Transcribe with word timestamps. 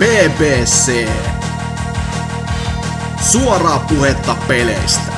BBC. 0.00 1.08
Suoraa 3.32 3.86
puhetta 3.88 4.36
peleistä. 4.48 5.12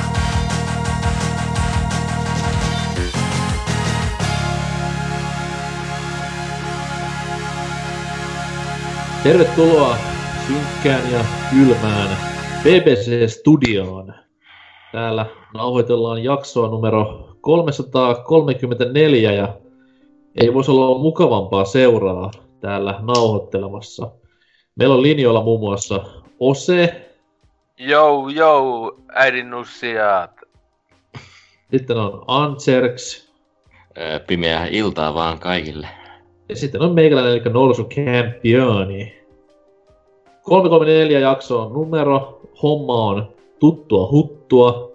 Tervetuloa 9.23 9.97
synkkään 10.47 11.11
ja 11.11 11.25
kylmään 11.49 12.17
BBC-studioon. 12.63 14.13
Täällä 14.91 15.25
nauhoitellaan 15.53 16.23
jaksoa 16.23 16.67
numero 16.67 17.29
334 17.41 19.31
ja 19.31 19.57
ei 20.41 20.53
voisi 20.53 20.71
olla 20.71 20.97
mukavampaa 20.99 21.65
seuraa 21.65 22.31
täällä 22.59 22.99
nauhoittelemassa. 23.01 24.22
Meillä 24.75 24.95
on 24.95 25.01
linjoilla 25.01 25.43
muun 25.43 25.59
muassa 25.59 26.05
Ose. 26.39 27.09
Jou, 27.77 28.29
jou, 28.29 28.91
äidin 29.13 29.49
nussiaat. 29.49 30.31
Sitten 31.71 31.97
on 31.97 32.23
Anserks. 32.27 33.31
Pimeää 34.27 34.67
iltaa 34.67 35.13
vaan 35.13 35.39
kaikille. 35.39 35.87
Ja 36.49 36.55
sitten 36.55 36.81
on 36.81 36.93
meikäläinen, 36.93 37.31
eli 37.31 37.53
Norsu 37.53 37.83
Campioni. 37.83 39.23
334 40.41 41.19
jakso 41.19 41.61
on 41.61 41.73
numero. 41.73 42.41
Homma 42.63 42.93
on 42.93 43.33
tuttua 43.59 44.07
huttua. 44.11 44.91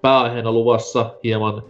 Pääaiheena 0.00 0.52
luvassa 0.52 1.14
hieman 1.24 1.62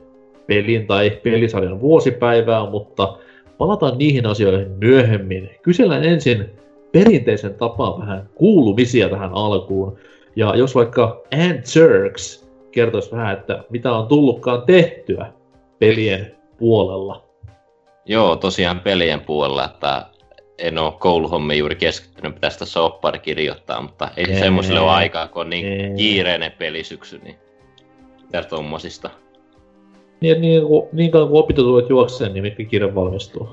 pelin 0.47 0.87
tai 0.87 1.11
pelisarjan 1.11 1.81
vuosipäivää, 1.81 2.71
mutta 2.71 3.19
palataan 3.59 3.99
niihin 3.99 4.27
asioihin 4.27 4.71
myöhemmin. 4.71 5.51
Kysellään 5.63 6.05
ensin 6.05 6.62
perinteisen 6.93 7.55
tapaan 7.55 8.01
vähän 8.01 8.29
kuulumisia 8.35 9.09
tähän 9.09 9.31
alkuun. 9.33 9.99
Ja 10.37 10.57
jos 10.57 10.75
vaikka 10.75 11.23
Ann 11.33 11.63
Jerks 11.77 12.49
kertoisi 12.71 13.11
vähän, 13.13 13.33
että 13.33 13.65
mitä 13.71 13.93
on 13.93 14.07
tullutkaan 14.07 14.63
tehtyä 14.63 15.33
pelien 15.79 16.37
puolella. 16.59 17.25
Joo, 18.07 18.37
tosiaan 18.37 18.81
pelien 18.81 19.21
puolella, 19.21 19.65
että 19.65 20.07
en 20.59 20.79
ole 20.79 20.93
kouluhommiin 20.99 21.59
juuri 21.59 21.77
keskittynyt, 21.77 22.35
pitäisi 22.35 22.59
tässä 22.59 22.81
oppari 22.81 23.19
kirjoittaa, 23.19 23.83
mutta 23.83 24.09
ei 24.17 24.27
se 24.27 24.39
semmoiselle 24.39 24.81
ole 24.81 24.91
aikaa, 24.91 25.29
kun 25.29 25.41
on 25.41 25.51
niin 25.51 25.97
kiireinen 25.97 26.53
pelisyksy, 26.53 27.19
niin 27.19 27.37
mitä 28.23 28.43
tommosista. 28.43 29.11
Niin, 30.21 30.41
niin, 30.41 30.63
niin 30.93 31.11
kauan 31.11 31.29
kuin 31.29 31.39
opintotuet 31.39 31.89
juokseen, 31.89 32.33
niin 32.33 32.43
mikä 32.43 32.65
kirja 32.65 32.95
valmistuu. 32.95 33.49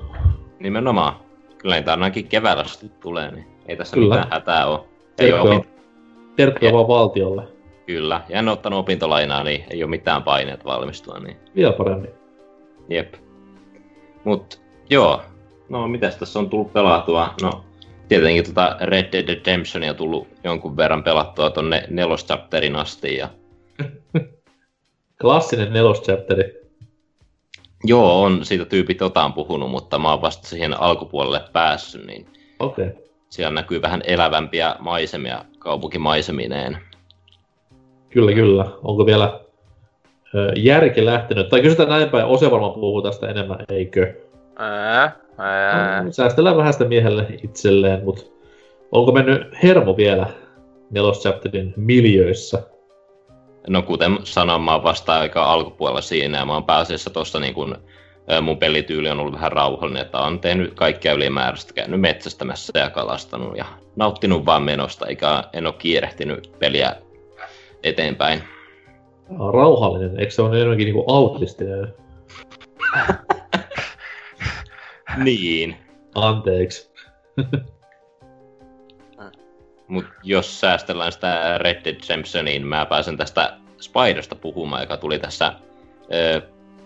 Nimenomaan. 0.60 1.29
Kyllä 1.60 1.74
niitä 1.74 1.90
ainakin 1.90 2.28
keväällä 2.28 2.64
tulee, 3.00 3.30
niin 3.30 3.46
ei 3.66 3.76
tässä 3.76 3.94
Kyllä. 3.94 4.14
mitään 4.14 4.32
hätää 4.32 4.66
ole. 4.66 4.80
Ei 5.18 5.32
ole 5.32 5.40
opint... 5.40 5.68
Terkkuja 6.36 6.72
vaan 6.72 6.88
valtiolle. 6.88 7.42
Kyllä, 7.86 8.20
ja 8.28 8.38
en 8.38 8.48
ole 8.48 8.52
ottanut 8.52 8.78
opintolainaa, 8.78 9.42
niin 9.42 9.64
ei 9.70 9.82
ole 9.82 9.90
mitään 9.90 10.22
paineet 10.22 10.64
valmistua. 10.64 11.18
Niin... 11.18 11.36
Vielä 11.56 11.72
paremmin. 11.72 12.10
Jep. 12.88 13.14
Mut 14.24 14.60
joo, 14.90 15.22
no 15.68 15.88
mitäs 15.88 16.16
tässä 16.16 16.38
on 16.38 16.50
tullut 16.50 16.72
pelatua? 16.72 17.34
No 17.42 17.64
tietenkin 18.08 18.44
tota 18.44 18.76
Red 18.80 19.12
Dead 19.12 19.28
Redemptionia 19.28 19.94
tullut 19.94 20.28
jonkun 20.44 20.76
verran 20.76 21.02
pelattua 21.02 21.50
tonne 21.50 21.84
neloschapterin 21.90 22.76
asti 22.76 23.16
ja... 23.16 23.28
Klassinen 25.20 25.72
neloschapteri. 25.72 26.59
Joo, 27.84 28.22
on 28.22 28.44
siitä 28.44 28.64
tyypit 28.64 29.02
otaan 29.02 29.32
puhunut, 29.32 29.70
mutta 29.70 29.98
mä 29.98 30.10
oon 30.10 30.22
vasta 30.22 30.48
siihen 30.48 30.80
alkupuolelle 30.80 31.40
päässyt, 31.52 32.06
niin 32.06 32.26
okay. 32.58 32.90
siellä 33.28 33.54
näkyy 33.54 33.82
vähän 33.82 34.02
elävämpiä 34.06 34.76
maisemia 34.78 35.44
kaupunkimaisemineen. 35.58 36.78
Kyllä, 38.10 38.32
kyllä. 38.32 38.66
Onko 38.82 39.06
vielä 39.06 39.40
ö, 40.34 40.52
järki 40.56 41.04
lähtenyt? 41.04 41.48
Tai 41.48 41.62
kysytään 41.62 41.88
näin 41.88 42.08
päin, 42.08 42.24
Ose 42.24 42.50
varmaan 42.50 42.72
puhuu 42.72 43.02
tästä 43.02 43.28
enemmän, 43.28 43.58
eikö? 43.68 44.14
Ää, 44.56 45.16
ää. 45.38 46.02
No, 46.02 46.12
säästellään 46.12 46.56
vähän 46.56 46.72
sitä 46.72 46.84
miehelle 46.84 47.26
itselleen, 47.44 48.04
mutta 48.04 48.22
onko 48.92 49.12
mennyt 49.12 49.62
hermo 49.62 49.96
vielä 49.96 50.26
neloschapterin 50.90 51.74
miljöissä? 51.76 52.62
No 53.68 53.82
kuten 53.82 54.18
sanoin, 54.24 54.62
mä 54.62 54.72
oon 54.72 54.82
vasta 54.82 55.20
aika 55.20 55.44
alkupuolella 55.44 56.00
siinä 56.00 56.38
ja 56.38 56.46
mä 56.46 56.54
oon 56.54 56.64
pääasiassa 56.64 57.10
tossa 57.10 57.40
niin 57.40 57.54
kun, 57.54 57.78
mun 58.42 58.58
pelityyli 58.58 59.10
on 59.10 59.20
ollut 59.20 59.34
vähän 59.34 59.52
rauhallinen, 59.52 60.02
että 60.02 60.18
on 60.18 60.40
tehnyt 60.40 60.74
kaikkea 60.74 61.12
ylimääräistä, 61.12 61.72
käynyt 61.72 62.00
metsästämässä 62.00 62.78
ja 62.78 62.90
kalastanut 62.90 63.56
ja 63.56 63.64
nauttinut 63.96 64.46
vaan 64.46 64.62
menosta, 64.62 65.06
eikä 65.06 65.44
en 65.52 65.66
ole 65.66 65.74
kiirehtinyt 65.78 66.52
peliä 66.58 66.96
eteenpäin. 67.82 68.42
Rauhallinen, 69.52 70.20
eikö 70.20 70.30
se 70.30 70.42
ole 70.42 70.56
enemmänkin 70.56 70.84
niinku 70.84 71.12
autistinen? 71.12 71.94
niin. 75.24 75.76
Anteeksi. 76.14 76.90
Mutta 79.90 80.10
jos 80.22 80.60
säästellään 80.60 81.12
sitä 81.12 81.58
Red 81.58 81.84
Dead 81.84 81.96
Redemption, 82.08 82.44
niin 82.44 82.66
mä 82.66 82.86
pääsen 82.86 83.16
tästä 83.16 83.56
Spidersta 83.80 84.34
puhumaan, 84.34 84.82
joka 84.82 84.96
tuli 84.96 85.18
tässä 85.18 85.52
ö, 86.14 86.42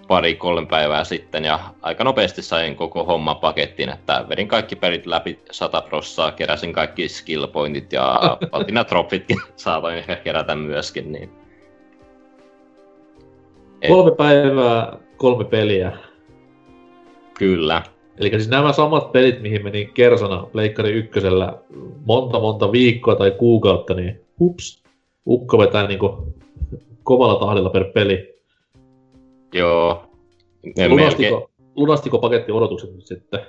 pari-kolme 0.09 0.67
päivää 0.67 1.05
sitten, 1.05 1.45
ja 1.45 1.61
aika 1.83 2.05
nopeasti 2.05 2.43
sain 2.43 2.77
koko 2.77 3.05
homma 3.05 3.35
pakettiin, 3.35 3.89
että 3.89 4.25
vedin 4.29 4.49
kaikki 4.49 4.77
pelit 4.77 5.07
läpi 5.07 5.39
100 5.51 5.81
prossaa, 5.81 6.33
keräsin 6.33 6.73
kaikki 6.73 7.09
skill 7.09 7.47
pointit 7.47 7.93
ja 7.93 8.21
platinatropitkin 8.51 9.39
saatoin 9.57 9.97
ehkä 9.97 10.17
kerätä 10.17 10.55
myöskin, 10.55 11.13
niin... 11.13 11.31
Kolme 13.89 14.17
päivää, 14.17 14.97
kolme 15.17 15.45
peliä. 15.45 15.93
Kyllä. 17.39 17.83
Eli 18.19 18.31
siis 18.31 18.49
nämä 18.49 18.73
samat 18.73 19.13
pelit, 19.13 19.43
mihin 19.43 19.65
meni 19.65 19.91
Kersona 19.95 20.47
Pleikkari 20.53 20.93
ykkösellä 20.93 21.59
monta 22.05 22.41
monta 22.41 22.73
viikkoa 22.73 23.17
tai 23.17 23.31
kuukautta, 23.31 23.95
niin 23.95 24.21
hups, 24.41 24.83
ukko 25.27 25.59
vetää 25.59 25.87
niinku 25.87 26.35
kovalla 27.03 27.41
tahdilla 27.41 27.71
per 27.71 27.85
peli. 27.85 28.35
Joo. 29.55 30.07
lunastiko, 30.89 31.37
melkein... 31.37 31.49
lunastiko 31.77 32.19
paketti 32.19 32.53
odotukset 32.53 32.95
nyt 32.95 33.07
sitten? 33.07 33.41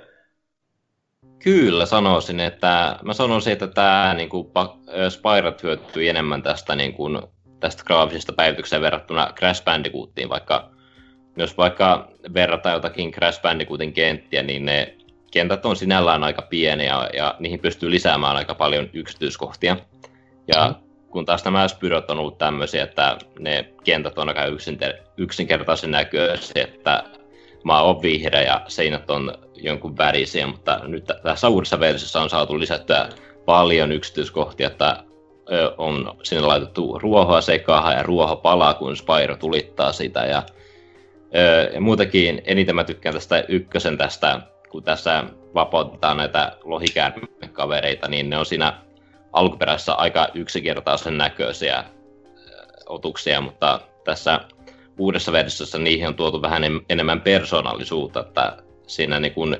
Kyllä 1.38 1.86
sanoisin, 1.86 2.40
että 2.40 2.98
mä 3.02 3.12
sanoisin, 3.12 3.52
että 3.52 3.66
tämä 3.66 4.14
niin 4.16 4.28
kuin, 4.28 4.48
Spyrat 5.08 5.62
hyötyy 5.62 6.08
enemmän 6.08 6.42
tästä, 6.42 6.76
niin 6.76 6.92
kuin, 6.92 7.18
tästä 7.60 7.84
graafisesta 7.84 8.32
päivityksestä 8.32 8.80
verrattuna 8.80 9.32
Crash 9.38 9.64
Bandicootiin, 9.64 10.28
vaikka 10.28 10.75
jos 11.36 11.56
vaikka 11.56 12.08
verrataan 12.34 12.74
jotakin 12.74 13.12
Crash 13.12 13.42
Bandicootin 13.42 13.92
kenttiä, 13.92 14.42
niin 14.42 14.64
ne 14.64 14.94
kentät 15.30 15.66
on 15.66 15.76
sinällään 15.76 16.24
aika 16.24 16.42
pieniä 16.42 17.08
ja 17.12 17.34
niihin 17.38 17.60
pystyy 17.60 17.90
lisäämään 17.90 18.36
aika 18.36 18.54
paljon 18.54 18.90
yksityiskohtia. 18.92 19.76
Ja 20.54 20.68
mm. 20.68 20.74
kun 21.10 21.24
taas 21.24 21.44
nämä 21.44 21.68
Spyrot 21.68 22.10
on 22.10 22.18
ollut 22.18 22.38
tämmöisiä, 22.38 22.82
että 22.84 23.16
ne 23.38 23.68
kentät 23.84 24.18
on 24.18 24.28
aika 24.28 24.42
yksinkertaisen 25.16 25.90
näköisiä, 25.90 26.64
että 26.64 27.04
maa 27.64 27.82
on 27.82 28.02
vihreä 28.02 28.42
ja 28.42 28.60
seinät 28.68 29.10
on 29.10 29.34
jonkun 29.54 29.98
värisiä, 29.98 30.46
mutta 30.46 30.80
nyt 30.86 31.04
tässä 31.22 31.48
uudessa 31.48 31.80
versiossa 31.80 32.20
on 32.20 32.30
saatu 32.30 32.60
lisättyä 32.60 33.08
paljon 33.44 33.92
yksityiskohtia, 33.92 34.66
että 34.66 35.04
on 35.78 36.16
sinne 36.22 36.42
laitettu 36.42 36.98
ruohoa 36.98 37.40
sekaan 37.40 37.96
ja 37.96 38.02
ruoho 38.02 38.36
palaa, 38.36 38.74
kun 38.74 38.96
Spyro 38.96 39.36
tulittaa 39.36 39.92
sitä 39.92 40.20
ja 40.20 40.42
ja 41.74 41.80
muutenkin 41.80 42.42
eniten 42.44 42.74
mä 42.74 42.84
tykkään 42.84 43.14
tästä 43.14 43.44
ykkösen 43.48 43.98
tästä, 43.98 44.40
kun 44.70 44.82
tässä 44.82 45.24
vapautetaan 45.54 46.16
näitä 46.16 46.56
lohikäärmekavereita, 46.64 48.08
niin 48.08 48.30
ne 48.30 48.38
on 48.38 48.46
siinä 48.46 48.72
alkuperäisessä 49.32 49.94
aika 49.94 50.28
yksinkertaisen 50.34 51.18
näköisiä 51.18 51.84
otuksia, 52.88 53.40
mutta 53.40 53.80
tässä 54.04 54.40
uudessa 54.98 55.32
versiossa 55.32 55.78
niihin 55.78 56.08
on 56.08 56.14
tuotu 56.14 56.42
vähän 56.42 56.62
enemmän 56.88 57.20
persoonallisuutta, 57.20 58.20
että 58.20 58.56
siinä 58.86 59.20
niin 59.20 59.32
kun, 59.32 59.56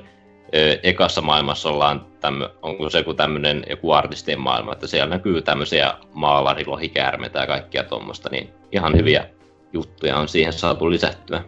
ekassa 0.83 1.21
maailmassa 1.21 1.69
ollaan, 1.69 2.05
tämmö, 2.19 2.49
onko 2.61 2.89
se 2.89 2.97
joku 2.97 3.13
tämmöinen 3.13 3.63
joku 3.69 3.91
artistien 3.91 4.39
maailma, 4.39 4.73
että 4.73 4.87
siellä 4.87 5.09
näkyy 5.09 5.41
tämmöisiä 5.41 5.93
maalarilohikäärmeitä 6.13 7.39
ja 7.39 7.47
kaikkia 7.47 7.83
tuommoista, 7.83 8.29
niin 8.29 8.49
ihan 8.71 8.95
hyviä 8.97 9.29
juttuja 9.73 10.17
on 10.17 10.27
siihen 10.27 10.53
saatu 10.53 10.91
lisättyä. 10.91 11.43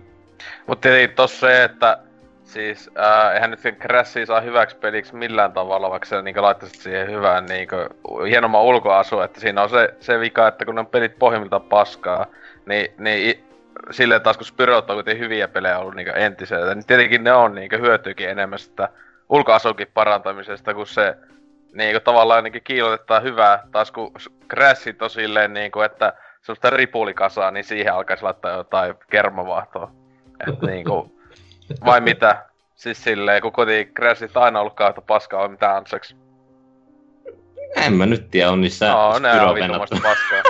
Mutta 0.68 0.82
tietenkin 0.82 1.16
tossa 1.16 1.48
se, 1.48 1.64
että 1.64 1.98
siis 2.44 2.90
ää, 2.96 3.34
eihän 3.34 3.52
nyt 3.52 3.80
Crashia 3.80 4.26
saa 4.26 4.42
hyväksi 4.42 4.76
peliksi 4.76 5.16
millään 5.16 5.54
tavalla, 5.54 5.90
vaikka 5.90 6.06
se 6.06 6.22
niinku 6.22 6.42
laittaisit 6.42 6.82
siihen 6.82 7.12
hyvään 7.12 7.46
niinku 7.46 7.76
hienomman 8.30 8.62
ulkoasu, 8.62 9.20
että 9.20 9.40
siinä 9.40 9.64
on 9.64 9.70
se, 9.70 9.94
se 10.00 10.20
vika, 10.20 10.48
että 10.48 10.66
kun 10.66 10.80
on 10.80 10.88
pelit 10.88 11.20
pohjimmiltaan 11.20 11.62
paskaa, 11.62 12.26
niin, 12.66 12.94
niin 12.98 13.44
silleen 13.92 14.22
taas 14.22 14.38
kun 14.38 14.46
Spyrot 14.46 14.90
on 14.90 14.96
kuitenkin 14.96 15.24
hyviä 15.24 15.48
pelejä 15.48 15.80
ollut 15.80 15.96
niinku 15.96 16.14
entiseltä, 16.16 16.76
niin 16.76 16.86
tietenkin 16.86 17.24
ne 17.24 17.34
on 17.34 17.56
niinku 17.56 17.78
hyötyykin 17.78 18.30
enemmän 18.30 18.60
sitä 18.60 18.90
ulkoasunkin 19.30 19.88
parantamisesta 19.94 20.74
kuin 20.74 20.88
se 20.88 21.18
niinku 21.74 22.00
tavallaan 22.00 22.36
ainakin 22.36 22.64
kiilotetaan 22.64 23.24
hyvää, 23.24 23.64
taas 23.72 23.92
kun 23.92 24.12
Crashit 24.50 25.02
on 25.02 25.10
silleen 25.10 25.54
niinku, 25.54 25.82
että 25.82 26.14
semmoista 26.42 26.70
ripulikasaa, 26.70 27.52
niin 27.52 27.64
siihen 27.64 27.94
alkaisi 27.94 28.24
laittaa 28.24 28.58
jotain 28.58 28.96
kermavaahtoa. 29.12 29.99
Et 30.48 30.62
niinku, 30.62 31.12
vai 31.86 32.02
mitä? 32.02 32.46
Siis 32.76 33.04
silleen, 33.04 33.42
kun 33.42 33.52
koti 33.52 33.92
Crashit 33.96 34.38
aina 34.38 34.60
ollut 34.60 34.74
kautta 34.74 35.02
paskaa, 35.02 35.44
on 35.44 35.52
mitä 35.52 35.76
ansaksi. 35.76 36.16
En 37.76 37.94
mä 37.94 38.06
nyt 38.06 38.32
tiedä, 38.32 38.52
on 38.52 38.62
niissä 38.62 38.92
No, 38.92 39.20
ne 39.20 39.42
on 39.42 39.56
vitumasta 39.56 39.98
paskaa. 40.04 40.42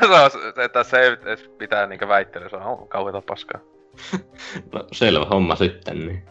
se 0.08 0.22
on, 0.24 0.30
se, 0.30 0.64
että 0.64 0.84
se 0.84 1.00
ei 1.00 1.06
edes 1.06 1.50
pitää 1.58 1.86
niinkö 1.86 2.08
väittelyä, 2.08 2.48
se 2.48 2.56
on 2.56 2.88
kauheeta 2.88 3.22
paskaa. 3.26 3.60
No, 4.72 4.84
selvä 4.92 5.26
homma 5.30 5.56
sitten. 5.56 6.06
Niin. 6.06 6.22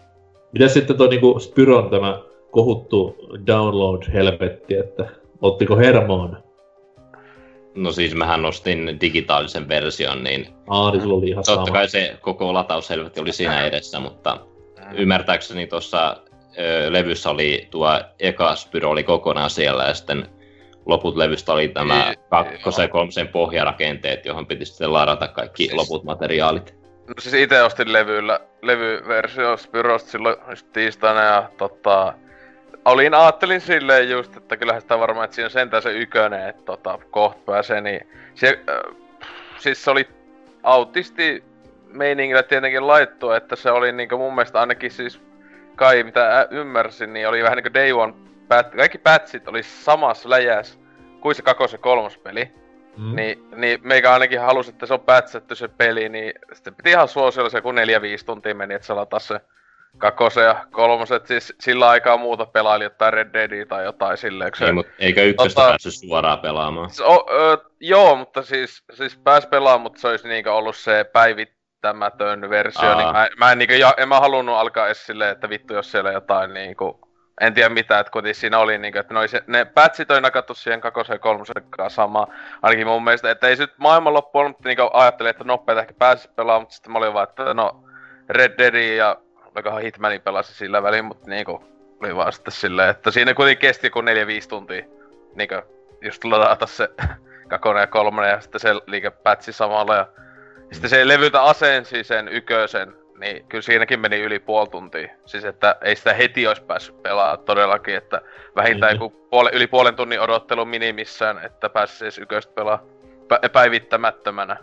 Mitäs 0.51 0.74
sitten 0.74 0.98
toi 0.98 1.07
niinku 1.07 1.39
Spyron 1.39 1.89
tämä 1.89 2.19
kohuttu 2.51 3.18
download-helvetti, 3.48 4.75
että 4.75 5.10
ottiko 5.42 5.77
Hermoon? 5.77 6.44
No 7.77 7.91
siis 7.91 8.15
mähän 8.15 8.45
ostin 8.45 8.97
digitaalisen 9.01 9.68
version, 9.68 10.24
niin 10.24 10.47
Aa, 10.68 10.91
niin 10.91 11.01
sulla 11.01 11.15
oli 11.18 11.29
ihan 11.29 11.44
sama. 11.44 11.56
totta 11.57 11.71
kai 11.71 11.89
se 11.89 12.18
koko 12.21 12.53
lataushelvetti 12.53 13.19
oli 13.21 13.33
siinä 13.33 13.65
edessä, 13.65 14.00
mutta 14.00 14.38
ymmärtääkseni 14.94 15.68
tuossa 15.68 16.18
levyssä 16.89 17.29
oli 17.29 17.68
tuo 17.71 17.89
eka 18.19 18.56
Spyro 18.56 18.89
oli 18.89 19.03
kokonaan 19.03 19.50
siellä 19.50 19.83
ja 19.83 19.94
sitten 19.94 20.29
loput 20.85 21.15
levystä 21.18 21.53
oli 21.53 21.68
tämä 21.68 22.13
kakkosen 22.29 22.83
ja 22.83 22.88
kolmosen 22.89 23.27
pohjarakenteet, 23.27 24.25
johon 24.25 24.45
piti 24.47 24.65
sitten 24.65 24.94
ladata 24.94 25.27
kaikki 25.27 25.63
Siis- 25.63 25.75
loput 25.75 26.03
materiaalit. 26.03 26.75
No 27.07 27.13
siis 27.19 27.33
itse 27.33 27.63
ostin 27.63 27.94
levyllä, 27.94 28.39
levyversio 28.62 29.57
Spyrosta 29.57 30.09
silloin 30.12 30.35
just 30.50 30.68
tiistaina 30.74 31.21
ja 31.21 31.50
tota... 31.57 32.13
Olin, 32.88 33.13
ajattelin 33.13 33.62
silleen 33.62 34.10
just, 34.10 34.38
että 34.38 34.57
kyllähän 34.57 34.81
sitä 34.81 35.00
varmaan, 35.00 35.25
että 35.25 35.36
siinä 35.36 35.45
on 35.45 35.51
sentään 35.51 35.84
se 35.84 35.92
ykönen, 35.92 36.50
että 36.50 36.63
tota, 36.66 37.00
kohta 37.12 37.42
pääsee, 37.45 37.81
niin... 37.81 38.10
Se, 38.36 38.60
äh, 38.69 38.95
siis 39.57 39.84
se 39.84 39.92
oli 39.92 40.07
autisti 40.63 41.44
meiningillä 41.88 42.44
tietenkin 42.44 42.88
laittu, 42.88 43.31
että 43.31 43.56
se 43.56 43.72
oli 43.72 43.92
niinku 43.92 44.18
mun 44.18 44.36
mielestä 44.36 44.60
ainakin 44.60 44.92
siis 44.92 45.22
kai 45.75 46.04
mitä 46.04 46.48
ymmärsin, 46.51 47.13
niin 47.13 47.28
oli 47.28 47.44
vähän 47.44 47.56
niinku 47.56 47.74
Day 47.74 47.92
One, 47.92 48.13
pat, 48.48 48.75
kaikki 48.75 48.98
patchit 48.98 49.48
oli 49.48 49.63
samassa 49.63 50.30
läjäs 50.30 50.80
kuin 51.22 51.36
se 51.36 51.42
kakos- 51.42 51.74
ja 51.74 51.78
kolmospeli. 51.78 52.51
Mm. 52.98 53.16
Niin, 53.16 53.50
niin 53.56 53.80
meikä 53.84 54.13
ainakin 54.13 54.39
halusi, 54.39 54.69
että 54.69 54.86
se 54.86 54.94
on 54.94 55.00
pätsätty 55.00 55.56
se 55.56 55.68
peli, 55.68 56.10
niin 56.10 56.34
sitten 56.54 56.75
piti 56.75 56.89
ihan 56.89 57.07
suosiolla 57.07 57.50
se, 57.50 57.62
kun 57.62 57.75
neljä 57.75 58.01
viisi 58.01 58.25
tuntia 58.25 58.56
meni, 58.56 58.74
että 58.74 58.88
selata 58.88 59.19
se 59.19 59.42
kakkosen 59.97 60.44
ja 60.44 60.65
kolmoset, 60.71 61.27
siis 61.27 61.53
sillä 61.59 61.89
aikaa 61.89 62.17
muuta 62.17 62.45
pelaili 62.45 62.83
jotain 62.83 63.13
Red 63.13 63.33
Deadia 63.33 63.65
tai 63.65 63.83
jotain 63.83 64.17
silleen. 64.17 64.51
Ei, 64.61 64.71
mut, 64.71 64.88
eikä 64.99 65.23
ykköstä 65.23 65.61
Tota- 65.61 65.67
päässyt 65.69 65.94
suoraan 65.94 66.39
pelaamaan. 66.39 66.89
Se 66.89 67.03
o, 67.03 67.25
ö, 67.31 67.57
joo, 67.79 68.15
mutta 68.15 68.44
siis, 68.44 68.83
siis 68.94 69.17
pääs 69.17 69.45
pelaamaan, 69.47 69.81
mutta 69.81 69.99
se 70.01 70.07
olisi 70.07 70.27
niinkö 70.27 70.53
ollut 70.53 70.75
se 70.75 71.05
päivittämätön 71.13 72.49
versio, 72.49 72.89
Aa. 72.89 72.95
niin 72.95 73.11
mä, 73.11 73.27
mä 73.38 73.51
en, 73.51 73.57
niinkö, 73.57 73.75
ja, 73.75 73.94
en 73.97 74.09
mä 74.09 74.19
halunnut 74.19 74.55
alkaa 74.55 74.85
edes 74.85 75.05
silleen, 75.05 75.31
että 75.31 75.49
vittu 75.49 75.73
jos 75.73 75.91
siellä 75.91 76.11
jotain 76.11 76.53
niinku, 76.53 77.00
en 77.41 77.53
tiedä 77.53 77.69
mitä, 77.69 78.00
että 78.00 78.11
kuitenkin 78.11 78.35
siinä 78.35 78.59
oli 78.59 78.77
niinkö, 78.77 79.00
että 79.00 79.13
ne, 79.13 79.19
oli 79.19 79.27
se, 79.27 79.43
ne 79.47 79.65
patchit 79.65 80.11
oli 80.11 80.21
nakattu 80.21 80.53
siihen 80.53 80.81
kakosen 80.81 81.13
ja 81.13 81.19
kolmosen 81.19 81.63
kanssa 81.69 81.95
samaa, 81.95 82.27
ainakin 82.61 82.88
mun 82.88 83.03
mielestä, 83.03 83.31
että 83.31 83.47
ei 83.47 83.55
se 83.55 83.63
nyt 83.63 83.73
maailmanloppu 83.77 84.39
ollut, 84.39 84.51
mutta 84.51 84.69
niinkö 84.69 84.89
ajattelin, 84.93 85.29
että 85.29 85.43
nopeita 85.43 85.81
ehkä 85.81 85.93
pääsisi 86.00 86.29
pelaamaan, 86.35 86.61
mutta 86.61 86.75
sitten 86.75 86.91
mä 86.91 86.97
olin 86.97 87.13
vaan, 87.13 87.27
että 87.29 87.53
no 87.53 87.83
Red 88.29 88.53
Deadin 88.57 88.97
ja 88.97 89.17
olikohan 89.57 89.81
Hitmanin 89.81 90.21
pelasi 90.21 90.54
sillä 90.54 90.83
väliin, 90.83 91.06
mutta 91.06 91.30
niinku 91.30 91.63
oli 92.01 92.15
vaan 92.15 92.33
sitten 92.33 92.51
silleen, 92.51 92.89
että 92.89 93.12
siinä 93.12 93.33
kuitenkin 93.33 93.62
kesti 93.62 93.88
joku 93.88 94.01
4-5 94.01 94.04
tuntia 94.50 94.86
niinkö 95.36 95.63
just 96.01 96.24
ladata 96.24 96.65
se 96.65 96.89
kakonen 97.50 97.81
ja 97.81 97.88
kolmonen 97.88 98.30
ja 98.30 98.42
sitten 98.42 98.62
se 98.62 98.74
liikepätsi 98.88 99.54
samalla 99.54 99.95
ja 99.95 100.07
sitten 100.71 100.89
se 100.89 101.07
levytä 101.07 101.42
asensi 101.44 102.04
sen 102.04 102.27
ykösen, 102.27 102.94
niin 103.19 103.45
kyllä 103.50 103.62
siinäkin 103.62 104.00
meni 104.00 104.21
yli 104.21 104.39
puoli 104.39 104.68
tuntia. 104.69 105.09
Siis 105.25 105.45
että 105.45 105.75
ei 105.81 105.95
sitä 105.95 106.13
heti 106.13 106.48
olisi 106.48 106.63
päässyt 106.63 107.01
pelaamaan 107.03 107.39
todellakin, 107.39 107.95
että 107.95 108.21
vähintään 108.56 108.95
Mhm. 108.95 109.03
joku 109.03 109.27
puole, 109.30 109.50
yli 109.53 109.68
puolen 109.68 109.95
tunnin 109.95 110.21
odottelu 110.21 110.65
minimissään, 110.65 111.45
että 111.45 111.69
pääsisi 111.69 112.06
edes 112.06 112.18
yköstä 112.18 112.53
pelaa 112.53 112.83
pä- 113.33 113.50
päivittämättömänä. 113.50 114.57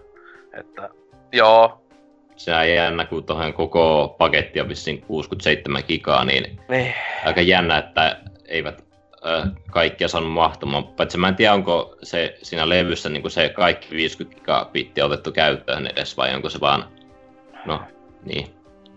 Että 0.61 0.88
joo, 1.32 1.83
Se 2.36 2.54
on 2.54 2.70
jännä, 2.70 3.04
kun 3.04 3.25
tuohon 3.25 3.52
koko 3.52 4.14
paketti 4.19 4.60
on 4.60 4.69
vissiin 4.69 5.02
67 5.02 5.82
gigaa, 5.88 6.25
niin 6.25 6.60
niin. 6.69 6.94
aika 7.25 7.40
jännä, 7.40 7.78
että 7.78 8.16
eivät 8.48 8.84
ö, 9.26 9.42
kaikkia 9.70 10.08
saanut 10.08 10.32
mahtumaan. 10.32 10.84
Paitsi 10.86 11.19
mä 11.19 11.28
en 11.28 11.36
tiedä, 11.36 11.52
onko 11.54 11.96
se 12.02 12.38
siinä 12.42 12.69
levyssä 12.69 13.08
niin 13.08 13.31
se 13.31 13.48
kaikki 13.48 13.96
50 13.96 14.40
gigabittiä 14.40 15.04
otettu 15.04 15.32
käyttöön 15.32 15.86
edes, 15.86 16.16
vai 16.16 16.34
onko 16.34 16.50
se 16.50 16.60
vaan... 16.60 16.84
No, 17.66 17.82
niin. 18.25 18.46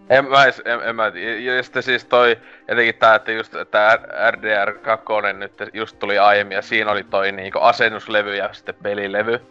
En 0.09 0.25
mä, 0.25 0.43
edes- 0.45 0.61
en, 0.65 0.79
en 0.89 0.95
mä, 0.95 1.11
ja- 1.15 1.55
ja 1.55 1.63
sitten 1.63 1.83
siis 1.83 2.05
toi, 2.05 2.37
jotenkin 2.67 2.95
tää, 2.95 3.15
että 3.15 3.31
just 3.31 3.53
tää 3.71 3.95
RDR2 4.31 5.33
nyt 5.33 5.53
just 5.73 5.99
tuli 5.99 6.17
aiemmin 6.17 6.55
ja 6.55 6.61
siinä 6.61 6.91
oli 6.91 7.03
toi 7.03 7.31
niinku 7.31 7.59
asennuslevy 7.59 8.35
ja 8.35 8.49
sitten 8.53 8.75
pelilevy. 8.83 9.41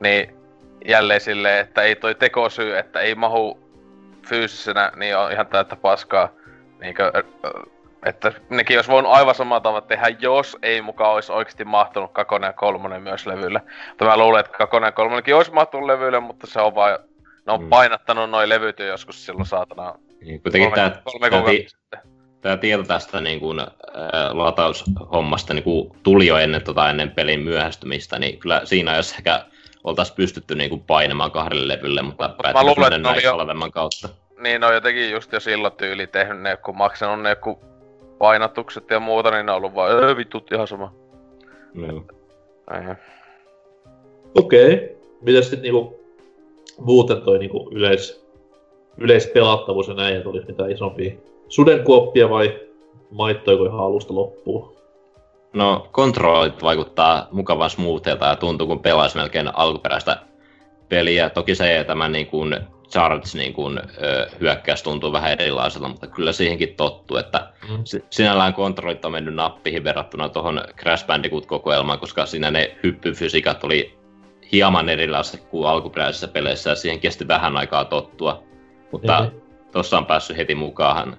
Niin 0.00 0.39
jälleen 0.88 1.20
silleen, 1.20 1.58
että 1.58 1.82
ei 1.82 1.96
toi 1.96 2.14
tekosyy, 2.14 2.78
että 2.78 3.00
ei 3.00 3.14
mahu 3.14 3.58
fyysisenä, 4.28 4.92
niin 4.96 5.16
on 5.16 5.32
ihan 5.32 5.46
täyttä 5.46 5.76
paskaa. 5.76 6.28
Niinkö, 6.80 7.12
että 8.06 8.32
nekin 8.50 8.78
olisi 8.78 8.90
voinut 8.90 9.12
aivan 9.12 9.34
samalla 9.34 9.60
tavalla 9.60 9.86
tehdä, 9.86 10.08
jos 10.20 10.56
ei 10.62 10.82
mukaan 10.82 11.12
olisi 11.14 11.32
oikeasti 11.32 11.64
mahtunut 11.64 12.12
kakonen 12.12 12.48
ja 12.48 12.52
kolmonen 12.52 13.02
myös 13.02 13.26
levylle. 13.26 13.62
Mutta 13.88 14.04
mä 14.04 14.16
luulen, 14.16 14.40
että 14.40 14.58
kakonen 14.58 14.88
ja 14.88 14.92
kolmonenkin 14.92 15.34
olisi 15.34 15.52
mahtunut 15.52 15.86
levylle, 15.86 16.20
mutta 16.20 16.46
se 16.46 16.60
on 16.60 16.74
vaan, 16.74 16.98
ne 17.46 17.52
on 17.52 17.62
Mm. 17.62 17.68
painattanut 17.68 18.30
noin 18.30 18.48
levyt 18.48 18.78
jo 18.78 18.86
joskus 18.86 19.26
silloin 19.26 19.46
saatana 19.46 19.94
niin 20.20 20.42
kuitenkin 20.42 20.70
kolme, 20.70 20.90
tämä, 20.90 21.02
kolme 21.04 21.30
tämä, 21.30 21.42
ti- 21.50 21.66
tämä 22.40 22.56
tieto 22.56 22.82
tästä 22.82 23.20
niin 23.20 23.40
kuin, 23.40 23.60
ä, 23.60 23.66
lataushommasta 24.32 25.54
niin 25.54 25.64
kuin 25.64 25.96
tuli 26.02 26.26
jo 26.26 26.36
ennen, 26.36 26.62
tota, 26.62 26.90
ennen 26.90 27.10
pelin 27.10 27.40
myöhästymistä, 27.40 28.18
niin 28.18 28.38
kyllä 28.38 28.60
siinä 28.64 28.96
jos 28.96 29.12
ehkä 29.12 29.44
oltaisiin 29.84 30.16
pystytty 30.16 30.54
niin 30.54 30.70
kuin 30.70 30.84
painamaan 30.86 31.30
kahdelle 31.30 31.68
levylle, 31.68 32.02
mutta 32.02 32.34
päätin 32.42 32.66
luulen, 32.66 32.80
mennä 32.80 32.96
että 32.96 33.08
oli 33.08 33.14
näin 33.14 33.24
jo- 33.24 33.30
halvemman 33.30 33.70
kautta. 33.70 34.08
Niin 34.38 34.60
ne 34.60 34.66
on 34.66 34.74
jotenkin 34.74 35.10
just 35.10 35.32
jo 35.32 35.40
silloin 35.40 35.72
tyyli 35.72 36.06
tehnyt 36.06 36.40
ne, 36.40 36.56
kun 36.56 36.76
maksanut 36.76 37.22
ne 37.22 37.28
joku 37.28 37.58
painatukset 38.18 38.90
ja 38.90 39.00
muuta, 39.00 39.30
niin 39.30 39.46
ne 39.46 39.52
on 39.52 39.56
ollut 39.56 39.74
vaan, 39.74 39.90
öö 39.90 40.16
vitut 40.16 40.52
ihan 40.52 40.66
sama. 40.66 40.92
No. 41.74 42.04
Eihän. 42.74 42.98
Okei. 44.34 44.74
Okay. 44.74 44.88
Mitäs 45.20 45.44
sitten 45.44 45.62
niinku 45.62 46.00
muuten 46.78 47.22
toi 47.22 47.38
niinku 47.38 47.70
yleis, 47.72 48.26
yleispelattavuus 48.98 49.88
ja 49.88 49.94
näin, 49.94 50.16
että 50.16 50.28
olisi 50.28 50.46
mitään 50.46 50.70
isompia 50.70 51.12
sudenkuoppia 51.48 52.30
vai 52.30 52.60
maittoiko 53.10 53.64
ihan 53.64 53.80
alusta 53.80 54.14
loppuun? 54.14 54.79
No, 55.52 55.88
kontrollit 55.92 56.62
vaikuttaa 56.62 57.28
mukavan 57.32 57.70
smoothilta 57.70 58.26
ja 58.26 58.36
tuntuu, 58.36 58.66
kun 58.66 58.78
pelaisi 58.82 59.16
melkein 59.16 59.56
alkuperäistä 59.56 60.16
peliä. 60.88 61.30
Toki 61.30 61.54
se 61.54 61.84
tämä 61.86 62.08
niin 62.08 62.26
kuin 62.26 62.56
charge 62.90 63.24
niin 63.34 63.52
kuin, 63.52 63.78
ö, 64.02 64.28
hyökkäys 64.40 64.82
tuntuu 64.82 65.12
vähän 65.12 65.32
erilaiselta, 65.32 65.88
mutta 65.88 66.06
kyllä 66.06 66.32
siihenkin 66.32 66.74
tottuu, 66.76 67.16
että 67.16 67.52
Mm. 67.68 67.80
si- 67.84 68.04
sinällään 68.10 68.54
kontrollit 68.54 69.04
on 69.04 69.12
mennyt 69.12 69.34
nappiin 69.34 69.84
verrattuna 69.84 70.28
tuohon 70.28 70.60
Crash 70.76 71.06
Bandicoot-kokoelmaan, 71.06 71.98
koska 71.98 72.26
siinä 72.26 72.50
ne 72.50 72.76
hyppyfysiikat 72.82 73.64
oli 73.64 73.98
hieman 74.52 74.88
erilaiset 74.88 75.40
kuin 75.40 75.68
alkuperäisissä 75.68 76.28
peleissä 76.28 76.70
ja 76.70 76.76
siihen 76.76 77.00
kesti 77.00 77.28
vähän 77.28 77.56
aikaa 77.56 77.84
tottua. 77.84 78.42
Mutta 78.92 79.20
Mhm. 79.20 79.36
tuossa 79.72 79.98
on 79.98 80.06
päässyt 80.06 80.36
heti 80.36 80.54
mukaan 80.54 81.16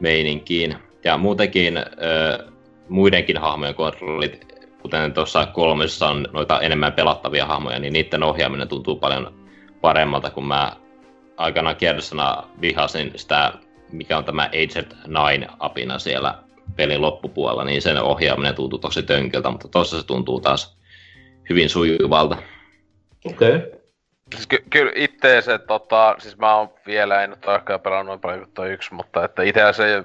meininkiin. 0.00 0.76
Ja 1.04 1.16
muutenkin 1.16 1.76
ö, 1.78 1.82
muidenkin 2.90 3.36
hahmojen 3.38 3.74
kontrollit, 3.74 4.60
kuten 4.82 5.12
tuossa 5.12 5.46
kolmessa 5.46 6.08
on 6.08 6.28
noita 6.32 6.60
enemmän 6.60 6.92
pelattavia 6.92 7.46
hahmoja, 7.46 7.78
niin 7.78 7.92
niiden 7.92 8.22
ohjaaminen 8.22 8.68
tuntuu 8.68 8.96
paljon 8.96 9.34
paremmalta, 9.80 10.30
kun 10.30 10.46
mä 10.46 10.72
aikanaan 11.36 11.76
kierrossana 11.76 12.42
vihasin 12.60 13.12
sitä, 13.16 13.52
mikä 13.92 14.18
on 14.18 14.24
tämä 14.24 14.42
Agent 14.42 14.92
9-apina 14.92 15.98
siellä 15.98 16.38
pelin 16.76 17.02
loppupuolella, 17.02 17.64
niin 17.64 17.82
sen 17.82 18.02
ohjaaminen 18.02 18.54
tuntuu 18.54 18.78
tosi 18.78 19.02
tönköltä, 19.02 19.50
mutta 19.50 19.68
tuossa 19.68 20.00
se 20.00 20.06
tuntuu 20.06 20.40
taas 20.40 20.78
hyvin 21.50 21.68
sujuvalta. 21.68 22.36
Okei. 23.24 23.56
Okay. 23.56 23.70
Siis 24.34 24.46
ky- 24.46 24.64
kyllä 24.70 24.92
itse 24.94 25.40
se 25.40 25.58
tota, 25.58 26.16
siis 26.18 26.38
mä 26.38 26.56
oon 26.56 26.68
vielä, 26.86 27.24
en 27.24 27.36
ole 27.46 27.56
ehkä 27.56 27.78
pelannut 27.78 28.06
noin 28.06 28.20
paljon 28.20 28.40
kuin 28.40 28.54
toi 28.54 28.72
yksi, 28.72 28.94
mutta 28.94 29.24
että 29.24 29.42
itse 29.42 29.72
se 29.72 30.04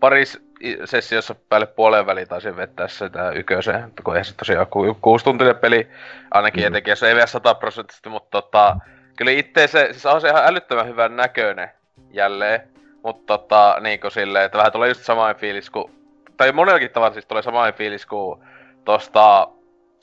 pari 0.00 0.26
s- 0.26 0.34
i- 0.36 0.47
sessiossa 0.84 1.34
päälle 1.48 1.66
puoleen 1.66 2.06
väliin 2.06 2.28
taisin 2.28 2.56
vettää 2.56 2.88
sitä 2.88 3.30
ykösen, 3.30 3.84
että 3.84 4.02
kun 4.02 4.14
eihän 4.14 4.24
se 4.24 4.36
tosiaan 4.36 4.66
ku, 4.66 4.98
kuustuntinen 5.00 5.56
peli, 5.56 5.88
ainakin 6.30 6.62
Mm. 6.62 6.68
etenkin, 6.68 6.92
jos 6.92 7.02
ei 7.02 7.14
vielä 7.14 7.26
sataprosenttisesti, 7.26 8.08
mutta 8.08 8.42
tota, 8.42 8.76
kyllä 9.16 9.32
itse 9.32 9.66
se, 9.66 9.88
siis 9.90 10.06
on 10.06 10.20
se 10.20 10.28
ihan 10.28 10.46
älyttömän 10.46 10.86
hyvän 10.86 11.16
näköinen 11.16 11.70
jälleen, 12.10 12.60
mutta 13.02 13.38
tota, 13.38 13.76
niin 13.80 14.00
kuin 14.00 14.10
silleen, 14.10 14.44
että 14.44 14.58
vähän 14.58 14.72
tulee 14.72 14.88
just 14.88 15.04
samoin 15.04 15.36
fiilis 15.36 15.70
kuin 15.70 15.98
tai 16.38 16.52
monellakin 16.52 16.90
tavalla 16.90 17.12
siis 17.12 17.26
tulee 17.26 17.42
sama 17.42 17.72
fiilis 17.72 18.06
kuin 18.06 18.40
tosta 18.84 19.48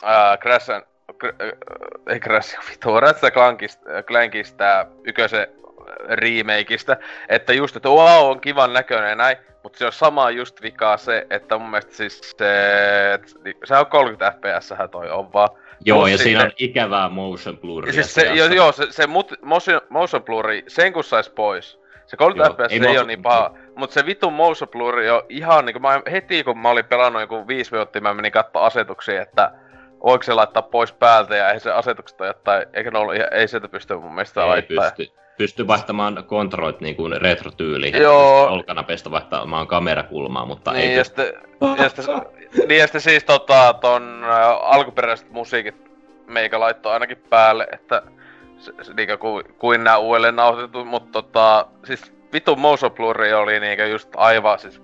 ää, 0.04 0.38
Crash 0.38 0.72
and, 0.72 0.84
äh, 1.24 1.50
ei 2.08 2.20
Crash, 2.20 2.58
vittu, 2.70 3.00
Ratchet 3.00 3.34
Clankista, 3.34 4.04
Clankista 4.04 4.88
remakeista, 6.10 6.98
että 7.30 7.54
just, 7.54 7.76
että 7.76 7.90
wow, 7.90 8.30
on 8.30 8.42
kivan 8.42 8.74
näköinen 8.74 9.10
ja 9.10 9.16
näin, 9.16 9.38
mutta 9.66 9.78
se 9.80 9.86
on 9.86 9.92
sama 9.92 10.32
just 10.32 10.62
vikaa 10.62 10.98
se, 10.98 11.28
että 11.30 11.58
mun 11.58 11.70
mielestä 11.70 11.96
siis 11.96 12.22
se, 12.38 12.46
se 13.64 13.78
on 13.78 13.86
30 13.86 14.32
fps 14.32 14.74
toi 14.92 15.10
on 15.10 15.34
vaan. 15.34 15.50
Joo, 15.86 16.08
ja 16.08 16.18
siinä 16.18 16.44
on 16.44 16.52
ikävää 16.58 17.10
motion 17.10 17.58
blurria. 17.58 17.94
Siis 17.94 18.14
se, 18.14 18.22
joo, 18.22 18.48
joo, 18.48 18.72
se, 18.72 18.88
se 18.90 19.08
mut, 19.08 19.34
motion, 19.42 19.82
motion 19.90 20.24
blurri, 20.24 20.64
sen 20.68 20.94
kun 20.94 21.04
sais 21.04 21.30
pois. 21.30 21.80
Se 22.06 22.18
30 22.18 22.64
fps 22.64 22.74
ei, 22.74 22.88
ei 22.88 22.98
ole 22.98 23.08
niin 23.08 23.22
paha, 23.22 23.54
mutta 23.76 23.94
se 23.94 24.06
vitun 24.06 24.34
motion 24.34 24.70
blurri 24.70 25.10
on 25.10 25.22
ihan 25.30 25.66
niinku, 25.66 25.80
mä 25.80 26.02
heti 26.12 26.44
kun 26.44 26.58
mä 26.58 26.70
olin 26.70 26.86
pelannut 26.86 27.22
joku 27.22 27.48
5 27.48 27.72
minuuttia, 27.72 28.02
mä 28.02 28.14
menin 28.14 28.32
katsoa 28.32 28.66
asetuksia, 28.66 29.22
että 29.22 29.52
voiko 30.04 30.24
se 30.24 30.34
laittaa 30.34 30.62
pois 30.62 30.92
päältä 30.92 31.36
ja 31.36 31.52
ei 31.52 31.60
se 31.60 31.72
asetukset 31.72 32.22
ole 32.22 32.30
jotain, 32.30 32.66
eikä 32.74 32.92
ne 32.92 33.00
ollut, 33.00 33.16
ei 33.32 33.48
sieltä 33.48 33.68
pysty 33.70 33.96
mun 33.96 34.16
mielestä 34.16 34.42
ei 34.42 34.48
laittaa. 34.48 34.92
Pysty 34.92 35.25
pystyy 35.38 35.68
vaihtamaan 35.68 36.24
kontrollit 36.28 36.82
niin 36.82 36.96
kuin 36.96 37.22
retro-tyyliin. 37.22 38.02
Joo. 38.02 38.48
Olkanapesta 38.48 39.12
vaihtamaan 39.12 39.68
kamerakulmaa, 39.68 40.46
mutta 40.46 40.74
niin, 40.74 40.90
ei 40.90 40.98
ja 40.98 41.04
sitten, 41.04 41.34
ja 41.78 41.90
sitten, 41.90 42.06
niin 42.68 42.80
ja 42.80 42.88
sitten 42.88 43.02
siis 43.02 43.24
tota, 43.24 43.76
ton 43.82 44.24
äh, 44.24 44.48
alkuperäiset 44.62 45.32
musiikit 45.32 45.76
meikä 46.28 46.60
laittoi 46.60 46.94
ainakin 46.94 47.18
päälle, 47.30 47.68
että 47.72 48.02
se, 48.58 48.74
se, 48.82 48.94
niinkö 48.94 49.18
kuin, 49.18 49.44
kuin 49.58 49.84
nää 49.84 49.98
uudelleen 49.98 50.36
nauhoitettu, 50.36 50.86
mutta 50.86 51.12
tota, 51.12 51.68
siis 51.84 52.14
vittu 52.34 52.56
motion 52.56 52.92
blurri 52.92 53.34
oli 53.34 53.60
niinkö 53.60 53.88
just 53.88 54.10
aivan 54.16 54.60
siis 54.60 54.82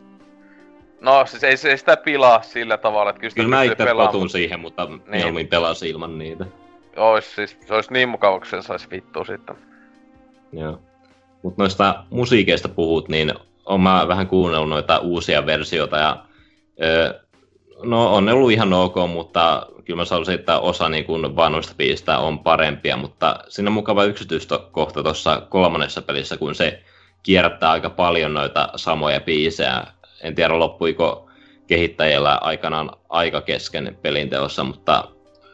No 1.02 1.26
siis 1.26 1.44
ei, 1.44 1.70
ei 1.70 1.78
sitä 1.78 1.98
pilaa 1.98 2.42
sillä 2.42 2.78
tavalla, 2.78 3.10
että 3.10 3.20
kyllä, 3.20 3.34
kyllä 3.36 3.48
mä 3.48 3.64
itse 3.64 3.86
totun 3.86 4.30
siihen, 4.30 4.60
mutta 4.60 4.86
niin. 4.86 5.02
mieluummin 5.08 5.48
pelasin 5.48 5.90
ilman 5.90 6.18
niitä. 6.18 6.46
Ois 6.96 7.36
siis, 7.36 7.58
se 7.66 7.74
olisi 7.74 7.94
niin 7.94 8.10
mukava, 8.10 8.38
kun 8.38 8.48
sen 8.48 8.64
saisi 8.64 8.90
vittua 8.92 9.26
sitten. 9.26 9.56
Joo. 10.54 10.80
Mutta 11.44 11.64
noista 11.64 12.04
musiikeista 12.10 12.70
puhut, 12.70 13.10
niin 13.10 13.34
on 13.66 13.82
mä 13.82 14.08
vähän 14.08 14.28
kuunnellut 14.28 14.70
noita 14.70 14.98
uusia 14.98 15.46
versioita 15.46 15.98
ja 15.98 16.26
öö, 16.84 17.20
no 17.84 18.16
on 18.16 18.26
ne 18.26 18.34
ollut 18.34 18.52
ihan 18.52 18.74
ok, 18.74 18.96
mutta 19.14 19.68
kyllä 19.86 19.98
mä 19.98 20.06
sanoisin, 20.06 20.36
että 20.36 20.60
osa 20.60 20.90
niin 20.90 21.06
kuin 21.06 21.36
vanhoista 21.36 21.74
biisistä 21.78 22.18
on 22.18 22.40
parempia, 22.40 22.98
mutta 22.98 23.40
siinä 23.48 23.70
on 23.70 23.74
mukava 23.74 24.04
yksityiskohta 24.04 25.04
tuossa 25.04 25.42
kolmannessa 25.50 26.02
pelissä, 26.02 26.38
kun 26.38 26.56
se 26.56 26.82
kierrättää 27.24 27.72
aika 27.72 27.90
paljon 27.90 28.34
noita 28.34 28.70
samoja 28.76 29.20
biisejä. 29.20 29.84
En 30.22 30.36
tiedä 30.36 30.60
loppuiko 30.60 31.30
kehittäjillä 31.68 32.38
aikanaan 32.42 32.92
aika 33.10 33.42
kesken 33.42 33.98
pelinteossa, 34.02 34.64
mutta 34.64 35.04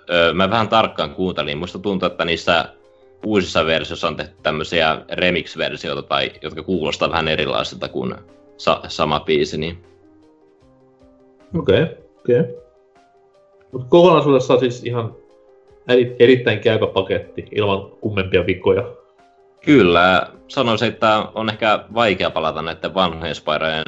öö, 0.09 0.33
mä 0.33 0.49
vähän 0.49 0.69
tarkkaan 0.69 1.15
kuuntelin. 1.15 1.57
Musta 1.57 1.79
tuntuu, 1.79 2.07
että 2.07 2.25
niissä 2.25 2.76
uusissa 3.25 3.65
versioissa 3.65 4.07
on 4.07 4.15
tehty 4.15 4.36
tämmöisiä 4.43 5.01
remix-versioita, 5.12 6.01
tai, 6.01 6.31
jotka 6.41 6.63
kuulostaa 6.63 7.09
vähän 7.09 7.27
erilaisilta 7.27 7.88
kuin 7.88 8.15
sa- 8.57 8.81
sama 8.88 9.19
biisi. 9.19 9.57
Niin... 9.57 9.77
Okei, 11.59 11.83
okay, 11.83 11.95
okei. 12.19 12.39
Okay. 12.39 12.53
Mutta 13.71 13.88
kokonaisuudessaan 13.89 14.59
siis 14.59 14.83
ihan 14.83 15.15
eri, 15.88 16.15
erittäin 16.19 16.59
käypä 16.59 16.88
paketti 16.88 17.45
ilman 17.51 17.91
kummempia 18.01 18.45
vikoja. 18.45 18.83
Kyllä, 19.65 20.27
sanoisin, 20.47 20.88
että 20.88 21.27
on 21.36 21.50
ehkä 21.50 21.79
vaikea 21.93 22.29
palata 22.29 22.62
näiden 22.62 22.93
vanhojen 22.93 23.36
Spyrojen 23.36 23.83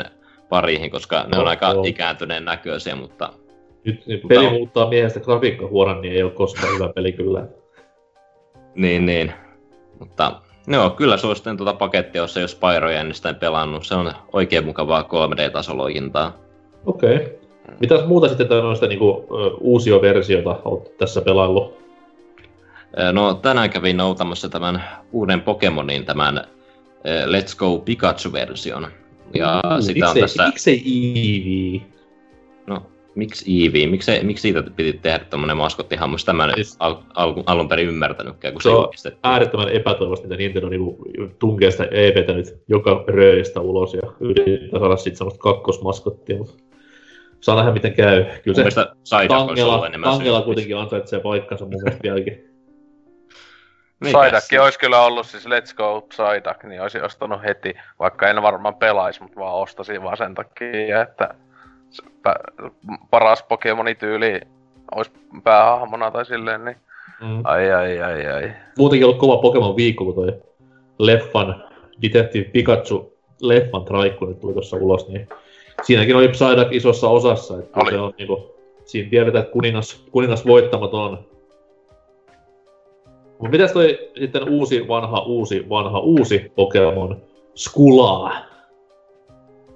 pariin, 0.49 0.91
koska 0.91 1.25
ne 1.27 1.37
on 1.37 1.43
oh, 1.43 1.49
aika 1.49 1.69
oh. 1.69 1.87
ikääntyneen 1.87 2.45
näköisiä, 2.45 2.95
mutta... 2.95 3.33
Nyt 3.85 4.03
mutta 4.07 4.27
peli 4.27 4.47
on... 4.47 4.53
muuttaa 4.53 4.89
miehestä 4.89 5.19
grafiikkahuoran, 5.19 6.01
niin 6.01 6.13
ei 6.13 6.23
ole 6.23 6.31
koskaan 6.31 6.73
hyvä 6.73 6.89
peli 6.93 7.11
kyllä. 7.11 7.47
Niin, 8.79 9.05
niin. 9.05 9.33
Mutta 9.99 10.41
joo, 10.67 10.89
kyllä 10.89 11.17
suosittelen 11.17 11.57
tuota 11.57 11.73
pakettia, 11.73 12.21
jos 12.21 12.37
ei 12.37 12.43
ole 12.43 12.47
Spyroja 12.47 12.99
ennestään 13.01 13.35
pelannut. 13.35 13.85
Se 13.85 13.95
on 13.95 14.11
oikein 14.33 14.65
mukavaa 14.65 15.01
3D-tasoloikintaa. 15.01 16.31
Okei. 16.85 17.15
Okay. 17.15 17.27
Mitäs 17.79 18.05
muuta 18.05 18.27
sitten 18.27 18.47
noista 18.47 18.87
niinku, 18.87 19.25
uusia 19.59 20.01
versioita 20.01 20.59
olet 20.65 20.97
tässä 20.97 21.21
pelaillut? 21.21 21.79
No 23.11 23.33
tänään 23.33 23.69
kävin 23.69 23.97
noutamassa 23.97 24.49
tämän 24.49 24.83
uuden 25.11 25.41
Pokemonin, 25.41 26.05
tämän 26.05 26.43
Let's 27.25 27.57
Go 27.57 27.79
Pikachu-version. 27.79 28.87
Ja 29.33 29.61
mm, 29.75 29.81
sitä 29.81 29.93
miksei, 29.93 30.21
on 30.21 30.29
tässä... 30.29 30.45
Miksei 30.45 30.83
Eevee? 30.85 31.87
No, 32.67 32.81
miksi 33.15 33.63
Eevee? 33.63 33.87
Miksi, 33.87 34.11
miksi 34.23 34.41
siitä 34.41 34.63
piti 34.75 34.93
tehdä 34.93 35.19
tämmönen 35.19 35.57
maskottihammas? 35.57 36.25
Tämä 36.25 36.45
en 36.45 36.55
siis, 36.55 36.75
al, 36.79 36.95
al, 37.13 37.43
alun 37.45 37.69
perin 37.69 37.87
ymmärtänytkään, 37.87 38.53
kun 38.53 38.61
se, 38.61 38.69
se 38.95 39.09
on 39.09 39.17
äärettömän 39.23 39.69
epätoivosti, 39.69 40.27
mitä 40.27 40.37
Nintendo 40.37 40.69
niinku 40.69 41.05
tunkee 41.39 41.71
sitä 41.71 41.87
EVtä 41.91 42.33
nyt 42.33 42.57
joka 42.67 43.03
rööristä 43.07 43.61
ulos 43.61 43.93
ja 43.93 44.01
yrittää 44.19 44.79
saada 44.79 44.97
sitten 44.97 45.17
semmoista 45.17 45.41
kakkosmaskottia, 45.41 46.37
mutta 46.37 46.53
saa 47.41 47.55
nähdä 47.55 47.71
miten 47.71 47.93
käy. 47.93 48.25
Kyllä 48.43 48.69
se 48.69 48.85
Tangela, 49.27 49.89
Tangela 50.03 50.41
kuitenkin 50.41 50.77
ansaitsee 50.77 51.19
paikkansa 51.19 51.65
mun 51.65 51.81
mielestä 51.83 52.03
vieläkin. 52.03 52.45
Psyduck 53.99 54.63
olisi 54.63 54.79
kyllä 54.79 55.01
ollut 55.01 55.27
siis 55.27 55.45
Let's 55.45 55.75
Go 55.75 56.01
Psyduck, 56.01 56.63
niin 56.63 56.81
olisi 56.81 57.01
ostanut 57.01 57.43
heti, 57.43 57.73
vaikka 57.99 58.29
en 58.29 58.41
varmaan 58.41 58.75
pelaisi, 58.75 59.21
mutta 59.21 59.39
vaan 59.39 59.55
ostasin 59.55 60.03
vaan 60.03 60.17
sen 60.17 60.35
takia, 60.35 61.01
että 61.01 61.35
paras 63.11 63.43
Pokemoni-tyyli 63.43 64.41
olisi 64.95 65.11
päähahmona 65.43 66.11
tai 66.11 66.25
silleen, 66.25 66.65
niin 66.65 66.77
mm. 67.21 67.41
ai 67.43 67.71
ai 67.71 68.01
ai 68.01 68.27
ai. 68.27 68.51
Muutenkin 68.77 69.05
ollut 69.05 69.19
kova 69.19 69.37
Pokemon 69.37 69.75
viikko, 69.75 70.05
kun 70.05 70.15
toi 70.15 70.41
leffan 70.99 71.63
Detective 72.01 72.43
Pikachu 72.43 73.13
leffan 73.41 73.85
traikku 73.85 74.25
nyt 74.25 74.39
tuli 74.39 74.53
tuossa 74.53 74.77
ulos, 74.77 75.07
niin 75.07 75.29
siinäkin 75.83 76.15
oli 76.15 76.27
Psyduck 76.27 76.73
isossa 76.73 77.09
osassa, 77.09 77.59
että 77.59 77.79
oli. 77.79 77.91
se 77.91 77.99
on 77.99 78.13
niinku, 78.17 78.55
siinä 78.85 79.09
tiedetään, 79.09 79.43
että 79.43 79.53
kuningas, 79.53 80.03
kuningas 80.11 80.47
voittamaton. 80.47 81.19
Mutta 83.39 83.51
mitäs 83.51 83.71
toi 83.71 84.09
sitten 84.19 84.49
uusi, 84.49 84.87
vanha, 84.87 85.19
uusi, 85.19 85.69
vanha, 85.69 85.99
uusi 85.99 86.51
Pokemon 86.55 87.21
Skulaa? 87.55 88.31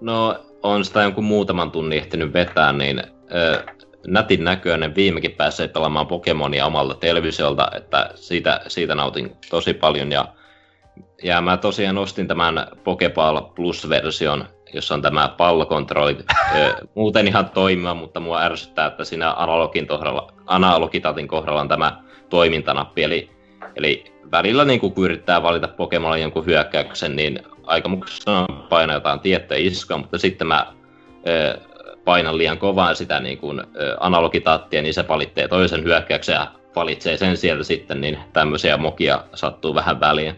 No, 0.01 0.35
on 0.63 0.85
sitä 0.85 1.01
jonkun 1.01 1.23
muutaman 1.23 1.71
tunnin 1.71 1.99
ehtinyt 1.99 2.33
vetää, 2.33 2.73
niin 2.73 3.03
ö, 3.35 3.63
nätin 4.07 4.43
näköinen 4.43 4.95
viimekin 4.95 5.31
pääsee 5.31 5.67
pelaamaan 5.67 6.07
Pokemonia 6.07 6.65
omalta 6.65 6.95
televisiolta, 6.95 7.67
että 7.75 8.09
siitä, 8.15 8.61
siitä 8.67 8.95
nautin 8.95 9.35
tosi 9.49 9.73
paljon. 9.73 10.11
Ja, 10.11 10.27
ja 11.23 11.41
mä 11.41 11.57
tosiaan 11.57 11.97
ostin 11.97 12.27
tämän 12.27 12.67
Pokeball 12.83 13.41
Plus-version, 13.41 14.45
jossa 14.73 14.93
on 14.93 15.01
tämä 15.01 15.33
pallokontrolli. 15.37 16.17
muuten 16.95 17.27
ihan 17.27 17.49
toimiva, 17.49 17.93
mutta 17.93 18.19
mua 18.19 18.41
ärsyttää, 18.41 18.87
että 18.87 19.03
siinä 19.03 19.33
analogin 19.33 19.87
kohdalla, 19.87 20.33
analogitatin 20.45 21.27
kohdalla 21.27 21.61
on 21.61 21.67
tämä 21.67 22.03
toimintanappi. 22.29 23.03
Eli, 23.03 23.29
eli 23.75 24.13
välillä 24.31 24.65
niin 24.65 24.79
kun 24.79 24.93
yrittää 24.97 25.43
valita 25.43 25.67
Pokemonille 25.67 26.19
jonkun 26.19 26.45
hyökkäyksen, 26.45 27.15
niin 27.15 27.39
aikomuksena 27.63 28.45
painaa 28.69 28.95
jotain 28.95 29.19
tiettyä 29.19 29.57
iskaa, 29.57 29.97
mutta 29.97 30.17
sitten 30.17 30.47
mä 30.47 30.73
ö, 31.27 31.59
painan 32.05 32.37
liian 32.37 32.57
kovaa 32.57 32.93
sitä 32.93 33.19
niin 33.19 33.37
kuin, 33.37 33.59
ö, 33.59 33.97
analogitattia, 33.99 34.81
niin 34.81 34.93
se 34.93 35.07
valitsee 35.07 35.47
toisen 35.47 35.83
hyökkäyksen 35.83 36.33
ja 36.33 36.47
valitsee 36.75 37.17
sen 37.17 37.37
sieltä 37.37 37.63
sitten, 37.63 38.01
niin 38.01 38.17
tämmöisiä 38.33 38.77
mokia 38.77 39.23
sattuu 39.33 39.75
vähän 39.75 39.99
väliin. 39.99 40.35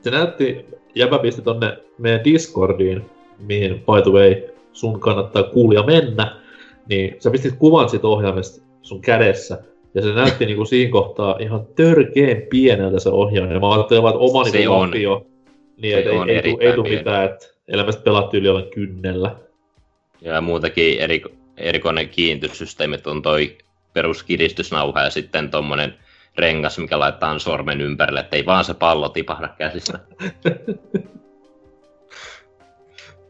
Se 0.00 0.10
näytti, 0.10 0.66
jäpä 0.94 1.18
pisti 1.18 1.42
tonne 1.42 1.78
meidän 1.98 2.24
Discordiin, 2.24 3.10
mihin 3.38 3.74
by 3.74 4.02
the 4.02 4.10
way 4.10 4.34
sun 4.72 5.00
kannattaa 5.00 5.42
kuulia 5.42 5.82
mennä, 5.82 6.36
niin 6.88 7.16
sä 7.18 7.30
pistit 7.30 7.54
kuvan 7.58 7.88
siitä 7.88 8.06
ohjaimesta 8.06 8.64
sun 8.82 9.00
kädessä, 9.00 9.58
ja 9.94 10.02
se 10.02 10.12
näytti 10.12 10.46
niinku 10.46 10.64
siinä 10.64 10.92
kohtaa 10.92 11.36
ihan 11.40 11.66
törkeen 11.76 12.42
pieneltä 12.50 12.98
se 12.98 13.08
ohjaaja. 13.08 13.52
Ja 13.52 13.60
mä 13.60 13.72
ajattelin 13.72 14.02
vaan, 14.02 14.14
että 14.14 14.24
oma 14.24 14.44
se 14.44 14.58
niinku 14.58 14.72
on. 14.72 15.02
jo 15.02 15.26
niin, 15.82 15.96
ei, 15.96 16.04
ei, 16.04 16.40
ei, 16.44 16.56
ei 16.60 16.72
tule 16.72 16.88
mitään, 16.88 17.24
että 17.24 17.46
elämästä 17.68 18.02
pelattu 18.02 18.36
yli 18.36 18.48
olen 18.48 18.70
kynnellä. 18.70 19.36
Ja 20.20 20.40
muutakin 20.40 21.00
eri, 21.00 21.22
erikoinen 21.56 22.08
kiinnityssysteemi 22.08 22.96
on 23.06 23.22
toi 23.22 23.58
peruskiristysnauha 23.92 25.02
ja 25.02 25.10
sitten 25.10 25.50
tommonen 25.50 25.94
rengas, 26.38 26.78
mikä 26.78 26.98
laittaa 26.98 27.38
sormen 27.38 27.80
ympärille, 27.80 28.20
ettei 28.20 28.46
vaan 28.46 28.64
se 28.64 28.74
pallo 28.74 29.08
tipahda 29.08 29.48
käsistä. 29.58 29.98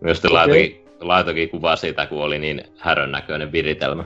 Myös 0.00 0.18
okay. 0.18 0.30
laitokin, 0.30 0.84
laitokin 1.00 1.50
kuvaa 1.50 1.76
siitä, 1.76 2.06
kun 2.06 2.22
oli 2.22 2.38
niin 2.38 2.64
härön 2.78 3.12
näköinen 3.12 3.52
viritelmä. 3.52 4.04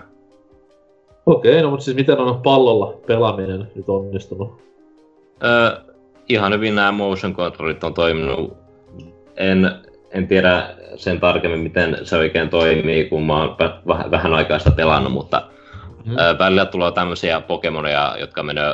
Okei, 1.26 1.52
okay, 1.52 1.62
no 1.62 1.70
mutta 1.70 1.84
siis 1.84 1.96
miten 1.96 2.18
on 2.18 2.42
pallolla 2.42 3.00
pelaaminen 3.06 3.72
nyt 3.74 3.88
onnistunut? 3.88 4.62
Öö, 5.44 5.93
ihan 6.28 6.52
hyvin 6.52 6.74
nämä 6.74 6.92
motion 6.92 7.34
controlit 7.34 7.84
on 7.84 7.94
toiminut. 7.94 8.56
En, 9.36 9.70
en 10.10 10.28
tiedä 10.28 10.74
sen 10.96 11.20
tarkemmin, 11.20 11.60
miten 11.60 11.98
se 12.02 12.16
oikein 12.16 12.48
toimii, 12.48 13.04
kun 13.04 13.22
mä 13.22 13.36
oon 13.36 13.56
vähän, 13.88 14.10
vähän 14.10 14.34
aikaa 14.34 14.58
sitä 14.58 14.70
pelannut, 14.70 15.12
mutta 15.12 15.42
mm. 16.04 16.18
ö, 16.18 16.38
välillä 16.38 16.66
tulee 16.66 16.92
tämmöisiä 16.92 17.40
Pokemonia, 17.40 18.16
jotka 18.20 18.42
menee, 18.42 18.64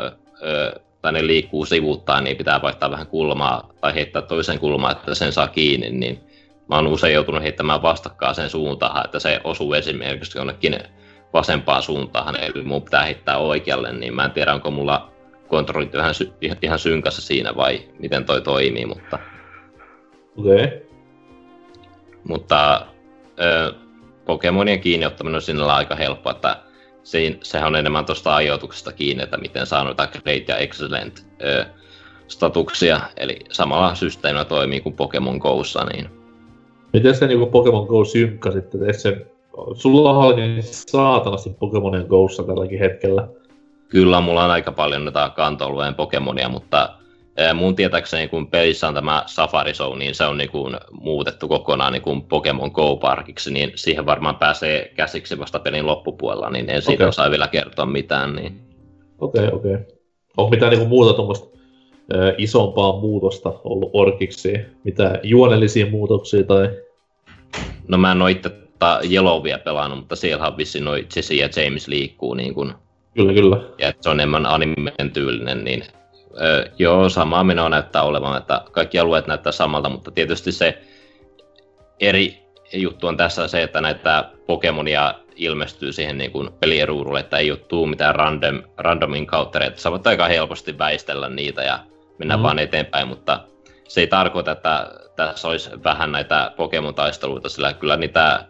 ö, 0.42 0.80
tai 1.02 1.12
ne 1.12 1.26
liikkuu 1.26 1.66
sivuuttaan, 1.66 2.24
niin 2.24 2.36
pitää 2.36 2.62
vaihtaa 2.62 2.90
vähän 2.90 3.06
kulmaa 3.06 3.70
tai 3.80 3.94
heittää 3.94 4.22
toisen 4.22 4.58
kulmaa, 4.58 4.92
että 4.92 5.14
sen 5.14 5.32
saa 5.32 5.48
kiinni, 5.48 5.90
niin 5.90 6.20
mä 6.68 6.76
oon 6.76 6.86
usein 6.86 7.14
joutunut 7.14 7.42
heittämään 7.42 7.82
vastakkaan 7.82 8.34
sen 8.34 8.50
suuntaan, 8.50 9.04
että 9.04 9.18
se 9.18 9.40
osuu 9.44 9.72
esimerkiksi 9.72 10.38
jonnekin 10.38 10.78
vasempaan 11.32 11.82
suuntaan, 11.82 12.36
eli 12.36 12.62
mun 12.64 12.82
pitää 12.82 13.04
heittää 13.04 13.36
oikealle, 13.36 13.92
niin 13.92 14.14
mä 14.14 14.24
en 14.24 14.30
tiedä, 14.30 14.54
onko 14.54 14.70
mulla 14.70 15.10
kontrollit 15.50 15.94
ihan, 15.94 16.14
sy- 16.14 16.32
ihan 16.62 16.78
synkassa 16.78 17.22
siinä 17.22 17.56
vai 17.56 17.80
miten 17.98 18.24
toi 18.24 18.40
toimii, 18.40 18.86
mutta... 18.86 19.18
Okei. 20.36 20.64
Okay. 20.64 20.80
Mutta 22.24 22.86
ö, 23.40 23.74
Pokemonien 24.24 24.80
kiinni 24.80 25.06
ottaminen 25.06 25.34
on 25.34 25.42
sinällä 25.42 25.74
aika 25.74 25.94
helppo, 25.94 26.30
että 26.30 26.56
se, 27.02 27.38
sehän 27.42 27.66
on 27.66 27.76
enemmän 27.76 28.04
tuosta 28.04 28.36
ajoituksesta 28.36 28.92
kiinni, 28.92 29.22
että 29.22 29.36
miten 29.36 29.66
saa 29.66 29.84
noita 29.84 30.08
Great 30.22 30.48
ja 30.48 30.56
Excellent 30.56 31.26
ö, 31.42 31.64
statuksia, 32.28 33.00
eli 33.16 33.38
samalla 33.50 33.94
systeemillä 33.94 34.44
toimii 34.44 34.80
kuin 34.80 34.96
Pokemon 34.96 35.36
Go'ssa, 35.36 35.92
niin... 35.92 36.08
Miten 36.92 37.14
se 37.14 37.26
niinku 37.26 37.46
Pokemon 37.46 37.86
Go 37.86 38.04
sitten, 38.04 38.58
että 38.58 38.78
sen... 38.92 39.26
Sulla 39.74 40.10
on 40.10 40.36
niin 40.36 40.62
saatanasti 40.62 41.50
Pokemonien 41.58 42.06
Go'ssa 42.06 42.46
tälläkin 42.46 42.78
hetkellä. 42.78 43.28
Kyllä, 43.90 44.20
mulla 44.20 44.44
on 44.44 44.50
aika 44.50 44.72
paljon 44.72 45.04
näitä 45.04 45.30
kantoalueen 45.36 45.94
Pokemonia, 45.94 46.48
mutta 46.48 46.94
mun 47.54 47.76
tietääkseni 47.76 48.28
kun 48.28 48.46
pelissä 48.46 48.88
on 48.88 48.94
tämä 48.94 49.22
Safari 49.26 49.74
Show, 49.74 49.98
niin 49.98 50.14
se 50.14 50.24
on 50.24 50.38
niin 50.38 50.50
kuin 50.50 50.76
muutettu 50.90 51.48
kokonaan 51.48 51.92
niin 51.92 52.02
kuin 52.02 52.22
Pokemon 52.22 52.70
Go-parkiksi, 52.74 53.52
niin 53.52 53.72
siihen 53.74 54.06
varmaan 54.06 54.36
pääsee 54.36 54.92
käsiksi 54.96 55.38
vasta 55.38 55.58
pelin 55.58 55.86
loppupuolella, 55.86 56.50
niin 56.50 56.70
en 56.70 56.82
siitä 56.82 57.02
okay. 57.04 57.08
osaa 57.08 57.30
vielä 57.30 57.48
kertoa 57.48 57.86
mitään. 57.86 58.36
Niin... 58.36 58.60
Okei, 59.18 59.44
okay, 59.44 59.58
okei. 59.58 59.74
Okay. 59.74 59.86
Onko 60.36 60.50
mitään 60.50 60.70
niin 60.70 60.80
kuin 60.80 60.88
muuta 60.88 61.12
tuommoista 61.12 61.58
äh, 62.14 62.34
isompaa 62.38 63.00
muutosta 63.00 63.52
ollut 63.64 63.90
orkiksi? 63.92 64.54
Mitä 64.84 65.20
juonellisia 65.22 65.86
muutoksia 65.86 66.44
tai... 66.44 66.70
No 67.88 67.98
mä 67.98 68.12
en 68.12 68.22
ole 68.22 68.30
itse 68.30 68.50
Yellowia 69.12 69.58
pelannut, 69.58 69.98
mutta 69.98 70.16
siellä 70.16 70.46
on 70.46 70.56
vissiin 70.56 70.84
noin 70.84 71.06
Jesse 71.16 71.34
ja 71.34 71.48
James 71.56 71.88
liikkuu 71.88 72.34
niin 72.34 72.54
kuin 72.54 72.72
Kyllä, 73.14 73.32
kyllä. 73.32 73.56
Ja 73.78 73.88
että 73.88 74.02
se 74.02 74.10
on 74.10 74.20
enemmän 74.20 74.46
animen 74.46 75.10
tyylinen, 75.12 75.64
niin 75.64 75.84
öö, 76.40 76.66
joo, 76.78 77.08
samaa 77.08 77.44
menoa 77.44 77.68
näyttää 77.68 78.02
olevan, 78.02 78.36
että 78.38 78.60
kaikki 78.72 78.98
alueet 78.98 79.26
näyttää 79.26 79.52
samalta, 79.52 79.88
mutta 79.88 80.10
tietysti 80.10 80.52
se 80.52 80.82
eri 82.00 82.42
juttu 82.72 83.06
on 83.06 83.16
tässä 83.16 83.48
se, 83.48 83.62
että 83.62 83.80
näitä 83.80 84.30
Pokemonia 84.46 85.14
ilmestyy 85.36 85.92
siihen 85.92 86.18
niin 86.18 86.30
kuin 86.30 86.50
pelien 86.60 86.88
ruudulle, 86.88 87.20
että 87.20 87.38
ei 87.38 87.50
ole 87.50 87.88
mitään 87.88 88.14
random, 88.14 88.62
random 88.76 89.14
encountereita. 89.14 89.80
Sä 89.80 89.90
voit 89.90 90.06
aika 90.06 90.28
helposti 90.28 90.78
väistellä 90.78 91.28
niitä 91.28 91.62
ja 91.62 91.78
mennä 92.18 92.36
mm. 92.36 92.42
vaan 92.42 92.58
eteenpäin, 92.58 93.08
mutta 93.08 93.40
se 93.88 94.00
ei 94.00 94.06
tarkoita, 94.06 94.50
että 94.50 94.90
tässä 95.16 95.48
olisi 95.48 95.70
vähän 95.84 96.12
näitä 96.12 96.52
Pokemon-taisteluita, 96.56 97.48
sillä 97.48 97.72
kyllä 97.72 97.96
niitä 97.96 98.44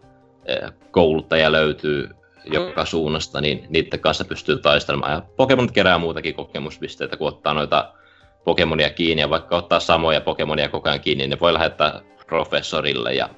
kouluttajia 0.90 1.52
löytyy 1.52 2.08
joka 2.44 2.84
suunnasta, 2.84 3.40
niin 3.40 3.66
niiden 3.68 4.00
kanssa 4.00 4.24
pystyy 4.24 4.58
taistelemaan. 4.58 5.12
Ja 5.12 5.22
Pokemon 5.36 5.72
kerää 5.72 5.98
muutakin 5.98 6.34
kokemuspisteitä, 6.34 7.16
kun 7.16 7.28
ottaa 7.28 7.54
noita 7.54 7.92
Pokemonia 8.44 8.90
kiinni, 8.90 9.22
ja 9.22 9.30
vaikka 9.30 9.56
ottaa 9.56 9.80
samoja 9.80 10.20
Pokemonia 10.20 10.68
koko 10.68 10.88
ajan 10.88 11.00
kiinni, 11.00 11.22
niin 11.22 11.30
ne 11.30 11.40
voi 11.40 11.52
lähettää 11.52 12.00
professorille 12.26 13.14
ja 13.14 13.28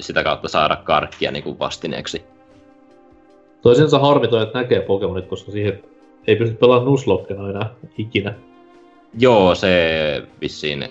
sitä 0.00 0.24
kautta 0.24 0.48
saada 0.48 0.76
karkkia 0.76 1.30
niin 1.30 1.42
kuin 1.42 1.58
vastineeksi. 1.58 2.22
Toisensa 3.62 3.98
harmi 3.98 4.28
toi, 4.28 4.42
että 4.42 4.58
näkee 4.58 4.80
Pokemonit, 4.80 5.26
koska 5.26 5.52
siihen 5.52 5.82
ei 6.26 6.36
pysty 6.36 6.56
pelaamaan 6.56 6.86
Nuzlockena 6.86 7.50
enää 7.50 7.74
ikinä. 7.98 8.34
Joo, 9.18 9.54
se 9.54 10.22
vissiin 10.40 10.88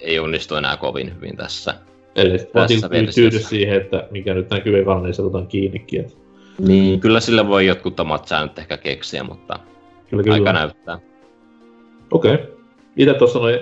ei 0.00 0.18
onnistu 0.18 0.54
enää 0.54 0.76
kovin 0.76 1.14
hyvin 1.14 1.36
tässä. 1.36 1.74
Eli 2.16 2.38
vaan 2.54 2.68
tyydy 3.14 3.38
siihen, 3.38 3.76
että 3.76 4.08
mikä 4.10 4.34
nyt 4.34 4.50
näkyy 4.50 4.78
ekana, 4.78 5.00
niin 5.00 5.20
otetaan 5.20 5.46
kiinnikin. 5.46 6.00
Että... 6.00 6.27
Niin, 6.58 7.00
kyllä 7.00 7.20
sille 7.20 7.48
voi 7.48 7.66
jotkut 7.66 8.00
omat 8.00 8.28
säännöt 8.28 8.58
ehkä 8.58 8.76
keksiä, 8.76 9.22
mutta 9.22 9.58
kyllä, 10.10 10.22
kyllä. 10.22 10.34
aika 10.34 10.52
näyttää. 10.52 10.98
Okei. 12.10 12.34
Okay. 12.34 12.46
Itse 12.96 13.14
tuossa 13.14 13.38
noin, 13.38 13.58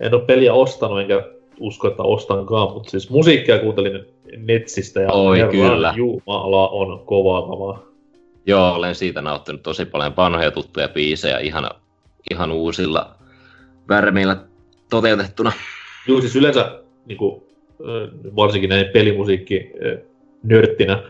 en 0.00 0.14
ole 0.14 0.24
peliä 0.24 0.54
ostanut, 0.54 1.00
enkä 1.00 1.22
usko, 1.60 1.88
että 1.88 2.02
ostankaan, 2.02 2.72
mutta 2.72 2.90
siis 2.90 3.10
musiikkia 3.10 3.58
kuuntelin 3.58 4.04
Netsistä 4.36 5.00
ja 5.00 5.12
Oi, 5.12 5.38
kyllä. 5.50 5.94
Jumala 5.96 6.68
on 6.68 7.06
kovaa 7.06 7.42
kamaa. 7.42 7.82
Joo, 8.46 8.74
olen 8.74 8.94
siitä 8.94 9.22
nauttinut 9.22 9.62
tosi 9.62 9.84
paljon 9.84 10.16
vanhoja 10.16 10.50
tuttuja 10.50 10.88
biisejä 10.88 11.38
ihan, 11.38 11.70
ihan 12.30 12.52
uusilla 12.52 13.14
värmeillä 13.88 14.36
toteutettuna. 14.90 15.52
Joo, 16.08 16.20
siis 16.20 16.36
yleensä 16.36 16.82
niin 17.06 17.18
kuin, 17.18 17.42
varsinkin 18.36 18.70
näin 18.70 18.86
pelimusiikki 18.92 19.72
nörttinä, 20.42 21.02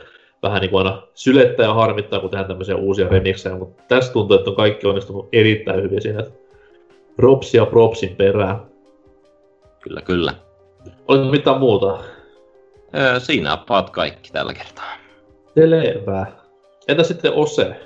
vähän 0.42 0.60
niin 0.60 0.70
kuin 0.70 0.86
aina 0.86 1.02
sylettää 1.14 1.66
ja 1.66 1.74
harmittaa, 1.74 2.20
kun 2.20 2.30
tehdään 2.30 2.48
tämmöisiä 2.48 2.76
uusia 2.76 3.08
remiksejä, 3.08 3.56
mutta 3.56 3.82
tässä 3.88 4.12
tuntuu, 4.12 4.36
että 4.36 4.50
on 4.50 4.56
kaikki 4.56 4.86
onnistunut 4.86 5.28
erittäin 5.32 5.82
hyvin 5.82 6.02
siinä, 6.02 6.20
että 6.20 6.32
props 7.16 7.54
ja 7.54 7.66
propsin 7.66 8.16
perään. 8.16 8.60
Kyllä, 9.80 10.02
kyllä. 10.02 10.34
Oliko 11.08 11.24
mitään 11.24 11.58
muuta? 11.58 11.98
Öö, 12.96 13.20
siinä 13.20 13.52
on 13.52 13.90
kaikki 13.92 14.32
tällä 14.32 14.54
kertaa. 14.54 14.92
Selvä. 15.54 16.26
Entä 16.88 17.02
sitten 17.02 17.32
Ose? 17.34 17.80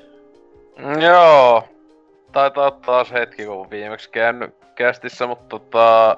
Joo. 1.00 1.62
Taitaa 2.32 2.70
taas 2.70 3.12
hetki, 3.12 3.44
kun 3.44 3.70
viimeksi 3.70 4.10
käynyt 4.10 4.54
kästissä, 4.74 5.26
mutta 5.26 5.58
tota... 5.58 6.16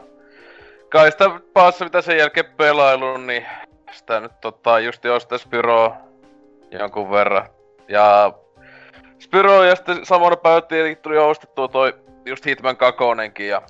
Kai 0.89 1.11
sitä 1.11 1.31
paassa, 1.53 1.85
mitä 1.85 2.01
sen 2.01 2.19
jälkeen 2.19 2.47
pelailun, 2.57 3.27
niin 3.27 3.47
sitä 3.93 4.21
nyt 4.21 4.41
tota, 4.41 4.81
just 4.81 5.05
ostas 5.05 5.43
Spyro 5.43 5.93
jonkun 6.79 7.11
verran. 7.11 7.49
Ja 7.89 8.33
Spyro 9.19 9.65
ja 9.65 9.77
sitten 9.77 10.07
samana 10.07 10.37
päivänä 10.37 10.95
tuli 11.03 11.19
ostettua 11.19 11.69
toi 11.69 11.95
just 12.27 12.47
Hitman 12.47 12.77
kakonenkin 12.77 13.49
ja 13.49 13.63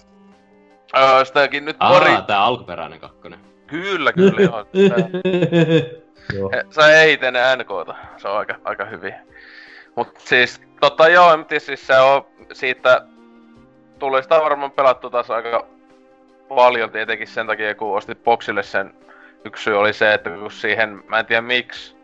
öö, 0.96 1.24
sitäkin 1.24 1.64
nyt 1.64 1.76
Aa, 1.80 1.92
pari... 1.92 2.10
tää 2.26 2.44
alkuperäinen 2.44 3.00
kakkonen. 3.00 3.40
Kyllä, 3.66 4.12
kyllä, 4.12 4.40
joo. 4.40 4.66
joo. 6.38 6.50
Sä 6.70 7.00
ei 7.00 7.18
ennen 7.22 7.58
NKta, 7.58 7.94
se 8.16 8.28
on 8.28 8.38
aika, 8.38 8.54
aika 8.64 8.84
hyvin. 8.84 9.14
Mut 9.96 10.08
siis, 10.18 10.60
tota 10.80 11.08
joo, 11.08 11.32
en 11.32 11.44
tiedä, 11.44 11.60
siis 11.60 11.86
se 11.86 11.98
on 11.98 12.26
siitä... 12.52 13.06
Tuli 13.98 14.22
sitä 14.22 14.40
varmaan 14.40 14.70
pelattu 14.70 15.10
taas 15.10 15.30
aika 15.30 15.66
paljon 16.48 16.90
tietenkin 16.90 17.26
sen 17.26 17.46
takia, 17.46 17.74
kun 17.74 17.96
ostit 17.96 18.24
boksille 18.24 18.62
sen 18.62 18.94
yksi 19.44 19.62
syy 19.62 19.78
oli 19.78 19.92
se, 19.92 20.14
että 20.14 20.30
kun 20.30 20.50
siihen, 20.50 21.02
mä 21.08 21.18
en 21.18 21.26
tiedä 21.26 21.42
miksi, 21.42 21.95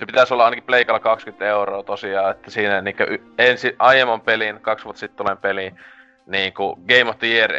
se 0.00 0.06
pitäisi 0.06 0.34
olla 0.34 0.44
ainakin 0.44 0.64
Pleikalla 0.64 1.00
20 1.00 1.46
euroa 1.46 1.82
tosiaan, 1.82 2.30
että 2.30 2.50
siinä 2.50 2.80
niinku 2.80 3.02
ensi, 3.38 3.76
aiemman 3.78 4.20
pelin, 4.20 4.60
kaksi 4.60 4.84
vuotta 4.84 5.00
sitten 5.00 5.16
tulen 5.16 5.38
peliin, 5.38 5.80
niin 6.26 6.54
kuin 6.54 6.76
Game 6.88 7.10
of 7.10 7.18
the 7.18 7.26
Year 7.26 7.50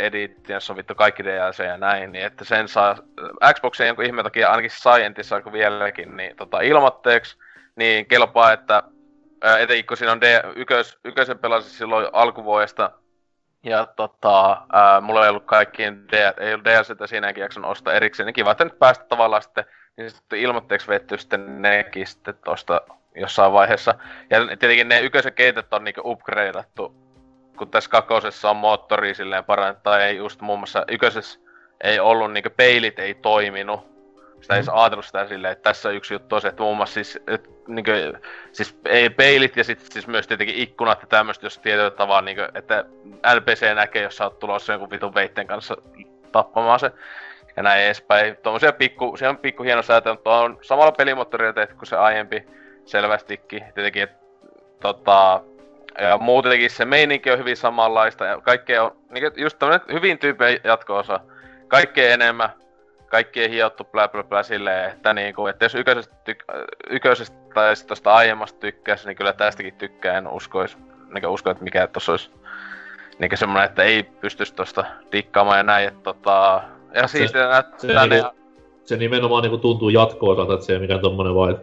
jossa 0.49 0.73
on 0.73 0.77
vittu 0.77 0.95
kaikki 0.95 1.23
DLC 1.23 1.59
ja 1.59 1.77
näin, 1.77 2.11
niin 2.11 2.25
että 2.25 2.45
sen 2.45 2.67
saa, 2.67 2.95
Xboxia 3.53 3.85
jonkun 3.85 4.05
ihmeen 4.05 4.23
takia 4.23 4.49
ainakin 4.49 4.69
Scientissa 4.69 5.41
kun 5.41 5.53
vieläkin, 5.53 6.17
niin 6.17 6.35
tota, 6.35 6.61
ilmoitteeksi, 6.61 7.37
niin 7.75 8.05
kelpaa, 8.05 8.51
että 8.51 8.83
etenkin 9.59 9.85
kun 9.85 9.97
siinä 9.97 10.11
on 10.11 10.21
D, 10.21 10.41
ykös, 10.55 10.99
ykösen 11.05 11.39
silloin 11.61 12.07
alkuvuodesta, 12.13 12.91
ja 13.63 13.85
tota, 13.85 14.61
ää, 14.73 15.01
mulla 15.01 15.23
ei 15.23 15.29
ollut 15.29 15.45
kaikkien 15.45 16.07
D, 16.07 16.33
ei 16.37 16.53
ollut 16.53 16.65
DLCtä 16.65 17.07
siinäkin 17.07 17.41
jakson 17.41 17.65
ostaa 17.65 17.93
erikseen, 17.93 18.25
niin 18.27 18.33
kiva, 18.33 18.51
että 18.51 18.63
nyt 18.63 18.79
päästä 18.79 19.05
tavallaan 19.05 19.41
sitten 19.41 19.65
niin 19.97 20.09
sitten 20.09 20.39
ilmoitteeksi 20.39 20.87
vetty 20.87 21.17
sitten 21.17 21.61
nekin 21.61 22.07
sitten 22.07 22.33
tosta 22.45 22.81
jossain 23.15 23.53
vaiheessa. 23.53 23.95
Ja 24.29 24.47
tietenkin 24.47 24.89
ne 24.89 25.01
yköisen 25.01 25.33
keitet 25.33 25.73
on 25.73 25.83
niinku 25.83 26.01
upgradeattu, 26.05 26.95
kun 27.57 27.71
tässä 27.71 27.89
kakosessa 27.89 28.49
on 28.49 28.57
moottori 28.57 29.15
silleen 29.15 29.43
parannettu, 29.43 29.83
tai 29.83 30.03
ei 30.03 30.17
just 30.17 30.41
muun 30.41 30.59
muassa 30.59 30.85
yköisessä 30.87 31.39
ei 31.83 31.99
ollut 31.99 32.33
niinku 32.33 32.49
peilit 32.57 32.99
ei 32.99 33.13
toiminut. 33.13 33.91
Sitä 34.41 34.55
ei 34.55 34.61
mm. 34.61 34.67
ajatellut 34.73 35.05
sitä 35.05 35.27
silleen, 35.27 35.51
että 35.51 35.69
tässä 35.69 35.89
on 35.89 35.95
yksi 35.95 36.13
juttu 36.13 36.35
on 36.35 36.41
se, 36.41 36.47
että 36.47 36.63
muun 36.63 36.77
muassa 36.77 36.93
siis, 36.93 37.19
et, 37.27 37.49
niinku, 37.67 37.91
siis 38.51 38.79
ei 38.85 39.09
peilit 39.09 39.57
ja 39.57 39.63
sitten 39.63 39.91
siis 39.91 40.07
myös 40.07 40.27
tietenkin 40.27 40.55
ikkunat 40.55 41.01
ja 41.01 41.07
tämmöistä, 41.07 41.45
jos 41.45 41.57
tietyllä 41.57 41.91
tavalla, 41.91 42.21
niinku, 42.21 42.43
että 42.55 42.85
LPC 43.35 43.75
näkee, 43.75 44.03
jos 44.03 44.17
sä 44.17 44.23
oot 44.23 44.39
tulossa 44.39 44.73
jonkun 44.73 44.89
vitun 44.89 45.13
veitten 45.13 45.47
kanssa 45.47 45.77
tappamaan 46.31 46.79
se 46.79 46.91
ja 47.57 47.63
näin 47.63 47.83
edespäin. 47.83 48.37
Tuommoisia 48.37 48.73
pikku, 48.73 49.17
se 49.17 49.27
on 49.29 49.37
pikku 49.37 49.63
hieno 49.63 49.81
säätö, 49.81 50.13
mutta 50.13 50.35
on 50.35 50.57
samalla 50.61 50.91
pelimoottorilla 50.91 51.53
tehty 51.53 51.75
kuin 51.75 51.87
se 51.87 51.95
aiempi 51.95 52.45
selvästikin. 52.85 53.63
Tietenkin, 53.73 54.03
että 54.03 54.17
tota, 54.79 55.41
ja 56.01 56.17
muutenkin 56.17 56.69
se 56.69 56.85
meininki 56.85 57.31
on 57.31 57.39
hyvin 57.39 57.57
samanlaista 57.57 58.25
ja 58.25 58.41
kaikkea 58.41 58.83
on, 58.83 58.95
niin 59.09 59.31
just 59.35 59.59
tämmönen 59.59 59.81
hyvin 59.91 60.19
tyyppi 60.19 60.61
jatko-osa. 60.63 61.19
Kaikkea 61.67 62.13
enemmän, 62.13 62.49
kaikki 63.07 63.41
ei 63.41 63.49
hiottu 63.49 63.83
blä 63.83 64.07
blä 64.07 64.23
blä 64.23 64.43
silleen, 64.43 64.89
että 64.89 65.13
niinku, 65.13 65.47
että 65.47 65.65
jos 65.65 65.75
yköisestä, 65.75 66.15
tyk- 66.29 66.67
yköisestä 66.89 67.37
tai 67.53 67.75
sit 67.75 67.87
tosta 67.87 68.13
aiemmasta 68.13 68.59
tykkäs, 68.59 69.05
niin 69.05 69.17
kyllä 69.17 69.33
tästäkin 69.33 69.75
tykkää, 69.75 70.17
en 70.17 70.27
uskois, 70.27 70.77
niin 71.13 71.27
usko, 71.27 71.49
että 71.49 71.63
mikä 71.63 71.87
tossa 71.87 72.11
olisi 72.11 72.31
niin 73.19 73.37
semmonen, 73.37 73.65
että 73.65 73.83
ei 73.83 74.03
pystyisi 74.03 74.55
tosta 74.55 74.85
dikkaamaan 75.11 75.57
ja 75.57 75.63
näin, 75.63 75.87
että 75.87 76.03
tota... 76.03 76.63
Ja 76.93 77.07
Se- 77.07 77.17
siis 77.17 77.31
Se, 77.77 77.93
nää, 77.93 78.07
niinku, 78.07 78.29
se 78.83 78.97
nimenomaan 78.97 79.43
niinku 79.43 79.57
tuntuu 79.57 79.89
jatko-osalta, 79.89 80.53
että 80.53 80.65
se 80.65 80.73
ei 80.73 80.79
mikään 80.79 80.99
tommonen 80.99 81.35
vaan 81.35 81.59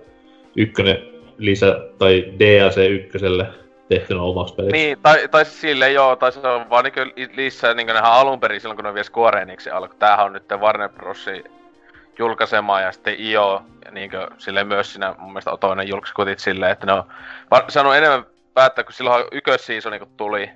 ykkönen 0.57 0.99
lisä 1.39 1.81
tai 1.99 2.25
DLC 2.39 2.77
ykköselle 2.91 3.47
tehtynä 3.89 4.23
omaksi 4.23 4.55
peliksi. 4.55 4.73
Niin, 4.73 4.99
tai, 5.03 5.29
tai 5.29 5.45
siis 5.45 5.61
silleen 5.61 5.95
joo, 5.95 6.17
tai 6.17 6.33
se 6.33 6.49
on 6.49 6.71
vaan 6.71 6.85
niinkö 6.85 7.07
li- 7.07 7.31
lisää 7.37 7.75
niinkö 7.75 7.93
nehän 7.93 8.13
alun 8.13 8.41
perin 8.41 8.61
silloin 8.61 8.77
kun 8.77 8.85
ne 8.85 8.95
vielä 8.95 9.05
Square 9.05 9.43
Enixin 9.43 9.75
alkoi. 9.75 9.97
Tämähän 9.99 10.27
on 10.27 10.33
nyt 10.33 10.45
Warner 10.61 10.89
Brosin 10.89 11.45
julkaisema 12.19 12.81
ja 12.81 12.93
sitten 12.93 13.21
IO 13.21 13.63
ja 13.85 13.91
niinkö 13.91 14.29
silleen 14.39 14.67
myös 14.67 14.93
siinä 14.93 15.15
mun 15.19 15.33
mielestä 15.33 15.57
toinen 15.61 15.89
julkiskutit 15.89 16.39
silleen, 16.39 16.73
että 16.73 16.87
ne 16.87 16.93
on 16.93 17.05
saanut 17.69 17.95
enemmän 17.95 18.27
päättää, 18.55 18.85
kun 18.85 18.93
silloin 18.93 19.25
ykkösseasoni 19.33 19.99
kun 19.99 20.09
tuli, 20.17 20.51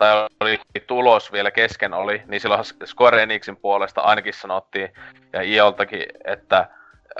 tai 0.00 0.26
oli 0.40 0.60
tulos 0.86 1.32
vielä 1.32 1.50
kesken 1.50 1.94
oli, 1.94 2.22
niin 2.26 2.40
silloin 2.40 2.64
Square 2.84 3.22
Enixin 3.22 3.56
puolesta 3.56 4.00
ainakin 4.00 4.34
sanottiin, 4.34 4.92
ja 5.32 5.42
IOltakin, 5.42 6.04
että 6.24 6.68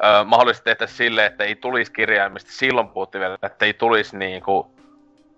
ö, 0.04 0.24
mahdollisesti 0.24 0.64
tehtäisiin 0.64 0.96
silleen, 0.96 1.26
että 1.26 1.44
ei 1.44 1.54
tulisi 1.54 1.92
kirjaimista, 1.92 2.50
silloin 2.52 2.88
puhuttiin 2.88 3.20
vielä, 3.20 3.36
että 3.42 3.64
ei 3.64 3.74
tulisi 3.74 4.16
niinku 4.16 4.74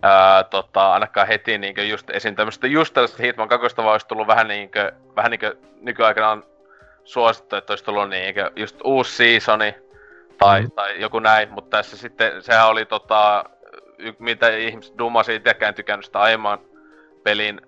ää, 0.02 0.44
tota, 0.44 0.92
ainakaan 0.92 1.26
heti 1.26 1.58
niinkö 1.58 1.82
just 1.84 2.10
esiin 2.10 2.36
tämmöstä, 2.36 2.66
just 2.66 2.94
tällaista 2.94 3.22
Hitman 3.22 3.48
2 3.48 3.76
vaan 3.76 3.88
olisi 3.88 4.06
tullut 4.06 4.26
vähän 4.26 4.48
niinkö, 4.48 4.92
vähän 5.16 5.30
niinkö 5.30 5.56
nykyaikana 5.80 6.30
on 6.30 6.44
suosittu, 7.04 7.56
että 7.56 7.72
olisi 7.72 7.84
tullut 7.84 8.10
niinkö 8.10 8.50
just 8.56 8.80
uusi 8.84 9.16
seasoni, 9.16 9.74
tai, 10.38 10.62
Mm. 10.62 10.70
tai 10.70 11.00
joku 11.00 11.18
näin, 11.18 11.50
mutta 11.50 11.76
tässä 11.76 11.96
sitten, 11.96 12.42
sehän 12.42 12.68
oli 12.68 12.86
tota, 12.86 13.44
mitä 14.18 14.48
ihmiset 14.56 14.98
dummasi 14.98 15.34
itsekään 15.34 15.74
tykännyt 15.74 16.04
sitä 16.04 16.20
aiemman 16.20 16.58
pelin 17.24 17.60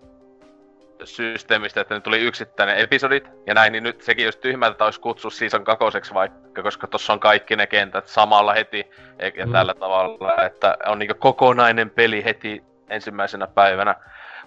systeemistä, 1.04 1.80
että 1.80 1.94
ne 1.94 2.00
tuli 2.00 2.18
yksittäinen 2.18 2.76
episodit 2.76 3.30
ja 3.46 3.54
näin, 3.54 3.72
niin 3.72 3.84
nyt 3.84 4.02
sekin 4.02 4.26
olisi 4.26 4.38
tyhmältä, 4.38 4.72
että 4.72 4.84
olisi 4.84 5.00
kutsu 5.00 5.30
season 5.30 5.64
kakoseksi 5.64 6.14
vaikka, 6.14 6.62
koska 6.62 6.86
tuossa 6.86 7.12
on 7.12 7.20
kaikki 7.20 7.56
ne 7.56 7.66
kentät 7.66 8.06
samalla 8.06 8.52
heti 8.52 8.86
ja 9.36 9.46
Mm. 9.46 9.52
tällä 9.52 9.74
tavalla, 9.74 10.42
että 10.46 10.76
on 10.86 10.98
niinku 10.98 11.14
kokonainen 11.18 11.90
peli 11.90 12.24
heti 12.24 12.62
ensimmäisenä 12.88 13.46
päivänä. 13.46 13.94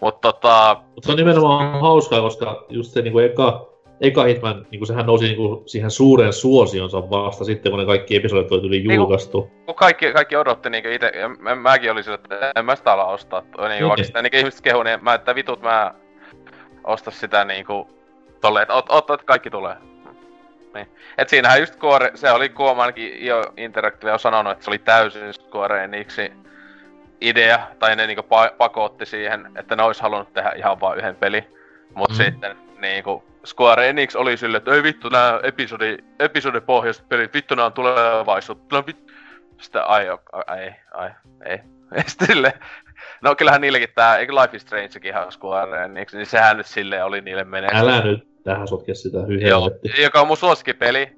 Mutta 0.01 0.31
tota, 0.31 0.77
Mutta 0.95 1.05
se 1.05 1.11
on 1.11 1.17
nimenomaan 1.17 1.81
hauskaa, 1.81 2.21
koska 2.21 2.65
just 2.69 2.91
se 2.91 3.01
niinku 3.01 3.19
eka, 3.19 3.69
eka 4.01 4.23
Hitman, 4.23 4.65
niinku 4.71 4.85
sehän 4.85 5.05
nousi 5.05 5.25
niinku 5.25 5.63
siihen 5.65 5.91
suureen 5.91 6.33
suosionsa 6.33 7.09
vasta 7.09 7.45
sitten, 7.45 7.71
kun 7.71 7.79
ne 7.79 7.85
kaikki 7.85 8.15
episodit 8.15 8.51
oli 8.51 8.61
tuli 8.61 8.77
Niinku- 8.79 8.93
julkaistu. 8.93 9.51
kun 9.65 9.75
kaikki, 9.75 10.13
kaikki 10.13 10.35
odotti 10.35 10.69
niinku 10.69 10.89
ite, 10.89 11.11
ja 11.15 11.29
mä, 11.29 11.55
mäkin 11.55 11.91
olin 11.91 12.03
sillä, 12.03 12.15
että 12.15 12.51
en 12.55 12.65
mä 12.65 12.75
sitä 12.75 12.93
ala 12.93 13.05
ostaa. 13.05 13.41
Niin, 13.41 13.69
Niin. 13.69 13.87
vaikka 13.87 14.03
sitä 14.03 14.21
niinku 14.21 14.37
ihmiset 14.37 14.61
kehuu, 14.61 14.83
niin 14.83 15.03
mä, 15.03 15.13
että 15.13 15.35
vitut 15.35 15.61
mä 15.61 15.93
osta 16.83 17.11
sitä 17.11 17.45
niinku 17.45 17.89
tolleen, 18.41 18.61
että 18.61 18.73
ot, 18.73 18.85
ot, 18.89 19.09
ot, 19.09 19.23
kaikki 19.23 19.49
tulee. 19.49 19.75
Niin. 20.73 20.87
Et 21.17 21.29
siinähän 21.29 21.59
just 21.59 21.73
Square, 21.73 22.11
se 22.15 22.31
oli 22.31 22.49
Kuoma 22.49 22.81
ainakin 22.81 23.25
jo 23.25 23.41
Interactive 23.57 24.13
on 24.13 24.19
sanonut, 24.19 24.51
että 24.51 24.63
se 24.65 24.69
oli 24.71 24.77
täysin 24.79 25.33
Square 25.33 25.83
Enixin 25.83 26.31
idea, 27.21 27.59
tai 27.79 27.95
ne 27.95 28.07
niinku 28.07 28.21
pa- 28.23 28.53
pakotti 28.57 29.05
siihen, 29.05 29.51
että 29.59 29.75
ne 29.75 29.83
olisi 29.83 30.01
halunnut 30.01 30.33
tehdä 30.33 30.51
ihan 30.55 30.79
vain 30.79 30.99
yhden 30.99 31.15
pelin. 31.15 31.43
Mut 31.95 32.09
mm. 32.09 32.15
sitten 32.15 32.57
niinku 32.81 33.23
Square 33.47 33.89
Enix 33.89 34.15
oli 34.15 34.37
silleen, 34.37 34.57
että 34.57 34.75
ei 34.75 34.83
vittu 34.83 35.09
nää 35.09 35.39
episodi, 35.43 35.97
episodipohjaiset 36.19 37.09
pelit, 37.09 37.33
vittu 37.33 37.55
nää 37.55 37.65
on 37.65 37.73
tulevaisuutta. 37.73 38.75
No 38.75 38.83
vit... 38.87 39.11
Sitten 39.61 39.87
ai, 39.87 40.07
ai, 40.47 40.63
ei, 40.63 40.71
ai, 40.93 41.09
ei. 41.49 41.59
Sitten 42.07 42.27
silleen, 42.27 42.53
no 43.21 43.35
kyllähän 43.35 43.61
niillekin 43.61 43.89
tää, 43.95 44.17
eikö 44.17 44.33
Life 44.33 44.57
is 44.57 44.61
Strangekin 44.61 45.11
ihan 45.11 45.31
Square 45.31 45.83
Enix, 45.83 46.13
niin 46.13 46.25
sehän 46.25 46.57
nyt 46.57 46.65
silleen 46.65 47.05
oli 47.05 47.21
niille 47.21 47.43
menestys. 47.43 47.81
Älä 47.81 48.01
nyt 48.01 48.43
tähän 48.43 48.67
sotke 48.67 48.93
sitä 48.93 49.17
Joo, 49.17 49.27
hyhelvetti. 49.27 50.01
joka 50.01 50.21
on 50.21 50.27
mun 50.27 50.37
suosikkipeli. 50.37 51.17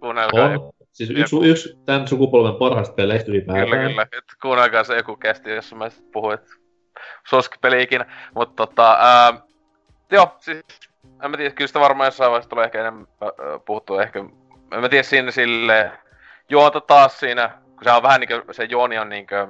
Kuunnelkaa. 0.00 0.44
On. 0.44 0.72
Siis 0.92 1.10
yksi, 1.10 1.36
yksi 1.42 1.78
tämän 1.86 2.08
sukupolven 2.08 2.54
parhaista 2.54 2.94
peleistä 2.94 3.30
ylipäätään. 3.30 3.68
Kyllä, 3.68 3.88
kyllä. 3.88 4.02
Et 4.02 4.24
kuunnelkaa 4.42 4.84
se 4.84 4.96
joku 4.96 5.16
kästi, 5.16 5.50
jossa 5.50 5.76
mä 5.76 5.88
puhuin, 6.12 6.34
että 6.34 6.54
suosikkipeli 7.28 7.82
ikinä. 7.82 8.06
Mutta 8.34 8.66
tota, 8.66 8.96
ää, 9.00 9.40
joo, 10.10 10.36
siis 10.40 10.64
en 11.22 11.30
mä 11.30 11.36
tiedä, 11.36 11.54
kyllä 11.54 11.66
sitä 11.66 11.80
varmaan 11.80 12.06
jossain 12.06 12.30
vaiheessa 12.30 12.50
tulee 12.50 12.64
ehkä 12.64 12.80
enemmän 12.80 13.06
puhuttua 13.64 14.02
ehkä. 14.02 14.18
En 14.72 14.80
mä 14.80 14.88
tiedä 14.88 15.02
siinä 15.02 15.30
sille 15.30 15.92
juonta 16.48 16.80
taas 16.80 17.20
siinä, 17.20 17.50
kun 17.64 17.84
se 17.84 17.90
on 17.90 18.02
vähän 18.02 18.20
niinkö, 18.20 18.42
se 18.50 18.64
juoni 18.64 18.98
on 18.98 19.08
niinkö 19.08 19.48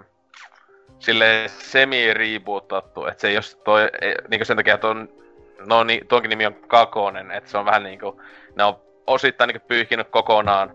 sille 0.98 1.44
semi-rebootattu, 1.48 3.06
että 3.06 3.20
se 3.20 3.28
ei 3.28 3.34
jos 3.34 3.56
toi, 3.64 3.90
niinkö 4.28 4.44
sen 4.44 4.56
takia, 4.56 4.74
että 4.74 4.88
on, 4.88 5.08
no 5.66 5.84
niin, 5.84 6.06
tuonkin 6.06 6.28
nimi 6.28 6.46
on 6.46 6.54
Kakonen, 6.54 7.30
että 7.30 7.50
se 7.50 7.58
on 7.58 7.64
vähän 7.64 7.82
niinku, 7.82 8.22
ne 8.56 8.64
on 8.64 8.76
osittain 9.06 9.48
niinkö 9.48 9.66
pyyhkinyt 9.68 10.08
kokonaan 10.08 10.74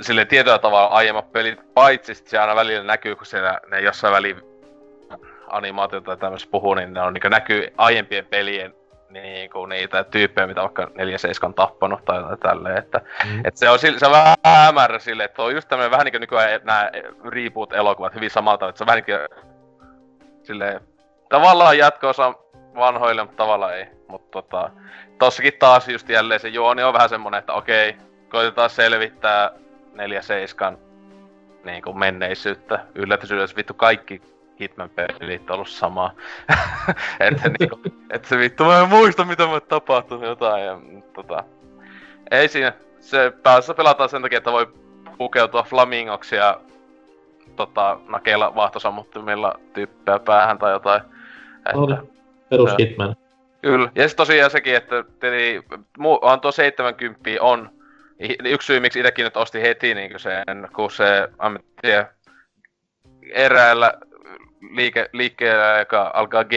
sille 0.00 0.24
tietyllä 0.24 0.58
tavalla 0.58 0.86
aiemmat 0.86 1.32
pelit, 1.32 1.74
paitsi 1.74 2.14
se 2.14 2.38
aina 2.38 2.56
välillä 2.56 2.84
näkyy, 2.84 3.16
kun 3.16 3.26
siellä 3.26 3.60
ne 3.70 3.80
jossain 3.80 4.14
väliin 4.14 4.42
animaatiota 5.48 6.06
tai 6.06 6.16
tämmöisessä 6.16 6.50
puhuu, 6.50 6.74
niin 6.74 6.94
ne 6.94 7.00
on 7.00 7.14
niin 7.14 7.30
näkyy 7.30 7.72
aiempien 7.76 8.26
pelien 8.26 8.74
niin 9.10 9.50
kuin 9.50 9.68
niitä 9.68 10.04
tyyppejä, 10.04 10.46
mitä 10.46 10.60
vaikka 10.60 10.90
47 10.94 11.48
on 11.48 11.54
tappanut 11.54 12.04
tai 12.04 12.16
jotain 12.18 12.38
tälleen, 12.38 12.78
että 12.78 13.00
Mm. 13.24 13.40
et 13.44 13.56
se 13.56 13.70
on, 13.70 13.78
se 13.78 14.06
on 14.06 14.12
vähän 14.12 14.36
hämärä 14.44 14.98
sille, 14.98 15.24
että 15.24 15.42
on 15.42 15.54
just 15.54 15.68
tämmönen 15.68 15.90
vähän 15.90 16.04
niinku 16.04 16.18
nykyään 16.18 16.60
nämä 16.64 16.90
reboot-elokuvat 17.28 18.14
hyvin 18.14 18.30
samalta, 18.30 18.68
että 18.68 18.78
se 18.78 18.84
on 18.84 18.86
vähän 18.86 19.02
niinku 19.06 19.34
silleen, 20.42 20.80
tavallaan 21.28 21.78
jatko-osa 21.78 22.34
vanhoille, 22.74 23.22
mutta 23.22 23.36
tavallaan 23.36 23.74
ei. 23.76 23.86
Mutta 24.08 24.30
tota, 24.30 24.70
tossakin 25.18 25.52
taas 25.58 25.88
just 25.88 26.08
jälleen 26.08 26.40
se 26.40 26.48
juoni 26.48 26.82
on 26.82 26.92
vähän 26.92 27.08
semmonen, 27.08 27.38
että 27.38 27.52
okei, 27.52 27.96
koitetaan 28.28 28.70
selvittää 28.70 29.50
47 29.94 30.78
niin 31.64 31.82
kuin 31.82 31.98
menneisyyttä. 31.98 32.78
Yllätys 32.94 33.30
yllätys, 33.30 33.56
vittu 33.56 33.74
kaikki 33.74 34.22
Hitman-pelit 34.60 35.50
on 35.50 35.54
ollut 35.54 35.68
samaa. 35.68 36.10
että 37.20 37.50
niinku, 37.58 37.80
et 38.10 38.24
se 38.24 38.38
vittu, 38.38 38.64
mä 38.64 38.80
en 38.80 38.88
muista 38.88 39.24
mitä 39.24 39.46
mä 39.46 39.60
tapahtunut 39.60 40.24
jotain 40.24 40.64
ja 40.64 40.76
mm, 40.76 41.02
tota... 41.02 41.44
Ei 42.30 42.48
siinä, 42.48 42.72
se 43.00 43.32
päässä 43.42 43.74
pelataan 43.74 44.08
sen 44.08 44.22
takia, 44.22 44.38
että 44.38 44.52
voi 44.52 44.68
pukeutua 45.18 45.62
flamingoksi 45.62 46.36
ja 46.36 46.60
tota, 47.56 47.98
nakeilla 48.08 48.54
vaahtosammuttimilla 48.54 49.54
tyyppejä 49.72 50.18
päähän 50.18 50.58
tai 50.58 50.72
jotain. 50.72 51.02
Että. 51.66 52.02
Perus. 52.50 52.70
Hitman. 52.78 53.16
Kyllä. 53.62 53.90
Ja 53.94 54.08
sitten 54.08 54.26
tosiaan 54.26 54.50
sekin, 54.50 54.76
että 54.76 55.04
teli, 55.20 55.62
on 55.98 56.40
tuo 56.40 56.52
70 56.52 57.30
on 57.40 57.70
yksi 58.44 58.66
syy, 58.66 58.80
miksi 58.80 59.00
itsekin 59.00 59.24
nyt 59.24 59.36
osti 59.36 59.62
heti 59.62 59.94
niin 59.94 60.20
sen, 60.20 60.68
kun 60.72 60.90
se, 60.90 61.28
en 61.46 61.58
tiedä, 61.82 62.06
eräällä 63.32 63.94
liike, 64.70 65.10
liikkeellä, 65.12 65.78
joka 65.78 66.10
alkaa 66.14 66.44
g 66.44 66.52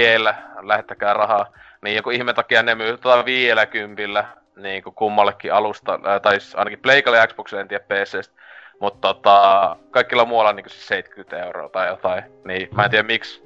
lähettäkää 0.61 1.13
rahaa, 1.13 1.45
niin 1.81 1.95
joku 1.95 2.09
ihme 2.09 2.33
takia 2.33 2.63
ne 2.63 2.75
myy 2.75 2.97
tota 2.97 3.25
vielä 3.25 3.65
kympillä 3.65 4.25
niin 4.55 4.83
kuin 4.83 4.95
kummallekin 4.95 5.53
alusta, 5.53 5.99
ää, 6.03 6.19
tai 6.19 6.39
siis 6.39 6.55
ainakin 6.55 6.79
Pleikalle 6.79 7.17
ja 7.17 7.27
Xboxille, 7.27 7.61
en 7.61 7.67
tiedä 7.67 7.83
PCstä, 7.89 8.33
mutta 8.79 9.13
tota, 9.13 9.75
kaikilla 9.91 10.25
muualla 10.25 10.49
on 10.49 10.55
niin 10.55 10.69
siis 10.69 10.87
70 10.87 11.45
euroa 11.45 11.69
tai 11.69 11.87
jotain, 11.87 12.23
niin 12.45 12.69
mä 12.75 12.83
en 12.83 12.89
tiedä 12.91 13.03
miksi. 13.07 13.43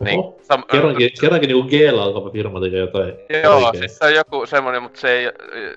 Niin, 0.00 0.18
Oho. 0.20 0.38
sam- 0.52 0.64
Kerrankin, 0.70 1.10
kerrankin 1.20 1.48
niinku 1.48 1.68
G-llä 1.68 2.02
alkava 2.02 2.30
firma 2.30 2.60
tekee 2.60 2.78
jotain 2.78 3.14
Joo, 3.42 3.56
oikein. 3.56 3.78
siis 3.78 3.98
se 3.98 4.04
on 4.04 4.14
joku 4.14 4.46
semmonen, 4.46 4.82
mutta 4.82 5.00
se 5.00 5.10
ei, 5.10 5.32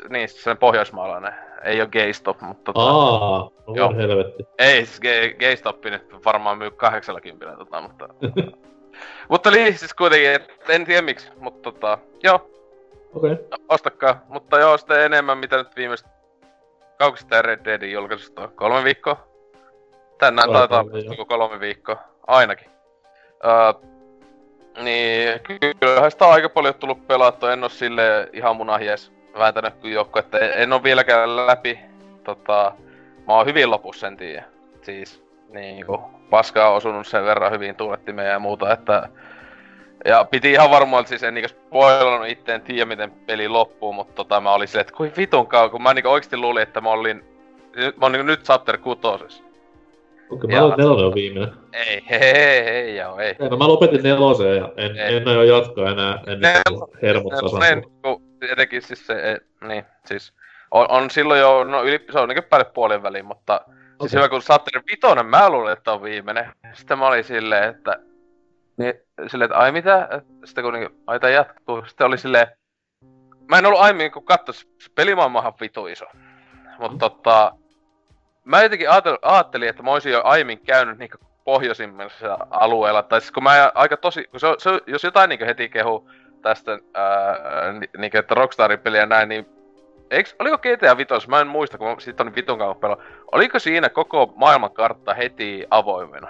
niin 0.09 0.29
se 0.29 0.49
on 0.49 0.57
pohjoismaalainen. 0.57 1.33
Ei 1.65 1.81
oo 1.81 1.87
GameStop, 1.87 2.41
mutta 2.41 2.73
tota, 2.73 2.89
Aa, 2.89 3.49
no 3.67 3.75
Joo. 3.75 3.95
helvetti. 3.95 4.47
ei 4.59 4.85
siis 4.85 4.99
GameStop 5.39 5.85
nyt 5.85 6.25
varmaan 6.25 6.57
myy 6.57 6.71
80 6.71 7.57
tota, 7.57 7.81
mutta... 7.81 8.09
mutta 9.29 9.51
niin, 9.51 9.77
siis 9.77 9.93
kuitenkin, 9.93 10.31
et 10.31 10.69
en 10.69 10.85
tiedä 10.85 11.01
miksi, 11.01 11.31
mutta 11.39 11.71
tota, 11.71 11.97
joo, 12.23 12.49
Okei. 13.15 13.31
Okay. 13.31 13.45
ostakaa. 13.69 14.21
Mutta 14.29 14.59
joo, 14.59 14.77
sitten 14.77 15.01
enemmän 15.01 15.37
mitä 15.37 15.57
nyt 15.57 15.75
viimeistä 15.75 16.09
kaukista 16.99 17.41
Red 17.41 17.65
Deadin 17.65 17.91
julkaisusta 17.91 18.41
on 18.41 18.51
kolme 18.55 18.83
viikkoa. 18.83 19.27
Tänään 20.17 20.51
Taitaa 20.51 20.81
olla, 20.81 20.97
joku 20.97 21.25
kolme 21.25 21.59
viikkoa, 21.59 21.97
ainakin. 22.27 22.67
Uh, 23.43 23.81
niin, 24.83 25.39
kyllähän 25.79 26.11
sitä 26.11 26.25
on 26.25 26.33
aika 26.33 26.49
paljon 26.49 26.75
tullut 26.75 27.07
pelattua, 27.07 27.53
en 27.53 27.63
oo 27.63 27.69
sille 27.69 28.29
ihan 28.33 28.55
munahies 28.55 29.14
vääntänyt 29.39 29.73
joku, 29.83 30.19
että 30.19 30.37
en- 30.37 30.51
en 30.55 30.73
oo 30.73 30.83
vieläkään 30.83 31.47
läpi. 31.47 31.79
Tota, 32.23 32.73
mä 33.27 33.33
oon 33.33 33.45
hyvin 33.45 33.71
lopussa, 33.71 34.07
en 34.07 34.17
tiedä. 34.17 34.43
Siis, 34.81 35.23
niinku, 35.49 36.01
paskaa 36.29 36.69
on 36.69 36.75
osunut 36.75 37.07
sen 37.07 37.25
verran 37.25 37.51
hyvin 37.51 37.75
tuulettimeen 37.75 38.29
ja 38.31 38.39
muuta, 38.39 38.73
että 38.73 39.09
Ja 40.05 40.25
piti 40.31 40.51
ihan 40.51 40.69
varmaan, 40.71 41.01
että 41.01 41.09
siis 41.09 41.23
en 41.23 41.33
niinku 41.33 41.47
spoilannut 41.47 42.29
itteen 42.29 42.61
tiedä 42.61 42.85
miten 42.85 43.11
peli 43.11 43.47
loppuu, 43.47 43.93
mutta 43.93 44.13
tota 44.13 44.41
mä 44.41 44.53
olin 44.53 44.67
silleen, 44.67 44.81
että 44.81 44.93
kuin 44.97 45.11
vitun 45.17 45.47
kauan, 45.47 45.71
kun 45.71 45.81
mä 45.81 45.93
niinku 45.93 46.09
oikeesti 46.09 46.37
luulin, 46.37 46.63
että 46.63 46.81
mä 46.81 46.89
olin, 46.89 47.23
mä 47.75 48.05
olin 48.05 48.11
niinku 48.11 48.25
nyt 48.27 48.43
chapter 48.43 48.77
kutosessa. 48.77 49.43
Okei, 50.29 50.49
mä 50.59 50.63
olen 50.65 50.77
nelonen 50.77 51.05
on 51.05 51.15
viimeinen. 51.15 51.53
Ei, 51.73 52.03
hei, 52.09 52.19
hei, 52.21 52.65
hei, 52.65 52.95
joo, 52.97 53.17
ei. 53.19 53.35
Ei, 53.39 53.49
no 53.49 53.57
mä 53.57 53.67
lopetin 53.67 54.03
nelosen 54.03 54.55
ja 54.57 54.69
en, 54.77 54.97
Ei. 54.97 55.15
en 55.15 55.27
aio 55.27 55.43
jatkaa 55.43 55.91
enää 55.91 56.19
ennen 56.27 56.61
kuin 56.69 56.89
hermot 57.01 57.33
Nelonen, 57.33 57.81
tasantuu. 57.81 58.21
Etenkin 58.51 58.81
siis 58.81 59.07
se, 59.07 59.31
et, 59.31 59.47
niin, 59.61 59.85
siis 60.05 60.33
on, 60.71 60.91
on 60.91 61.09
silloin 61.09 61.39
jo, 61.39 61.63
no 61.63 61.83
yli, 61.83 62.05
se 62.11 62.19
on 62.19 62.29
niinku 62.29 62.49
päälle 62.49 62.71
puolin 62.73 63.03
väliin, 63.03 63.25
mutta 63.25 63.55
okay. 63.55 63.75
siis 63.99 64.13
hyvä 64.13 64.29
kun 64.29 64.41
Chapter 64.41 64.81
5, 64.85 65.23
mä 65.23 65.49
luulin, 65.49 65.73
että 65.73 65.91
on 65.91 66.03
viimeinen. 66.03 66.51
Sitten 66.73 66.99
mä 66.99 67.07
olin 67.07 67.23
silleen, 67.23 67.69
että, 67.69 67.99
niin, 68.77 68.93
silleen, 69.27 69.45
että 69.45 69.57
ai 69.57 69.71
mitä, 69.71 70.09
sitten 70.45 70.63
kun 70.63 70.73
niinku, 70.73 70.97
ai 71.07 71.19
tää 71.19 71.29
jatkuu, 71.29 71.85
sitten 71.85 72.07
oli 72.07 72.17
silleen, 72.17 72.47
mä 73.49 73.57
en 73.57 73.65
ollut 73.65 73.79
aiemmin 73.81 74.11
kun 74.11 74.25
katso, 74.25 74.53
se 74.53 74.65
pelimaailma 74.95 75.39
on 75.39 75.43
ihan 75.43 75.53
vitu 75.61 75.87
iso. 75.87 76.05
Mutta 76.79 76.97
tota, 76.97 77.55
mä 78.45 78.63
jotenkin 78.63 78.87
ajattelin, 79.21 79.69
että 79.69 79.83
mä 79.83 79.91
olisin 79.91 80.11
jo 80.11 80.21
aiemmin 80.23 80.59
käynyt 80.59 80.97
niinku 80.97 81.17
pohjoisimmissa 81.43 82.37
alueella, 82.49 83.03
tai 83.03 83.21
siis 83.21 83.31
kun 83.31 83.43
mä 83.43 83.71
aika 83.75 83.97
tosi, 83.97 84.23
kun 84.23 84.39
se, 84.39 84.47
se, 84.57 84.69
jos 84.87 85.03
jotain 85.03 85.29
niinku 85.29 85.45
heti 85.45 85.69
kehu 85.69 86.09
tästä, 86.45 86.79
ää, 86.93 87.73
ni, 87.73 87.89
niinku, 87.97 88.17
että 88.17 88.35
Rockstarin 88.35 88.79
peliä 88.79 89.05
näin, 89.05 89.29
niin 89.29 89.45
Eiks, 90.11 90.35
oliko 90.39 90.57
GTA 90.57 90.97
5, 90.97 91.29
mä 91.29 91.41
en 91.41 91.47
muista, 91.47 91.77
kun 91.77 91.87
mä 91.87 91.95
siitä 91.99 92.23
on 92.23 92.35
vitun 92.35 92.57
kauan. 92.57 92.97
Oliko 93.31 93.59
siinä 93.59 93.89
koko 93.89 94.33
maailmankartta 94.35 95.13
heti 95.13 95.67
avoimena? 95.69 96.27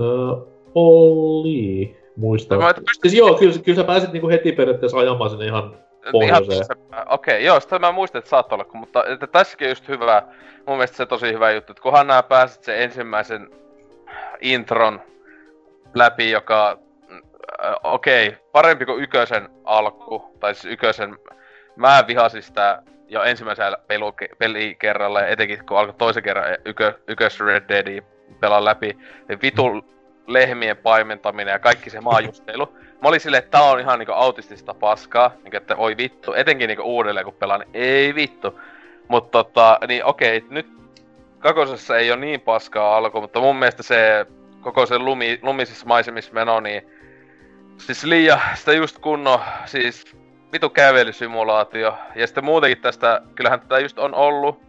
Öö, 0.00 0.06
oli, 0.74 1.96
muistan. 2.16 2.58
Mä 2.58 2.70
et 2.70 2.76
pysty- 2.76 3.08
Siis 3.08 3.14
joo, 3.14 3.34
kyllä, 3.34 3.54
kyllä 3.64 3.76
sä 3.76 3.84
pääsit 3.84 4.12
niinku 4.12 4.28
heti 4.28 4.52
periaatteessa 4.52 4.98
ajamaan 4.98 5.30
sinne 5.30 5.46
ihan 5.46 5.76
Pohjoiseen. 6.12 6.52
Ihan, 6.52 6.64
se- 6.66 6.74
Okei, 7.08 7.34
okay, 7.34 7.46
joo, 7.46 7.60
sitä 7.60 7.78
mä 7.78 7.92
muistan, 7.92 8.18
että 8.18 8.28
saattoi 8.28 8.56
olla, 8.56 8.70
mutta 8.72 9.04
että 9.04 9.26
tässäkin 9.26 9.66
on 9.66 9.70
just 9.70 9.88
hyvä, 9.88 10.22
mun 10.66 10.76
mielestä 10.76 10.96
se 10.96 11.06
tosi 11.06 11.32
hyvä 11.32 11.50
juttu, 11.50 11.72
että 11.72 11.82
kunhan 11.82 12.06
nää 12.06 12.22
pääset 12.22 12.64
sen 12.64 12.82
ensimmäisen 12.82 13.50
intron 14.40 15.00
läpi, 15.94 16.30
joka, 16.30 16.78
okei, 17.82 18.28
okay, 18.28 18.40
parempi 18.52 18.86
kuin 18.86 19.02
ykösen 19.02 19.48
alku, 19.64 20.36
tai 20.40 20.54
siis 20.54 20.72
ykösen, 20.72 21.18
mä 21.76 22.04
vihasin 22.06 22.42
sitä 22.42 22.82
jo 23.08 23.22
ensimmäisellä 23.22 23.78
pelikerralla, 24.38 25.20
ja 25.20 25.26
etenkin 25.26 25.66
kun 25.66 25.78
alkoi 25.78 25.94
toisen 25.98 26.22
kerran 26.22 26.56
ykö, 26.64 26.98
ykös 27.08 27.40
Red 27.40 27.68
Deadia 27.68 28.02
pelaa 28.40 28.64
läpi, 28.64 28.98
niin 29.28 29.42
vitu 29.42 29.84
lehmien 30.26 30.76
paimentaminen 30.76 31.52
ja 31.52 31.58
kaikki 31.58 31.90
se 31.90 32.00
maajustelu. 32.00 32.74
Mä 33.02 33.08
olin 33.08 33.20
silleen, 33.20 33.38
että 33.38 33.58
tää 33.58 33.70
on 33.70 33.80
ihan 33.80 33.98
niinku 33.98 34.12
autistista 34.12 34.74
paskaa, 34.74 35.32
niinku, 35.42 35.56
että 35.56 35.76
oi 35.76 35.96
vittu, 35.96 36.32
etenkin 36.32 36.68
niinku 36.68 36.82
uudelleen 36.82 37.24
kun 37.24 37.34
pelaan, 37.34 37.60
niin 37.60 37.70
ei 37.74 38.14
vittu. 38.14 38.60
Mutta 39.08 39.30
tota, 39.30 39.78
niin 39.88 40.04
okei, 40.04 40.44
nyt 40.50 40.66
kakosessa 41.38 41.98
ei 41.98 42.10
ole 42.10 42.20
niin 42.20 42.40
paskaa 42.40 42.96
alku, 42.96 43.20
mutta 43.20 43.40
mun 43.40 43.56
mielestä 43.56 43.82
se 43.82 44.26
koko 44.60 44.86
se 44.86 44.98
lumi, 44.98 45.38
lumisissa 45.42 45.86
maisemissa 45.86 46.32
meno, 46.32 46.60
niin 46.60 46.97
siis 47.78 48.04
liian 48.04 48.40
sitä 48.54 48.72
just 48.72 48.98
kunnon, 48.98 49.40
siis 49.64 50.16
vitu 50.52 50.70
kävelysimulaatio. 50.70 51.98
Ja 52.14 52.26
sitten 52.26 52.44
muutenkin 52.44 52.82
tästä, 52.82 53.22
kyllähän 53.34 53.60
tätä 53.60 53.78
just 53.78 53.98
on 53.98 54.14
ollut. 54.14 54.62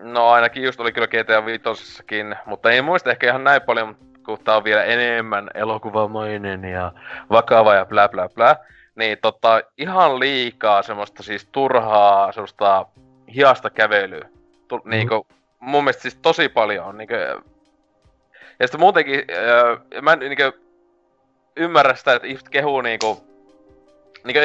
No 0.00 0.28
ainakin 0.28 0.62
just 0.62 0.80
oli 0.80 0.92
kyllä 0.92 1.06
GTA 1.06 1.46
5 1.46 1.62
mutta 2.46 2.70
ei 2.70 2.82
muista 2.82 3.10
ehkä 3.10 3.26
ihan 3.26 3.44
näin 3.44 3.62
paljon, 3.62 3.96
kun 4.26 4.38
tää 4.44 4.56
on 4.56 4.64
vielä 4.64 4.84
enemmän 4.84 5.50
elokuvamainen 5.54 6.64
ja 6.64 6.92
vakava 7.30 7.74
ja 7.74 7.84
bla 7.84 8.08
bla 8.08 8.28
bla. 8.28 8.56
Niin 8.94 9.18
tota, 9.22 9.62
ihan 9.78 10.20
liikaa 10.20 10.82
semmoista 10.82 11.22
siis 11.22 11.48
turhaa 11.52 12.32
semmoista 12.32 12.86
hiasta 13.34 13.70
kävelyä. 13.70 14.28
Tu- 14.68 14.80
mm. 14.84 14.90
Niinku, 14.90 15.26
mun 15.60 15.84
mielestä 15.84 16.02
siis 16.02 16.18
tosi 16.22 16.48
paljon 16.48 16.86
on 16.86 16.98
niinku... 16.98 17.14
Ja 18.60 18.66
sitten 18.66 18.80
muutenkin, 18.80 19.24
öö, 19.30 19.76
mä 20.02 20.12
en 20.12 20.18
niinku 20.18 20.58
ymmärrä 21.56 21.94
sitä, 21.94 22.14
että 22.14 22.28
ihmiset 22.28 22.48
kehuu 22.48 22.80
niinku 22.80 23.32
niinku, 24.24 24.40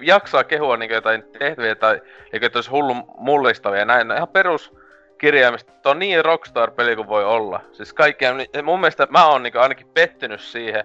jaksaa 0.00 0.44
kehua 0.44 0.76
niinku 0.76 0.94
jotain 0.94 1.24
tehtäviä 1.38 1.74
tai 1.74 2.00
niinku, 2.32 2.46
että 2.46 2.58
olisi 2.58 2.70
mullistavia 3.18 3.78
ja 3.78 3.84
näin. 3.84 4.08
No 4.08 4.14
ihan 4.14 4.28
perus 4.28 4.72
kirjaimista. 5.18 5.72
Tuo 5.72 5.92
on 5.92 5.98
niin 5.98 6.24
Rockstar-peli 6.24 6.96
kuin 6.96 7.08
voi 7.08 7.24
olla. 7.24 7.60
Siis 7.72 7.92
kaikkea, 7.92 8.34
mun 8.62 8.80
mielestä 8.80 9.06
mä 9.10 9.26
oon 9.26 9.42
niinku 9.42 9.58
ainakin 9.58 9.86
pettynyt 9.94 10.40
siihen, 10.40 10.84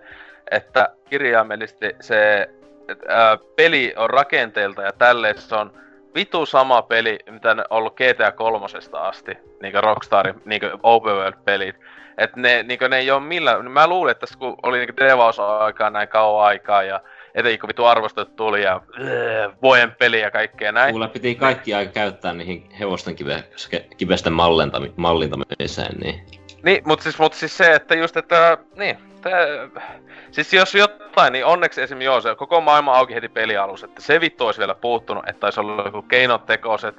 että 0.52 0.90
kirjaimellisesti 1.10 1.96
se 2.00 2.50
et, 2.88 3.00
ää, 3.08 3.38
peli 3.56 3.94
on 3.98 4.10
rakenteelta 4.10 4.82
ja 4.82 4.92
tälleen 4.92 5.38
se 5.38 5.56
on 5.56 5.72
vitu 6.16 6.46
sama 6.46 6.82
peli, 6.82 7.20
mitä 7.30 7.54
ne 7.56 7.64
on 7.70 7.78
ollut 7.78 7.96
GTA 7.96 8.32
3 8.32 8.66
asti, 8.94 9.38
niinku 9.62 9.82
Rockstarin 9.82 10.42
niinku 10.46 10.68
open 10.84 11.14
world 11.14 11.38
pelit. 11.46 11.76
Et 12.18 12.36
ne, 12.36 12.64
niinku 12.64 12.88
ne 12.88 12.98
ei 12.98 13.12
oo 13.12 13.20
millään, 13.20 13.72
mä 13.72 13.88
luulen, 13.88 14.12
että 14.12 14.20
tässä 14.20 14.40
kun 14.40 14.56
oli 14.64 14.78
niinku 14.78 14.98
devausaikaa 14.98 15.90
näin 15.90 16.08
kauan 16.08 16.46
aikaa 16.46 16.84
ja 16.84 17.02
etenkin 17.36 17.60
kun 17.60 17.68
vitu 17.68 17.86
arvostettu 17.86 18.34
tuli 18.36 18.64
ja 18.64 18.82
öö, 19.00 19.50
vuoden 19.62 19.96
peli 20.00 20.22
ja 20.22 20.32
kaikkea 20.32 20.72
näin. 20.72 20.96
Mulla 20.96 21.08
piti 21.08 21.36
kaikki 21.36 21.74
aika 21.74 21.92
käyttää 21.92 22.34
niihin 22.34 22.70
hevosten 22.80 23.16
kive, 23.16 23.44
kivesten 23.98 24.34
mallintami, 24.34 24.94
mallintamiseen, 24.96 25.96
niin... 26.00 26.47
Niin, 26.68 26.82
mut 26.86 27.02
siis, 27.02 27.20
mut 27.20 27.34
siis 27.34 27.58
se, 27.58 27.74
että 27.74 27.96
just, 27.96 28.18
että 28.18 28.58
niin, 28.76 28.98
tää, 29.22 29.38
siis 30.32 30.54
jos 30.54 30.76
jotain, 30.76 31.34
niin 31.34 31.46
onneksi 31.46 31.82
esim. 31.82 32.02
joo, 32.02 32.22
se 32.22 32.36
koko 32.36 32.62
maailma 32.62 32.94
auki 32.98 33.14
heti 33.16 33.30
pelialus, 33.30 33.84
että 33.84 34.02
se 34.02 34.22
vittu 34.22 34.46
olisi 34.46 34.60
vielä 34.60 34.76
puuttunut, 34.76 35.30
että 35.30 35.48
olisi 35.48 35.60
ollut 35.60 35.86
joku 35.86 36.02
keinotekoiset, 36.02 36.96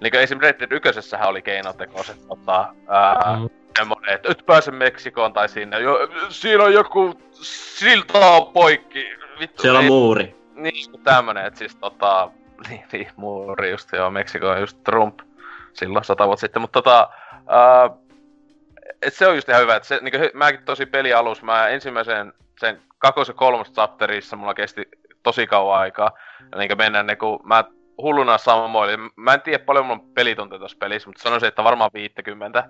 niin 0.00 0.10
kuin 0.10 0.20
esim. 0.20 0.38
Red 0.40 0.60
Dead 0.60 0.72
1 0.72 1.16
oli 1.26 1.42
keinotekoiset, 1.42 2.16
tota, 2.28 2.68
ää, 2.88 3.36
Mm. 3.38 3.48
semmonen, 3.78 4.14
että 4.14 4.28
nyt 4.28 4.46
pääse 4.46 4.70
Meksikoon 4.70 5.32
tai 5.32 5.48
sinne, 5.48 5.80
jo, 5.80 5.98
siinä 6.28 6.64
on 6.64 6.72
joku 6.72 7.20
silta 7.42 8.18
on 8.30 8.52
poikki, 8.52 9.06
vittu. 9.40 9.62
Siellä 9.62 9.78
on 9.78 9.84
ei- 9.84 9.90
muuri. 9.90 10.36
niin, 10.54 11.00
tämmönen, 11.04 11.46
että 11.46 11.58
siis 11.58 11.76
tota, 11.76 12.30
niin, 12.68 12.84
niin 12.92 13.08
muuri 13.16 13.70
just 13.70 13.92
joo, 13.92 14.10
Meksiko 14.10 14.48
on 14.48 14.60
just 14.60 14.84
Trump 14.84 15.18
silloin 15.72 16.04
sata 16.04 16.26
vuotta 16.26 16.40
sitten, 16.40 16.62
mutta 16.62 16.82
tota, 16.82 17.08
ää, 17.46 17.90
et 19.02 19.14
se 19.14 19.26
on 19.26 19.34
just 19.34 19.48
ihan 19.48 19.62
hyvä, 19.62 19.76
että 19.76 19.88
se, 19.88 19.98
niinku, 20.02 20.18
hy- 20.18 20.30
mäkin 20.34 20.64
tosi 20.64 20.86
peli 20.86 21.12
alus, 21.12 21.42
mä 21.42 21.68
ensimmäisen 21.68 22.32
sen 22.60 22.82
kakos- 22.98 23.28
ja 23.28 23.34
kolmas 23.34 23.72
chapterissa 23.72 24.36
mulla 24.36 24.54
kesti 24.54 24.88
tosi 25.22 25.46
kauan 25.46 25.80
aikaa, 25.80 26.10
ja 26.52 26.58
niinku 26.58 26.76
mennä 26.76 27.02
niinku, 27.02 27.40
mä 27.44 27.64
hulluna 28.02 28.38
samoin, 28.38 29.00
mä 29.16 29.34
en 29.34 29.40
tiedä 29.40 29.64
paljon 29.64 29.90
on 29.90 30.00
pelitunteja 30.00 30.58
tuossa 30.58 30.78
pelissä, 30.80 31.08
mutta 31.08 31.22
sanoisin, 31.22 31.48
että 31.48 31.64
varmaan 31.64 31.90
50 31.94 32.68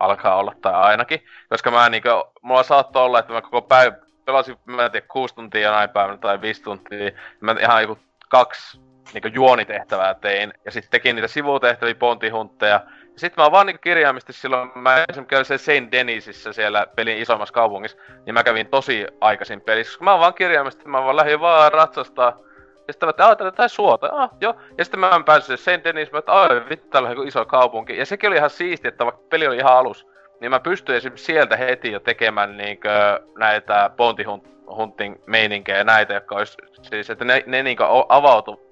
alkaa 0.00 0.36
olla, 0.36 0.54
tai 0.62 0.74
ainakin, 0.74 1.24
koska 1.48 1.70
mä 1.70 1.88
niinku, 1.88 2.08
mulla 2.42 2.62
saattoi 2.62 3.04
olla, 3.04 3.18
että 3.18 3.32
mä 3.32 3.42
koko 3.42 3.62
päivä 3.62 3.96
pelasin, 4.24 4.56
mä 4.64 4.84
en 4.84 4.90
tiedä, 4.90 5.06
kuusi 5.06 5.34
tuntia 5.34 5.60
jonain 5.60 5.90
päivänä 5.90 6.18
tai 6.18 6.40
viisi 6.40 6.62
tuntia. 6.62 7.10
Mä 7.40 7.56
ihan 7.60 7.82
joku 7.82 7.98
kaksi 8.28 8.80
niinku 9.12 9.28
juonitehtävää 9.28 10.14
tein. 10.14 10.52
Ja 10.64 10.70
sitten 10.70 10.90
tekin 10.90 11.16
niitä 11.16 11.28
sivutehtäviä, 11.28 11.94
pontihuntteja. 11.94 12.80
Ja 13.12 13.20
sitten 13.20 13.44
mä 13.44 13.50
vaan 13.50 13.66
niinku 13.66 13.80
kirjaimisesti 13.80 14.32
silloin, 14.32 14.70
mä 14.74 14.94
esimerkiksi 15.08 15.30
kävin 15.30 15.44
se 15.44 15.58
Saint 15.58 15.92
Denisissa 15.92 16.52
siellä 16.52 16.86
pelin 16.96 17.18
isommassa 17.18 17.54
kaupungissa, 17.54 17.98
niin 18.26 18.34
mä 18.34 18.44
kävin 18.44 18.66
tosi 18.66 19.06
aikaisin 19.20 19.60
pelissä. 19.60 19.90
Koska 19.90 20.04
mä 20.04 20.18
vaan 20.18 20.34
kirjaimisesti, 20.34 20.88
mä 20.88 21.02
vaan 21.02 21.16
lähdin 21.16 21.40
vaan 21.40 21.72
ratsastaa. 21.72 22.38
Ja 22.86 22.92
sitten 22.92 23.06
mä 23.06 23.10
että 23.10 23.26
aah, 23.62 23.70
suota, 23.70 24.08
ah, 24.12 24.30
joo. 24.40 24.54
Ja 24.78 24.84
sitten 24.84 25.00
mä 25.00 25.10
en 25.16 25.24
päässyt 25.24 25.60
Saint 25.60 25.84
Denis, 25.84 26.12
mä 26.12 26.18
että 26.18 26.68
vittu, 26.70 26.88
täällä 26.88 27.08
on 27.08 27.28
iso 27.28 27.44
kaupunki. 27.44 27.98
Ja 27.98 28.06
sekin 28.06 28.28
oli 28.28 28.36
ihan 28.36 28.50
siistiä, 28.50 28.88
että 28.88 29.04
vaikka 29.04 29.22
peli 29.30 29.46
oli 29.46 29.56
ihan 29.56 29.76
alus, 29.76 30.06
niin 30.40 30.50
mä 30.50 30.60
pystyin 30.60 30.96
esimerkiksi 30.96 31.24
sieltä 31.24 31.56
heti 31.56 31.92
jo 31.92 32.00
tekemään 32.00 32.56
niinkö 32.56 33.20
näitä 33.38 33.90
bounty 33.96 34.22
hunt- 34.22 34.76
hunting 34.76 35.16
meininkejä 35.26 35.78
ja 35.78 35.84
näitä, 35.84 36.14
jotka 36.14 36.34
olisi, 36.34 36.56
siis 36.82 37.10
että 37.10 37.24
ne, 37.24 37.42
ne 37.46 37.62
niinkö 37.62 37.86
o- 37.86 38.06
avautu 38.08 38.63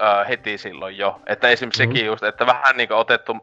ö, 0.00 0.24
heti 0.24 0.58
silloin 0.58 0.98
jo. 0.98 1.20
Että 1.26 1.48
esimerkiksi 1.48 1.86
Mhm. 1.86 1.92
sekin 1.92 2.06
just, 2.06 2.22
että 2.22 2.46
vähän 2.46 2.76
niinkö 2.76 2.96
otettu, 2.96 3.36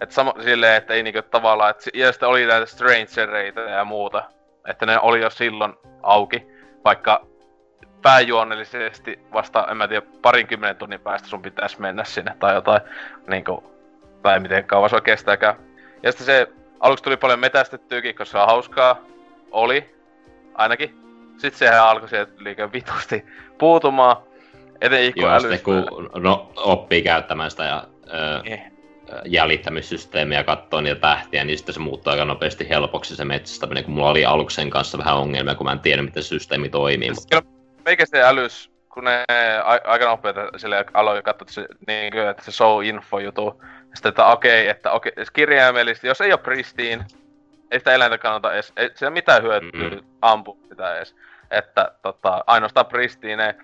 että 0.00 0.14
sama, 0.14 0.34
silleen, 0.40 0.76
että 0.76 0.94
ei 0.94 1.02
niinkö 1.02 1.22
tavallaan, 1.22 1.70
että, 1.70 1.90
ja 1.94 2.12
sitten 2.12 2.28
oli 2.28 2.46
näitä 2.46 2.66
strangereita 2.66 3.60
ja 3.60 3.84
muuta, 3.84 4.22
että 4.68 4.86
ne 4.86 4.98
oli 5.00 5.20
jo 5.20 5.30
silloin 5.30 5.74
auki, 6.02 6.46
vaikka 6.84 7.26
pääjuonellisesti 8.02 9.20
vasta, 9.32 9.66
en 9.70 9.76
mä 9.76 9.88
tiedä, 9.88 10.06
parinkymmenen 10.22 10.76
tunnin 10.76 11.00
päästä 11.00 11.28
sun 11.28 11.42
pitäisi 11.42 11.80
mennä 11.80 12.04
sinne 12.04 12.36
tai 12.38 12.54
jotain, 12.54 12.80
niinku, 13.26 13.74
tai 14.22 14.40
miten 14.40 14.64
kauan 14.64 14.90
se 14.90 15.00
kestääkään. 15.00 15.56
Ja 16.02 16.12
sitten 16.12 16.26
se, 16.26 16.48
aluksi 16.80 17.04
tuli 17.04 17.16
paljon 17.16 17.38
metästettyäkin, 17.38 18.14
koska 18.14 18.32
se 18.32 18.38
on 18.38 18.46
hauskaa, 18.46 19.00
oli, 19.50 19.94
ainakin. 20.54 21.00
Sitten 21.36 21.58
sehän 21.58 21.82
alkoi 21.82 22.08
sieltä 22.08 22.32
liikaa 22.38 22.72
vitusti 22.72 23.24
puutumaan, 23.58 24.16
Joo, 25.16 25.40
sitten 25.40 25.60
kun 25.60 26.10
no, 26.14 26.52
oppii 26.56 27.02
käyttämään 27.02 27.50
sitä 27.50 27.64
ja... 27.64 27.84
Öö, 28.14 28.40
Eh. 29.12 29.24
jäljittämissysteemiä 29.24 30.38
ja 30.38 30.44
katsoa 30.44 30.82
niitä 30.82 31.00
tähtiä, 31.00 31.44
niin 31.44 31.58
sitten 31.58 31.72
se 31.72 31.80
muuttuu 31.80 32.10
aika 32.10 32.24
nopeasti 32.24 32.68
helpoksi 32.68 33.16
se 33.16 33.24
metsästäminen, 33.24 33.84
kun 33.84 33.94
mulla 33.94 34.10
oli 34.10 34.24
aluksen 34.24 34.70
kanssa 34.70 34.98
vähän 34.98 35.16
ongelmia, 35.16 35.54
kun 35.54 35.66
mä 35.66 35.72
en 35.72 35.80
tiedä, 35.80 36.02
miten 36.02 36.22
se 36.22 36.26
systeemi 36.26 36.68
toimii. 36.68 37.10
Mutta... 37.10 37.42
Meikä 37.84 38.06
se 38.06 38.22
älys, 38.22 38.70
kun 38.88 39.04
ne 39.04 39.24
aika 39.84 40.06
nopeasti 40.06 40.40
sille 40.56 40.84
aloin 40.94 41.22
katsoa, 41.22 41.42
että 41.42 41.54
se, 41.54 41.66
niin 41.86 42.12
kuin, 42.12 42.28
että 42.28 42.44
se 42.44 42.52
show 42.52 42.84
info 42.84 43.18
jutu. 43.18 43.62
Sitten, 43.94 44.08
että 44.08 44.26
okei, 44.26 44.62
okay, 44.62 44.70
että 44.70 44.92
okei, 44.92 45.12
okay, 45.12 45.24
kirjaimellisesti, 45.32 46.06
jos 46.06 46.20
ei 46.20 46.32
ole 46.32 46.40
pristiin, 46.40 47.04
ei 47.70 47.78
sitä 47.78 47.94
eläintä 47.94 48.18
kannata 48.18 48.54
edes, 48.54 48.72
ei 48.76 48.90
siellä 48.94 49.14
mitään 49.14 49.42
hyötyä 49.42 49.90
mm. 49.90 50.06
ampua 50.22 50.56
sitä 50.68 50.96
edes. 50.96 51.16
Että 51.50 51.92
tota, 52.02 52.44
ainoastaan 52.46 52.86
pristiine 52.86 53.54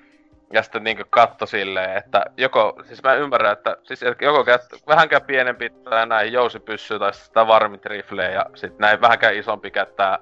ja 0.52 0.62
sitten 0.62 0.84
niinku 0.84 1.02
katto 1.10 1.46
silleen, 1.46 1.96
että 1.96 2.24
joko, 2.36 2.82
siis 2.82 3.02
mä 3.02 3.14
ymmärrän, 3.14 3.52
että 3.52 3.76
siis 3.82 4.04
joko 4.20 4.44
kät, 4.44 4.62
vähänkään 4.86 5.22
pienempi 5.22 5.70
tai 5.70 6.06
näin 6.06 6.32
jousipyssy 6.32 6.98
tai 6.98 7.14
sitä 7.14 7.46
varmit 7.46 7.86
rifle 7.86 8.30
ja 8.30 8.46
sitten 8.54 8.78
näin 8.78 9.00
vähänkään 9.00 9.34
isompi 9.34 9.70
käyttää 9.70 10.18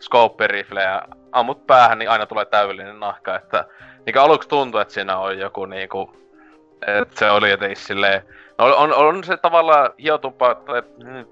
scope 0.00 0.64
ja 0.74 1.02
ammut 1.32 1.66
päähän, 1.66 1.98
niin 1.98 2.10
aina 2.10 2.26
tulee 2.26 2.44
täydellinen 2.44 3.00
nahka, 3.00 3.36
että 3.36 3.64
niinku 4.06 4.20
aluksi 4.20 4.48
tuntui, 4.48 4.82
että 4.82 4.94
siinä 4.94 5.18
on 5.18 5.38
joku 5.38 5.66
niinku, 5.66 6.16
että 6.86 7.18
se 7.18 7.30
oli 7.30 7.50
jotenkin 7.50 7.76
silleen, 7.76 8.22
no 8.58 8.76
on, 8.76 8.94
on 8.94 9.24
se 9.24 9.36
tavallaan 9.36 9.90
hiotumpaa 10.02 10.54
tai 10.54 10.82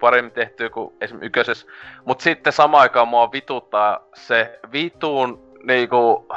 paremmin 0.01 0.33
tehty 0.33 0.71
kuin 0.71 0.95
esimerkiksi 1.01 1.27
ykkösessä, 1.27 1.67
mutta 2.05 2.23
sitten 2.23 2.53
samaan 2.53 2.83
aikaan 2.83 3.09
mua 3.09 3.33
vituttaa 3.33 4.01
se 4.15 4.59
vituun 4.73 5.57
niinku, 5.63 6.29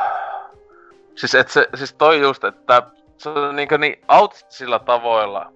Siis, 1.20 1.36
et 1.36 1.50
se, 1.50 1.68
siis 1.76 1.94
toi 1.94 2.22
just, 2.22 2.44
että 2.44 2.84
se 3.18 3.30
on 3.30 3.56
niinku 3.56 3.78
niin 3.78 4.02
autistisilla 4.08 4.80
tavoilla 4.80 5.52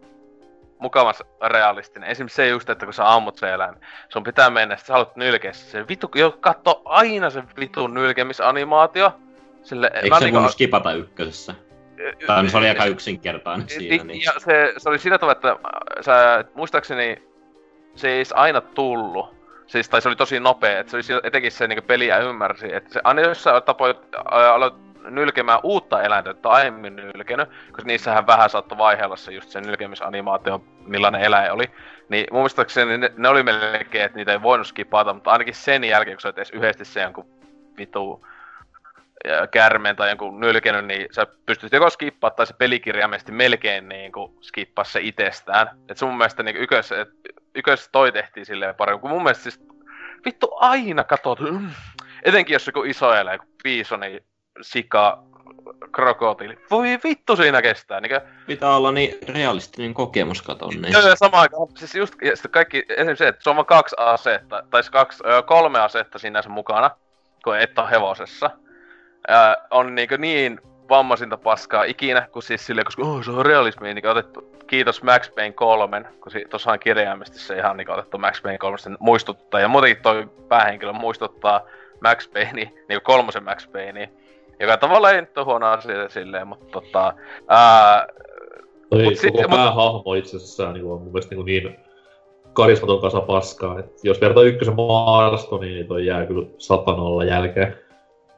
mukavasti 0.80 1.24
realistinen. 1.48 2.10
Esimerkiksi 2.10 2.36
se 2.36 2.48
just, 2.48 2.70
että 2.70 2.86
kun 2.86 2.94
sä 2.94 3.14
ammut 3.14 3.38
se 3.38 3.54
eläin, 3.54 3.76
sun 4.10 4.24
pitää 4.24 4.50
mennä, 4.50 4.74
että 4.74 4.86
sä 4.86 4.94
haluat 4.94 5.16
nylkeä 5.16 5.54
se 5.54 5.88
vitu, 5.88 6.12
jo 6.16 6.38
katso 6.40 6.82
aina 6.86 7.30
se 7.30 7.44
vitun 7.60 7.94
nylkemisanimaatio. 7.94 9.14
Sille, 9.64 9.92
Eikö 9.94 10.20
se 10.20 10.32
voinut 10.32 10.52
skipata 10.52 10.94
ykkösessä? 10.94 11.56
Tai 12.28 12.50
se 12.50 12.58
oli 12.58 12.70
aika 12.70 12.86
yksinkertainen 12.86 13.70
siinä. 13.70 14.04
Niin. 14.04 14.22
Ja 14.24 14.32
se, 14.38 14.74
se 14.78 14.90
oli 14.90 15.00
sillä 15.00 15.18
tavalla, 15.18 15.32
että 15.32 15.56
sä, 16.02 16.46
muistaakseni 16.54 17.24
se 17.96 18.10
ei 18.10 18.24
aina 18.34 18.62
tullut. 18.62 19.36
Siis, 19.68 19.90
tai 19.90 20.02
se 20.02 20.08
oli 20.10 20.16
tosi 20.16 20.40
nopea, 20.40 20.80
että 20.80 21.02
se 21.02 21.14
oli 21.14 21.22
etenkin 21.24 21.52
se 21.52 21.68
niin 21.68 21.84
peliä 21.84 22.18
ymmärsi, 22.18 22.76
että 22.76 22.94
se 22.94 23.02
aina 23.04 23.22
jos 23.22 23.44
sä 23.44 23.62
tapoit 23.62 23.98
aloit 24.32 24.93
nylkemään 25.10 25.60
uutta 25.64 26.02
eläintä, 26.02 26.30
että 26.30 26.50
aiemmin 26.50 26.96
nylkenyt, 26.96 27.50
koska 27.50 27.84
niissähän 27.88 28.28
vähän 28.28 28.50
saattoi 28.50 28.78
vaiheella 28.78 29.16
se 29.16 29.32
just 29.32 29.50
sen 29.50 29.64
nylkemisanimaatio, 29.64 30.64
millainen 30.88 31.22
eläin 31.22 31.52
oli. 31.52 31.66
Niin 32.10 32.26
mun 32.32 32.40
mielestäkseni 32.40 32.98
ne, 32.98 33.12
ne 33.18 33.30
oli 33.30 33.44
melkein, 33.44 34.06
että 34.06 34.18
niitä 34.18 34.32
ei 34.32 34.42
voinut 34.42 34.68
skipata, 34.68 35.14
mutta 35.14 35.32
ainakin 35.32 35.54
sen 35.54 35.84
jälkeen, 35.84 36.18
kun 36.18 36.22
sä 36.22 36.28
oot 36.28 36.38
edes 36.38 36.52
yhdesti 36.52 36.86
se 36.86 37.02
jonkun 37.02 37.28
vitu 37.78 38.26
kärmeen 39.52 39.96
tai 39.96 40.10
jonkun 40.10 40.40
nylkenyt, 40.40 40.86
niin 40.86 41.08
sä 41.12 41.28
pystyt 41.46 41.74
joko 41.74 41.90
skippaa 41.90 42.30
tai 42.30 42.48
se 42.48 42.54
pelikirjaimesti 42.54 43.32
melkein 43.32 43.90
niin 43.90 44.12
kuin 44.12 44.38
skippaa 44.42 44.84
se 44.84 45.00
itsestään. 45.02 45.68
Et 45.90 45.98
sun 45.98 46.18
mielestä 46.18 46.44
niin 46.44 46.58
ykös, 46.58 46.92
et, 46.92 47.10
ykös 47.56 47.90
toi 47.92 48.12
tehtiin 48.12 48.46
silleen 48.46 48.76
paremmin, 48.76 49.02
kun 49.02 49.10
mun 49.10 49.24
mielestä 49.24 49.44
siis 49.44 49.66
vittu 50.26 50.52
aina 50.56 51.04
katot, 51.04 51.40
mm, 51.40 51.70
etenkin 52.24 52.54
jos 52.54 52.68
joku 52.68 52.84
iso 52.84 53.14
eläin, 53.14 53.40
kuin 53.40 54.00
niin 54.00 54.24
sika, 54.62 55.24
krokotiili. 55.92 56.58
Voi 56.72 57.00
vittu 57.04 57.36
siinä 57.36 57.62
kestää, 57.62 58.02
niinkö? 58.02 58.22
Pitää 58.48 58.76
olla 58.76 58.92
niin 58.92 59.18
realistinen 59.28 59.94
kokemus 59.94 60.42
katon 60.42 60.70
niin. 60.70 60.94
Joo, 60.94 61.16
sama 61.16 61.40
aikaan. 61.40 61.68
Siis 61.76 61.96
just 61.96 62.14
ja 62.22 62.50
kaikki, 62.52 62.86
esimerkiksi 62.90 63.24
se, 63.24 63.28
että 63.28 63.44
se 63.44 63.50
on 63.50 63.66
kaksi 63.66 63.96
asetta, 64.00 64.64
tai 64.70 64.82
kaksi, 64.92 65.24
kolme 65.46 65.80
asetta 65.80 66.20
sinänsä 66.20 66.50
mukana, 66.50 66.92
kun 67.44 67.60
et 67.60 67.80
ole 67.80 67.92
hevosessa. 67.92 68.50
Ää, 69.28 69.56
on 69.72 69.96
niinkö 69.96 70.18
niin 70.18 70.60
vammaisinta 70.90 71.38
paskaa 71.38 71.84
ikinä, 71.84 72.28
kun 72.32 72.44
siis 72.44 72.66
silleen, 72.66 72.86
koska 72.86 73.02
oh, 73.02 73.24
se 73.24 73.32
on 73.32 73.46
realismi, 73.46 73.94
niin 73.94 74.08
otettu, 74.08 74.54
kiitos 74.68 75.04
Max 75.04 75.36
Payne 75.36 75.52
3, 75.52 76.06
kun 76.22 76.32
si, 76.32 76.46
tuossa 76.50 76.72
on 76.72 76.80
kirjaimesti 76.80 77.40
se 77.40 77.58
ihan 77.58 77.78
niin 77.78 77.90
otettu 77.90 78.18
Max 78.18 78.42
Payne 78.42 78.58
3 78.58 78.78
muistuttaa, 79.00 79.60
ja 79.60 79.68
muutenkin 79.68 80.04
toi 80.04 80.30
päähenkilö 80.50 80.94
muistuttaa 80.94 81.62
Max 82.02 82.30
Payne, 82.34 82.72
niin 82.90 83.02
kolmosen 83.04 83.44
Max 83.44 83.72
Payne, 83.72 84.10
joka 84.60 84.78
tavallaan 84.78 85.16
ei 85.16 85.22
nyt 85.22 85.38
ole 85.38 85.46
huono 85.46 85.68
asia 85.68 86.10
silleen, 86.10 86.48
mutta 86.48 86.66
tota... 86.72 87.14
Ää, 87.48 88.08
Toi 88.90 89.04
mut 89.04 89.18
sit, 89.18 89.32
koko 89.32 89.48
mut... 89.48 89.58
päähahmo 89.58 90.14
itsessään 90.14 90.74
niin 90.74 90.86
on 90.86 91.02
mun 91.02 91.12
mielestä 91.12 91.36
niin, 91.36 91.46
niin 91.46 91.80
karismaton 92.54 93.02
kasa 93.02 93.22
paskaa. 93.22 93.80
Et 93.80 94.04
jos 94.04 94.22
vertaa 94.22 94.44
ykkösen 94.44 94.76
maasto, 94.76 95.58
niin 95.58 95.88
toi 95.88 96.06
jää 96.06 96.26
kyllä 96.26 96.48
satanolla 96.58 97.24
jälkeen. 97.24 97.78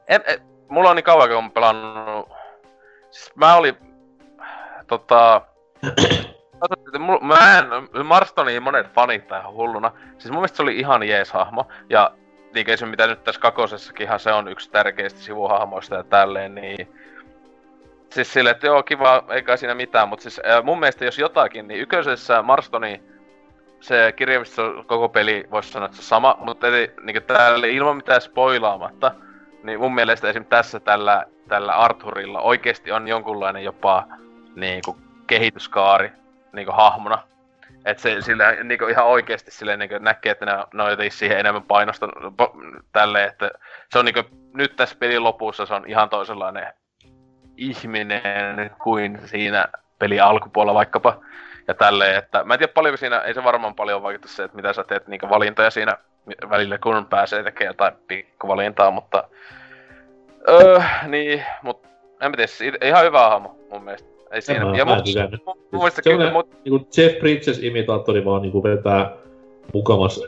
En, 0.08 0.22
en, 0.28 0.40
mulla 0.70 0.90
on 0.90 0.96
niin 0.96 1.04
kauan, 1.04 1.30
kun 1.30 1.44
mä 1.44 1.50
pelannut... 1.50 2.30
Siis 3.12 3.36
mä 3.36 3.56
olin... 3.56 3.76
Tota... 4.88 5.42
mä 7.22 7.60
en... 7.60 7.66
Marstonin 8.06 8.64
monet 8.64 8.88
fanit 8.94 9.26
ihan 9.32 9.54
hulluna. 9.54 9.92
Siis 10.18 10.32
mun 10.32 10.40
mielestä 10.40 10.58
se 10.58 10.64
oli 10.64 10.80
ihan 10.80 11.04
jees 11.04 11.32
hahmo. 11.32 11.68
Ja 11.90 12.12
niin 12.56 12.78
se 12.78 12.86
mitä 12.86 13.08
nyt 13.08 13.24
tässä 13.24 13.42
kakosessakinhan 13.42 14.20
se 14.20 14.34
on 14.34 14.48
yksi 14.48 14.72
tärkeistä 14.72 15.20
sivuhahmoista 15.20 15.96
ja 15.96 16.04
tälleen, 16.04 16.56
niin... 16.56 16.88
Siis 18.10 18.34
sille, 18.34 18.50
että 18.50 18.68
joo, 18.68 18.84
kiva, 18.84 19.24
eikä 19.30 19.58
siinä 19.58 19.76
mitään, 19.76 20.10
mutta 20.10 20.24
siis 20.24 20.42
mun 20.64 20.80
mielestä 20.80 21.06
jos 21.06 21.20
jotakin, 21.20 21.68
niin 21.68 21.80
ykkösessä 21.80 22.42
Marstoni 22.42 23.02
se 23.80 24.14
kirjaimista 24.16 24.62
koko 24.86 25.10
peli 25.10 25.48
voisi 25.52 25.72
sanoa, 25.72 25.86
että 25.86 25.98
se 25.98 26.04
sama, 26.04 26.38
mutta 26.40 26.68
eli, 26.68 26.94
niin 27.02 27.24
tälle 27.24 27.70
ilman 27.70 27.96
mitään 27.96 28.22
spoilaamatta, 28.22 29.12
niin 29.64 29.80
mun 29.80 29.96
mielestä 29.96 30.30
esim. 30.30 30.46
tässä 30.46 30.80
tällä, 30.80 31.26
tällä 31.48 31.74
Arthurilla 31.76 32.42
oikeasti 32.42 32.92
on 32.92 33.08
jonkunlainen 33.08 33.64
jopa 33.64 34.08
niin 34.56 34.82
kuin, 34.86 34.98
kehityskaari 35.28 36.12
niin 36.54 36.66
kuin, 36.66 36.76
hahmona. 36.76 37.20
Et 37.86 38.00
se 38.00 38.22
sillä 38.22 38.52
niinku 38.64 38.88
ihan 38.88 39.06
oikeesti 39.06 39.52
sille 39.52 39.78
niinku 39.78 39.98
näkee, 40.00 40.32
että 40.32 40.46
ne, 40.46 40.84
on 40.84 40.90
jotenkin 40.90 41.12
siihen 41.12 41.40
enemmän 41.40 41.64
painosta 41.64 42.08
tälle, 42.92 43.24
että 43.24 43.52
se 43.92 44.00
on 44.00 44.06
niinku 44.06 44.24
nyt 44.54 44.76
tässä 44.76 44.96
pelin 45.00 45.24
lopussa 45.24 45.66
se 45.66 45.74
on 45.74 45.84
ihan 45.88 46.10
toisenlainen 46.10 46.74
ihminen 47.58 48.72
kuin 48.84 49.20
siinä 49.26 49.66
peli 50.00 50.20
alkupuolella 50.20 50.74
vaikkapa. 50.74 51.22
Ja 51.68 51.74
tälleen, 51.74 52.18
että 52.18 52.44
mä 52.44 52.54
en 52.54 52.60
tiedä 52.60 52.74
paljonko 52.74 52.98
siinä, 52.98 53.20
ei 53.20 53.34
se 53.34 53.44
varmaan 53.44 53.76
paljon 53.76 54.04
vaikuta 54.04 54.28
se, 54.28 54.44
että 54.44 54.56
mitä 54.56 54.74
sä 54.74 54.84
teet 54.84 55.08
niinku 55.08 55.30
valintoja 55.30 55.70
siinä 55.70 55.98
välillä, 56.50 56.78
kun 56.78 57.06
pääsee 57.06 57.44
tekemään 57.44 57.70
jotain 57.70 57.94
pikkuvalintaa, 58.08 58.92
mutta... 58.92 59.24
Öö, 60.50 60.82
niin, 61.08 61.46
mut 61.62 61.84
en 62.22 62.32
mä 62.32 62.38
tiedä, 62.38 62.78
ihan 62.82 63.06
hyvä 63.06 63.30
hahmo 63.30 63.58
mun 63.72 63.84
mielestä. 63.84 64.15
Ei 64.32 64.42
siinä. 64.42 64.66
Mä, 64.66 64.78
ja 64.78 64.86
mä 64.86 64.98
mun, 65.46 65.58
mun 65.72 65.92
se 65.92 66.02
kyllä, 66.02 66.32
mut... 66.32 66.50
niinku 66.66 66.88
Jeff 66.98 67.16
Bridges-imitaattori 67.16 68.26
vaan 68.26 68.42
niinku 68.42 68.64
vetää 68.64 69.12
mukamas 69.74 70.24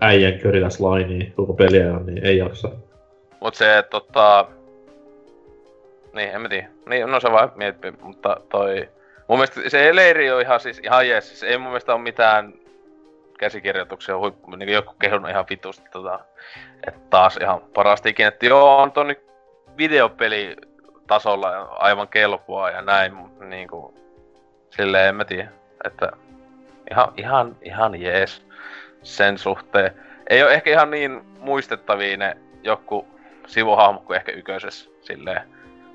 äijän 0.00 0.38
köriläs 0.38 0.80
lainiin 0.80 1.32
koko 1.36 1.52
peliä, 1.52 2.00
niin 2.04 2.26
ei 2.26 2.38
jaksa. 2.38 2.70
Mut 3.40 3.54
se, 3.54 3.84
tota... 3.90 4.46
Niin, 6.12 6.30
en 6.30 6.40
mä 6.40 6.48
tiedä. 6.48 6.68
Niin, 6.88 7.10
no 7.10 7.20
se 7.20 7.32
vaan 7.32 7.52
miettii, 7.54 7.92
mutta 8.02 8.36
toi... 8.48 8.88
Mun 9.28 9.38
mielestä 9.38 9.60
se 9.68 9.96
leiri 9.96 10.30
on 10.30 10.40
ihan 10.40 10.60
siis 10.60 10.78
ihan 10.78 11.08
jees. 11.08 11.28
Siis 11.28 11.42
ei 11.42 11.58
mun 11.58 11.68
mielestä 11.68 11.94
ole 11.94 12.02
mitään 12.02 12.54
käsikirjoituksia 13.38 14.18
huippu, 14.18 14.50
niin 14.50 14.68
joku 14.68 14.94
kehunut 15.00 15.30
ihan 15.30 15.44
vitusti 15.50 15.88
tota, 15.92 16.20
että 16.86 17.00
taas 17.10 17.36
ihan 17.36 17.60
parasta 17.74 18.08
ikinä. 18.08 18.28
Että 18.28 18.46
joo, 18.46 18.76
on 18.76 18.92
tonni 18.92 19.16
videopeli 19.78 20.56
tasolla 21.06 21.48
aivan 21.70 22.08
kelpoa 22.08 22.70
ja 22.70 22.82
näin, 22.82 23.14
mutta 23.14 23.44
niinku, 23.44 23.94
silleen 24.70 25.08
en 25.08 25.14
mä 25.14 25.24
tiedä, 25.24 25.48
että 25.84 26.12
ihan, 26.90 27.12
ihan, 27.16 27.56
ihan 27.62 28.00
jees 28.00 28.46
sen 29.02 29.38
suhteen. 29.38 29.94
Ei 30.30 30.42
ole 30.42 30.54
ehkä 30.54 30.70
ihan 30.70 30.90
niin 30.90 31.20
muistettavia 31.38 32.16
ne 32.16 32.36
joku 32.62 33.08
sivuhahmo 33.46 34.00
kuin 34.00 34.16
ehkä 34.16 34.32
yköisessä 34.32 34.90
silleen, 35.00 35.42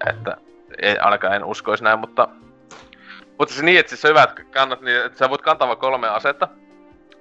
että 0.10 0.38
ei, 0.81 0.98
ainakaan 0.98 1.36
en 1.36 1.46
uskoisi 1.46 1.83
näin, 1.83 2.00
mutta 2.00 2.27
mutta 3.38 3.54
se 3.54 3.63
niin, 3.63 3.79
että 3.79 3.90
siis 3.90 4.04
hyvät 4.04 4.33
kannat, 4.52 4.81
niin 4.81 5.06
että 5.06 5.17
sä 5.17 5.29
voit 5.29 5.42
kantaa 5.42 5.75
kolme 5.75 6.10
asetta, 6.10 6.48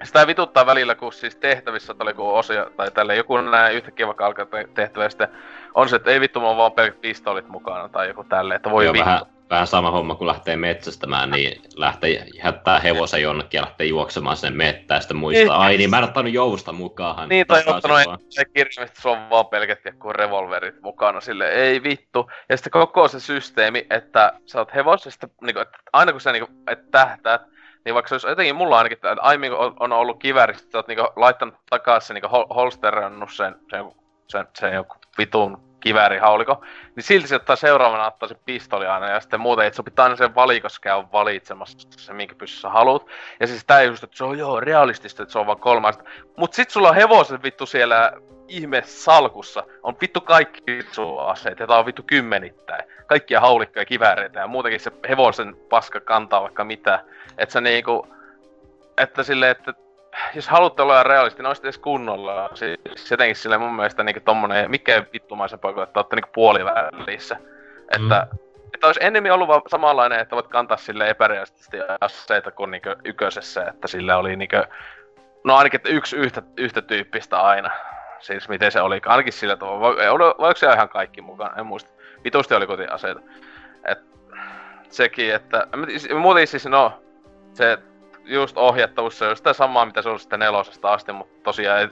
sitä 0.05 0.26
vituttaa 0.26 0.66
välillä, 0.66 0.94
kun 0.94 1.12
siis 1.12 1.36
tehtävissä 1.36 1.94
oli 2.01 2.14
kun 2.14 2.32
osia, 2.32 2.66
tai 2.76 2.90
tälle 2.90 3.16
joku 3.16 3.36
näin 3.36 3.76
yhtäkkiä 3.76 4.07
vaikka 4.07 4.26
alkaa 4.26 4.46
tehtävä, 4.74 5.05
ja 5.05 5.11
sitten 5.11 5.28
on 5.74 5.88
se, 5.88 5.96
että 5.96 6.11
ei 6.11 6.20
vittu, 6.20 6.40
mulla 6.40 6.53
on 6.53 6.57
vaan 6.57 6.72
pelkät 6.72 7.01
pistoolit 7.01 7.48
mukana, 7.48 7.88
tai 7.88 8.09
joku 8.09 8.24
tälleen, 8.24 8.57
että 8.57 8.70
voi 8.70 8.84
Joo, 8.84 8.92
vittu. 8.92 9.05
Vähän, 9.05 9.26
vähän 9.51 9.66
sama 9.66 9.90
homma, 9.90 10.14
kun 10.14 10.26
lähtee 10.26 10.57
metsästämään, 10.57 11.30
niin 11.30 11.62
lähtee 11.76 12.26
jättää 12.44 12.80
hevosen 12.80 13.22
jonnekin 13.22 13.59
ja 13.59 13.62
lähtee 13.62 13.86
juoksemaan 13.86 14.36
sinne 14.36 14.57
mettään, 14.57 14.96
ja 14.96 15.01
sitten 15.01 15.16
muistaa, 15.16 15.59
niin. 15.59 15.66
ai 15.66 15.76
niin, 15.76 15.90
mä 15.90 15.98
en 15.98 16.05
ottanut 16.05 16.32
jousta 16.32 16.72
mukaan. 16.72 17.28
Niin, 17.28 17.46
tai 17.46 17.62
ottanut 17.66 18.20
se 18.28 18.44
kirjallisesti, 18.44 19.01
sulla 19.03 19.16
on 19.16 19.30
vaan 19.30 19.46
pelkät 19.46 19.84
joku 19.84 20.12
revolverit 20.12 20.82
mukana, 20.82 21.20
sille 21.20 21.48
ei 21.48 21.82
vittu. 21.82 22.30
Ja 22.48 22.57
sitten 22.57 22.70
koko 22.70 23.09
se 23.09 23.20
systeemi, 23.20 23.86
että 23.90 24.32
sä 24.46 24.59
oot 24.59 24.74
hevosesta, 24.74 25.28
niin 25.40 25.55
kuin, 25.55 25.62
että 25.62 25.78
aina 25.92 26.12
kun 26.12 26.20
sä 26.20 26.32
niin 26.32 26.46
kuin, 26.46 26.59
että 26.66 26.86
tähtäät, 26.90 27.42
niin 27.84 27.94
vaikka 27.94 28.08
se 28.08 28.14
olisi 28.14 28.28
jotenkin 28.28 28.56
mulla 28.56 28.78
ainakin, 28.78 28.96
että 28.96 29.16
aiemmin 29.20 29.52
on, 29.52 29.74
on 29.80 29.92
ollut 29.92 30.18
kiväristä, 30.18 30.64
että 30.64 30.78
oot 30.78 30.88
niinku 30.88 31.08
laittanut 31.16 31.54
takaisin 31.70 32.06
sen 32.06 32.14
niinku 32.14 32.28
hol- 32.28 32.54
holsterannut 32.54 33.32
sen, 33.32 33.56
sen, 33.70 33.84
sen, 34.28 34.46
sen 34.58 34.74
joku 34.74 34.94
vitun 35.18 35.70
kiväärihauliko, 35.80 36.64
niin 36.96 37.04
silti 37.04 37.28
se 37.28 37.36
ottaa 37.36 37.56
seuraavana 37.56 38.06
ottaa 38.06 38.28
se 38.28 38.34
pistoli 38.44 38.86
aina, 38.86 39.10
ja 39.10 39.20
sitten 39.20 39.40
muuten, 39.40 39.66
että 39.66 39.76
sun 39.76 39.84
pitää 39.84 40.02
aina 40.02 40.16
sen 40.16 40.34
valikossa 40.34 40.80
käydä 40.80 41.04
valitsemassa 41.12 41.88
se, 41.90 42.12
minkä 42.12 42.34
pystyssä 42.34 42.68
haluat. 42.68 43.06
Ja 43.40 43.46
siis 43.46 43.64
tää 43.64 43.82
just, 43.82 44.04
että 44.04 44.16
se 44.16 44.24
on 44.24 44.38
joo 44.38 44.60
realistista, 44.60 45.22
että 45.22 45.32
se 45.32 45.38
on 45.38 45.46
vaan 45.46 45.60
kolmasta. 45.60 46.04
Mut 46.36 46.52
sit 46.52 46.70
sulla 46.70 46.88
on 46.88 46.94
hevosen 46.94 47.42
vittu 47.42 47.66
siellä 47.66 48.12
ihme 48.51 48.82
salkussa, 48.84 49.62
on 49.82 49.96
vittu 50.01 50.20
kaikki 50.20 50.80
aseet, 51.26 51.59
ja 51.59 51.66
tää 51.66 51.78
on 51.78 51.86
vittu 51.86 52.03
kymmenittäin. 52.07 52.84
Kaikkia 53.07 53.40
haulikkoja, 53.40 53.84
kivääreitä 53.84 54.40
ja 54.40 54.46
muutenkin 54.46 54.80
se 54.80 54.92
hevosen 55.09 55.57
paska 55.68 56.01
kantaa 56.01 56.42
vaikka 56.42 56.64
mitä. 56.64 57.05
Että 57.38 57.53
se 57.53 57.61
niinku, 57.61 58.07
että 58.98 59.22
silleen, 59.22 59.51
että 59.51 59.74
jos 60.34 60.48
haluatte 60.48 60.82
olla 60.82 61.03
realisti, 61.03 61.42
niin 61.42 61.55
edes 61.62 61.78
kunnolla. 61.78 62.51
Siis 62.55 63.11
jotenkin 63.11 63.36
sille 63.36 63.59
mun 63.59 63.74
mielestä 63.74 64.03
niinku 64.03 64.20
tommonen, 64.24 64.70
mikä 64.70 65.05
vittumaisen 65.12 65.59
poika, 65.59 65.82
että 65.82 66.01
olette 66.01 66.16
niinku 66.16 66.30
puolivälissä. 66.34 67.36
Että, 67.90 68.28
mm. 68.32 68.38
että 68.74 68.86
olisi 68.86 69.01
enemmän 69.03 69.32
ollut 69.32 69.48
vaan 69.48 69.62
samanlainen, 69.68 70.20
että 70.20 70.36
voit 70.36 70.48
kantaa 70.48 70.76
sille 70.76 71.11
epärealistisesti 71.11 71.76
aseita 72.01 72.51
kuin 72.51 72.70
niinku 72.70 72.88
yköisessä, 73.05 73.64
että 73.64 73.88
sille 73.88 74.14
oli 74.14 74.36
niinku, 74.36 74.57
no 75.44 75.57
ainakin 75.57 75.78
että 75.78 75.88
yksi 75.88 76.16
yhtä, 76.16 76.42
yhtä 76.57 76.82
tyyppistä 76.82 77.40
aina. 77.40 77.70
Siis 78.20 78.48
miten 78.48 78.72
se 78.72 78.80
oli, 78.80 79.00
ainakin 79.06 79.32
sillä 79.32 79.56
tavalla. 79.56 79.80
Voiko 80.38 80.56
se 80.56 80.72
ihan 80.72 80.88
kaikki 80.88 81.20
mukaan, 81.20 81.58
en 81.58 81.66
muista. 81.66 81.90
Vitusti 82.24 82.54
oli 82.54 82.66
kotiaseita. 82.66 83.20
Et, 83.84 83.98
sekin, 84.88 85.34
että, 85.34 85.66
muuten 86.18 86.46
siis 86.46 86.66
no, 86.66 87.02
se 87.52 87.78
just 88.24 88.56
ohjattavuus, 88.58 89.18
se 89.18 89.26
on 89.26 89.36
sitä 89.36 89.52
samaa, 89.52 89.86
mitä 89.86 90.02
se 90.02 90.08
on 90.08 90.20
sitten 90.20 90.40
nelosesta 90.40 90.92
asti, 90.92 91.12
mutta 91.12 91.42
tosiaan, 91.42 91.80
en, 91.82 91.90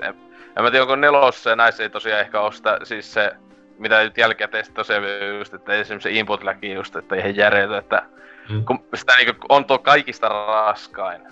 en 0.57 0.62
mä 0.62 0.70
tiedä, 0.70 0.83
onko 0.83 0.97
nelosessa 0.97 1.51
ja 1.51 1.57
näissä 1.57 1.83
ei 1.83 1.91
tosiaan 1.91 2.20
ehkä 2.20 2.41
ole 2.41 2.53
sitä, 2.53 2.79
siis 2.83 3.14
se, 3.14 3.33
mitä 3.79 4.03
nyt 4.03 4.18
jälkikäteen 4.18 4.64
tosiaan 4.74 5.03
just, 5.39 5.55
että 5.55 5.72
esimerkiksi 5.72 6.09
se 6.09 6.18
input 6.18 6.41
just, 6.74 6.97
että 6.97 7.16
ihan 7.16 7.37
järjetä, 7.37 7.79
että 7.79 8.03
mm. 8.49 8.64
kun 8.64 8.85
sitä 8.95 9.16
niinku 9.16 9.47
on 9.49 9.64
tuo 9.64 9.79
kaikista 9.79 10.29
raskain 10.29 11.22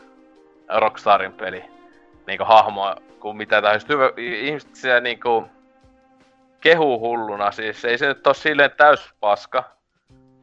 Rockstarin 0.77 1.33
peli, 1.33 1.65
niinku 2.27 2.45
hahmoa, 2.45 2.97
kuin 3.27 3.37
mitä 3.37 3.63
just 3.75 3.89
hyvä, 3.89 4.13
ihmiset 4.17 4.75
siellä 4.75 5.01
niinku 5.01 5.45
kehu 6.61 7.01
hulluna, 7.01 7.51
siis 7.51 7.85
ei 7.85 7.99
se 7.99 8.07
nyt 8.07 8.27
ole 8.27 8.35
silleen 8.35 8.71
täys 8.77 9.01
paska. 9.21 9.65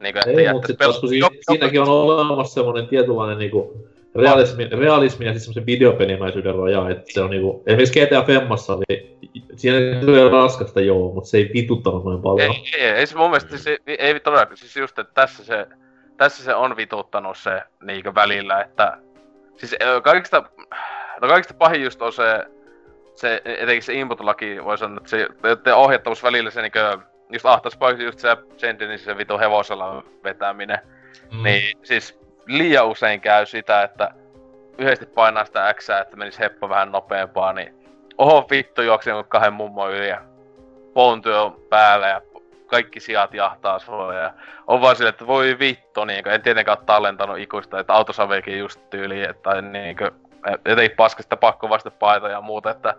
Niinku, 0.00 0.18
että 0.18 0.40
ei, 0.40 0.52
mutta 0.52 0.66
sitten 0.66 0.88
pel- 0.88 1.08
si- 1.08 1.40
siinäkin 1.50 1.80
on 1.80 1.88
olemassa 1.88 2.54
semmoinen 2.54 2.88
tietynlainen 2.88 3.38
niinku, 3.38 3.88
realismi, 4.14 4.68
realismi 4.68 5.26
ja 5.26 5.32
siis 5.32 5.44
semmoisen 5.44 5.66
videopelimäisyyden 5.66 6.54
raja, 6.54 6.90
että 6.90 7.12
se 7.12 7.20
on 7.20 7.30
niinku, 7.30 7.62
esimerkiksi 7.66 8.00
GTA 8.00 8.22
Femmassa, 8.22 8.78
niin 8.88 9.18
siinä 9.56 10.00
tulee 10.00 10.28
raskasta 10.28 10.80
joo, 10.80 11.12
mutta 11.14 11.30
se 11.30 11.36
ei 11.36 11.50
vituttanut 11.54 12.04
noin 12.04 12.22
paljon. 12.22 12.50
Ei, 12.50 12.64
ei, 12.78 12.90
ei 12.90 13.06
se 13.06 13.16
mun 13.16 13.30
mielestä, 13.30 13.50
siis, 13.50 13.66
ei, 13.66 13.96
ei 13.98 14.20
todellakaan, 14.20 14.56
siis 14.56 14.76
just, 14.76 14.98
että 14.98 15.14
tässä 15.14 15.44
se, 15.44 15.66
tässä 16.16 16.44
se 16.44 16.54
on 16.54 16.76
vituttanut 16.76 17.38
se 17.38 17.62
niinkö 17.82 18.14
välillä, 18.14 18.60
että 18.60 18.98
siis 19.56 19.76
kaikista, 20.04 20.44
no 21.20 21.28
kaikista 21.28 21.54
pahin 21.54 21.82
just 21.82 22.02
on 22.02 22.12
se, 22.12 22.44
se 23.14 23.42
etenkin 23.44 23.82
se 23.82 23.92
input-laki, 23.92 24.64
voi 24.64 24.78
sanoa, 24.78 24.96
että 24.96 25.10
se, 25.10 25.28
että 25.52 25.76
ohjattavuus 25.76 26.22
välillä 26.22 26.50
se 26.50 26.62
niinkö, 26.62 26.98
just 27.32 27.46
ahtas 27.46 27.78
just 28.04 28.18
se 28.18 28.36
Sendinin 28.56 28.98
se 28.98 29.16
vitu 29.16 29.38
hevosella 29.38 30.04
vetäminen, 30.24 30.78
mm. 31.32 31.42
niin 31.42 31.78
siis 31.82 32.20
liian 32.46 32.86
usein 32.86 33.20
käy 33.20 33.46
sitä, 33.46 33.82
että 33.82 34.10
yhdesti 34.78 35.06
painaa 35.06 35.44
sitä 35.44 35.74
X, 35.74 35.90
että 35.90 36.16
menisi 36.16 36.38
heppo 36.38 36.68
vähän 36.68 36.92
nopeampaa, 36.92 37.52
niin 37.52 37.74
oho 38.18 38.46
vittu 38.50 38.82
juoksi 38.82 39.10
jonkun 39.10 39.30
kahden 39.30 39.52
mummon 39.52 39.92
yli 39.92 40.08
ja 40.08 40.20
pountyö 40.94 41.42
on 41.42 41.60
päällä 41.68 42.08
ja 42.08 42.20
kaikki 42.66 43.00
sijat 43.00 43.34
jahtaa 43.34 43.78
sua 43.78 44.14
ja 44.14 44.32
on 44.66 44.80
vaan 44.80 44.96
sille, 44.96 45.08
että 45.08 45.26
voi 45.26 45.58
vittu, 45.58 46.04
niin 46.04 46.28
en 46.28 46.42
tietenkään 46.42 46.78
ole 46.78 46.86
tallentanut 46.86 47.38
ikuista, 47.38 47.80
että 47.80 47.92
autosaveekin 47.92 48.58
just 48.58 48.90
tyyli, 48.90 49.16
tai 49.42 49.62
niin 49.62 49.96
kuin, 49.96 50.10
jotenkin 50.68 50.96
paskasta 50.96 51.36
pakko 51.36 51.68
vasta 51.68 51.90
paita 51.90 52.28
ja 52.28 52.40
muuta, 52.40 52.70
että 52.70 52.94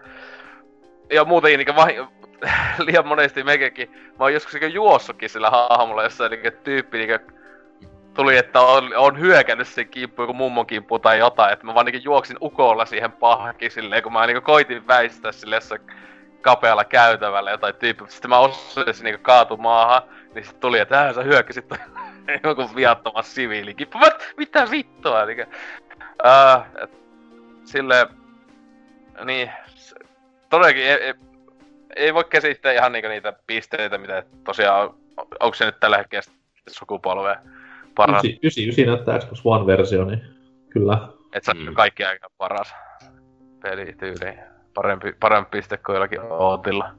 ja 1.12 1.26
muutenkin 1.26 1.66
niin 1.66 1.76
vahi, 1.76 1.98
liian 2.86 3.08
monesti 3.08 3.44
mekekin, 3.44 3.92
mä 3.92 4.16
oon 4.20 4.34
joskus 4.34 4.54
niin 4.54 4.74
juossukin 4.74 5.30
sillä 5.30 5.50
hahmolla, 5.50 6.04
jossa 6.04 6.30
niin 6.30 6.54
tyyppi 6.64 6.98
niin 6.98 7.20
tuli, 8.14 8.38
että 8.38 8.62
on, 8.62 8.92
on 8.96 9.20
hyökännyt 9.20 9.68
sen 9.68 9.88
kimppu, 9.88 10.22
joku 10.22 10.34
mummon 10.34 10.68
kimppu 10.68 11.00
tai 11.00 11.20
jotain, 11.20 11.54
että 11.54 11.66
mä 11.66 11.74
vaan 11.74 11.86
niinku 11.86 12.02
juoksin 12.04 12.38
ukolla 12.42 12.86
siihen 12.86 13.12
pahki 13.12 13.70
silleen, 13.70 14.04
kun 14.04 14.14
mä 14.14 14.28
niinku 14.28 14.42
koitin 14.42 14.88
väistää 14.88 15.32
sille 15.32 15.56
jossain 15.56 15.82
kapealla 16.42 16.84
käytävällä 16.84 17.52
jotain 17.52 17.76
tyyppiä. 17.76 18.08
Sitten 18.08 18.30
mä 18.30 18.40
osuin 18.40 18.86
niinku 19.04 19.22
kaatu 19.22 19.58
maahan, 19.58 20.02
niin 20.36 20.44
sitten 20.44 20.62
tuli, 20.62 20.80
että 20.80 21.14
sä 21.14 21.24
hyökkäsit 21.24 21.66
joku 22.44 22.70
viattoman 22.76 23.24
siviilikimppu. 23.24 23.98
Mä, 23.98 24.10
mitä 24.38 24.68
vittua? 24.72 25.26
Niin, 25.26 25.48
äh, 26.26 26.66
et, 26.84 27.05
silleen, 27.66 28.08
niin, 29.26 29.50
todellakin 30.50 30.84
ei, 30.84 30.92
ei, 30.92 31.14
ei 31.96 32.14
voi 32.14 32.24
käsittää 32.24 32.72
ihan 32.72 32.92
niinku 32.92 33.10
niitä 33.10 33.34
pisteitä, 33.48 33.98
mitä 33.98 34.24
tosiaan, 34.44 34.94
onko 35.40 35.54
se 35.54 35.66
nyt 35.66 35.80
tällä 35.80 35.98
hetkellä 35.98 36.24
sukupolvea 36.68 37.36
paras. 37.96 38.24
99 38.26 38.86
näyttää 38.86 39.20
Xbox 39.20 39.42
One-versio, 39.46 40.06
niin 40.06 40.22
kyllä. 40.70 41.08
Et 41.34 41.44
se 41.44 41.52
on 41.52 41.58
mm. 41.58 41.74
kaikki 41.74 42.04
aika 42.04 42.28
paras 42.38 42.74
pelityyli. 43.62 44.38
Parempi, 44.74 45.14
parempi 45.20 45.50
piste 45.52 45.78
kuin 45.78 45.94
jollakin 45.94 46.22
Ootilla. 46.22 46.90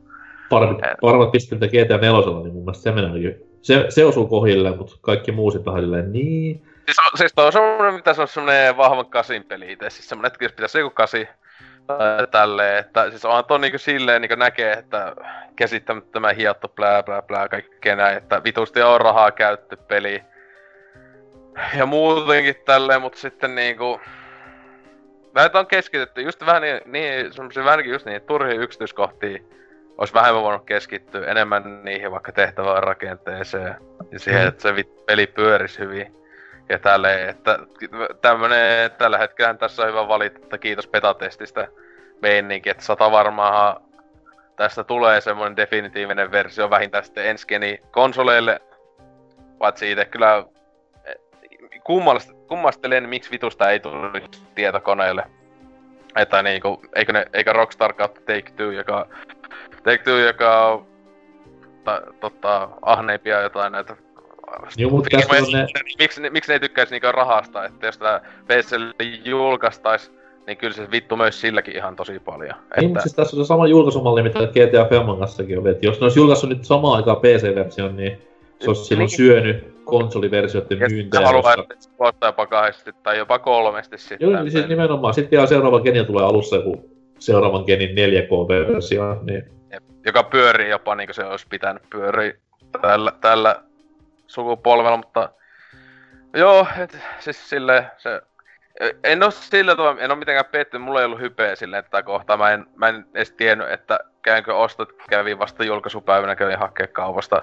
Parempi, 0.51 0.83
paremmat 1.01 1.33
pisteet 1.33 1.61
GTA 1.61 1.99
4, 1.99 2.11
niin 2.43 2.53
mun 2.53 2.65
mielestä 2.65 2.83
se 2.83 2.93
menee 2.93 3.41
se, 3.63 3.87
se 3.89 4.05
osuu 4.05 4.27
kohille, 4.27 4.77
mutta 4.77 4.97
kaikki 5.01 5.33
muu 5.33 5.51
sitten 5.51 5.73
vähän 5.73 6.13
niin. 6.13 6.63
Siis, 6.87 6.99
on, 6.99 7.19
siis 7.19 7.33
on 7.37 7.53
semmonen, 7.53 7.95
mitä 7.95 8.15
se 8.15 8.23
on 8.23 8.29
semmonen 8.29 8.77
vahvan 8.77 9.07
kasin 9.07 9.45
peli 9.45 9.73
itse. 9.73 9.91
Siis 9.91 10.09
semmonen, 10.09 10.27
että 10.27 10.45
jos 10.45 10.53
pitäisi 10.53 10.79
joku 10.79 10.95
kasi 10.95 11.29
tai 11.87 12.27
tälleen, 12.31 12.79
että 12.79 13.11
siis 13.11 13.25
on 13.25 13.45
tuon 13.45 13.61
niinku 13.61 13.79
silleen 13.79 14.23
niinku 14.23 14.35
näkee, 14.35 14.73
että 14.73 15.17
käsittämättömän 15.57 16.37
hiottu 16.37 16.69
plää 16.69 17.03
plää 17.03 17.23
plää 17.23 17.49
kaikkea 17.49 17.97
näin, 17.97 18.17
että 18.17 18.45
vitusti 18.45 18.83
on 18.83 19.01
rahaa 19.01 19.31
käytty 19.31 19.77
peli 19.77 20.23
ja 21.79 21.87
muutenkin 21.87 22.57
tälleen, 22.65 23.01
mutta 23.01 23.19
sitten 23.19 23.55
niinku... 23.55 24.01
Vähän 25.35 25.51
on 25.55 25.67
keskitetty 25.67 26.23
just 26.23 26.47
vähän 26.47 26.63
niin, 26.63 26.81
niin 26.87 27.33
semmosia 27.33 27.65
vähänkin 27.65 27.93
just 27.93 28.07
niin, 28.07 28.23
turhiin 28.23 28.61
yksityiskohtiin 28.61 29.51
olisi 29.99 30.15
vähemmän 30.15 30.43
voinut 30.43 30.67
keskittyä 30.67 31.27
enemmän 31.27 31.85
niihin 31.85 32.11
vaikka 32.11 32.33
tehtävään 32.33 32.83
rakenteeseen 32.83 33.77
ja 34.11 34.19
siihen, 34.19 34.43
mm. 34.43 34.49
että 34.49 34.63
se 34.63 34.75
peli 35.07 35.27
pyörisi 35.27 35.79
hyvin. 35.79 36.26
Ja 36.69 36.79
tälleen, 36.79 37.29
että 37.29 37.59
tämmönen, 38.21 38.91
tällä 38.91 39.19
hetkellä 39.19 39.55
tässä 39.55 39.83
on 39.83 39.89
hyvä 39.89 40.09
valita, 40.09 40.39
että 40.43 40.59
kiitos 40.59 40.89
betatestistä 40.89 41.69
meininki, 42.23 42.71
että 42.71 42.85
sata 42.85 43.11
varmaan 43.11 43.81
tästä 44.57 44.85
tulee 44.85 45.21
semmoinen 45.21 45.57
definitiivinen 45.57 46.31
versio 46.31 46.71
vähintään 46.71 47.05
sitten 47.05 47.27
ensi 47.27 47.47
konsoleille. 47.91 48.61
Paitsi 49.59 49.93
itse 49.93 50.05
kyllä 50.05 50.45
kummastelen, 52.47 53.09
miksi 53.09 53.31
vitusta 53.31 53.71
ei 53.71 53.81
tullut 53.81 54.43
tietokoneelle. 54.55 55.25
Että 56.17 56.43
niinku, 56.43 56.83
eikö, 56.95 57.13
ne, 57.13 57.27
eikö 57.33 57.53
Rockstar 57.53 57.93
kautta 57.93 58.21
Take 58.21 58.53
Two, 58.57 58.71
joka, 58.71 59.09
Take 59.85 60.03
Two, 60.05 60.19
joka 60.19 60.67
on 60.67 60.87
ta, 61.85 62.03
tota, 62.21 62.69
ahneimpia 62.83 63.41
jotain 63.41 63.73
näitä 63.73 63.97
Joo, 64.77 64.91
mutta 64.91 65.09
tässä 65.11 65.35
on 65.37 65.53
ne... 65.53 65.67
Miksi, 65.99 66.23
ne, 66.23 66.31
miksi 66.31 66.51
ne 66.51 66.55
ei 66.55 66.61
tykkäisi 66.61 66.95
niinku 66.95 67.13
rahasta, 67.13 67.65
että 67.65 67.87
jos 67.87 67.99
tää 67.99 68.21
PClle 68.47 69.05
julkaistais, 69.25 70.13
niin 70.47 70.57
kyllä 70.57 70.75
se 70.75 70.91
vittu 70.91 71.17
myös 71.17 71.41
silläkin 71.41 71.77
ihan 71.77 71.97
tosi 71.97 72.19
paljon. 72.19 72.55
Niin, 72.55 72.69
että... 72.71 72.87
mutta 72.87 73.03
siis 73.03 73.15
tässä 73.15 73.37
on 73.37 73.45
se 73.45 73.49
sama 73.49 73.67
julkaisumalli, 73.67 74.23
mitä 74.23 74.39
GTA 74.39 74.85
Femman 74.89 75.19
kanssakin 75.19 75.59
oli, 75.59 75.71
että 75.71 75.87
jos 75.87 76.01
ne 76.01 76.05
olisi 76.05 76.19
julkaissut 76.19 76.51
nyt 76.51 76.65
samaan 76.65 76.97
aikaan 76.97 77.17
PC-version, 77.17 77.97
niin 77.97 78.19
se 78.61 78.71
olisi 78.71 78.85
silloin 78.85 79.07
niin. 79.07 79.17
syönyt 79.17 79.77
konsoliversioiden 79.85 80.79
myyntejä. 80.79 81.21
Ja 81.21 81.27
haluaa, 81.27 81.55
että 81.55 81.75
se 81.79 81.91
jopa 82.27 82.47
kahdesti 82.47 82.93
tai 83.03 83.19
jopa 83.19 83.39
kolmesti 83.39 83.99
sitten. 83.99 84.31
Joo, 84.31 84.43
niin 84.43 84.53
siis 84.53 84.69
nimenomaan. 84.69 85.15
Sitten 85.15 85.31
vielä 85.31 85.47
seuraava 85.47 85.81
geni 85.81 86.05
tulee 86.05 86.25
alussa 86.25 86.57
joku 86.57 86.91
seuraavan 87.19 87.65
genin 87.67 87.91
4K-versio, 87.91 89.23
niin... 89.23 89.45
Joka 90.07 90.23
pyörii 90.23 90.71
jopa 90.71 90.95
niin 90.95 91.07
kuin 91.07 91.15
se 91.15 91.25
olisi 91.25 91.47
pitänyt 91.51 91.83
pyöriä 91.91 92.35
tällä, 92.83 93.13
tällä 93.21 93.63
sukupolvella, 94.27 94.97
mutta... 94.97 95.29
Joo, 96.35 96.67
et, 96.79 96.99
siis 97.19 97.51
silleen 97.51 97.91
se... 97.97 98.23
En 99.05 99.23
oo 99.23 99.31
sillä 99.31 99.77
tavalla, 99.77 100.01
en 100.01 100.11
oo 100.11 100.17
mitenkään 100.17 100.45
pettynyt, 100.45 100.85
mulla 100.85 101.01
ei 101.01 101.07
ollut 101.07 101.21
hypeä 101.21 101.57
silleen 101.57 101.85
että 101.85 102.03
kohtaa. 102.03 102.37
Mä 102.37 102.51
en, 102.51 102.67
mä 102.75 102.89
en 102.89 103.07
edes 103.15 103.33
tiennyt, 103.33 103.71
että 103.71 104.01
käynkö 104.23 104.57
ostot, 104.57 104.93
kävin 105.11 105.39
vasta 105.39 105.65
julkaisupäivänä, 105.65 106.37
kävin 106.37 106.59
hakea 106.59 106.87
kaupasta 106.87 107.43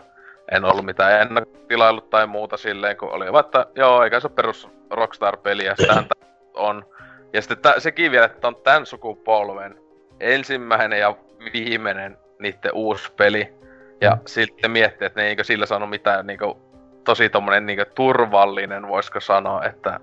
en 0.51 0.65
ollut 0.65 0.85
mitään 0.85 1.21
ennakkotilailut 1.21 2.09
tai 2.09 2.27
muuta 2.27 2.57
silleen, 2.57 2.97
kun 2.97 3.11
oli 3.11 3.31
vaan, 3.31 3.45
että 3.45 3.65
joo, 3.75 4.03
eikä 4.03 4.19
se 4.19 4.27
ole 4.27 4.35
perus 4.35 4.69
Rockstar-peliä. 4.91 5.75
Sitähän 5.77 6.05
on. 6.53 6.85
Ja 7.33 7.41
sitten 7.41 7.57
tä, 7.57 7.79
sekin 7.79 8.11
vielä, 8.11 8.25
että 8.25 8.47
on 8.47 8.55
tämän 8.55 8.85
sukupolven 8.85 9.77
ensimmäinen 10.19 10.99
ja 10.99 11.15
viimeinen 11.53 12.17
niiden 12.39 12.73
uusi 12.73 13.11
peli. 13.11 13.53
Ja 14.01 14.11
mm. 14.11 14.21
sitten 14.25 14.71
miettii, 14.71 15.05
että 15.05 15.21
ne 15.21 15.27
eikö 15.27 15.43
sillä 15.43 15.65
saanut 15.65 15.89
mitään 15.89 16.27
niinku, 16.27 16.72
tosi 17.03 17.29
tommonen 17.29 17.65
niinku, 17.65 17.85
turvallinen, 17.95 18.87
voisiko 18.87 19.19
sanoa, 19.19 19.65
että 19.65 19.99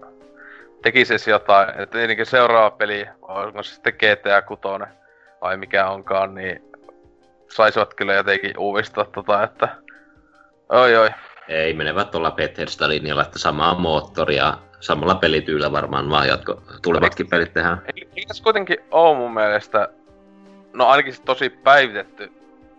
tekisi 0.82 1.30
jotain. 1.30 1.80
Että 1.80 1.98
niinku 1.98 2.24
seuraava 2.24 2.70
peli, 2.70 3.06
onko 3.22 3.62
se 3.62 3.74
sitten 3.74 3.94
GTA 3.94 4.42
6 4.42 4.60
vai 5.40 5.56
mikä 5.56 5.90
onkaan, 5.90 6.34
niin 6.34 6.70
saisivat 7.50 7.94
kyllä 7.94 8.14
jotenkin 8.14 8.58
uudistaa 8.58 9.04
tota, 9.04 9.42
että 9.42 9.68
oi 10.68 10.96
oi. 10.96 11.10
Ei, 11.48 11.74
menevät 11.74 12.10
tuolla 12.10 12.30
Bethesda 12.30 12.88
linjalla, 12.88 13.22
että 13.22 13.38
samaa 13.38 13.74
moottoria, 13.78 14.58
samalla 14.80 15.14
pelityylä 15.14 15.72
varmaan 15.72 16.10
vaan 16.10 16.28
jatko, 16.28 16.62
tulevatkin 16.82 17.28
pelit 17.28 17.52
tehdään. 17.52 17.82
Ei 18.16 18.26
tässä 18.26 18.42
kuitenkin 18.42 18.78
oo 18.90 19.14
mun 19.14 19.34
mielestä, 19.34 19.88
no 20.72 20.86
ainakin 20.86 21.14
tosi 21.24 21.50
päivitetty. 21.50 22.32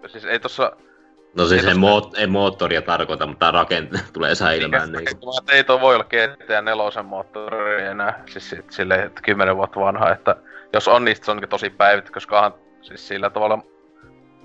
Siis 0.07 0.26
ei 0.26 0.39
tossa... 0.39 0.72
No 1.38 1.45
siis 1.45 1.65
ei, 1.65 1.73
moot, 1.73 2.17
ei 2.17 2.27
moottoria 2.27 2.82
tarkoita, 2.82 3.27
mutta 3.27 3.51
rakente 3.51 3.99
tulee 4.13 4.36
säilymään. 4.36 4.91
Niin. 4.91 5.07
Ei 5.51 5.63
toi 5.63 5.82
voi 5.82 5.95
olla 5.95 6.03
GTA 6.05 6.61
4 6.61 7.03
moottori 7.03 7.84
enää, 7.84 8.23
siis 8.29 8.55
silleen, 8.69 9.07
että 9.07 9.21
10 9.21 9.57
vuotta 9.57 9.79
vanha, 9.79 10.11
että 10.11 10.36
jos 10.73 10.88
on, 10.88 11.05
niin 11.05 11.17
se 11.21 11.32
on 11.32 11.41
tosi 11.49 11.69
päivitetty, 11.69 12.11
koska 12.11 12.57
siis 12.82 13.07
sillä 13.07 13.29
tavalla 13.29 13.59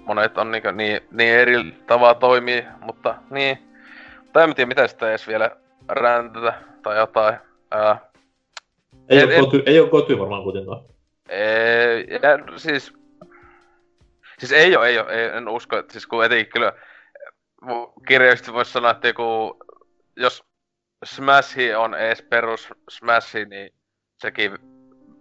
monet 0.06 0.38
on 0.38 0.50
niin, 0.50 0.62
niin, 0.72 1.00
niin 1.10 1.34
eri 1.34 1.74
tavalla 1.86 2.14
toimii, 2.14 2.64
mutta 2.80 3.14
niin. 3.30 3.58
Tai 4.32 4.44
en 4.44 4.54
tiedä, 4.54 4.68
mitä 4.68 4.86
sitä 4.86 5.08
edes 5.08 5.28
vielä 5.28 5.50
räntätä 5.88 6.54
tai 6.82 6.96
jotain. 6.96 7.36
Ää, 7.70 8.10
ei, 9.08 9.18
en, 9.18 9.28
ole 9.28 9.40
koty, 9.40 9.62
ei 9.66 9.80
ole 9.80 9.88
koty 9.88 10.18
varmaan 10.18 10.42
kuitenkaan. 10.42 10.82
Ei, 11.28 12.06
ja, 12.10 12.56
siis... 12.56 12.92
Siis 14.38 14.52
ei 14.52 14.76
ole, 14.76 14.88
ei 14.88 14.98
ole, 14.98 15.12
ei, 15.12 15.36
en 15.36 15.48
usko, 15.48 15.78
että 15.78 15.92
siis 15.92 16.06
kun 16.06 16.24
etenkin 16.24 16.52
kyllä 16.52 16.72
kirjallisesti 18.08 18.52
voisi 18.52 18.72
sanoa, 18.72 18.90
että 18.90 19.08
joku, 19.08 19.58
jos 20.16 20.44
Smash 21.04 21.58
on 21.78 21.94
edes 21.94 22.22
perus 22.22 22.68
Smash, 22.90 23.34
niin 23.34 23.72
sekin 24.18 24.58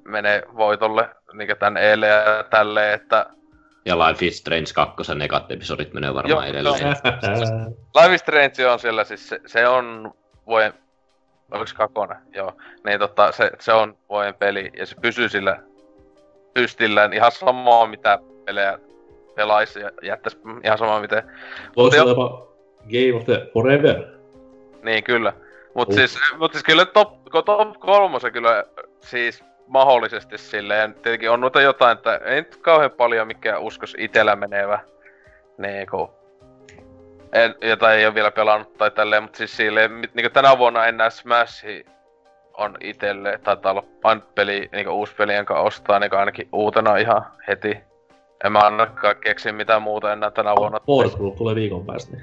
menee 0.03 0.43
voitolle 0.55 1.09
niin 1.33 1.57
tän 1.59 1.77
eilen 1.77 2.09
ja 2.09 2.43
tälleen, 2.49 2.93
että 2.93 3.25
ja 3.85 3.99
Life 3.99 4.25
is 4.25 4.37
Strange 4.37 4.73
2 4.75 5.15
nekat 5.15 5.51
episodit 5.51 5.93
menee 5.93 6.13
varmaan 6.13 6.47
Joo, 6.47 6.51
edelleen. 6.51 6.87
Life 8.01 8.13
is 8.13 8.21
Strange 8.21 8.67
on 8.67 8.79
siellä 8.79 9.03
siis, 9.03 9.29
se, 9.29 9.39
se 9.45 9.67
on 9.67 10.13
vuoden, 10.47 10.73
oliko 11.51 11.67
se 11.67 11.75
kakone? 11.75 12.15
Joo. 12.33 12.53
Niin 12.85 12.99
tota, 12.99 13.31
se, 13.31 13.51
se 13.59 13.73
on 13.73 13.97
vuoden 14.09 14.33
peli 14.33 14.71
ja 14.77 14.85
se 14.85 14.95
pysyy 15.01 15.29
sillä 15.29 15.59
pystillään 16.53 17.13
ihan 17.13 17.31
samaa 17.31 17.87
mitä 17.87 18.19
pelejä 18.45 18.79
pelaisi 19.35 19.79
ja 19.79 19.91
jättäisi 20.01 20.37
ihan 20.63 20.77
samaa 20.77 21.01
miten... 21.01 21.23
Voisi 21.75 21.99
olla 21.99 22.11
jopa 22.11 22.47
Game 22.83 23.15
of 23.15 23.25
the 23.25 23.49
Forever. 23.53 24.03
Niin 24.83 25.03
kyllä. 25.03 25.33
Mut 25.73 25.89
uh. 25.89 25.95
siis, 25.95 26.19
mut 26.37 26.51
siis 26.51 26.63
kyllä 26.63 26.85
top, 26.85 27.09
top 27.45 27.79
kolmosen 27.79 28.31
kyllä 28.31 28.63
siis 28.99 29.43
mahdollisesti 29.67 30.37
silleen. 30.37 30.93
Tietenkin 30.93 31.29
on 31.29 31.41
noita 31.41 31.61
jotain, 31.61 31.97
että 31.97 32.15
ei 32.15 32.41
nyt 32.41 32.57
kauhean 32.57 32.91
paljon 32.91 33.27
mikä 33.27 33.59
uskos 33.59 33.95
itellä 33.99 34.35
menevä. 34.35 34.79
Niinku. 35.57 36.11
En, 37.33 37.55
jota 37.61 37.93
ei 37.93 38.05
ole 38.05 38.15
vielä 38.15 38.31
pelannut 38.31 38.77
tai 38.77 38.91
tälleen, 38.91 39.23
mutta 39.23 39.37
siis 39.37 39.57
silleen, 39.57 40.01
niinku 40.13 40.29
tänä 40.33 40.57
vuonna 40.57 40.85
en 40.85 40.97
näe 40.97 41.09
Smash 41.09 41.65
on 42.57 42.77
itelle, 42.81 43.39
taitaa 43.43 43.71
olla 43.71 43.83
peli, 44.35 44.69
niinku 44.71 44.91
uusi 44.91 45.15
peli, 45.15 45.35
jonka 45.35 45.59
ostaa 45.59 45.99
niinku 45.99 46.15
ainakin 46.15 46.49
uutena 46.53 46.97
ihan 46.97 47.25
heti. 47.47 47.77
En 48.43 48.51
mä 48.51 48.59
ainakaan 48.59 49.15
keksi 49.15 49.51
mitään 49.51 49.81
muuta 49.81 50.13
enää 50.13 50.31
tänä 50.31 50.55
vuonna. 50.55 50.79
Wargroove 50.89 51.37
tulee 51.37 51.55
viikon 51.55 51.85
päästä. 51.85 52.17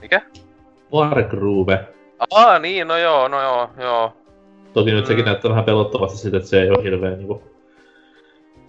Mikä? 0.00 0.20
Wargroove. 0.92 1.84
Aa, 2.30 2.58
niin, 2.58 2.88
no 2.88 2.96
joo, 2.96 3.28
no 3.28 3.42
joo, 3.42 3.70
joo. 3.78 4.16
Toki 4.72 4.90
nyt 4.90 5.06
sekin 5.06 5.24
mm. 5.24 5.26
näyttää 5.26 5.50
vähän 5.50 5.64
pelottavasti 5.64 6.18
siitä, 6.18 6.36
että 6.36 6.48
se 6.48 6.62
ei 6.62 6.70
ole 6.70 6.82
hirveen 6.82 7.18
niinku... 7.18 7.42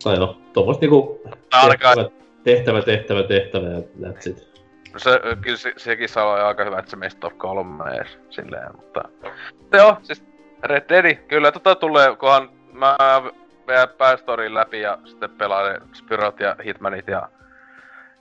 Tai 0.03 0.19
no, 0.19 0.41
tommoista 0.53 0.81
niinku... 0.81 1.21
Tehtävä, 1.51 2.09
tehtävä, 2.43 2.81
tehtävä, 2.81 3.23
tehtävä 3.23 3.67
ja 3.67 3.79
that's 3.79 4.29
it. 4.29 4.47
No 4.93 4.99
se, 4.99 5.19
kyllä 5.41 5.57
se, 5.57 5.73
sekin 5.77 6.09
saa 6.09 6.33
olla 6.33 6.47
aika 6.47 6.63
hyvä, 6.63 6.79
että 6.79 6.91
se 6.91 6.97
meistä 6.97 7.19
top 7.19 7.37
kolme 7.37 7.83
edes 7.95 8.17
silleen, 8.29 8.75
mutta... 8.75 9.03
mutta 9.57 9.77
joo, 9.77 9.97
siis 10.03 10.25
Red 10.63 10.83
Dead, 10.89 11.15
kyllä 11.15 11.51
tota 11.51 11.75
tulee, 11.75 12.15
kunhan 12.15 12.49
mä 12.71 12.97
vielä 13.67 13.87
päästoriin 13.87 14.53
läpi 14.53 14.81
ja 14.81 14.97
sitten 15.05 15.29
pelaan 15.29 15.81
Spyrot 15.93 16.39
ja 16.39 16.55
Hitmanit 16.65 17.07
ja 17.07 17.29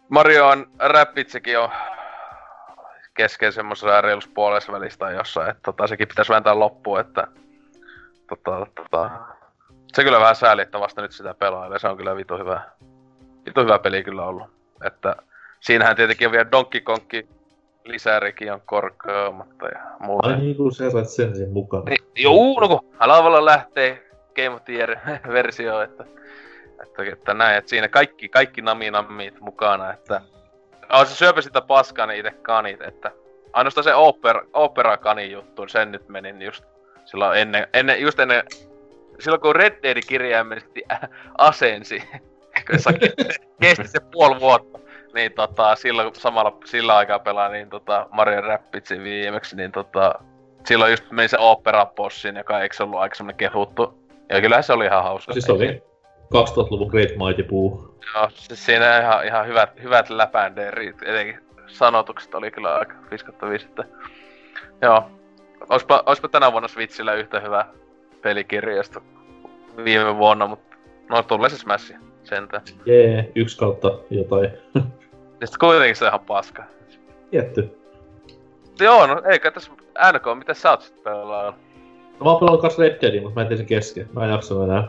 Mario 0.09 0.49
on 0.49 0.67
Rapidsekin 0.79 1.59
on 1.59 1.69
kesken 3.15 3.53
semmoisessa 3.53 4.01
reilussa 4.01 4.31
puolessa 4.35 4.73
välistä 4.73 5.11
jossain, 5.11 5.51
että 5.51 5.63
tota, 5.63 5.87
sekin 5.87 6.09
pitäisi 6.09 6.33
vääntää 6.33 6.59
loppuun, 6.59 7.01
että 7.01 7.27
tota, 8.29 8.67
tota, 8.75 9.11
se 9.93 10.05
kyllä 10.05 10.21
vähän 10.21 10.37
sääli, 10.37 10.63
että 10.63 10.81
vasta 10.81 11.03
nyt 11.03 11.13
sitä 11.13 11.35
pelaa, 11.35 11.79
se 11.79 11.89
on 11.89 11.97
kyllä 11.97 12.17
vitu 12.17 12.39
hyvä, 12.39 12.61
vitu 13.47 13.61
hyvä 13.61 13.79
peli 13.79 14.05
kyllä 14.05 14.27
ollut. 14.27 14.47
Että 14.85 15.17
siinähän 15.61 15.97
tietenkin 15.97 16.29
on 16.29 16.33
vielä 16.33 16.51
Donkey 16.53 16.81
Kongki 16.81 17.29
lisärikin 17.85 18.53
on 18.53 18.61
korkeammatta 18.65 19.67
ja 19.67 19.81
muuta. 20.01 20.29
Ai 20.29 20.37
niin 20.37 20.57
kuin 20.57 20.73
sä 20.73 20.91
sait 20.91 21.09
sen 21.09 21.37
sen 21.37 21.51
mukaan. 21.53 21.85
Niin, 21.85 22.05
juu, 22.17 22.61
no 22.61 22.69
kun 22.69 22.81
Alavalla 22.99 23.45
lähtee 23.45 24.06
Game 24.37 24.57
of 24.57 24.65
the 24.65 24.73
Year-versio, 24.73 25.85
että, 25.85 26.05
että, 26.83 27.03
että 27.13 27.35
näin, 27.35 27.57
että 27.57 27.71
siinä 27.71 27.89
kaikki, 27.89 28.29
kaikki 28.29 28.63
nami-nammit 28.63 29.41
mukana, 29.41 29.93
että 29.93 30.21
Oh, 30.93 31.07
se 31.07 31.15
syöpä 31.15 31.41
sitä 31.41 31.61
paskaa 31.61 32.07
ne 32.07 32.19
itse 32.19 32.31
kanit, 32.31 32.83
että 32.83 33.13
ainoastaan 33.53 33.85
se 33.85 33.95
opera, 33.95 34.43
opera 34.53 34.97
kani 34.97 35.31
juttu, 35.31 35.69
sen 35.69 35.93
nyt 35.93 36.09
menin 36.09 36.43
just 36.43 36.65
silloin 37.05 37.39
ennen, 37.39 37.67
ennen 37.75 38.01
just 38.01 38.19
ennen, 38.19 38.43
silloin 39.21 39.41
kun 39.41 39.57
Red 39.57 39.83
Dead 39.83 39.99
kirjaimellisesti 40.09 40.83
asensi, 41.39 42.03
se 42.77 42.91
kesti 43.61 43.89
se 43.89 44.01
puoli 44.01 44.41
vuotta, 44.41 44.79
niin 45.15 45.33
tota, 45.33 45.75
silloin 45.75 46.15
samalla 46.15 46.59
sillä 46.65 46.97
aikaa 46.97 47.19
pelaa 47.19 47.49
niin 47.49 47.71
tota 47.71 48.07
Mario 48.11 48.41
Rapidsin 48.41 49.05
viimeksi, 49.05 49.57
niin 49.57 49.73
tota, 49.73 50.15
silloin 50.65 50.91
just 50.91 51.11
meni 51.11 51.29
se 51.29 51.39
opera 51.39 51.87
bossin, 51.87 52.37
joka 52.37 52.61
eikö 52.61 52.85
ollut 52.85 53.01
aika 53.01 53.15
semmonen 53.15 53.37
kehuttu. 53.37 54.06
Ja 54.29 54.41
kyllä 54.41 54.63
se 54.63 54.73
oli 54.73 54.85
ihan 54.85 55.03
hauska. 55.03 55.33
Siis 55.33 55.51
oli 55.51 55.83
2000-luvun 56.35 56.89
Great 56.89 57.11
Mighty 57.17 57.43
Puu. 57.43 57.99
Joo, 58.15 58.31
siis 58.35 58.67
siinä 58.67 59.01
ihan, 59.01 59.27
ihan 59.27 59.47
hyvät, 59.47 59.83
hyvät 59.83 60.11
läpänderit, 60.11 61.03
etenkin 61.03 61.41
sanotukset 61.67 62.35
oli 62.35 62.51
kyllä 62.51 62.75
aika 62.75 62.95
5 63.11 63.67
että... 63.67 63.85
Joo, 64.83 65.11
Oispa, 65.69 66.03
oispa 66.07 66.29
tänä 66.29 66.53
vuonna 66.53 66.69
Switchillä 66.69 67.15
yhtä 67.15 67.41
hyvä 67.41 67.67
pelikirjasto 68.23 69.03
viime 69.85 70.17
vuonna, 70.17 70.47
mutta 70.47 70.77
no 71.09 71.23
tulee 71.23 71.51
se 71.51 71.59
Smash 71.59 71.95
sentään. 72.25 72.63
Jee, 72.87 73.07
yeah, 73.07 73.25
yksi 73.35 73.59
kautta 73.59 73.99
jotain. 74.11 74.51
Ja 75.41 75.47
sit 75.47 75.57
kuitenkin 75.59 75.97
se 75.97 76.05
on 76.05 76.09
ihan 76.09 76.21
paska. 76.21 76.65
Tietty. 77.31 77.79
Joo, 78.81 79.07
no 79.07 79.23
eikä 79.25 79.51
tässä 79.51 79.73
NK, 80.13 80.39
mitä 80.39 80.55
sä 80.55 80.71
oot 80.71 80.83
sit 80.83 81.03
pelaa? 81.03 81.59
No 82.21 82.25
mä 82.25 82.31
oon 82.31 82.41
pelannut 82.41 82.61
kans 82.61 82.79
Red 82.79 82.99
Deadin, 83.03 83.23
mutta 83.23 83.41
mä 83.41 83.47
en 83.47 83.57
sen 83.57 83.67
kesken. 83.67 84.09
Mä 84.13 84.25
en 84.25 84.31
jaksa 84.31 84.65
enää. 84.65 84.89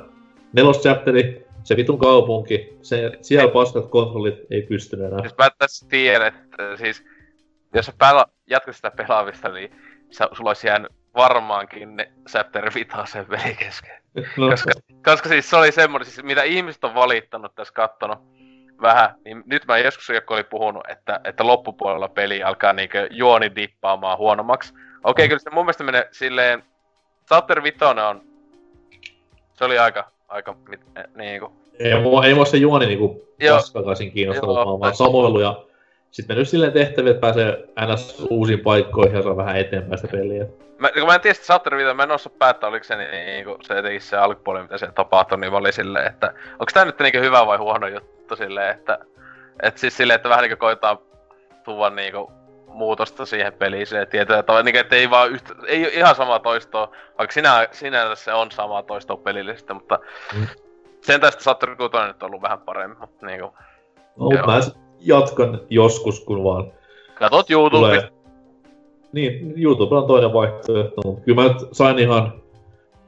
Nelos 0.54 0.82
chapteri, 0.82 1.48
se 1.64 1.76
vitun 1.76 2.00
kaupunki, 2.00 2.78
se, 2.82 3.12
siellä 3.22 3.52
paskat 3.52 3.86
kontrollit 3.90 4.36
ei 4.52 4.62
pysty 4.62 5.06
enää. 5.06 5.20
Siis 5.22 5.38
mä 5.38 5.50
tässä 5.58 5.88
tiedän, 5.90 6.28
että 6.28 6.78
siis 6.78 7.04
jos 7.74 7.86
sä 7.86 7.94
pela, 8.00 8.26
jatkat 8.50 8.76
sitä 8.76 8.92
pelaamista, 8.92 9.50
niin 9.50 9.72
sä, 10.12 10.30
sulla 10.34 10.50
olisi 10.50 10.68
jäänyt 10.68 10.92
varmaankin 11.16 11.96
ne 11.96 12.12
Chapter 12.30 12.72
Vitasen 12.76 13.26
peli 13.26 13.56
kesken. 13.56 13.98
No. 14.38 14.50
Koska, 14.50 14.72
koska 15.04 15.30
siis 15.30 15.50
se 15.50 15.56
oli 15.56 15.72
semmoinen, 15.72 16.06
siis 16.06 16.24
mitä 16.24 16.44
ihmiset 16.44 16.84
on 16.84 16.96
valittanut 16.96 17.56
tässä 17.56 17.74
kattonut 17.74 18.20
vähän, 18.82 19.16
niin 19.26 19.44
nyt 19.46 19.66
mä 19.66 19.78
joskus 19.78 20.10
joku 20.10 20.34
oli 20.34 20.44
puhunut, 20.44 20.84
että, 20.90 21.20
että 21.24 21.48
loppupuolella 21.48 22.10
peli 22.10 22.44
alkaa 22.44 22.74
niinkö 22.74 23.08
juoni 23.12 23.56
dippaamaan 23.56 24.18
huonommaksi. 24.18 24.74
Okei, 24.74 24.86
okay, 25.04 25.26
mm. 25.26 25.30
kyllä 25.30 25.40
se 25.40 25.50
mun 25.50 25.66
mielestä 25.66 25.84
menee 25.84 26.08
silleen, 26.12 26.64
Chapter 27.30 27.64
Vitoinen 27.64 28.06
on, 28.06 28.22
se 29.54 29.66
oli 29.66 29.78
aika, 29.78 30.12
aika 30.28 30.56
mit, 30.70 30.80
niinku. 31.16 31.52
Ei, 31.80 32.02
mua, 32.02 32.26
ei 32.26 32.34
mua 32.34 32.46
se 32.46 32.58
juoni 32.58 32.86
niinku 32.86 33.28
paskakaisin 33.50 34.12
kiinnostanut, 34.12 34.80
vaan 34.80 34.96
samoilu 34.96 35.40
ja 35.40 35.64
sitten 36.12 36.36
mennyt 36.36 36.50
silleen 36.50 36.74
tehtäviä, 36.74 37.12
että 37.12 37.22
pääsee 37.22 37.68
ns. 37.94 38.26
uusiin 38.30 38.60
paikkoihin 38.60 39.16
ja 39.16 39.22
saa 39.22 39.38
vähän 39.38 39.58
eteenpäin 39.58 39.98
sitä 39.98 40.18
peliä. 40.18 40.46
Mä, 40.78 40.92
kun 40.92 41.08
mä 41.08 41.16
en 41.16 41.22
tiedä 41.22 41.34
sitä 41.34 41.46
Saturn 41.46 41.96
mä 41.96 42.04
en 42.04 42.12
osaa 42.12 42.34
päättää, 42.40 42.70
oliko 42.70 42.84
se 42.84 42.96
niin, 42.96 43.12
niin 43.12 43.46
se 43.62 43.78
etenkin 43.78 44.02
se 44.02 44.18
alkupuoli, 44.18 44.62
mitä 44.62 44.78
se 44.78 44.88
tapahtui, 44.96 45.38
niin 45.38 45.52
mä 45.52 45.58
olin 45.58 45.74
silleen, 45.74 46.08
että 46.08 46.34
onko 46.52 46.72
tää 46.74 46.86
nyt 46.86 47.00
niin 47.00 47.22
hyvä 47.22 47.46
vai 47.46 47.58
huono 47.58 47.88
juttu 47.88 48.36
silleen, 48.36 48.76
että 48.76 49.00
et 49.64 49.78
siis 49.78 49.98
silleen, 49.98 50.16
että 50.16 50.30
vähän 50.30 50.44
niinku 50.44 50.60
koittaa 50.60 51.02
tuoda 51.64 51.96
niinku 51.96 52.32
muutosta 52.78 53.26
siihen 53.26 53.54
peliin 53.54 53.88
se 53.88 54.06
tietää 54.06 54.44
tavalla, 54.44 54.64
niin, 54.64 54.76
että 54.76 54.96
ei 54.96 55.10
vaan 55.10 55.32
yhtä, 55.32 55.54
ei 55.68 55.98
ihan 55.98 56.16
sama 56.16 56.40
toistoa, 56.40 56.92
vaikka 57.18 57.34
sinä, 57.34 57.68
sinänsä 57.72 58.24
se 58.24 58.34
on 58.34 58.52
sama 58.52 58.84
toistoa 58.84 59.18
pelillisesti, 59.18 59.74
mutta 59.74 60.00
mm. 60.36 60.48
sen 61.02 61.22
tästä 61.22 61.44
Saturn 61.44 61.78
6 61.78 61.92
nyt 62.08 62.24
on 62.24 62.28
ollut 62.28 62.42
vähän 62.42 62.60
paremmin, 62.60 63.00
mutta 63.00 63.26
niinku... 63.26 63.54
No, 64.20 64.30
mä 64.30 64.60
jatkan 65.00 65.62
joskus, 65.70 66.20
kun 66.20 66.44
vaan... 66.44 66.72
Katot 67.14 67.50
YouTube. 67.50 67.78
Tulee... 67.78 68.10
Niin, 69.12 69.54
YouTube 69.58 69.96
on 69.96 70.08
toinen 70.08 70.34
vaihtoehto, 70.34 71.02
mutta 71.06 71.22
kyllä 71.22 71.42
mä 71.42 71.48
nyt 71.48 71.58
sain 71.72 72.00
ihan 72.00 72.42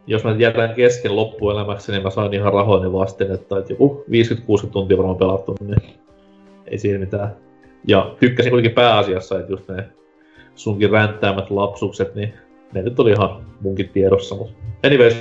jos 0.10 0.24
mä 0.24 0.36
jätän 0.38 0.74
kesken 0.74 1.16
loppuelämäksi, 1.16 1.92
niin 1.92 2.04
mä 2.04 2.10
sain 2.10 2.34
ihan 2.34 2.54
rahoini 2.54 2.94
vasten, 2.94 3.32
että 3.32 3.56
joku 3.70 4.06
50-60 4.68 4.70
tuntia 4.72 4.98
varmaan 4.98 5.18
pelattu, 5.18 5.56
niin 5.60 6.00
ei 6.68 6.78
siinä 6.78 7.00
mitään. 7.00 7.36
Ja 7.88 8.16
tykkäsin 8.20 8.52
kuitenkin 8.52 8.76
pääasiassa, 8.76 9.40
että 9.40 9.52
just 9.52 9.68
ne 9.68 9.90
sunkin 10.56 10.90
ränttäämät 10.90 11.52
lapsukset, 11.52 12.16
niin 12.16 12.34
ne 12.74 12.82
nyt 12.82 13.00
oli 13.00 13.12
ihan 13.12 13.46
munkin 13.62 13.90
tiedossa. 13.90 14.36
Mutta 14.36 14.54
anyways, 14.84 15.16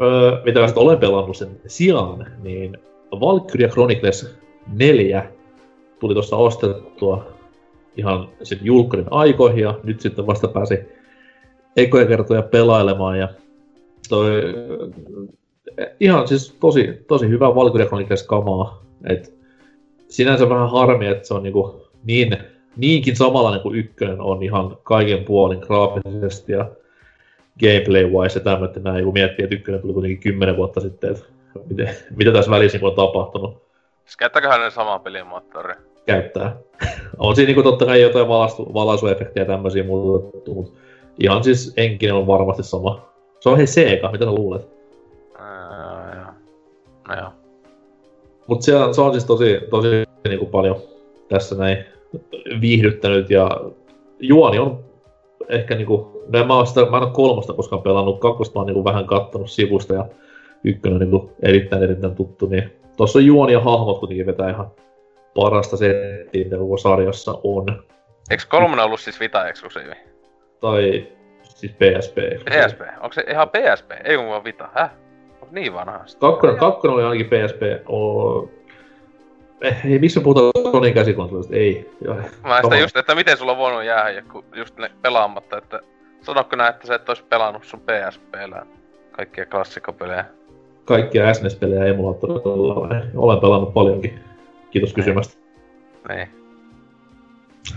öö, 0.00 0.42
mitä 0.44 0.60
mä 0.60 0.66
olen 0.76 0.98
pelannut 0.98 1.36
sen 1.36 1.60
sijaan, 1.66 2.26
niin 2.42 2.78
Valkyria 3.20 3.68
Chronicles 3.68 4.36
4 4.78 5.24
tuli 6.00 6.14
tuossa 6.14 6.36
ostettua 6.36 7.26
ihan 7.96 8.28
sen 8.42 8.58
julkkarin 8.62 9.06
aikoihin 9.10 9.62
ja 9.62 9.78
nyt 9.82 10.00
sitten 10.00 10.26
vasta 10.26 10.48
pääsi 10.48 10.78
ekoja 11.76 12.06
kertoja 12.06 12.42
pelailemaan 12.42 13.18
ja 13.18 13.28
toi, 14.08 14.42
ihan 16.00 16.28
siis 16.28 16.56
tosi, 16.60 17.04
tosi 17.08 17.28
hyvä 17.28 17.54
Valkyria 17.54 17.86
Chronicles 17.86 18.22
kamaa. 18.22 18.84
Et 19.04 19.41
sinänsä 20.12 20.48
vähän 20.48 20.70
harmi, 20.70 21.06
että 21.06 21.28
se 21.28 21.34
on 21.34 21.42
niinku 21.42 21.90
niin, 22.04 22.36
niinkin 22.76 23.16
samanlainen 23.16 23.60
kuin 23.60 23.78
ykkönen 23.78 24.20
on 24.20 24.42
ihan 24.42 24.76
kaiken 24.82 25.24
puolin 25.24 25.58
graafisesti 25.58 26.52
ja 26.52 26.70
gameplay-wise 27.60 28.38
ja 28.38 28.40
tämmöistä 28.44 28.80
näin, 28.80 29.04
kun 29.04 29.12
miettii, 29.12 29.44
että 29.44 29.56
ykkönen 29.56 29.80
tuli 29.80 29.92
kuitenkin 29.92 30.20
kymmenen 30.20 30.56
vuotta 30.56 30.80
sitten, 30.80 31.10
että 31.10 31.24
miten, 31.68 31.96
mitä 32.16 32.32
tässä 32.32 32.50
välissä 32.50 32.78
on 32.82 32.94
tapahtunut. 32.94 33.62
Siis 34.04 34.16
käyttääköhän 34.16 34.60
ne 34.60 34.70
samaa 34.70 34.98
pelimoottoria? 34.98 35.76
Käyttää. 36.06 36.56
on 37.18 37.36
siinä 37.36 37.46
niinku 37.46 37.62
totta 37.62 37.86
kai 37.86 38.02
jotain 38.02 38.28
valaisu, 38.28 38.74
valaisuefektiä 38.74 39.42
ja 39.42 39.46
tämmöisiä 39.46 39.84
muuta, 39.84 40.38
mutta 40.54 40.78
ihan 41.20 41.44
siis 41.44 41.74
enkinen 41.76 42.14
on 42.14 42.26
varmasti 42.26 42.62
sama. 42.62 43.08
Se 43.40 43.48
on 43.48 43.56
hei 43.56 43.66
Sega, 43.66 44.12
mitä 44.12 44.24
sä 44.24 44.32
luulet? 44.32 44.68
No 47.08 47.14
joo. 47.14 47.32
Mut 47.32 47.41
se, 47.41 47.41
on, 48.48 48.62
se 48.62 49.00
on 49.00 49.12
siis 49.12 49.24
tosi, 49.24 49.60
tosi 49.70 49.88
niinku 50.28 50.46
paljon 50.46 50.76
tässä 51.28 51.56
näin 51.56 51.84
viihdyttänyt 52.60 53.30
ja 53.30 53.60
juoni 54.20 54.58
on 54.58 54.84
ehkä 55.48 55.74
niinku, 55.74 56.24
no 56.28 56.44
mä, 56.44 56.56
oon 56.56 56.66
sitä, 56.66 56.90
mä 56.90 56.96
en 56.96 57.02
oo 57.02 57.10
kolmosta 57.10 57.52
koskaan 57.52 57.82
pelannut, 57.82 58.20
kakkosta 58.20 58.54
mä 58.54 58.60
oon 58.60 58.66
niinku 58.66 58.84
vähän 58.84 59.06
kattonut 59.06 59.50
sivusta 59.50 59.94
ja 59.94 60.06
ykkönen 60.64 60.94
on 60.94 61.00
niinku 61.00 61.32
erittäin 61.42 61.82
erittäin 61.82 62.14
tuttu, 62.14 62.46
niin 62.46 62.72
tossa 62.96 63.18
on 63.18 63.26
juoni 63.26 63.52
ja 63.52 63.60
hahmot 63.60 63.98
kuitenkin 63.98 64.26
vetää 64.26 64.50
ihan 64.50 64.70
parasta 65.34 65.76
settiä, 65.76 66.44
mitä 66.44 66.56
koko 66.56 66.76
sarjassa 66.76 67.38
on. 67.44 67.84
Eikö 68.30 68.42
kolmonen 68.48 68.84
ollut 68.84 69.00
siis 69.00 69.20
Vita 69.20 69.48
Exclusive? 69.48 69.96
Tai 70.60 71.06
siis 71.44 71.72
PSP. 71.72 72.16
PSP? 72.44 72.80
Onko 73.00 73.12
se 73.12 73.24
ihan 73.30 73.48
PSP? 73.48 73.90
Ei 74.04 74.16
kun 74.16 74.26
vaan 74.26 74.44
Vita, 74.44 74.68
häh? 74.74 75.01
Niin 75.50 75.74
vanha? 75.74 76.04
Kakkonen, 76.18 76.56
kakkonen 76.56 76.94
oli 76.94 77.04
ainakin 77.04 77.26
PSP. 77.26 77.62
O... 77.88 78.48
Eh, 79.60 79.86
ei, 79.86 79.98
missä 79.98 80.20
puhutaan 80.20 80.72
Sonyin 80.72 80.94
käsikonsolista? 80.94 81.56
Ei. 81.56 81.90
Mä 82.42 82.62
sitä 82.62 82.76
just, 82.76 82.96
että 82.96 83.14
miten 83.14 83.36
sulla 83.36 83.52
on 83.52 83.58
voinut 83.58 83.84
jäädä 83.84 84.22
kun 84.22 84.44
just 84.54 84.76
ne 84.78 84.90
pelaamatta, 85.02 85.58
että 85.58 85.80
sanokko 86.20 86.56
nää, 86.56 86.68
että 86.68 86.86
sä 86.86 86.94
et 86.94 87.08
ois 87.08 87.22
pelannut 87.22 87.64
sun 87.64 87.80
PSPllä 87.80 88.66
kaikkia 89.12 89.46
klassikopelejä? 89.46 90.24
Kaikkia 90.84 91.34
SNES-pelejä 91.34 91.84
emulaattorilla. 91.84 92.88
Olen 93.14 93.40
pelannut 93.40 93.74
paljonkin. 93.74 94.20
Kiitos 94.70 94.92
kysymästä. 94.92 95.34
Niin. 96.08 96.28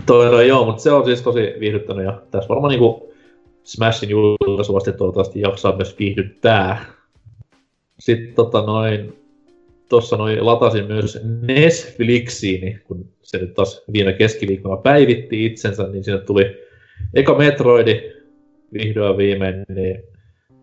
Toi, 0.06 0.26
no, 0.26 0.40
joo, 0.40 0.64
mutta 0.64 0.82
se 0.82 0.92
on 0.92 1.04
siis 1.04 1.22
tosi 1.22 1.54
viihdyttänyt 1.60 2.04
ja 2.04 2.22
tässä 2.30 2.48
varmaan 2.48 2.70
niinku 2.70 3.12
Smashin 3.64 4.10
julkaisuvasti 4.10 4.92
toivottavasti 4.92 5.40
jaksaa 5.40 5.76
myös 5.76 5.98
viihdyttää. 5.98 6.84
Sitten 7.98 8.34
tota 8.34 8.62
noin, 8.62 9.16
tuossa 9.88 10.16
noin 10.16 10.46
latasin 10.46 10.86
myös 10.86 11.18
Netflixiin, 11.40 12.80
kun 12.84 13.08
se 13.22 13.38
nyt 13.38 13.54
taas 13.54 13.82
viime 13.92 14.12
keskiviikkona 14.12 14.76
päivitti 14.76 15.46
itsensä, 15.46 15.88
niin 15.88 16.04
sinne 16.04 16.20
tuli 16.20 16.56
eka 17.14 17.34
Metroidi 17.34 18.12
vihdoin 18.72 19.16
viimein, 19.16 19.64
niin 19.68 20.02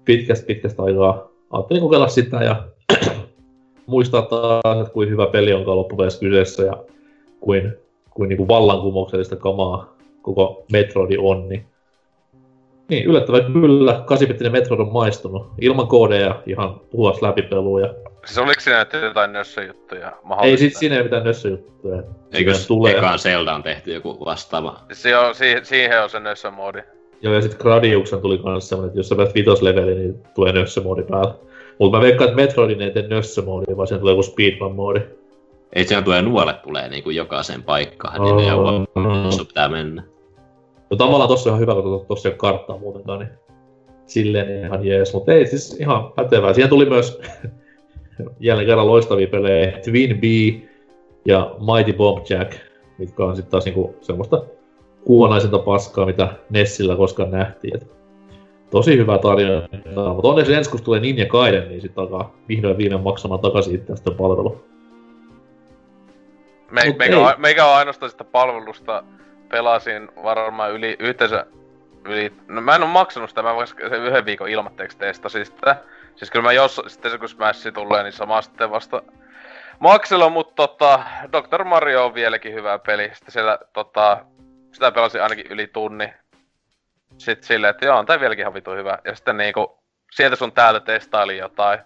pitkästä 0.06 0.46
pitkästä 0.46 0.84
aikaa 0.84 1.30
ajattelin 1.50 1.82
kokeilla 1.82 2.08
sitä 2.08 2.38
ja 2.44 2.68
muistaa 3.86 4.22
taas, 4.22 4.80
että 4.82 4.94
kuin 4.94 5.10
hyvä 5.10 5.28
peli 5.28 5.54
onkaan 5.54 5.78
loppupeleissä 5.78 6.20
kyseessä 6.20 6.64
ja 6.64 6.84
kuin, 7.40 7.74
kuin, 8.10 8.30
niin 8.30 8.38
kuin 8.38 8.48
vallankumouksellista 8.48 9.36
kamaa 9.36 9.98
koko 10.22 10.66
Metroidi 10.72 11.18
on, 11.20 11.50
niin 11.50 11.66
niin, 12.90 13.06
yllättävän 13.06 13.54
kyllä 13.54 14.04
8 14.06 14.28
Metroid 14.52 14.80
on 14.80 14.94
maistunut. 14.94 15.48
Ilman 15.62 15.88
koodeja 15.88 16.42
ihan 16.46 16.80
puhuas 16.92 17.22
läpipelua. 17.22 17.82
Ja... 17.82 17.94
Siis 18.26 18.38
oliko 18.38 18.62
siinä 18.62 18.80
nyt 18.94 19.04
jotain 19.04 19.34
nössöjuttuja 19.34 20.12
Ei 20.42 20.58
sit 20.58 20.76
siinä 20.76 20.98
ei 20.98 21.04
mitään 21.04 21.24
nössöjuttuja. 21.24 22.04
Eikö 22.34 22.54
tulee... 22.68 22.98
ekaan 22.98 23.20
Zelda 23.20 23.56
on 23.56 23.64
tehty 23.64 23.94
joku 23.94 24.26
vastaava? 24.26 24.80
Siis 24.92 25.16
on, 25.16 25.36
siihen, 25.36 25.66
siihen 25.66 26.04
on 26.04 26.10
se 26.10 26.20
nössömoodi. 26.20 26.80
Joo, 27.22 27.34
ja 27.34 27.42
sit 27.42 27.58
Gradiuksen 27.58 28.22
tuli 28.22 28.38
kans 28.38 28.70
semmonen, 28.70 28.88
että 28.88 29.00
jos 29.00 29.10
sä 29.10 29.16
pääset 29.16 29.36
vitosleveli, 29.36 29.96
niin 29.96 30.24
tulee 30.36 30.54
nössömoodi 30.54 31.04
päällä. 31.04 31.34
Mut 31.80 31.92
mä 31.92 32.02
veikkaan, 32.02 32.30
että 32.30 32.42
Metroidin 32.42 32.82
ei 32.82 32.92
tee 32.92 33.08
nössömoodi, 33.08 33.78
vaan 33.78 33.88
siinä 33.88 34.00
tulee 34.00 34.12
joku 34.12 34.24
speedrun-moodi. 34.24 35.02
Ei 35.74 35.86
siinä 35.86 36.02
tulee 36.02 36.22
nuolet 36.22 36.62
tulee 36.62 36.90
niinku 36.90 37.10
jokaiseen 37.10 37.64
paikkaan, 37.64 38.22
oh, 38.22 38.36
niin 38.36 38.48
ne 38.48 38.54
oh. 38.54 39.48
pitää 39.48 39.70
mennä. 39.70 40.04
No 40.94 40.98
tavallaan 40.98 41.28
tossa 41.28 41.54
on 41.54 41.60
hyvä, 41.60 41.74
kun 41.74 42.06
tossa 42.08 42.30
ei 42.30 42.32
ole 42.34 42.38
karttaa 42.38 42.78
muutenkaan, 42.78 43.20
niin 43.20 43.30
silleen 44.06 44.66
ihan 44.66 44.86
jees. 44.86 45.14
Mutta 45.14 45.34
ei 45.34 45.46
siis 45.46 45.80
ihan 45.80 46.12
pätevää. 46.12 46.54
Siihen 46.54 46.70
tuli 46.70 46.86
myös 46.86 47.22
jälleen 48.40 48.68
kerran 48.68 48.88
loistavia 48.88 49.28
pelejä. 49.28 49.72
Twin 49.72 50.20
B 50.20 50.24
ja 51.26 51.56
Mighty 51.60 51.94
Bomb 51.94 52.26
Jack, 52.30 52.54
mitkä 52.98 53.24
on 53.24 53.36
sitten 53.36 53.52
taas 53.52 53.66
niinku 53.66 53.96
semmoista 54.02 54.44
kuvanaisinta 55.06 55.60
paskaa, 55.60 56.06
mitä 56.06 56.28
Nessillä 56.50 56.96
koskaan 56.96 57.32
nähtiin. 57.32 57.76
Et 57.76 57.88
tosi 58.70 58.98
hyvä 58.98 59.18
tarjonta, 59.18 59.78
mutta 60.14 60.28
onneksi 60.28 60.54
ensi 60.54 60.70
kun 60.70 60.84
tulee 60.84 61.00
Ninja 61.00 61.26
Gaiden, 61.26 61.70
niin 61.70 61.82
sitten 61.82 62.02
alkaa 62.02 62.36
vihdoin 62.50 62.78
viimein 62.78 63.04
maksamaan 63.04 63.40
takaisin 63.42 63.86
tästä 63.86 64.12
palvelu. 64.12 64.66
Me, 66.72 66.96
meikä, 66.98 67.20
on, 67.20 67.34
meikä 67.38 67.66
on 67.66 67.76
ainoastaan 67.76 68.10
sitä 68.10 68.24
palvelusta 68.24 69.04
pelasin 69.54 70.12
varmaan 70.24 70.72
yli 70.72 70.96
yhteensä 71.00 71.46
yli... 72.06 72.34
No 72.48 72.62
mä 72.62 72.76
en 72.76 72.84
oo 72.84 72.88
maksanut 72.88 73.30
sitä, 73.30 73.44
mä 73.44 73.66
sen 73.66 74.04
yhden 74.04 74.26
viikon 74.26 74.50
ilmatteeksi 74.50 74.98
testasin 74.98 75.46
sitä. 75.46 75.76
Siis 76.16 76.32
kyllä 76.32 76.44
mä 76.44 76.52
jos 76.52 76.82
sitten 76.88 77.20
kun 77.20 77.30
Smash 77.30 77.74
tulee, 77.74 78.04
niin 78.04 78.14
sama 78.14 78.42
sitten 78.42 78.72
vasta 78.72 79.02
maksella, 79.80 80.30
mutta 80.30 80.54
tota, 80.56 81.04
Dr. 81.32 81.64
Mario 81.64 82.06
on 82.06 82.14
vieläkin 82.14 82.54
hyvä 82.54 82.80
peli. 82.80 83.12
Sitten 83.14 83.32
siellä 83.32 83.60
tota, 83.74 84.26
sitä 84.72 84.92
pelasin 84.92 85.24
ainakin 85.24 85.48
yli 85.50 85.68
tunni. 85.68 86.14
Sitten 87.18 87.48
silleen, 87.48 87.72
että 87.72 87.86
joo, 87.86 87.98
on 87.98 88.06
tää 88.06 88.20
vieläkin 88.20 88.44
ihan 88.44 88.54
vitu 88.54 88.72
hyvä. 88.72 89.00
Ja 89.06 89.16
sitten 89.16 89.38
niinku, 89.38 89.80
sieltä 90.12 90.36
sun 90.36 90.52
täältä 90.52 90.80
testaili 90.80 91.38
jotain. 91.38 91.80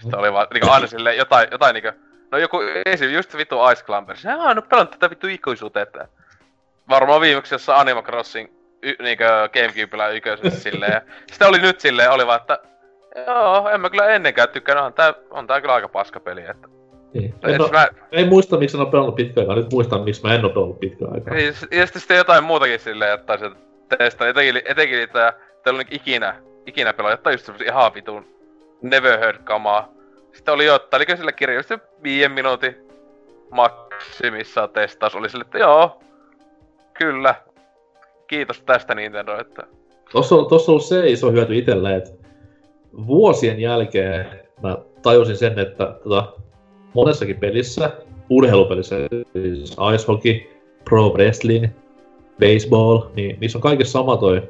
Sitten 0.00 0.18
oli 0.18 0.32
vaan 0.32 0.46
niinku 0.54 0.70
aina 0.70 0.86
silleen 0.86 1.16
jotain, 1.16 1.48
jotain 1.50 1.74
niinku, 1.74 2.00
no 2.32 2.38
joku 2.38 2.60
esim. 2.86 3.10
just 3.10 3.36
vitu 3.36 3.70
Ice 3.70 3.84
Climbers. 3.84 4.24
Jaa, 4.24 4.54
no 4.54 4.62
pelan 4.62 4.88
tätä 4.88 5.10
vittu 5.10 5.26
ikuisuuteen, 5.26 5.82
että 5.82 6.08
varmaan 6.88 7.20
viimeksi 7.20 7.54
jossain 7.54 7.80
Animal 7.80 8.02
Crossing 8.02 8.48
y, 8.82 8.94
niinkö 9.02 9.48
Gamecubella 9.52 10.08
yköisessä 10.08 10.60
silleen. 10.60 10.92
Ja 10.92 11.00
sitten 11.26 11.48
oli 11.48 11.58
nyt 11.58 11.80
silleen, 11.80 12.10
oli 12.10 12.26
vaan, 12.26 12.40
että 12.40 12.58
joo, 13.26 13.68
en 13.68 13.80
mä 13.80 13.90
kyllä 13.90 14.06
ennenkään 14.06 14.48
tykkää, 14.48 14.82
on 14.82 14.92
tää, 14.92 15.14
on 15.30 15.46
tää 15.46 15.60
kyllä 15.60 15.74
aika 15.74 15.88
paska 15.88 16.20
peli, 16.20 16.44
että 16.50 16.68
niin. 17.14 17.34
En, 17.42 17.58
no, 17.58 17.68
mä... 17.68 17.88
Ei 18.12 18.24
muista, 18.24 18.56
miksi 18.56 18.76
en 18.76 18.80
ole 18.80 18.90
pelannut 18.90 19.14
pitkään 19.14 19.42
aikaa. 19.42 19.56
Nyt 19.56 19.72
muistan, 19.72 20.00
miksi 20.00 20.22
mä 20.22 20.34
en 20.34 20.44
ole 20.44 20.52
pelannut 20.52 20.80
pitkään 20.80 21.12
aikaa. 21.14 21.34
Niin, 21.34 21.46
ja 21.46 21.86
sitten, 21.86 22.00
sitten 22.00 22.16
jotain 22.16 22.44
muutakin 22.44 22.80
silleen, 22.80 23.14
että 23.14 23.36
se 23.36 23.50
testaa. 23.98 24.28
Etenkin, 24.28 24.62
etenkin 24.64 24.98
niitä, 24.98 25.32
on 25.66 25.82
ikinä, 25.90 26.36
ikinä 26.66 26.92
pelaa 26.92 27.10
jotain 27.10 27.34
just 27.34 27.44
semmosia 27.44 27.72
ihan 27.72 27.94
vitun 27.94 28.26
never 28.82 29.18
heard 29.18 29.38
kamaa. 29.44 29.88
Sitten 30.32 30.54
oli 30.54 30.64
jotain, 30.64 30.98
oliko 30.98 31.16
sillä 31.16 31.32
kirjoista 31.32 31.78
viiden 32.02 32.32
minuutin 32.32 32.76
maksimissa 33.50 34.68
testaus. 34.68 35.14
Oli 35.14 35.28
sille, 35.28 35.44
että 35.44 35.58
joo, 35.58 36.00
Kyllä. 36.94 37.34
Kiitos 38.26 38.62
tästä 38.62 38.94
Nintendo, 38.94 39.40
että... 39.40 39.62
Tossa 40.12 40.34
on, 40.34 40.46
tossa 40.46 40.72
on 40.72 40.74
ollut 40.74 40.86
se 40.86 41.10
iso 41.10 41.32
hyöty 41.32 41.58
itselle, 41.58 41.96
että 41.96 42.10
vuosien 43.06 43.60
jälkeen 43.60 44.26
mä 44.62 44.78
tajusin 45.02 45.36
sen, 45.36 45.58
että 45.58 45.96
tota, 46.04 46.32
monessakin 46.94 47.36
pelissä, 47.36 47.90
urheilupelissä, 48.30 48.96
siis 49.32 49.76
ice 49.94 50.06
hockey, 50.08 50.40
pro 50.84 51.08
wrestling, 51.08 51.66
Baseball, 52.40 53.02
niin 53.16 53.36
niissä 53.40 53.58
on 53.58 53.62
kaikessa 53.62 53.92
sama 53.92 54.16
toi 54.16 54.42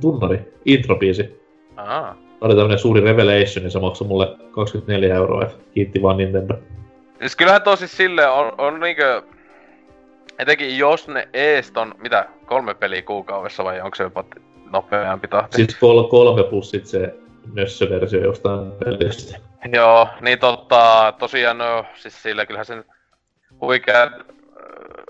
tunnari, 0.00 0.52
introbiisi. 0.64 1.40
Aa. 1.76 2.14
Tämä 2.14 2.48
oli 2.48 2.54
tämmönen 2.54 2.78
suuri 2.78 3.00
revelation, 3.00 3.62
niin 3.62 3.70
se 3.70 3.78
maksoi 3.78 4.08
mulle 4.08 4.36
24 4.50 5.14
euroa, 5.14 5.50
kiitti 5.74 6.02
vaan 6.02 6.16
Nintendo. 6.16 6.54
Siis 7.18 7.36
kyllähän 7.36 7.62
tosi 7.62 7.88
sille 7.88 8.26
on, 8.26 8.52
on 8.58 8.80
niinkö... 8.80 9.22
Etenkin 10.40 10.78
jos 10.78 11.08
ne 11.08 11.28
eest 11.32 11.76
on, 11.76 11.94
mitä, 11.98 12.26
kolme 12.46 12.74
peliä 12.74 13.02
kuukaudessa 13.02 13.64
vai 13.64 13.80
onko 13.80 13.94
se 13.94 14.02
jopa 14.02 14.24
nopeampi 14.70 15.28
tahti? 15.28 15.56
Siis 15.56 15.76
kol- 15.76 16.08
kolme 16.08 16.44
plus 16.44 16.70
sit 16.70 16.86
se 16.86 17.14
nössöversio 17.54 18.20
jostain 18.20 18.72
pelistä. 18.84 19.38
Joo, 19.72 20.08
niin 20.20 20.38
tota, 20.38 21.14
tosiaan 21.18 21.58
no, 21.58 21.84
siis 21.94 22.22
sillä 22.22 22.46
kyllähän 22.46 22.66
sen 22.66 22.84
huikea 23.60 24.02
ö, 24.02 24.10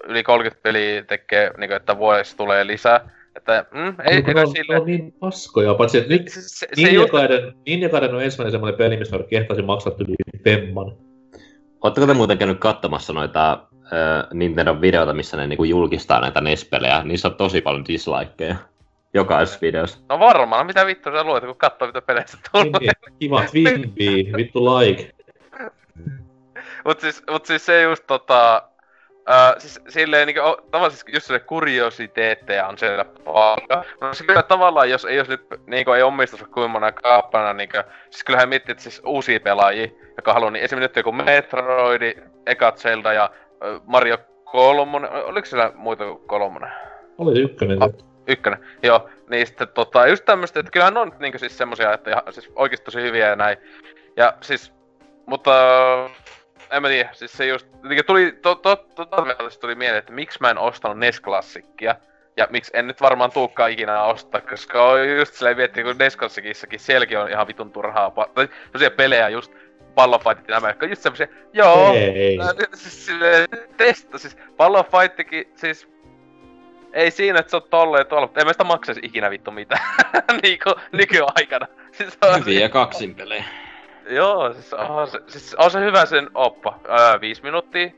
yli 0.04 0.22
30 0.22 0.62
peliä 0.62 1.02
tekee, 1.02 1.50
niinku, 1.58 1.74
että 1.74 1.98
vuodessa 1.98 2.36
tulee 2.36 2.66
lisää. 2.66 3.10
Että, 3.36 3.64
mm, 3.74 3.94
ei, 4.04 4.16
Mutta 4.16 4.40
ei 4.40 4.46
on, 4.46 4.52
sille... 4.52 4.80
on 4.80 4.86
niin 4.86 5.12
paskoja, 5.12 5.74
paitsi 5.74 5.98
että 5.98 6.10
nyt 6.10 6.28
Se, 6.28 6.40
se, 6.40 6.48
se 6.48 6.66
Ninja 6.76 6.92
just, 6.92 7.10
Gaiden, 7.10 7.54
Ninja 7.66 7.88
Gaiden 7.88 8.14
on 8.14 8.22
ensimmäinen 8.22 8.52
semmoinen 8.52 8.78
peli, 8.78 8.96
missä 8.96 9.18
kehtaisin 9.30 9.64
maksaa 9.64 9.92
yli 9.98 10.14
femman. 10.44 10.96
Oletteko 11.82 12.06
te 12.06 12.14
muuten 12.14 12.38
käynyt 12.38 12.58
katsomassa 12.58 13.12
noita 13.12 13.69
äh, 13.92 14.26
Nintendo 14.32 14.80
videoita, 14.80 15.12
missä 15.12 15.36
ne 15.36 15.46
niinku 15.46 15.64
julkistaa 15.64 16.20
näitä 16.20 16.40
NES-pelejä? 16.40 17.02
Niissä 17.04 17.28
on 17.28 17.34
tosi 17.34 17.60
paljon 17.60 17.84
dislikeja. 17.86 18.56
Jokaisessa 19.14 19.58
videossa. 19.62 19.98
no 20.08 20.18
varmaan, 20.18 20.66
mitä 20.66 20.86
vittu 20.86 21.10
sä 21.10 21.24
luet, 21.24 21.44
kun 21.44 21.56
katsoo 21.56 21.86
mitä 21.86 22.02
peleistä 22.02 22.38
tulee. 22.52 22.70
Niin, 22.80 22.90
Kiva 23.18 23.42
Twinbee, 23.50 24.36
vittu 24.36 24.64
like. 24.64 25.10
Mut 26.84 27.00
siis, 27.00 27.22
mut 27.30 27.46
siis 27.46 27.66
se 27.66 27.82
just 27.82 28.04
tota... 28.06 28.62
Ää, 29.26 29.54
siis 29.58 29.80
silleen 29.88 30.26
niinku, 30.26 30.40
tavallaan 30.70 30.90
siis 30.90 31.04
just 31.14 31.26
se 31.26 31.38
kuriositeetteja 31.38 32.66
on 32.66 32.78
siellä 32.78 33.04
paljon. 33.04 33.84
No 34.00 34.14
siis 34.14 34.26
kyllä 34.26 34.42
tavallaan, 34.42 34.90
jos 34.90 35.04
ei 35.04 35.16
jos 35.16 35.28
nyt 35.28 35.46
niinku 35.66 35.92
ei 35.92 36.02
omistus 36.02 36.42
kuin 36.42 36.70
monen 36.70 36.94
kaappana 36.94 37.52
niinku, 37.52 37.76
siis 38.10 38.24
kyllähän 38.24 38.48
miettii, 38.48 38.72
että 38.72 38.82
siis 38.82 39.02
uusia 39.04 39.40
pelaajia, 39.40 39.88
jotka 40.16 40.32
haluaa, 40.32 40.50
niin 40.50 40.64
esimerkiksi 40.64 40.88
nyt 40.88 40.96
joku 40.96 41.12
Metroid, 41.12 42.22
Eka 42.46 42.72
Zelda 42.72 43.12
ja 43.12 43.30
Mario 43.86 44.18
kolmonen, 44.44 45.10
oliko 45.10 45.46
siellä 45.46 45.72
muita 45.74 46.04
kuin 46.04 46.20
kolmonen? 46.26 46.70
Oli 47.18 47.40
ykkönen. 47.40 47.82
Ah. 47.82 47.90
Ykkönen, 48.26 48.58
joo. 48.82 49.08
Niin 49.28 49.46
sitten 49.46 49.68
tota, 49.68 50.06
just 50.06 50.24
tämmöstä, 50.24 50.60
että 50.60 50.72
kyllähän 50.72 50.96
on 50.96 51.12
niinku 51.18 51.38
siis 51.38 51.58
semmosia, 51.58 51.92
että 51.92 52.10
ihan, 52.10 52.22
siis 52.30 52.50
oikeesti 52.56 52.84
tosi 52.84 53.02
hyviä 53.02 53.28
ja 53.28 53.36
näin. 53.36 53.58
Ja 54.16 54.34
siis, 54.40 54.72
mutta 55.26 55.50
en 56.72 56.82
mä 56.82 56.88
tiedä, 56.88 57.10
siis 57.12 57.32
se 57.32 57.46
just, 57.46 57.66
jotenkin 57.82 58.04
tuli, 58.04 58.38
to, 58.42 58.54
to, 58.54 58.76
to, 58.76 59.04
to, 59.04 59.24
tuli 59.60 59.74
mieleen, 59.74 59.98
että 59.98 60.12
miksi 60.12 60.38
mä 60.40 60.50
en 60.50 60.58
ostanut 60.58 60.98
NES-klassikkia. 60.98 61.94
Ja 62.36 62.46
miksi 62.50 62.70
en 62.74 62.86
nyt 62.86 63.00
varmaan 63.00 63.32
tuukkaan 63.32 63.70
ikinä 63.70 64.02
ostaa, 64.02 64.40
koska 64.40 64.84
on 64.84 65.08
just 65.08 65.34
silleen 65.34 65.56
miettii, 65.56 65.84
kun 65.84 65.98
NES 65.98 66.16
Klassikissakin 66.16 66.80
sielläkin 66.80 67.18
on 67.18 67.30
ihan 67.30 67.46
vitun 67.46 67.72
turhaa, 67.72 68.08
pa- 68.08 68.30
tai 68.34 68.48
semmosia 68.64 68.90
pelejä 68.90 69.28
just, 69.28 69.52
pallonfightit 69.94 70.48
ja 70.48 70.54
nämä, 70.54 70.68
jotka 70.68 70.86
on 70.86 70.90
just 70.90 71.02
semmosia, 71.02 71.26
joo, 71.52 71.94
Ei. 71.94 72.36
Nää 72.36 72.48
siis 72.74 73.06
silleen 73.06 73.48
testa, 73.76 74.18
siis 74.18 74.36
pallonfighttikin, 74.56 75.44
siis 75.54 75.88
ei 76.92 77.10
siinä, 77.10 77.38
että 77.38 77.50
se 77.50 77.56
on 77.56 77.62
tolleen 77.70 78.06
tuolla, 78.06 78.26
mutta 78.26 78.40
en 78.40 78.46
mä 78.46 78.52
sitä 78.52 78.64
maksaisi 78.64 79.00
ikinä 79.04 79.30
vittu 79.30 79.50
mitään, 79.50 79.82
niinku 80.42 80.70
nykyaikana. 80.92 81.66
Siis 81.92 82.18
on, 82.22 82.40
Hyviä 82.40 82.68
kaksinpelejä. 82.68 83.44
Joo, 84.10 84.52
siis 84.52 84.72
on 84.72 85.08
se, 85.08 85.18
siis 85.26 85.54
on 85.54 85.70
se 85.70 85.80
hyvä 85.80 86.06
sen 86.06 86.30
oppa. 86.34 86.80
Öö, 86.88 87.20
viisi 87.20 87.42
minuuttia, 87.42 87.90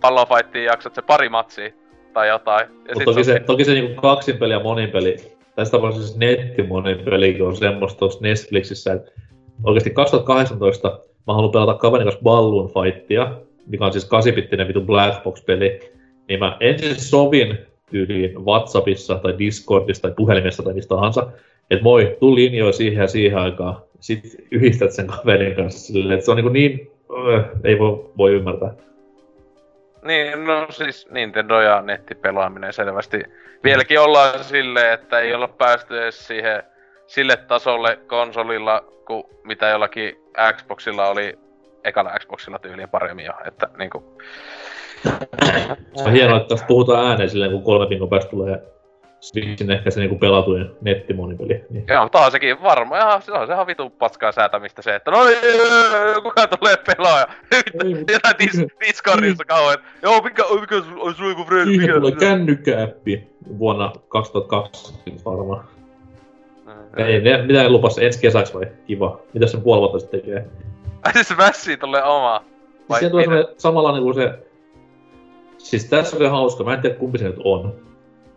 pallonfightiin 0.00 0.64
jaksat 0.64 0.94
se 0.94 1.02
pari 1.02 1.28
matsia 1.28 1.70
tai 2.12 2.28
jotain. 2.28 2.66
Ja 2.88 2.94
Mutta 2.94 3.04
toki 3.04 3.24
se, 3.24 3.40
toki 3.40 3.64
se 3.64 3.72
niinku 3.72 4.00
kaksinpeli 4.00 4.52
ja 4.52 4.60
monipeli, 4.60 5.16
tässä 5.54 5.72
tapauksessa 5.72 6.06
siis 6.06 6.18
nettimonipeli 6.18 7.40
on 7.40 7.56
semmoista 7.56 7.98
tuossa 7.98 8.18
Netflixissä, 8.22 8.92
että 8.92 9.10
oikeasti 9.64 9.90
2018 9.90 10.98
mä 11.26 11.34
haluan 11.34 11.52
pelata 11.52 11.74
kaverin 11.74 12.06
kanssa 12.06 12.22
Balloon 12.22 12.70
Fightia, 12.74 13.32
mikä 13.66 13.84
on 13.84 13.92
siis 13.92 14.06
8-bittinen 14.06 14.68
vitu 14.68 14.80
Black 14.80 15.22
Box-peli, 15.22 15.80
niin 16.28 16.40
mä 16.40 16.56
ensin 16.60 17.00
sovin 17.00 17.58
tyyliin 17.90 18.44
Whatsappissa 18.44 19.14
tai 19.14 19.38
Discordissa 19.38 20.02
tai 20.02 20.12
puhelimessa 20.16 20.62
tai 20.62 20.74
mistä 20.74 20.94
tahansa, 20.94 21.26
että 21.70 21.82
moi, 21.82 22.16
tuu 22.20 22.34
linjoja 22.34 22.72
siihen 22.72 23.02
ja 23.02 23.08
siihen 23.08 23.38
aikaan, 23.38 23.76
sit 24.00 24.36
yhdistät 24.50 24.92
sen 24.92 25.06
kaverin 25.06 25.56
kanssa 25.56 25.92
silleen, 25.92 26.12
että 26.12 26.24
se 26.24 26.30
on 26.30 26.36
niinku 26.36 26.52
niin, 26.52 26.90
öö, 27.10 27.42
ei 27.64 27.78
voi, 27.78 28.10
voi 28.18 28.32
ymmärtää. 28.32 28.74
Niin, 30.02 30.44
no 30.44 30.66
siis 30.70 31.08
Nintendo 31.10 31.60
ja 31.60 31.82
nettipelaaminen 31.82 32.72
selvästi. 32.72 33.22
Vieläkin 33.64 34.00
ollaan 34.00 34.44
silleen, 34.44 34.92
että 34.92 35.20
ei 35.20 35.34
olla 35.34 35.48
päästy 35.48 36.02
edes 36.02 36.26
siihen, 36.26 36.62
sille 37.06 37.36
tasolle 37.36 37.98
konsolilla, 38.06 38.84
kuin 39.06 39.24
mitä 39.44 39.68
jollakin 39.68 40.16
Xboxilla 40.52 41.08
oli 41.08 41.38
ekalla 41.84 42.18
Xboxilla 42.18 42.58
tyyliin 42.58 42.88
paremmin 42.88 43.24
jo. 43.24 43.32
Että 43.44 43.68
niinku... 43.78 44.18
Se 45.94 46.04
on 46.04 46.12
hienoa, 46.12 46.36
että 46.36 46.54
puhutaan 46.66 47.06
ääneen 47.06 47.30
silleen, 47.30 47.50
kun 47.50 47.62
kolme 47.62 47.88
viikon 47.88 48.08
päästä 48.08 48.30
tulee 48.30 48.62
Switchin 49.20 49.70
ehkä 49.70 49.90
se 49.90 50.00
niinku 50.00 50.18
pelatuin 50.18 50.70
nettimonipeli. 50.80 51.64
Niin. 51.70 51.84
Joo, 51.88 52.02
mutta 52.02 52.18
on 52.18 52.30
sekin 52.30 52.62
varma. 52.62 52.96
Ja 52.96 53.20
se 53.20 53.32
on 53.32 53.46
sehän 53.46 53.66
vitun 53.66 53.90
paskaa 53.90 54.32
säätämistä 54.32 54.82
se, 54.82 54.94
että 54.94 55.10
no 55.10 55.24
niin, 55.24 56.22
kuka 56.22 56.46
tulee 56.46 56.76
pelaaja. 56.76 57.26
Jotain 58.12 58.34
dis- 58.42 58.86
Discordissa 58.86 59.44
kauan. 59.44 59.76
Joo, 60.02 60.22
mikä, 60.22 60.42
mikä 60.60 60.74
olisi 60.76 61.18
sulla 61.18 61.30
joku 61.30 61.44
friend? 61.44 61.66
Siihen 61.66 61.94
tulee 61.94 62.12
kännykkäappi 62.12 63.28
vuonna 63.58 63.92
2020 64.08 65.24
varmaan. 65.24 65.75
Ei, 66.96 67.20
ne, 67.20 67.42
mitä 67.42 67.68
lupas 67.68 67.98
ensi 67.98 68.20
kesäksi 68.20 68.54
vai? 68.54 68.66
Kiva. 68.86 69.20
Mitä 69.34 69.46
sen 69.46 69.60
puoli 69.60 69.80
vuotta 69.80 69.98
sitten 69.98 70.20
tekee? 70.20 70.46
Ai 71.02 71.12
siis 71.12 71.28
Smashii 71.28 71.76
tulee 71.76 72.02
oma. 72.02 72.44
Siis 72.78 72.98
siihen 72.98 73.10
tulee 73.10 73.26
samanlainen 73.58 74.02
kuin 74.02 74.14
se... 74.14 74.38
Siis 75.58 75.84
tässä 75.84 76.16
on 76.16 76.22
se 76.22 76.28
hauska, 76.28 76.64
mä 76.64 76.74
en 76.74 76.80
tiedä 76.80 76.96
kumpi 76.96 77.18
se 77.18 77.24
nyt 77.24 77.40
on. 77.44 77.74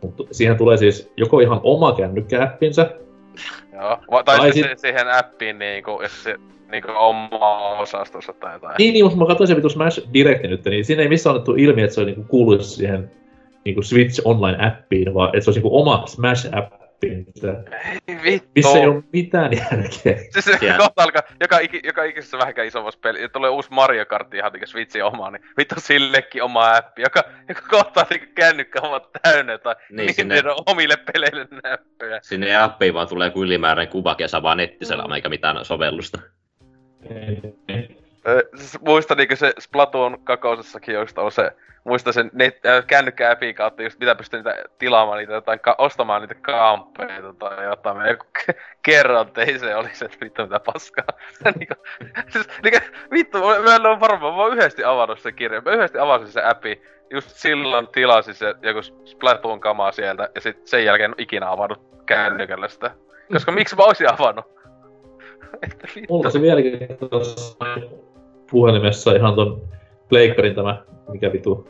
Mutta 0.01 0.23
siihen 0.31 0.57
tulee 0.57 0.77
siis 0.77 1.11
joko 1.17 1.39
ihan 1.39 1.59
oma 1.63 1.93
kännykkääppinsä, 1.93 2.89
Joo, 3.73 4.23
tai, 4.23 4.37
Tai 4.37 4.53
sit- 4.53 4.65
se, 4.65 4.75
siihen 4.75 5.07
appiin 5.11 5.59
niinku, 5.59 5.99
jos 6.01 6.23
se 6.23 6.35
niinku 6.71 6.91
oma 6.95 7.77
osastossa 7.79 8.33
tai 8.33 8.53
jotain. 8.53 8.75
Niin, 8.77 8.93
niin, 8.93 9.05
mutta 9.05 9.17
mä 9.19 9.25
katsoin 9.25 9.47
se 9.47 9.55
vitu 9.55 9.69
Smash 9.69 10.01
Directi 10.13 10.47
nyt, 10.47 10.65
niin 10.65 10.85
siinä 10.85 11.03
ei 11.03 11.09
missään 11.09 11.31
annettu 11.33 11.55
ilmi, 11.55 11.81
että 11.81 11.95
se 11.95 12.05
niinku 12.05 12.23
kuuluisi 12.23 12.69
siihen 12.69 13.11
niinku 13.65 13.81
Switch 13.81 14.21
Online-appiin, 14.25 15.13
vaan 15.13 15.29
että 15.29 15.41
se 15.41 15.49
olisi 15.49 15.59
niinku 15.59 15.79
oma 15.79 16.03
Smash-appinsä, 16.99 17.63
Ei 18.07 18.17
vittu. 18.23 18.49
missä 18.55 18.79
ei 18.79 18.87
ole 18.87 19.03
mitään 19.13 19.51
järkeä. 19.53 20.17
Siis 20.31 20.45
se 20.59 20.59
kohta 20.77 21.03
alkaa, 21.03 21.21
joka, 21.41 21.59
iki, 21.59 21.81
joka 21.83 22.03
ikisessä 22.03 22.37
vähänkään 22.37 22.67
isommassa 22.67 22.99
peli, 23.03 23.21
ja 23.21 23.29
tulee 23.29 23.49
uusi 23.49 23.69
Mario 23.71 24.05
Kart 24.05 24.33
ihan 24.33 24.51
niinku 24.51 24.67
Switchin 24.67 25.03
oma, 25.03 25.31
niin 25.31 25.41
vittu 25.57 25.75
sillekin 25.77 26.43
oma 26.43 26.75
appi, 26.75 27.01
joka, 27.01 27.23
joka 27.49 27.61
kohtaa 27.69 28.05
niinku 28.09 28.27
kännykkä 28.35 28.79
ovat 28.81 29.09
täynnä 29.23 29.57
tai 29.57 29.75
Niin, 29.89 29.95
niin, 30.05 30.13
sinne- 30.13 30.43
omille 30.65 30.97
peleille 31.13 31.47
näppöjä. 31.63 32.19
Sinne 32.21 32.55
appiin 32.55 32.93
vaan 32.93 33.07
tulee 33.07 33.29
kuin 33.29 33.45
ylimääräinen 33.45 33.91
kuvakesa 33.91 34.43
vaan 34.43 34.57
nettisellä, 34.57 35.15
eikä 35.15 35.29
mitään 35.29 35.65
sovellusta. 35.65 36.19
Siis 38.55 38.81
muista 38.81 39.15
niinku 39.15 39.35
se 39.35 39.53
Splatoon 39.59 40.17
kakosessakin 40.23 40.95
just 40.95 41.17
on 41.17 41.31
se, 41.31 41.51
muista 41.83 42.11
sen 42.11 42.31
net, 42.33 42.65
äh, 42.65 42.85
kännykkä-appin 42.87 43.55
kautta 43.55 43.83
just 43.83 43.99
mitä 43.99 44.15
pystyy 44.15 44.39
niitä 44.39 44.63
tilaamaan 44.77 45.17
niitä 45.17 45.33
jotain, 45.33 45.59
ka- 45.59 45.75
ostamaan 45.77 46.21
niitä 46.21 46.35
kamppeita 46.35 47.33
tai 47.33 47.65
jotain. 47.65 47.97
Mä 47.97 48.07
joku 48.07 48.25
k- 48.33 48.57
kerran 48.81 49.31
tein 49.31 49.59
se, 49.59 49.75
oli 49.75 49.89
se, 49.93 50.05
että 50.05 50.17
vittu 50.21 50.41
mitä 50.41 50.59
paskaa. 50.59 51.05
niinku, 51.59 51.73
siis, 52.29 52.47
niinku, 52.63 52.79
vittu, 53.11 53.39
mä 53.39 53.75
en 53.75 53.85
ole 53.85 53.99
varmaan, 53.99 54.35
mä 54.35 54.41
oon 54.41 54.53
yhdesti 54.53 54.83
avannut 54.83 55.19
sen 55.19 55.35
kirjan. 55.35 55.63
Mä 55.63 55.71
yhdesti 55.71 55.97
avasin 55.97 56.27
se 56.27 56.43
appi, 56.43 56.81
just 57.09 57.29
silloin 57.29 57.87
tilasin 57.87 58.33
se 58.33 58.55
joku 58.61 58.81
Splatoon 59.05 59.59
kamaa 59.59 59.91
sieltä 59.91 60.29
ja 60.35 60.41
sit 60.41 60.67
sen 60.67 60.85
jälkeen 60.85 61.15
ikinä 61.17 61.51
avannut 61.51 62.05
kännykällä 62.05 62.67
sitä. 62.67 62.91
Koska 63.33 63.51
miksi 63.51 63.75
mä 63.75 63.83
oisin 63.83 64.13
avannut? 64.13 64.45
Että 65.63 65.87
se 66.29 66.41
vieläkin 66.41 66.79
tuossa 67.09 67.65
puhelimessa 68.51 69.15
ihan 69.15 69.35
ton 69.35 69.61
pleikkarin 70.09 70.55
tämä, 70.55 70.83
mikä 71.11 71.33
vitu, 71.33 71.67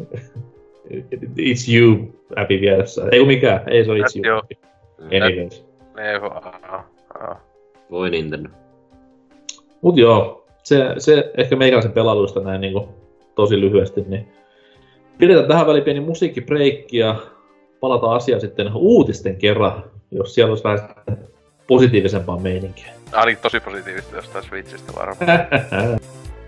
It's 1.38 1.74
You 1.76 2.16
appi 2.36 2.62
vieressä. 2.62 3.06
Ei 3.12 3.20
oo 3.20 3.26
mikään, 3.26 3.70
ei 3.70 3.86
se 3.86 3.92
ole 3.92 4.00
It's 4.00 4.28
You. 4.28 4.42
Anyways. 5.24 5.66
Voi 7.92 8.10
Nintendo. 8.10 8.50
Mut 9.82 9.98
joo, 9.98 10.48
se, 10.64 10.86
se 10.98 11.32
ehkä 11.38 11.56
meikäläisen 11.56 11.92
pelailuista 11.92 12.40
näin 12.40 12.62
niinku 12.62 12.90
tosi 13.36 13.62
lyhyesti, 13.62 14.02
niin 14.08 14.28
pidetään 15.18 15.48
tähän 15.48 15.68
väliin 15.68 15.84
pieni 15.84 16.00
musiikkibreikki 16.00 16.98
ja 16.98 17.16
palataan 17.80 18.16
asiaan 18.16 18.42
sitten 18.42 18.72
uutisten 18.74 19.36
kerran, 19.36 19.84
jos 20.12 20.34
siellä 20.34 20.52
olisi 20.52 20.64
vähän 20.64 20.80
positiivisempaa 21.68 22.40
meininkiä. 22.40 22.94
Oli 23.24 23.36
tosi 23.36 23.60
positiivista 23.60 24.16
jostain 24.16 24.44
Switchistä 24.44 24.94
varmaan. 24.96 25.28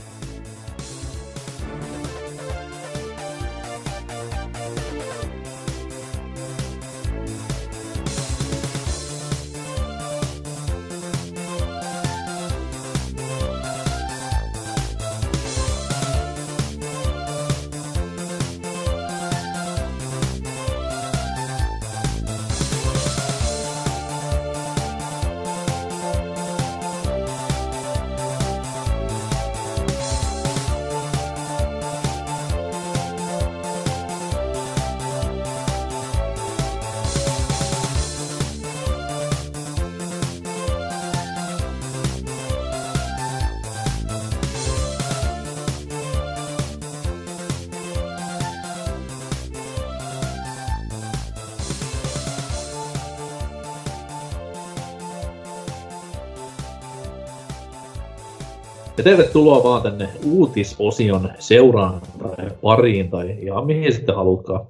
tervetuloa 59.17 59.63
vaan 59.63 59.81
tänne 59.81 60.09
uutisosion 60.25 61.29
seuraan 61.39 62.01
tai 62.19 62.49
pariin 62.61 63.09
tai 63.09 63.35
ihan 63.39 63.65
mihin 63.65 63.93
sitten 63.93 64.15
halutkaan. 64.15 64.67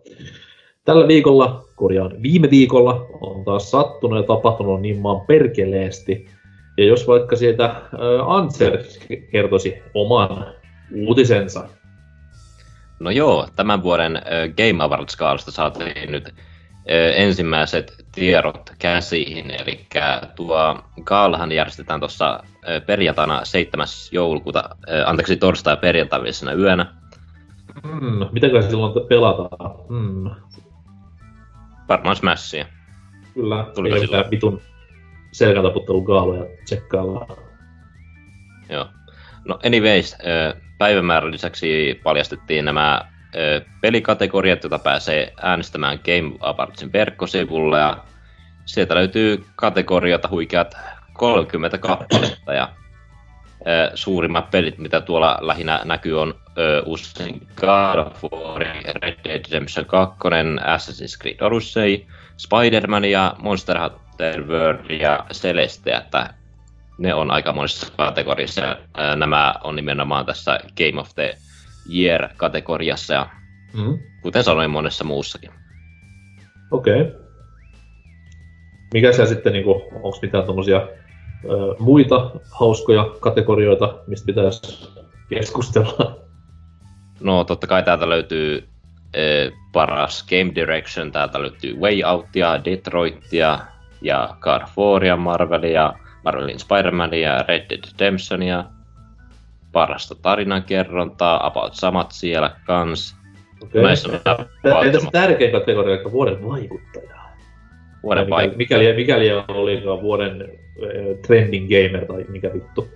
Tällä 0.85 1.07
viikolla, 1.07 1.63
korjaan 1.75 2.23
viime 2.23 2.49
viikolla, 2.49 3.05
on 3.21 3.45
taas 3.45 3.71
sattunut 3.71 4.19
ja 4.19 4.23
tapahtunut 4.23 4.81
niin 4.81 4.99
maan 4.99 5.21
perkeleesti. 5.27 6.27
Ja 6.77 6.85
jos 6.85 7.07
vaikka 7.07 7.35
sieltä 7.35 7.75
Antser 8.27 8.77
kertoisi 9.31 9.77
oman 9.93 10.45
uutisensa. 10.95 11.67
No 12.99 13.09
joo, 13.09 13.47
tämän 13.55 13.83
vuoden 13.83 14.21
Game 14.57 14.83
Awards-kaalasta 14.83 15.51
saatiin 15.51 16.11
nyt 16.11 16.33
ensimmäiset 17.15 18.05
tiedot 18.11 18.71
käsiin. 18.79 19.51
Eli 19.51 19.87
tuo 20.35 20.83
Kaalahan 21.03 21.51
järjestetään 21.51 21.99
tuossa 21.99 22.43
perjantaina 22.85 23.45
7. 23.45 23.87
joulukuuta, 24.11 24.63
anteeksi 25.05 25.37
torstai 25.37 25.77
perjantai 25.77 26.21
yönä. 26.57 26.85
Hmm, 27.87 28.27
mitäkö 28.31 28.61
silloin 28.61 29.07
pelataan? 29.09 29.71
Hmm. 29.87 30.29
Varmaan 31.89 32.15
Smashia. 32.15 32.65
Kyllä, 33.33 33.65
Tuli 33.75 33.93
ei 33.93 34.01
mitään 34.01 34.31
vitun 34.31 34.61
selkäntaputtelu 35.31 36.01
gaaloja 36.01 36.45
tsekkaillaan. 36.65 37.37
Joo. 38.69 38.87
No 39.45 39.59
anyways, 39.65 40.17
päivämäärän 40.77 41.31
lisäksi 41.31 41.99
paljastettiin 42.03 42.65
nämä 42.65 43.01
pelikategoriat, 43.81 44.63
joita 44.63 44.79
pääsee 44.79 45.33
äänestämään 45.41 45.99
Game 46.05 46.37
Awardsin 46.39 46.93
verkkosivulle. 46.93 47.79
Ja 47.79 47.97
sieltä 48.65 48.95
löytyy 48.95 49.45
kategorioita 49.55 50.27
huikeat 50.27 50.77
30 51.13 51.77
kappaletta 51.77 52.53
ja 52.53 52.69
suurimmat 53.93 54.51
pelit, 54.51 54.77
mitä 54.77 55.01
tuolla 55.01 55.37
lähinnä 55.41 55.81
näkyy, 55.85 56.21
on 56.21 56.33
usein 56.85 57.47
God 57.55 57.97
of 57.97 58.23
War, 58.23 58.61
Red 59.01 59.17
Dead 59.23 59.45
Redemption 59.51 59.85
2, 59.85 60.17
Assassin's 60.59 61.21
Creed 61.21 61.41
Odyssey, 61.41 62.05
Spider-Man 62.37 63.05
ja 63.05 63.35
Monster 63.39 63.77
Hunter 63.79 64.47
World 64.47 64.89
ja 64.89 65.25
Celeste, 65.33 65.91
että 65.91 66.33
ne 66.97 67.13
on 67.13 67.31
aika 67.31 67.53
monissa 67.53 67.87
kategoriassa. 67.97 68.77
Nämä 69.15 69.55
on 69.63 69.75
nimenomaan 69.75 70.25
tässä 70.25 70.59
Game 70.77 71.01
of 71.01 71.09
the 71.15 71.37
Year-kategoriassa 71.95 73.13
ja 73.13 73.29
mm. 73.73 73.99
kuten 74.21 74.43
sanoin 74.43 74.71
monessa 74.71 75.03
muussakin. 75.03 75.51
Okei. 76.71 77.01
Okay. 77.01 77.21
Mikä 78.93 79.11
se 79.11 79.25
sitten, 79.25 79.53
niin 79.53 79.65
onko 79.93 80.19
mitään 80.21 80.43
tuommoisia 80.43 80.87
muita 81.79 82.31
hauskoja 82.51 83.05
kategorioita, 83.19 83.95
mistä 84.07 84.25
pitäisi 84.25 84.89
keskustella? 85.29 86.19
No 87.19 87.43
totta 87.43 87.67
kai 87.67 87.83
täältä 87.83 88.09
löytyy 88.09 88.67
e, 89.13 89.49
paras 89.73 90.25
Game 90.29 90.51
Direction, 90.55 91.11
täältä 91.11 91.41
löytyy 91.41 91.75
Way 91.75 92.03
Outia, 92.03 92.65
Detroitia 92.65 93.59
ja 94.01 94.37
Waria, 94.77 95.17
Marvelia, 95.17 95.93
Marvelin 96.23 96.59
Spider-Mania, 96.59 97.45
Red 97.47 97.65
Dead 97.69 97.83
Redemptionia, 97.99 98.63
parasta 99.71 100.15
tarinankerrontaa, 100.15 101.47
about 101.47 101.73
samat 101.73 102.11
siellä 102.11 102.55
kans. 102.65 103.15
Okay. 103.63 103.81
Näissä 103.81 104.09
on 104.09 105.11
tärkein 105.11 105.51
kategoria, 105.51 105.95
eli 105.95 106.11
vuoden 106.11 106.47
vaikuttaja? 106.47 107.15
Vuoden 108.03 108.29
vaikuttaja. 108.29 108.57
Mikäli, 108.57 108.93
mikäli 108.93 109.31
olikaan 109.47 110.01
vuoden 110.01 110.41
äh, 110.41 111.19
trending 111.27 111.69
gamer 111.69 112.05
tai 112.05 112.25
mikä 112.29 112.53
vittu. 112.53 112.89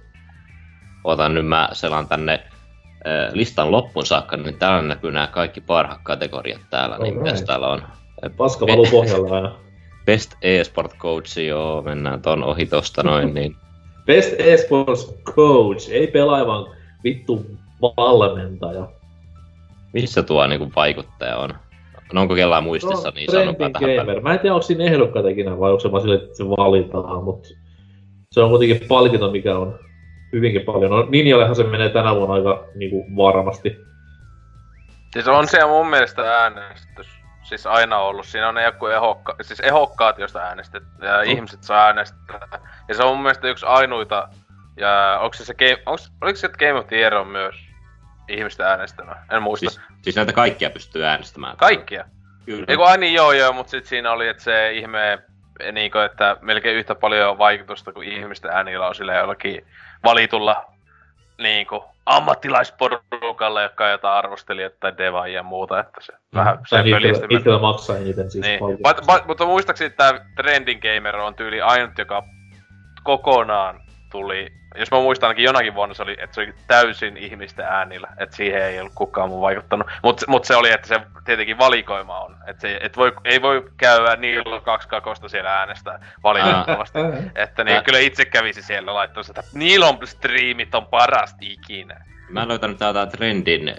Otan 1.03 1.33
nyt 1.33 1.47
mä 1.47 1.69
selan 1.71 2.07
tänne 2.07 2.33
äh, 2.33 3.33
listan 3.33 3.71
loppuun 3.71 4.05
saakka, 4.05 4.37
niin 4.37 4.57
täällä 4.57 4.81
näkyy 4.81 5.11
nämä 5.11 5.27
kaikki 5.27 5.61
parhaat 5.61 6.01
kategoriat 6.03 6.61
täällä, 6.69 6.97
niin 6.97 7.17
mitäs 7.17 7.41
täällä 7.41 7.67
on? 7.67 7.83
Paska 8.37 8.67
valuu 8.67 8.87
pohjalla 8.91 9.35
aina. 9.35 9.55
Best 10.05 10.35
eSport 10.41 10.97
Coach, 10.97 11.37
joo, 11.37 11.81
mennään 11.81 12.21
ton 12.21 12.43
ohi 12.43 12.65
tosta 12.65 13.03
noin, 13.03 13.33
niin 13.35 13.55
Best 14.05 14.39
Esports 14.39 15.15
Coach, 15.23 15.91
ei 15.91 16.07
pelaa 16.07 16.47
vaan 16.47 16.75
vittu 17.03 17.45
valmentaja. 17.81 18.87
Missä 19.93 20.23
tuo 20.23 20.47
niinku 20.47 20.71
vaikuttaja 20.75 21.37
on? 21.37 21.53
No 22.13 22.21
onko 22.21 22.35
kellään 22.35 22.63
muistissa 22.63 23.07
no, 23.07 23.13
niin 23.15 23.31
sanokaa 23.31 23.69
tähän 23.69 23.95
gamer. 23.95 24.21
Mä 24.21 24.33
en 24.33 24.39
tiedä, 24.39 24.53
onko 24.53 24.67
siinä 24.67 24.83
ehdokkaita 24.83 25.29
ikinä 25.29 25.59
vai 25.59 25.71
onko 25.71 25.79
se 25.79 25.91
vaan 25.91 26.01
sille, 26.01 26.15
että 26.15 26.37
se 26.37 26.49
valitaan, 26.49 27.23
mutta 27.23 27.49
se 28.31 28.41
on 28.41 28.49
kuitenkin 28.49 28.87
palkinto, 28.87 29.31
mikä 29.31 29.57
on 29.57 29.79
hyvinkin 30.33 30.61
paljon. 30.61 30.91
No 30.91 31.07
Ninjallehan 31.09 31.55
se 31.55 31.63
menee 31.63 31.89
tänä 31.89 32.15
vuonna 32.15 32.33
aika 32.33 32.65
niinku 32.75 33.05
varmasti. 33.17 33.77
Siis 35.13 35.27
on 35.27 35.47
se 35.47 35.65
mun 35.65 35.89
mielestä 35.89 36.21
äänestys 36.21 37.07
siis 37.45 37.65
aina 37.67 37.97
ollut. 37.97 38.25
Siinä 38.25 38.49
on 38.49 38.55
ne 38.55 38.63
joku 38.63 38.87
ehokka, 38.87 39.35
siis 39.41 39.59
ehokkaat, 39.59 40.19
joista 40.19 40.39
äänestet, 40.39 40.83
ja 41.01 41.17
mm. 41.17 41.31
ihmiset 41.31 41.63
saa 41.63 41.85
äänestää. 41.85 42.59
Ja 42.87 42.95
se 42.95 43.03
on 43.03 43.13
mun 43.13 43.23
mielestä 43.23 43.47
yksi 43.47 43.65
ainuita, 43.65 44.29
ja 44.77 45.19
onko 45.21 45.33
se 45.33 45.45
se 45.45 45.53
game, 45.53 45.77
onks, 45.85 46.11
oliko 46.21 46.35
se 46.35 46.49
Game 46.49 46.73
of 46.73 46.87
the 46.87 46.97
Year 46.97 47.13
on 47.13 47.27
myös 47.27 47.55
ihmistä 48.27 48.69
äänestämään? 48.69 49.25
En 49.31 49.43
muista. 49.43 49.69
Siis, 49.69 49.81
siis 50.01 50.15
näitä 50.15 50.33
kaikkia 50.33 50.69
pystyy 50.69 51.05
äänestämään. 51.05 51.57
Kaikkia? 51.57 52.05
Kyllä. 52.45 52.65
Eiku 52.67 52.83
aini 52.83 53.13
joo 53.13 53.31
joo, 53.31 53.53
mutta 53.53 53.71
sitten 53.71 53.89
siinä 53.89 54.11
oli, 54.11 54.27
että 54.27 54.43
se 54.43 54.71
ihme, 54.71 55.19
niinku, 55.71 55.97
että 55.97 56.37
melkein 56.41 56.77
yhtä 56.77 56.95
paljon 56.95 57.37
vaikutusta 57.37 57.93
kuin 57.93 58.07
ihmisten 58.07 58.51
äänillä 58.51 58.87
on 58.87 58.95
sillä 58.95 59.15
jollakin 59.15 59.67
valitulla 60.03 60.65
niinku, 61.37 61.94
ammattilaisporukalle, 62.05 63.63
jotka 63.63 63.89
jotain 63.89 64.13
arvostelijat 64.13 64.79
tai 64.79 64.97
devaa 64.97 65.27
ja 65.27 65.43
muuta, 65.43 65.79
että 65.79 66.01
se 66.01 66.13
mm. 66.13 66.39
vähän 66.39 66.59
se 66.67 66.83
pölistä. 66.91 67.27
Itsellä 67.29 67.59
maksaa 67.59 67.97
eniten 67.97 68.31
siis 68.31 68.45
niin. 68.45 68.59
But, 68.59 69.05
but, 69.05 69.27
mutta 69.27 69.45
muistaakseni 69.45 69.89
tämä 69.89 70.19
Trending 70.35 70.81
Gamer 70.81 71.15
on 71.15 71.35
tyyli 71.35 71.61
ainut, 71.61 71.97
joka 71.97 72.23
kokonaan 73.03 73.84
tuli, 74.15 74.51
jos 74.75 74.91
mä 74.91 74.99
muistan 74.99 75.27
ainakin 75.27 75.45
jonakin 75.45 75.75
vuonna 75.75 75.95
se 75.95 76.03
oli, 76.03 76.17
että 76.19 76.35
se 76.35 76.41
oli 76.41 76.53
täysin 76.67 77.17
ihmisten 77.17 77.65
äänillä, 77.65 78.07
että 78.17 78.35
siihen 78.35 78.63
ei 78.63 78.79
ollut 78.79 78.93
kukaan 78.95 79.29
mun 79.29 79.41
vaikuttanut. 79.41 79.87
Mutta 80.03 80.25
mut 80.27 80.45
se 80.45 80.55
oli, 80.55 80.71
että 80.71 80.87
se 80.87 81.01
tietenkin 81.25 81.57
valikoima 81.57 82.19
on, 82.19 82.35
että 82.47 82.61
se, 82.61 82.79
et 82.81 82.97
voi, 82.97 83.13
ei 83.25 83.41
voi 83.41 83.69
käydä 83.77 84.15
niillä 84.15 84.61
kaksi 84.61 84.87
kakosta 84.87 85.29
siellä 85.29 85.59
äänestää 85.59 85.99
valitettavasti. 86.23 86.99
että 87.45 87.63
niin, 87.63 87.83
kyllä 87.83 87.99
itse 87.99 88.25
kävisi 88.25 88.61
siellä 88.61 88.93
laittamassa, 88.93 89.33
että 89.37 89.51
niillä 89.53 89.87
on 89.87 89.97
striimit 90.05 90.75
on 90.75 90.85
parasta 90.85 91.37
ikinä. 91.41 92.05
Mä 92.29 92.41
en 92.41 92.47
löytänyt 92.47 92.77
täältä 92.77 93.05
trendin 93.05 93.75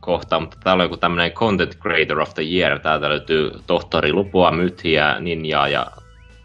kohtaa, 0.00 0.40
mutta 0.40 0.56
täällä 0.64 0.80
on 0.80 0.84
joku 0.84 0.96
tämmönen 0.96 1.32
Content 1.32 1.78
Creator 1.78 2.20
of 2.20 2.34
the 2.34 2.42
Year. 2.42 2.78
Täältä 2.78 3.08
löytyy 3.08 3.50
Tohtori 3.66 4.12
Lupua, 4.12 4.50
Mythiä, 4.50 5.20
Ninjaa 5.20 5.68
ja 5.68 5.86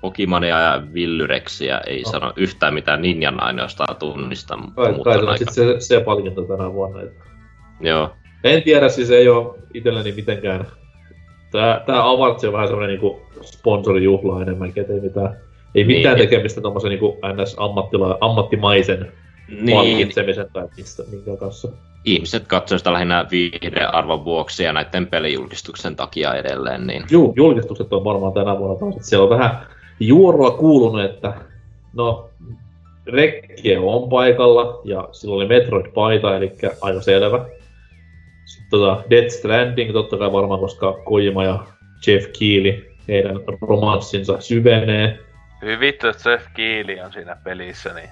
Pokemonia 0.06 0.60
ja 0.60 0.84
Villyreksiä. 0.94 1.82
Ei 1.88 2.04
oh. 2.06 2.12
sano 2.12 2.34
yhtään 2.36 2.74
mitään 2.74 3.02
Ninjan 3.02 3.44
ainoastaan 3.44 3.96
tunnista. 3.96 4.60
Kai 5.04 5.26
aika... 5.28 5.52
se, 5.52 5.76
se 5.80 6.00
palkinto 6.00 6.42
tänä 6.42 6.74
vuonna. 6.74 7.02
Että... 7.02 7.24
Joo. 7.82 8.12
En 8.44 8.64
tiedä, 8.64 8.90
siis 8.90 9.12
ei 9.12 9.30
ole 9.30 9.56
itselleni 9.74 10.12
mitenkään... 10.12 10.68
Tää, 11.52 11.84
tää 11.86 12.04
Awards 12.04 12.44
on 12.44 12.54
vähän 12.54 12.68
semmonen 12.68 12.90
niinku 12.90 13.22
sponsorijuhla 13.42 14.42
enemmänkin, 14.42 14.82
ettei 14.82 15.00
mitään... 15.00 15.38
Ei 15.76 15.84
mitään 15.84 16.16
niin. 16.16 16.30
tekemistä 16.30 16.62
tommosen 16.62 16.90
niinku 16.90 17.18
ns. 17.42 17.56
ammattimaisen 18.22 19.12
niin. 19.48 19.78
palkitsemisen 19.78 20.48
tai 20.54 20.68
mistä, 20.78 21.04
minkä 21.12 21.38
kanssa. 21.38 21.68
Ihmiset 22.06 22.48
katsoo 22.48 22.78
sitä 22.78 22.94
lähinnä 22.94 23.26
viihdearvon 23.32 24.26
vuoksi 24.26 24.64
ja 24.64 24.74
näiden 24.74 25.08
pelijulkistuksen 25.08 25.96
takia 25.96 26.34
edelleen. 26.34 26.88
Niin... 26.88 27.04
Juu, 27.10 27.34
julkistukset 27.36 27.94
on 27.94 28.04
varmaan 28.04 28.34
tänä 28.34 28.60
vuonna 28.60 28.80
taas. 28.80 28.96
Siellä 29.10 29.24
on 29.24 29.30
vähän 29.30 29.75
juoroa 30.00 30.52
kuulunut, 30.52 31.06
että 31.06 31.34
no, 31.94 32.30
Rekkio 33.08 33.88
on 33.88 34.10
paikalla 34.10 34.82
ja 34.84 35.10
sillä 35.12 35.36
oli 35.36 35.46
Metroid-paita, 35.46 36.38
eli 36.38 36.52
aika 36.82 37.02
selvä. 37.02 37.46
Sitten 38.46 38.70
tota 38.70 39.04
Death 39.10 39.30
Stranding 39.30 39.94
totta 39.94 40.18
kai 40.18 40.32
varmaan, 40.32 40.60
koska 40.60 40.94
Kojima 40.94 41.44
ja 41.44 41.66
Jeff 42.08 42.28
Keely, 42.40 42.96
heidän 43.08 43.36
romanssinsa 43.62 44.42
syvenee. 44.42 45.20
Hyvin 45.62 45.80
vittu, 45.80 46.08
että 46.08 46.32
Jeff 46.32 46.46
Keely 46.54 47.00
on 47.00 47.14
siinä 47.14 47.38
pelissä, 47.44 47.94
niin 47.94 48.10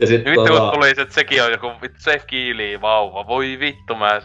ja 0.00 0.06
sit 0.06 0.24
vittu 0.24 0.46
tota... 0.46 0.60
kun 0.60 0.70
tuli 0.72 0.90
että 0.90 1.14
sekin 1.14 1.42
on 1.42 1.50
joku 1.50 1.66
vittu 1.82 2.00
Safe 2.00 2.24
Keely 2.26 2.80
vauva. 2.80 3.26
Voi 3.26 3.56
vittu 3.60 3.94
mä... 3.94 4.22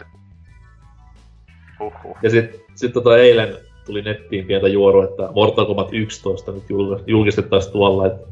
Huhhuh. 1.80 2.18
Ja 2.22 2.30
sit, 2.30 2.64
sit 2.74 2.92
tota 2.92 3.18
eilen 3.18 3.56
tuli 3.86 4.02
nettiin 4.02 4.46
pientä 4.46 4.68
juorua, 4.68 5.04
että 5.04 5.28
Mortal 5.34 5.66
Kombat 5.66 5.88
11 5.92 6.52
nyt 6.52 6.64
julkistettaisiin 7.06 7.72
tuolla, 7.72 8.06
että 8.06 8.26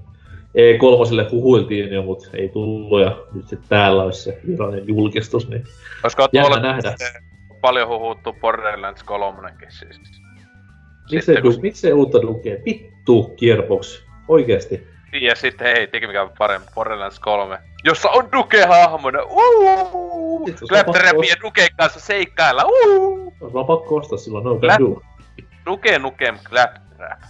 E3 0.58 1.30
huhuiltiin 1.30 1.92
jo, 1.92 2.02
mutta 2.02 2.28
ei 2.34 2.48
tullut 2.48 3.00
ja 3.00 3.16
nyt 3.34 3.48
sitten 3.48 3.68
täällä 3.68 4.02
olisi 4.02 4.22
se 4.22 4.40
virallinen 4.46 4.88
julkistus, 4.88 5.48
niin 5.48 5.64
Olisiko 6.04 6.28
tuolla 6.28 6.60
nähdä. 6.60 6.94
paljon 7.60 7.88
huhuttu 7.88 8.36
Borderlands 8.40 9.02
3 9.02 9.48
siis? 9.68 10.00
Miksei, 11.10 11.42
kun... 11.42 11.58
miksei 11.62 11.92
uutta 11.92 12.18
lukee? 12.22 12.62
Vittu, 12.64 13.34
Gearbox. 13.36 14.02
Oikeesti. 14.28 14.86
Niin, 15.12 15.24
ja 15.24 15.34
sitten 15.34 15.76
hei, 15.76 15.86
teki 15.86 16.06
mikä 16.06 16.22
on 16.22 16.30
parempi, 16.38 16.68
Borderlands 16.74 17.20
3, 17.20 17.58
jossa 17.84 18.10
on 18.10 18.28
Duke-hahmona, 18.32 19.18
Claptrapin 20.68 21.28
ja 21.28 21.36
Duken 21.42 21.68
kanssa 21.78 22.00
seikkailla, 22.00 22.64
uuuu! 22.64 23.34
Olisi 23.40 23.54
vaan 23.54 23.66
pakko 23.66 23.96
ostaa 23.96 24.18
silloin, 24.18 24.44
no 24.44 24.60
do. 24.62 25.02
Duke 25.66 25.98
Nukem 25.98 26.38
Claptrap. 26.44 27.20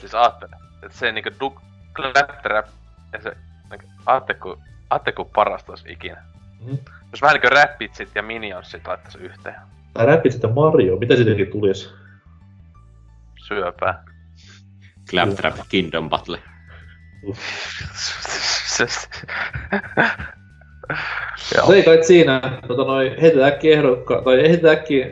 Siis 0.00 0.14
aattele, 0.14 0.56
että 0.82 0.98
se 0.98 1.12
niinku 1.12 1.30
Duke 1.40 1.60
Claptrap, 1.94 2.66
ja 3.12 3.22
se, 3.22 3.36
niinku, 3.70 3.86
aatteko, 4.06 4.58
aatteko 4.90 5.24
parasta 5.24 5.72
olisi 5.72 5.92
ikinä. 5.92 6.24
Mhm. 6.60 6.74
Jos 7.12 7.22
vähän 7.22 7.34
niinku 7.34 7.54
Rapidsit 7.54 8.08
ja 8.14 8.22
Minionsit 8.22 8.86
laittaisi 8.86 9.18
yhteen. 9.18 9.54
Tai 9.94 10.06
räpit 10.06 10.32
sitä 10.32 10.48
Mario, 10.48 10.96
mitä 10.96 11.16
siitäkin 11.16 11.50
tulisi? 11.50 11.88
Syöpää. 13.48 14.04
Claptrap 15.10 15.56
Kingdom 15.68 16.08
Battle. 16.08 16.38
Joo. 17.22 17.34
Se 21.66 21.74
ei 21.74 21.82
kai 21.82 22.04
siinä, 22.04 22.40
tota 22.68 22.84
noi, 22.84 23.16
heitetään 23.20 23.52
äkkiä 23.52 23.76
ehdokka, 23.76 24.22
tai 24.24 24.36
heitetään 24.36 24.76
äkkiä, 24.76 25.06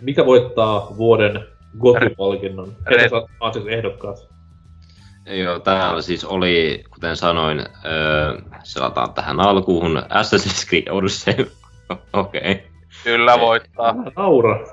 mikä 0.00 0.26
voittaa 0.26 0.96
vuoden 0.96 1.44
GOTY-palkinnon. 1.78 2.76
Red. 2.86 2.96
Ketä 2.96 3.08
saa 3.08 3.28
anteeksi 3.40 3.72
ehdokkaat? 3.72 4.28
Joo, 5.26 5.58
täällä 5.58 6.02
siis 6.02 6.24
oli, 6.24 6.84
kuten 6.94 7.16
sanoin, 7.16 7.58
öö, 7.60 8.38
selataan 8.62 9.14
tähän 9.14 9.40
alkuun, 9.40 9.96
Assassin's 9.96 10.68
Creed 10.68 10.88
Odyssey, 10.90 11.34
okei, 12.12 12.40
okay. 12.40 12.74
Kyllä 13.04 13.40
voittaa. 13.40 13.88
Älä 13.88 14.12
naura. 14.16 14.66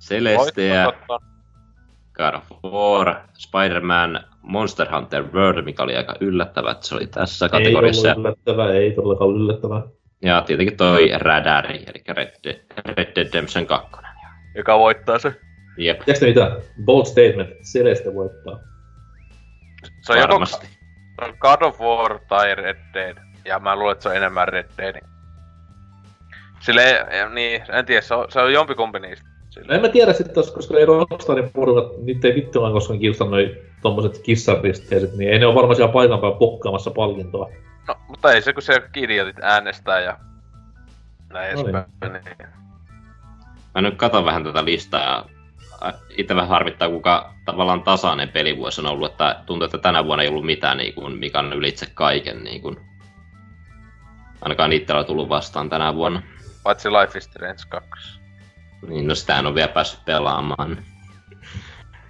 Celestia. 0.00 0.92
God 2.12 2.34
of 2.34 2.72
War, 2.72 3.14
Spider-Man, 3.38 4.20
Monster 4.42 4.94
Hunter 4.94 5.24
World, 5.32 5.62
mikä 5.62 5.82
oli 5.82 5.96
aika 5.96 6.14
yllättävää, 6.20 6.72
että 6.72 6.86
se 6.86 6.94
oli 6.94 7.06
tässä 7.06 7.46
Ei 7.46 7.50
kategoriassa. 7.50 8.08
ollut 8.08 8.26
yllättävää, 8.26 8.72
ei 8.72 8.92
todellakaan 8.92 9.28
ollut 9.28 9.42
yllättävää. 9.42 9.82
Ja 10.22 10.40
tietenkin 10.40 10.76
toi 10.76 11.10
Radari, 11.18 11.84
eli 11.86 12.04
Red 12.08 12.32
Dead, 12.44 12.60
Red 12.86 13.12
Dead 13.16 13.26
Redemption 13.26 13.66
2. 13.66 13.96
Joka 14.54 14.78
voittaa 14.78 15.18
se. 15.18 15.40
Jep, 15.76 16.00
Tiedätkö 16.04 16.26
mitä? 16.26 16.56
Bold 16.84 17.04
statement, 17.04 17.50
Celeste 17.72 18.14
voittaa. 18.14 18.58
Se 20.02 20.12
on 20.12 20.18
joko 20.18 20.32
varmasti. 20.32 20.66
se 20.66 21.24
on 21.24 21.34
God 21.38 21.62
of 21.62 21.80
War 21.80 22.18
tai 22.28 22.54
Red 22.54 22.76
Dead. 22.94 23.16
Ja 23.44 23.58
mä 23.58 23.76
luulen, 23.76 23.92
että 23.92 24.02
se 24.02 24.08
on 24.08 24.16
enemmän 24.16 24.48
Red 24.48 24.66
Dead. 24.78 25.00
Sille 26.60 27.06
niin, 27.34 27.62
en 27.72 27.86
tiedä, 27.86 28.00
se 28.00 28.14
on, 28.14 28.26
se 28.28 28.40
on 28.40 28.52
jompikumpi 28.52 28.98
niistä. 28.98 29.28
Sille. 29.50 29.68
No 29.68 29.74
en 29.74 29.80
mä 29.80 29.88
tiedä 29.88 30.12
sitten 30.12 30.34
tos, 30.34 30.50
koska 30.52 30.78
ei 30.78 30.86
Rockstarin 30.86 31.50
porukat, 31.52 31.98
niitä 32.02 32.28
ei 32.28 32.34
vittuaan 32.34 32.72
koskaan 32.72 32.98
kiusannut 32.98 33.32
noi 33.40 33.62
tommoset 33.82 34.18
kissaristeiset, 34.18 35.16
niin 35.16 35.30
ei 35.32 35.38
ne 35.38 35.46
ole 35.46 35.54
varmaan 35.54 35.76
siellä 35.76 35.92
paikan 35.92 36.20
päällä 36.20 36.38
pokkaamassa 36.38 36.90
palkintoa. 36.90 37.50
No, 37.88 37.94
mutta 38.08 38.32
ei 38.32 38.42
se, 38.42 38.52
kun 38.52 38.62
se 38.62 38.82
idiotit 38.96 39.36
äänestää 39.42 40.00
ja 40.00 40.18
näin 41.32 41.56
No 41.56 41.62
niin. 41.62 41.76
edespäin. 41.76 42.12
Niin. 42.12 42.48
Mä 43.74 43.80
nyt 43.82 43.94
katon 43.96 44.24
vähän 44.24 44.44
tätä 44.44 44.64
listaa 44.64 45.00
ja 45.02 45.24
itse 46.16 46.34
vähän 46.34 46.48
harmittaa, 46.48 46.88
kuinka 46.88 47.34
tavallaan 47.44 47.82
tasainen 47.82 48.28
pelivuosi 48.28 48.80
on 48.80 48.86
ollut, 48.86 49.10
että 49.10 49.42
tuntuu, 49.46 49.64
että 49.64 49.78
tänä 49.78 50.04
vuonna 50.04 50.22
ei 50.22 50.28
ollut 50.28 50.46
mitään, 50.46 50.76
niin 50.76 50.94
kuin, 50.94 51.18
mikä 51.18 51.38
on 51.38 51.52
ylitse 51.52 51.86
kaiken. 51.94 52.44
Niin 52.44 52.62
kuin, 52.62 52.76
ainakaan 54.40 54.72
itsellä 54.72 54.98
on 54.98 55.06
tullut 55.06 55.28
vastaan 55.28 55.70
tänä 55.70 55.94
vuonna. 55.94 56.22
Paitsi 56.62 56.90
Life 56.90 57.18
is 57.18 57.24
Strange 57.24 57.62
2. 57.68 58.20
Niin, 58.88 59.06
no 59.06 59.14
sitä 59.14 59.38
en 59.38 59.46
ole 59.46 59.54
vielä 59.54 59.68
päässyt 59.68 60.04
pelaamaan. 60.04 60.84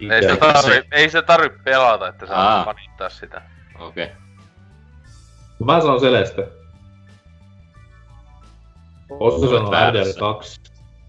Ei 0.01 0.23
se, 0.23 0.37
tarvi, 0.37 0.83
ei 0.93 1.11
se 1.11 1.23
tarvi 1.23 1.59
pelata, 1.65 2.09
että 2.09 2.27
saa 2.27 2.59
Aa. 2.59 2.65
fanittaa 2.65 3.09
sitä. 3.09 3.43
Okei. 3.79 4.05
Okay. 4.05 4.17
Mä 5.65 5.81
sanon 5.81 6.01
Celeste. 6.01 6.49
Ossa 9.11 9.47
sanoo 9.47 9.71
väärässä. 9.71 10.13
RDR 10.13 10.21
2 10.21 10.61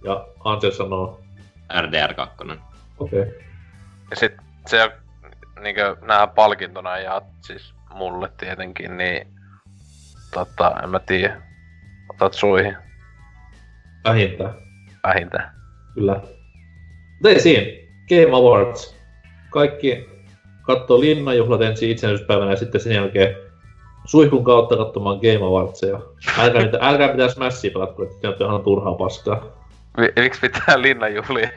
ja 0.04 0.28
Ansel 0.44 0.72
sanoo 0.72 1.27
RDR 1.82 2.14
2. 2.14 2.38
okei. 2.42 3.22
Okay. 3.22 3.34
Ja 4.10 4.16
sit 4.16 4.34
se 4.68 4.84
on 4.84 4.92
niinkö 5.64 5.98
nää 6.02 6.28
palkintona 6.28 6.98
ja 6.98 7.22
siis 7.42 7.74
mulle 7.94 8.32
tietenkin, 8.38 8.98
niin 8.98 9.28
tota, 10.34 10.76
en 10.84 10.90
mä 10.90 11.00
tiedä. 11.00 11.42
Otat 12.10 12.34
suihin 12.34 12.78
Vähintään, 14.04 14.54
vähintään. 15.04 15.52
kyllä. 15.94 16.14
Mutta 17.14 17.30
ei 17.30 17.40
siinä. 17.40 17.88
Game 18.10 18.38
Awards. 18.38 18.98
Kaikki 19.50 20.10
katsoo 20.62 21.00
linnanjuhlat 21.00 21.62
ensin 21.62 21.90
itsenäisyyspäivänä 21.90 22.52
ja 22.52 22.58
sitten 22.58 22.82
sen 22.82 22.94
jälkeen 22.94 23.36
suihkun 24.06 24.44
kautta 24.44 24.78
katsomaan 24.78 25.18
Game 25.18 25.46
Awardsia. 25.46 26.00
Älkää, 26.40 26.66
mitä, 26.66 26.78
älkää 26.82 27.12
mitään 27.12 27.32
Smashia 27.32 27.72
pelatko, 27.72 28.04
että 28.04 28.38
se 28.38 28.44
on 28.44 28.50
ihan 28.50 28.64
turhaa 28.64 28.94
paskaa. 28.94 29.67
Mi- 29.98 30.24
miksi 30.24 30.42
pitää 30.42 30.82
linnanjuhlia 30.82 31.50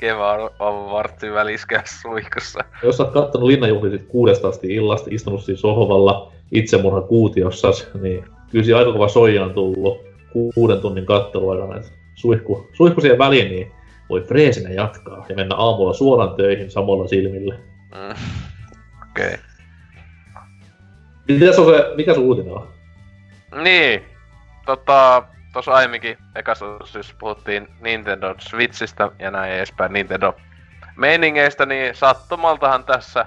Keva 0.00 0.50
Awartsin 0.58 1.34
väliskää 1.34 1.82
suihkussa? 2.02 2.64
Jos 2.82 2.96
sä 2.96 3.02
oot 3.02 3.12
kattonut 3.12 3.48
linnanjuhlia 3.48 3.98
kuudesta 4.08 4.48
asti 4.48 4.74
illasta, 4.74 5.10
istunut 5.12 5.44
siinä 5.44 5.58
sohvalla 5.58 6.32
itsemurha 6.52 7.00
kuutiossas, 7.00 7.88
niin 8.00 8.24
kyllä 8.50 8.64
siinä 8.64 8.78
aika 8.78 8.92
kova 8.92 9.08
soija 9.08 9.44
on 9.44 9.54
tullut 9.54 10.00
ku- 10.32 10.52
kuuden 10.54 10.80
tunnin 10.80 11.06
kattelu 11.06 11.50
aikana. 11.50 11.76
Et 11.76 11.92
Suihku, 12.14 12.68
suihku 12.72 13.00
siihen 13.00 13.18
väliin, 13.18 13.48
niin 13.50 13.72
voi 14.08 14.20
freesinä 14.20 14.70
jatkaa 14.70 15.26
ja 15.28 15.36
mennä 15.36 15.54
aamulla 15.54 15.92
suoraan 15.92 16.34
töihin 16.36 16.70
samalla 16.70 17.08
silmillä. 17.08 17.54
Mm. 17.94 18.14
Okei. 19.10 19.26
Okay. 19.26 19.38
Mitäs 21.28 21.58
on 21.58 21.74
se, 21.74 21.92
mikä 21.96 22.14
sun 22.14 22.24
uutinen 22.24 22.52
on? 22.52 22.68
Niin, 23.62 24.02
tota, 24.66 25.22
tuossa 25.56 25.72
aiemminkin 25.72 26.18
ekassa 26.34 26.66
siis 26.84 27.14
puhuttiin 27.18 27.68
Nintendo 27.80 28.34
Switchistä 28.38 29.10
ja 29.18 29.30
näin 29.30 29.52
edespäin 29.52 29.92
Nintendo 29.92 30.34
meiningeistä, 30.96 31.66
niin 31.66 31.94
sattumaltahan 31.94 32.84
tässä 32.84 33.26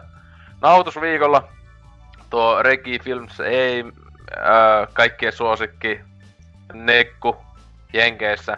nautusviikolla 0.62 1.48
tuo 2.30 2.64
Regi 2.64 3.00
Films 3.00 3.40
ei 3.40 3.84
ää, 4.38 4.88
kaikkien 4.94 5.34
suosikki 5.34 6.00
Nekku 6.74 7.36
Jenkeissä 7.94 8.58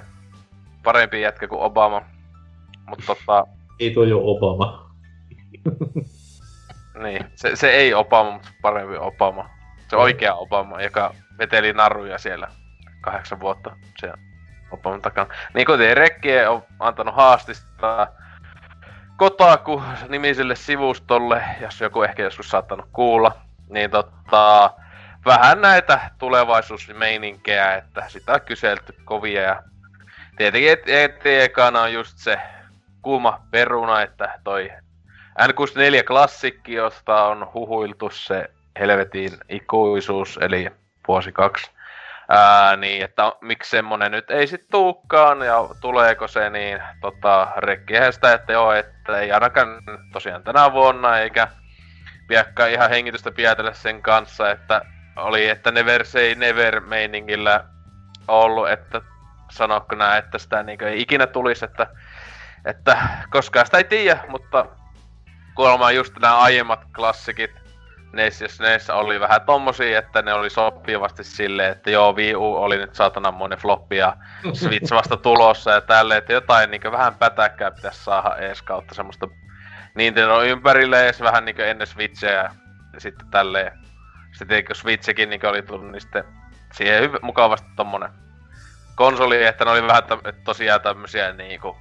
parempi 0.83 1.21
jätkä 1.21 1.47
kuin 1.47 1.61
Obama. 1.61 2.01
Mutta 2.89 3.05
tota, 3.05 3.47
Ei 3.79 3.91
toi 3.93 4.13
ole 4.13 4.23
Obama. 4.25 4.91
niin, 7.03 7.25
se, 7.35 7.55
se 7.55 7.69
ei 7.69 7.93
Obama, 7.93 8.31
mutta 8.31 8.49
parempi 8.61 8.97
Obama. 8.97 9.49
Se 9.87 9.95
oikea 9.95 10.33
Obama, 10.33 10.81
joka 10.81 11.13
veteli 11.37 11.73
naruja 11.73 12.17
siellä 12.17 12.47
kahdeksan 13.01 13.39
vuotta 13.39 13.75
siellä 13.99 14.17
Obaman 14.71 15.01
takana. 15.01 15.33
Niin 15.53 15.65
kuten 15.65 15.97
Rekki 15.97 16.39
on 16.39 16.63
antanut 16.79 17.15
haastista 17.15 18.07
Kotaku 19.17 19.83
nimiselle 20.09 20.55
sivustolle, 20.55 21.43
jos 21.59 21.81
joku 21.81 22.03
ehkä 22.03 22.23
joskus 22.23 22.49
saattanut 22.49 22.85
kuulla, 22.93 23.41
niin 23.69 23.91
tota, 23.91 24.73
vähän 25.25 25.61
näitä 25.61 26.11
tulevaisuusmeininkejä, 26.17 27.75
että 27.75 28.03
sitä 28.07 28.33
on 28.33 28.41
kyselty 28.41 28.95
kovia 29.05 29.41
ja 29.41 29.63
tietenkin 30.37 30.71
et, 30.71 30.89
et, 30.89 31.53
on 31.81 31.93
just 31.93 32.17
se 32.17 32.39
kuuma 33.01 33.41
peruna, 33.51 34.01
että 34.01 34.39
toi 34.43 34.71
N64 35.41 36.03
klassikki, 36.07 36.73
josta 36.73 37.23
on 37.23 37.47
huhuiltu 37.53 38.09
se 38.09 38.49
helvetin 38.79 39.31
ikuisuus, 39.49 40.39
eli 40.41 40.71
vuosi 41.07 41.31
kaksi. 41.31 41.71
Ää, 42.33 42.75
niin, 42.75 43.03
että 43.03 43.33
miksi 43.41 43.69
semmonen 43.69 44.11
nyt 44.11 44.31
ei 44.31 44.47
sit 44.47 44.67
tuukkaan 44.71 45.41
ja 45.41 45.55
tuleeko 45.81 46.27
se, 46.27 46.49
niin 46.49 46.79
tota, 47.01 47.47
rekkihän 47.57 48.13
sitä, 48.13 48.33
että 48.33 48.53
joo, 48.53 48.73
että 48.73 49.19
ei 49.19 49.31
ainakaan 49.31 49.67
tosiaan 50.13 50.43
tänä 50.43 50.71
vuonna, 50.71 51.19
eikä 51.19 51.47
piakka 52.27 52.65
ihan 52.65 52.89
hengitystä 52.89 53.31
pietellä 53.31 53.73
sen 53.73 54.01
kanssa, 54.01 54.51
että 54.51 54.81
oli, 55.15 55.49
että 55.49 55.71
never 55.71 56.05
say 56.05 56.35
never 56.35 56.79
meiningillä 56.79 57.63
ollut, 58.27 58.69
että 58.69 59.01
sanokko 59.49 59.95
nää, 59.95 60.17
että 60.17 60.37
sitä 60.37 60.63
niin 60.63 60.83
ei 60.83 61.01
ikinä 61.01 61.27
tulisi, 61.27 61.65
että, 61.65 61.87
että 62.65 62.97
koskaan 63.29 63.65
sitä 63.65 63.77
ei 63.77 63.83
tiedä, 63.83 64.19
mutta 64.27 64.65
kuulemma 65.55 65.91
just 65.91 66.13
nämä 66.19 66.37
aiemmat 66.37 66.85
klassikit 66.95 67.60
NES 68.13 68.41
ja 68.41 68.47
SNES 68.49 68.89
oli 68.89 69.19
vähän 69.19 69.41
tommosia, 69.41 69.99
että 69.99 70.21
ne 70.21 70.33
oli 70.33 70.49
sopivasti 70.49 71.23
silleen, 71.23 71.71
että 71.71 71.91
joo, 71.91 72.15
Wii 72.15 72.35
U 72.35 72.55
oli 72.55 72.77
nyt 72.77 72.95
saatananmoinen 72.95 73.59
floppi 73.59 73.97
ja 73.97 74.17
Switch 74.53 74.91
vasta 74.91 75.17
tulossa 75.17 75.71
ja 75.71 75.81
tälleen, 75.81 76.17
että 76.17 76.33
jotain 76.33 76.71
niin 76.71 76.91
vähän 76.91 77.15
pätäkkää 77.15 77.71
pitäisi 77.71 78.03
saada 78.03 78.35
ees 78.35 78.61
kautta 78.61 78.95
semmoista 78.95 79.27
Nintendo 79.95 80.43
ympärille 80.43 81.05
ees 81.05 81.21
vähän 81.21 81.45
niin 81.45 81.61
ennen 81.61 81.87
Switchia 81.87 82.31
ja 82.31 82.51
sitten 82.97 83.27
tälleen. 83.27 83.79
Sitten 84.31 84.65
kun 84.65 84.75
Switchikin 84.75 85.29
niin 85.29 85.45
oli 85.45 85.61
tullut, 85.61 85.91
niin 85.91 86.01
sitten 86.01 86.23
siihen 86.73 87.01
hyvä, 87.01 87.17
mukavasti 87.21 87.67
tommonen 87.75 88.09
konsoli, 88.95 89.43
että 89.43 89.65
ne 89.65 89.71
oli 89.71 89.87
vähän 89.87 90.03
että 90.13 90.43
tosiaan 90.43 90.81
tämmösiä 90.81 91.31
niinku 91.31 91.77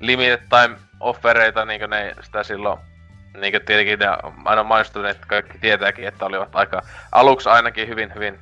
limited 0.00 0.42
time 0.48 0.76
offereita, 1.00 1.64
niinku 1.64 1.86
ne 1.86 2.14
sitä 2.22 2.42
silloin 2.42 2.78
niin 3.36 3.52
kuin 3.52 3.64
tietenkin 3.66 3.98
ne 3.98 4.06
aina 4.44 4.62
mainostuneet, 4.62 5.16
että 5.16 5.26
kaikki 5.26 5.58
tietääkin, 5.58 6.08
että 6.08 6.26
olivat 6.26 6.56
aika 6.56 6.82
aluksi 7.12 7.48
ainakin 7.48 7.88
hyvin, 7.88 8.14
hyvin 8.14 8.38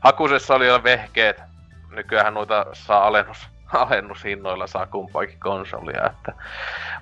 hakusessa 0.00 0.54
oli 0.54 0.66
jo 0.66 0.84
vehkeet. 0.84 1.42
Nykyään 1.96 2.34
noita 2.34 2.66
saa 2.72 3.06
alennus, 3.06 3.38
alennushinnoilla 3.72 4.66
saa 4.66 4.86
kumpaakin 4.86 5.40
konsolia, 5.40 6.06
että... 6.06 6.32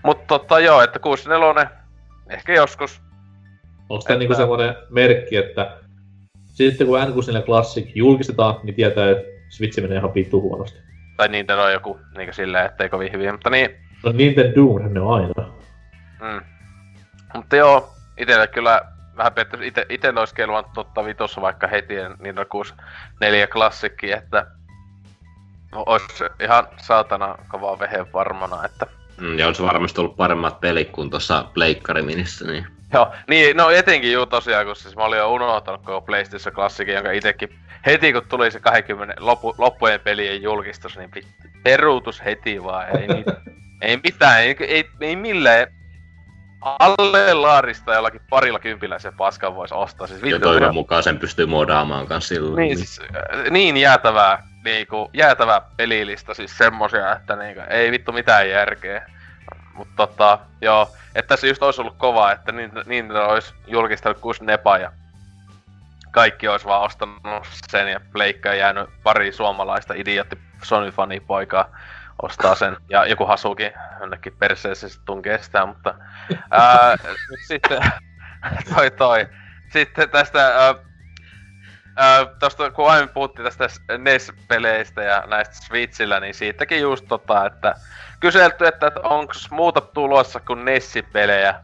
Mutta 0.02 0.24
tota 0.26 0.60
joo, 0.60 0.82
että 0.82 0.98
64 0.98 1.70
ehkä 2.30 2.54
joskus. 2.54 3.00
Onko 3.88 4.04
tämä 4.06 4.18
niinku 4.18 4.34
semmoinen 4.34 4.74
merkki, 4.90 5.36
että 5.36 5.76
sitten 6.44 6.86
kun 6.86 6.98
N64 7.00 7.42
Classic 7.44 7.90
julkistetaan, 7.94 8.60
niin 8.62 8.74
tietää, 8.74 9.10
että 9.10 9.24
Switch 9.48 9.82
menee 9.82 9.98
ihan 9.98 10.14
vittu 10.14 10.40
huonosti. 10.40 10.78
Tai 11.16 11.28
Nintendo 11.28 11.62
on 11.62 11.72
joku 11.72 12.00
niinku 12.16 12.32
silleen, 12.32 12.66
ettei 12.66 12.88
kovin 12.88 13.12
hyvin, 13.12 13.32
mutta 13.32 13.50
niin. 13.50 13.70
No 14.04 14.12
Nintendo 14.12 14.78
ne 14.78 15.00
on 15.00 15.14
aina. 15.14 15.50
Mm. 16.20 16.53
Mutta 17.35 17.57
joo, 17.57 17.95
itellä 18.18 18.47
kyllä 18.47 18.80
vähän 19.16 19.32
petty, 19.32 19.59
ite, 19.62 19.87
ite 19.89 20.12
olisi 20.16 20.35
kelvannut 20.35 20.72
totta 20.72 21.05
vitossa 21.05 21.41
vaikka 21.41 21.66
heti 21.66 21.95
niin 22.18 22.35
64 22.49 23.47
klassikki, 23.47 24.12
että 24.12 24.47
olisi 25.72 26.24
ihan 26.41 26.68
saatana 26.76 27.39
kovaa 27.49 27.78
vehen 27.78 28.12
varmana, 28.12 28.64
että... 28.64 28.87
Mm, 29.20 29.39
ja 29.39 29.47
olisi 29.47 29.62
varmasti 29.62 30.01
ollut 30.01 30.16
paremmat 30.16 30.61
pelit 30.61 30.91
kuin 30.91 31.11
tuossa 31.11 31.45
Pleikkariminissä, 31.55 32.45
niin... 32.45 32.66
Joo, 32.93 33.12
niin, 33.28 33.57
no 33.57 33.70
etenkin 33.70 34.12
juu 34.12 34.26
tosiaan, 34.26 34.66
kun 34.66 34.76
siis 34.76 34.97
mä 34.97 35.05
olin 35.05 35.18
jo 35.18 35.32
unohtanut 35.32 35.82
koko 35.82 36.01
PlayStation 36.01 36.55
klassikin, 36.55 36.95
jonka 36.95 37.11
itekin 37.11 37.59
heti 37.87 38.12
kun 38.12 38.22
tuli 38.28 38.51
se 38.51 38.61
20 38.61 39.14
loppu, 39.18 39.55
loppujen 39.59 40.01
pelien 40.01 40.43
julkistus, 40.43 40.97
niin 40.97 41.11
peruutus 41.62 42.24
heti 42.24 42.62
vaan, 42.62 42.87
ei, 42.97 43.09
ei 43.82 44.01
mitään, 44.03 44.43
ei, 44.43 44.57
ei, 44.61 44.91
ei 45.01 45.16
millään 45.16 45.66
alle 46.64 47.34
laarista 47.34 47.94
jollakin 47.94 48.20
parilla 48.30 48.58
kympillä 48.58 48.98
se 48.98 49.12
paskan 49.16 49.54
voisi 49.54 49.74
ostaa. 49.74 50.06
Siis 50.06 50.22
ja 50.22 50.40
toivon 50.40 50.74
mukaan 50.74 51.02
sen 51.02 51.18
pystyy 51.18 51.46
modaamaan 51.46 52.06
kans 52.06 52.28
silloin. 52.28 52.56
Niin, 52.56 52.78
siis, 52.78 53.00
äh, 53.00 53.50
niin 53.50 53.76
jäätävää, 53.76 54.48
niinku, 54.64 55.10
jäätävää 55.12 55.62
pelilista, 55.76 56.34
siis 56.34 56.58
semmosia, 56.58 57.12
että 57.12 57.36
niinku, 57.36 57.62
ei 57.70 57.90
vittu 57.90 58.12
mitään 58.12 58.50
järkeä. 58.50 59.10
Mutta 59.74 59.94
tota, 59.96 60.38
joo, 60.60 60.88
että 61.14 61.36
se 61.36 61.48
just 61.48 61.62
olisi 61.62 61.80
ollut 61.80 61.96
kova, 61.98 62.32
että 62.32 62.52
niin, 62.52 62.70
niin 62.86 63.12
olisi 63.12 63.54
julkistanut 63.66 64.18
kuusi 64.18 64.44
nepa 64.44 64.78
ja 64.78 64.92
kaikki 66.10 66.48
olisi 66.48 66.66
vaan 66.66 66.82
ostanut 66.82 67.46
sen 67.70 67.88
ja 67.88 68.00
pleikka 68.12 68.54
jäänyt 68.54 68.90
pari 69.02 69.32
suomalaista 69.32 69.94
idiootti 69.94 70.38
Sony-fani 70.62 71.20
poikaa 71.20 71.68
ostaa 72.22 72.54
sen, 72.54 72.76
ja 72.88 73.06
joku 73.06 73.26
hasukin 73.26 73.72
jonnekin 74.00 74.36
perseessä 74.38 74.88
sitten 74.88 75.06
tunkee 75.06 75.42
sitä, 75.42 75.66
mutta 75.66 75.94
ää, 76.50 76.96
sitten 77.48 77.80
toi 78.74 78.90
toi. 78.90 79.28
Sitten 79.72 80.10
tästä 80.10 80.46
ää, 80.46 80.74
ää, 81.96 82.26
tosta, 82.38 82.70
kun 82.70 82.90
aiemmin 82.90 83.14
puhuttiin 83.14 83.44
tästä 83.44 83.68
NES-peleistä 83.98 85.02
ja 85.02 85.24
näistä 85.26 85.54
Switchillä, 85.54 86.20
niin 86.20 86.34
siitäkin 86.34 86.80
just 86.80 87.04
tota, 87.08 87.46
että 87.46 87.74
kyselty, 88.20 88.66
että, 88.66 88.86
että 88.86 89.00
onko 89.00 89.32
muuta 89.50 89.80
tulossa 89.80 90.40
kuin 90.40 90.64
NES-pelejä. 90.64 91.54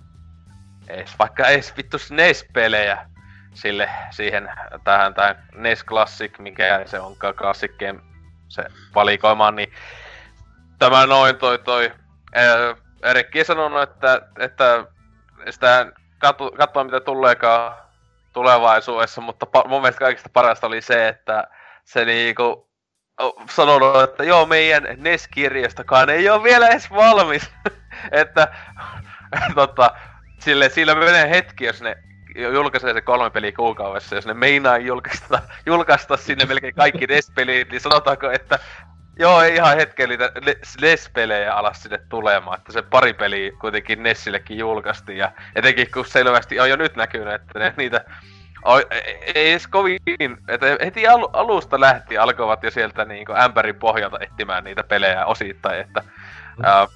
Ees, 0.89 1.19
vaikka 1.19 1.47
ees 1.47 1.77
vittu 1.77 1.97
NES-pelejä 2.11 3.07
sille, 3.55 3.91
siihen, 4.11 4.51
tähän, 4.85 5.15
tähän 5.15 5.49
NES 5.55 5.85
Classic, 5.85 6.39
mikä 6.39 6.83
se 6.87 7.01
onkaan 7.01 7.35
Classic 7.35 7.79
Game, 7.79 8.01
se 8.49 8.65
valikoimaan, 8.95 9.57
niin 9.57 9.73
tämä 10.81 11.07
noin 11.07 11.37
toi 11.37 11.59
toi... 11.59 11.93
Erikki 13.03 13.45
sanonut, 13.45 13.83
että, 13.83 14.23
että 14.39 14.85
sitä 15.51 15.93
katso, 16.19 16.51
katsoa 16.51 16.85
mitä 16.85 17.01
tuleekaan 17.01 17.75
tulevaisuudessa, 18.33 19.21
mutta 19.21 19.47
pa, 19.47 19.65
mun 19.69 19.81
mielestä 19.81 19.99
kaikista 19.99 20.29
parasta 20.33 20.67
oli 20.67 20.83
se, 20.83 21.09
että 21.09 21.49
se 21.85 22.05
niinku 22.05 22.71
sanonut, 23.51 24.03
että 24.03 24.25
joo, 24.25 24.47
meidän 24.47 24.87
NES-kirjastokaan 24.97 26.11
ei 26.11 26.29
ole 26.29 26.43
vielä 26.43 26.69
edes 26.69 26.91
valmis. 26.91 27.51
että 28.13 28.49
tota, 29.55 29.91
sille, 30.39 30.69
sillä 30.69 30.95
menee 30.95 31.31
hetki, 31.31 31.65
jos 31.65 31.83
ne 31.83 31.97
julkaisee 32.53 32.93
se 32.93 33.01
kolme 33.01 33.31
peliä 33.31 33.53
kuukaudessa, 33.53 34.15
jos 34.15 34.27
ne 34.27 34.35
meinaa 34.35 34.79
julkaista, 34.79 35.43
julkaista 35.67 36.17
sinne 36.17 36.45
melkein 36.45 36.75
kaikki 36.75 37.07
NES-pelit, 37.07 37.71
niin 37.71 37.81
sanotaanko, 37.81 38.31
että 38.31 38.59
Joo, 39.21 39.43
ei 39.43 39.55
ihan 39.55 39.77
hetken 39.77 40.09
niitä 40.09 40.33
NES-pelejä 40.81 41.55
alas 41.55 41.83
sinne 41.83 42.01
tulemaan, 42.09 42.59
että 42.59 42.73
se 42.73 42.83
pari 42.83 43.13
peliä 43.13 43.53
kuitenkin 43.61 44.03
Nessillekin 44.03 44.59
julkaistiin, 44.59 45.19
ja 45.19 45.33
etenkin 45.57 45.91
kun 45.95 46.07
selvästi 46.07 46.61
on 46.61 46.71
jo 46.71 46.77
nyt 46.77 46.97
näkynyt, 46.97 47.35
että 47.35 47.59
ne, 47.59 47.75
niitä 47.77 48.05
ei 49.35 49.51
edes 49.51 49.67
kovin, 49.67 49.99
että 50.49 50.67
heti 50.85 51.09
al, 51.09 51.29
alusta 51.33 51.81
lähti 51.81 52.19
alkoivat 52.19 52.63
jo 52.63 52.71
sieltä 52.71 53.05
niin 53.05 53.27
kuin 53.27 53.41
ämpärin 53.41 53.75
pohjalta 53.75 54.19
etsimään 54.21 54.65
niitä 54.65 54.85
pelejä 54.85 55.27
osittain, 55.27 55.81
että 55.81 56.01
mm. 56.01 56.65
ää, 56.65 56.87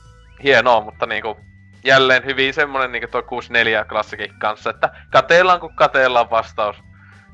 hienoa, 0.43 0.81
mutta 0.81 1.07
niin 1.07 1.22
kuin, 1.22 1.37
jälleen 1.85 2.25
hyvin 2.25 2.55
semmonen 2.55 2.93
niin 2.93 3.11
tuo 3.11 3.22
64 3.22 3.85
klassikin 3.85 4.35
kanssa, 4.39 4.70
että 4.70 4.91
katellaan 5.11 5.61
kun 5.61 5.75
katellaan 5.75 6.31
vastaus. 6.31 6.77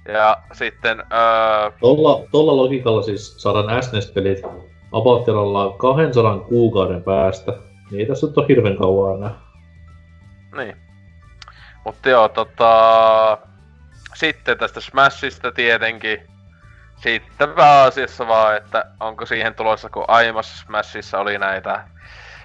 Ja 0.08 0.42
sitten... 0.52 1.02
Ää... 1.10 1.72
Tolla, 1.80 2.28
tolla 2.30 2.56
logiikalla 2.56 3.02
siis 3.02 3.42
saadaan 3.42 3.82
SNES-pelit 3.82 4.69
Apouttiralla 4.92 5.74
200 5.78 6.38
kuukauden 6.38 7.02
päästä. 7.02 7.52
Niin 7.90 8.08
tässä 8.08 8.26
on 8.36 8.46
hirveän 8.48 8.76
kauan 8.76 9.16
enää. 9.16 9.34
Niin. 10.56 10.76
Mutta 11.84 12.08
joo, 12.08 12.28
tota... 12.28 13.38
Sitten 14.14 14.58
tästä 14.58 14.80
Smashista 14.80 15.52
tietenkin. 15.52 16.18
Sitten 16.96 17.48
pääasiassa 17.48 18.28
vaan, 18.28 18.56
että 18.56 18.84
onko 19.00 19.26
siihen 19.26 19.54
tulossa, 19.54 19.88
kun 19.88 20.04
aiemmassa 20.08 20.64
Smashissa 20.66 21.18
oli 21.18 21.38
näitä 21.38 21.84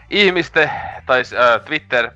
ihmisten, 0.09 0.71
tai 1.05 1.19
äh, 1.19 1.61
Twitter 1.65 2.11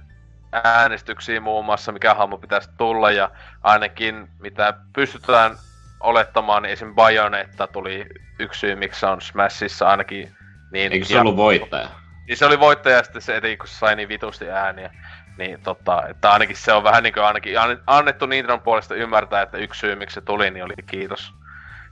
äänestyksiä 0.51 1.41
muun 1.41 1.65
muassa, 1.65 1.91
mikä 1.91 2.13
hahmo 2.13 2.37
pitäisi 2.37 2.69
tulla, 2.77 3.11
ja 3.11 3.31
ainakin 3.63 4.29
mitä 4.39 4.73
pystytään 4.93 5.55
olettamaan, 5.99 6.63
niin 6.63 6.73
esim. 6.73 6.95
Bayonetta 6.95 7.67
tuli 7.67 8.05
yksi 8.39 8.59
syy, 8.59 8.75
miksi 8.75 8.99
se 8.99 9.05
on 9.05 9.21
Smashissa 9.21 9.89
ainakin 9.89 10.35
niin... 10.71 10.91
Eikö 10.91 11.05
se 11.05 11.13
ja, 11.13 11.21
ollut 11.21 11.35
voittaja? 11.35 11.87
Niin 12.27 12.37
se 12.37 12.45
oli 12.45 12.59
voittaja, 12.59 12.97
ja 12.97 13.03
sitten 13.03 13.21
se 13.21 13.37
eti, 13.37 13.57
kun 13.57 13.67
se 13.67 13.73
sai 13.73 13.95
niin 13.95 14.09
vitusti 14.09 14.49
ääniä. 14.49 14.91
Niin 15.37 15.61
tota, 15.61 16.07
että 16.07 16.31
ainakin 16.31 16.55
se 16.55 16.73
on 16.73 16.83
vähän 16.83 17.03
niinku 17.03 17.19
ainakin 17.19 17.53
annettu 17.87 18.25
Nintendon 18.25 18.61
puolesta 18.61 18.95
ymmärtää, 18.95 19.41
että 19.41 19.57
yksi 19.57 19.79
syy, 19.79 19.95
miksi 19.95 20.13
se 20.13 20.21
tuli, 20.21 20.51
niin 20.51 20.63
oli 20.63 20.73
kiitos 20.85 21.33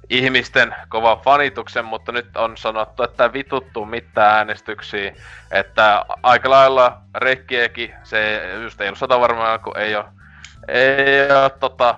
ihmisten 0.10 0.76
kova 0.90 1.16
fanituksen, 1.16 1.86
mutta 1.86 2.12
nyt 2.12 2.38
on 2.38 2.58
sanottu, 2.58 3.04
että 3.04 3.34
vituttu 3.34 3.86
mitään 3.86 4.36
äänestyksiä. 4.36 5.14
Että 5.52 6.06
aika 6.24 6.50
lailla 6.50 7.02
Rekkiekin, 7.16 7.94
se 8.04 8.42
just 8.64 8.82
ei 8.82 8.88
ollut 8.88 9.00
sata 9.00 9.20
varmaan, 9.20 9.60
kun 9.60 9.78
ei 9.78 9.96
ole, 9.96 10.06
ei 10.68 11.32
ole 11.32 11.50
tota, 11.50 11.98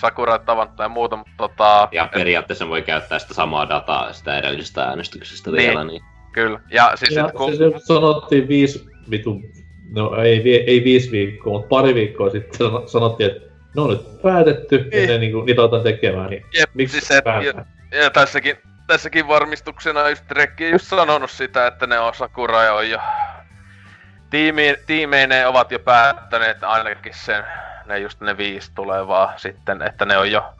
Sakura 0.00 0.38
tavannut 0.38 0.76
tai 0.76 0.88
muuta, 0.88 1.16
mutta 1.16 1.32
tota... 1.36 1.88
Ja 1.92 2.08
periaatteessa 2.14 2.68
voi 2.68 2.82
käyttää 2.82 3.18
sitä 3.18 3.34
samaa 3.34 3.68
dataa 3.68 4.12
sitä 4.12 4.38
edellisestä 4.38 4.84
äänestyksestä 4.84 5.50
niin, 5.50 5.68
vielä, 5.68 5.84
niin... 5.84 6.02
Kyllä, 6.32 6.60
ja 6.70 6.92
siis 6.94 7.14
ja, 7.14 7.30
kun... 7.36 7.56
Siis 7.56 7.86
sanottiin 7.86 8.48
viisi 8.48 8.86
vitu... 9.10 9.42
No 9.90 10.16
ei, 10.16 10.64
ei 10.66 10.84
viisi 10.84 11.10
viikkoa, 11.10 11.52
mutta 11.52 11.68
pari 11.68 11.94
viikkoa 11.94 12.30
sitten 12.30 12.70
sanottiin, 12.86 13.30
että 13.30 13.48
ne 13.76 13.82
on 13.82 13.90
nyt 13.90 14.22
päätetty 14.22 14.88
niin. 14.92 15.02
ja 15.02 15.08
ne, 15.08 15.18
niin. 15.18 15.32
kuin, 15.32 15.46
niitä 15.46 15.62
aletaan 15.62 15.82
tekemään, 15.82 16.30
niin 16.30 16.44
Jep, 16.58 16.70
miksi 16.74 16.92
siis 16.92 17.08
se, 17.08 17.22
ja, 17.24 17.64
ja, 18.02 18.10
tässäkin, 18.10 18.56
tässäkin 18.86 19.28
varmistuksena 19.28 20.08
just 20.08 20.30
Rekki 20.30 20.70
just 20.70 20.86
sanonut 20.86 21.30
sitä, 21.30 21.66
että 21.66 21.86
ne 21.86 21.98
on 21.98 22.14
Sakura 22.14 22.62
ja 22.62 22.74
on 22.74 22.90
jo 22.90 22.98
tiimi, 24.30 24.74
tiimeineen 24.86 25.48
ovat 25.48 25.70
jo 25.70 25.78
päättäneet 25.78 26.64
ainakin 26.64 27.14
sen 27.14 27.44
ne 27.88 27.98
just 27.98 28.20
ne 28.20 28.36
viisi 28.36 28.72
tulevaa 28.74 29.32
sitten, 29.36 29.82
että 29.82 30.06
ne 30.06 30.18
on 30.18 30.30
jo 30.30 30.54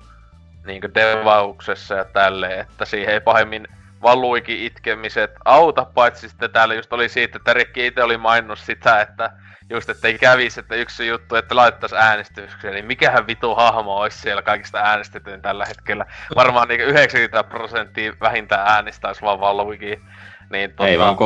niinku 0.67 0.89
devauksessa 0.95 1.95
ja 1.95 2.05
tälleen, 2.05 2.61
että 2.61 2.85
siihen 2.85 3.15
ei 3.15 3.21
pahemmin 3.21 3.69
valuikin 4.03 4.63
itkemiset 4.63 5.31
auta, 5.45 5.85
paitsi 5.85 6.29
sitten 6.29 6.51
täällä 6.51 6.75
just 6.75 6.93
oli 6.93 7.09
siitä, 7.09 7.37
että 7.37 7.53
Rikki 7.53 7.87
itse 7.87 8.03
oli 8.03 8.17
maininnut 8.17 8.59
sitä, 8.59 9.01
että 9.01 9.31
just 9.71 9.89
ettei 9.91 10.19
kävisi, 10.19 10.61
että 10.61 10.75
yksi 10.75 11.07
juttu, 11.09 11.35
että 11.35 11.57
laittaisi 11.57 11.97
äänestykseen, 11.97 12.75
niin 12.75 12.85
mikähän 12.85 13.27
vitu 13.27 13.55
hahmo 13.55 13.97
olisi 13.97 14.19
siellä 14.19 14.43
kaikista 14.43 14.79
äänestetyn 14.79 15.43
tällä 15.43 15.65
hetkellä. 15.67 16.07
Varmaan 16.37 16.69
niinku 16.69 16.87
90 16.87 17.45
prosenttia 17.45 18.13
vähintään 18.21 18.69
äänestäisi 18.69 19.23
vaan 19.23 19.41
Valuikin. 19.41 20.03
Niin, 20.51 20.71
tota... 20.71 20.89
Ei 20.89 20.99
vaan. 20.99 21.17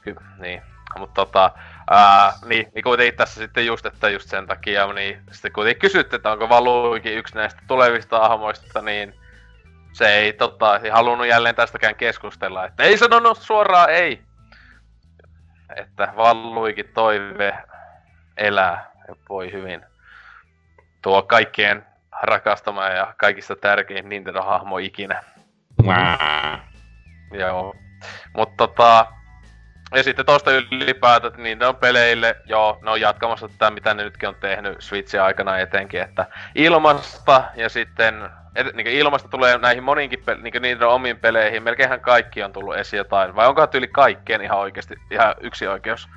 Ky- 0.00 0.16
niin, 0.38 0.62
mutta 0.98 1.14
tota, 1.14 1.50
Ää, 1.90 2.32
niin, 2.44 2.66
niin 2.74 2.82
kuitenkin 2.82 3.16
tässä 3.16 3.40
sitten 3.40 3.66
just, 3.66 3.86
että 3.86 4.08
just 4.08 4.28
sen 4.28 4.46
takia, 4.46 4.92
niin 4.92 5.22
sitten 5.30 5.52
kuitenkin 5.52 5.80
kysytte, 5.80 6.16
että 6.16 6.32
onko 6.32 6.48
Valuikin 6.48 7.18
yksi 7.18 7.34
näistä 7.34 7.62
tulevista 7.66 8.16
ahmoista, 8.16 8.82
niin 8.82 9.14
se 9.92 10.08
ei 10.14 10.32
tota, 10.32 10.78
ei 10.78 10.90
halunnut 10.90 11.26
jälleen 11.26 11.54
tästäkään 11.54 11.94
keskustella, 11.94 12.66
että 12.66 12.82
ei 12.82 12.98
sanonut 12.98 13.38
suoraan 13.38 13.90
ei. 13.90 14.22
Että 15.76 16.12
Valuikin 16.16 16.88
toive 16.94 17.58
elää 18.36 18.90
ja 19.08 19.16
voi 19.28 19.52
hyvin. 19.52 19.86
Tuo 21.02 21.22
kaikkien 21.22 21.86
rakastama 22.22 22.88
ja 22.88 23.14
kaikista 23.16 23.56
tärkein 23.56 24.08
Nintendo-hahmo 24.08 24.78
ikinä. 24.78 25.24
Mwää. 25.82 26.68
Joo. 27.32 27.74
Mutta 28.36 28.56
tota, 28.56 29.06
ja 29.94 30.02
sitten 30.02 30.26
tosta 30.26 30.50
ylipäätään, 30.52 31.28
että 31.28 31.42
niin 31.42 31.58
ne 31.58 31.66
on 31.66 31.76
peleille, 31.76 32.36
joo, 32.46 32.78
ne 32.82 32.90
on 32.90 33.00
jatkamassa 33.00 33.48
tätä, 33.48 33.70
mitä 33.70 33.94
ne 33.94 34.04
nytkin 34.04 34.28
on 34.28 34.34
tehnyt 34.34 34.76
Switchin 34.80 35.22
aikana 35.22 35.58
etenkin, 35.58 36.00
että 36.00 36.26
ilmasta 36.54 37.44
ja 37.56 37.68
sitten 37.68 38.30
et, 38.56 38.74
niin 38.74 38.86
ilmasta 38.86 39.28
tulee 39.28 39.58
näihin 39.58 39.82
moninkin 39.82 40.22
pe- 40.24 40.34
niin 40.34 40.62
niiden 40.62 40.88
omiin 40.88 41.18
peleihin, 41.18 41.62
melkeinhän 41.62 42.00
kaikki 42.00 42.42
on 42.42 42.52
tullut 42.52 42.76
esiin 42.76 42.98
jotain, 42.98 43.36
vai 43.36 43.48
onko 43.48 43.66
tyyli 43.66 43.88
kaikkeen 43.88 44.42
ihan 44.42 44.58
oikeasti 44.58 44.94
ihan 45.10 45.34
yksi 45.40 45.66
oikeus 45.66 46.08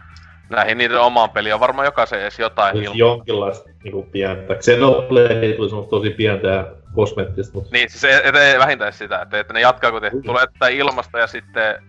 näihin 0.49 0.77
niiden 0.77 0.99
omaan 0.99 1.29
peliin, 1.29 1.53
on 1.53 1.59
varmaan 1.59 1.85
jokaisen 1.85 2.21
edes 2.21 2.39
jotain 2.39 2.75
Siis 2.75 2.85
ilma- 2.85 2.97
jonkinlaista 2.97 3.69
niinku 3.83 4.03
pientä. 4.03 4.55
Xenoblade 4.55 5.53
tuli 5.53 5.69
semmoista 5.69 5.89
tosi 5.89 6.09
pientä 6.09 6.47
ja 6.47 6.65
kosmeettista, 6.95 7.53
mutta 7.53 7.69
Niin, 7.71 7.89
siis 7.89 8.03
ei, 8.03 8.39
ei 8.39 8.59
vähintään 8.59 8.93
sitä, 8.93 9.21
että, 9.21 9.39
että 9.39 9.53
ne 9.53 9.61
jatkaa, 9.61 9.91
kun 9.91 10.01
te, 10.01 10.11
tulee 10.25 10.47
tätä 10.47 10.67
ilmasta 10.67 11.19
ja 11.19 11.27
sitten 11.27 11.83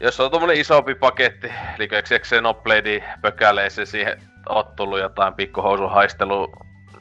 jos 0.00 0.20
on 0.20 0.30
tommonen 0.30 0.56
isompi 0.56 0.94
paketti, 0.94 1.46
eli 1.46 1.88
eikö 1.92 2.18
Xenoblade 2.18 3.14
pökäleissä 3.22 3.84
siihen 3.84 4.22
oot 4.48 4.76
tullut 4.76 4.98
jotain 4.98 5.34
pikkuhousun 5.34 5.90
haistelu 5.90 6.52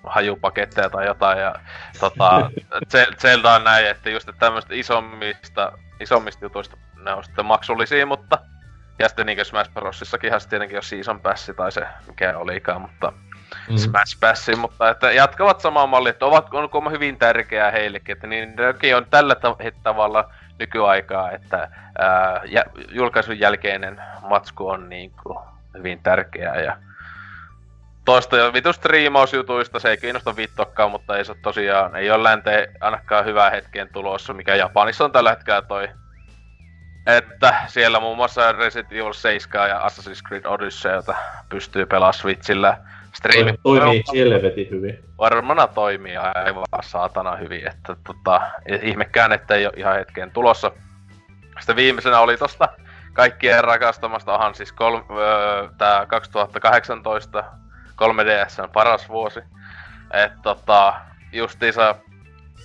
hajupaketteja 0.03 0.89
tai 0.89 1.05
jotain 1.05 1.39
ja 1.39 1.55
tota, 1.99 2.51
Ze- 2.93 3.15
Zelda 3.17 3.53
on 3.53 3.63
näin, 3.63 3.87
että 3.87 4.09
just 4.09 4.29
että 4.29 4.39
tämmöistä 4.39 4.73
isommista, 4.73 5.71
isommista 5.99 6.45
jutuista 6.45 6.77
ne 7.03 7.13
on 7.13 7.23
sitten 7.23 7.45
maksullisia, 7.45 8.05
mutta 8.05 8.39
ja 8.99 9.07
sitten 9.07 9.25
niinkö 9.25 9.43
Smash 9.43 9.71
Brosissakin 9.73 10.27
ihan 10.27 10.41
tietenkin 10.49 10.75
jos 10.75 10.89
Season 10.89 11.21
Pass 11.21 11.51
tai 11.57 11.71
se 11.71 11.81
mikä 12.07 12.37
olikaan, 12.37 12.81
mutta 12.81 13.13
mm. 13.69 13.77
Smash 13.77 14.19
Passin, 14.19 14.59
mutta 14.59 14.89
että 14.89 15.11
jatkavat 15.11 15.59
samaa 15.59 15.87
mallia, 15.87 16.09
että 16.09 16.25
ovat 16.25 16.53
on 16.53 16.69
kuulemma 16.69 16.89
hyvin 16.89 17.17
tärkeää 17.17 17.71
heillekin, 17.71 18.13
että 18.13 18.27
niin 18.27 18.55
on 18.95 19.05
tällä 19.09 19.33
tav- 19.33 19.71
tavalla 19.83 20.33
nykyaikaa, 20.59 21.31
että 21.31 21.69
ää, 21.99 22.41
jä, 22.45 22.63
julkaisun 22.89 23.39
jälkeinen 23.39 24.01
matsku 24.21 24.67
on 24.67 24.89
niin 24.89 25.11
kuin 25.23 25.37
hyvin 25.77 26.03
tärkeää 26.03 26.61
ja 26.61 26.77
toista 28.05 28.37
jo 28.37 28.53
vitu 28.53 28.73
striimausjutuista, 28.73 29.79
se 29.79 29.89
ei 29.89 29.97
kiinnosta 29.97 30.35
vittokkaan, 30.35 30.91
mutta 30.91 31.17
ei 31.17 31.25
se 31.25 31.35
tosiaan, 31.41 31.95
ei 31.95 32.11
ole 32.11 32.23
länteen 32.23 32.67
ainakaan 32.81 33.25
hyvää 33.25 33.49
hetkeen 33.49 33.89
tulossa, 33.93 34.33
mikä 34.33 34.55
Japanissa 34.55 35.05
on 35.05 35.11
tällä 35.11 35.29
hetkellä 35.29 35.61
toi 35.61 35.89
että 37.07 37.55
siellä 37.67 37.99
muun 37.99 38.17
muassa 38.17 38.51
Resident 38.51 38.91
Evil 38.91 39.13
7 39.13 39.69
ja 39.69 39.87
Assassin's 39.87 40.27
Creed 40.27 40.45
Odysseyta 40.45 41.15
pystyy 41.49 41.85
pelaamaan 41.85 42.13
Switchillä. 42.13 42.77
Striimi 43.17 43.53
Toi, 43.63 43.79
toimii 43.79 44.03
helvetin 44.15 44.69
hyvin. 44.69 44.99
varmana 45.17 45.67
toimii 45.67 46.17
aivan 46.17 46.63
saatana 46.81 47.35
hyvin, 47.35 47.67
että 47.67 47.95
tota, 48.07 48.41
ihmekään, 48.81 49.33
että 49.33 49.55
ei 49.55 49.65
ole 49.65 49.73
ihan 49.77 49.95
hetkeen 49.95 50.31
tulossa. 50.31 50.71
Sitten 51.59 51.75
viimeisenä 51.75 52.19
oli 52.19 52.37
tosta 52.37 52.69
kaikkien 53.13 53.63
rakastamasta, 53.63 54.33
onhan 54.33 54.55
siis 54.55 54.71
kol, 54.71 54.95
öö, 54.95 55.69
tää 55.77 56.05
2018 56.05 57.43
3DS 58.01 58.69
paras 58.73 59.09
vuosi. 59.09 59.39
Et 60.13 60.31
tota, 60.43 60.93
justiinsa 61.33 61.95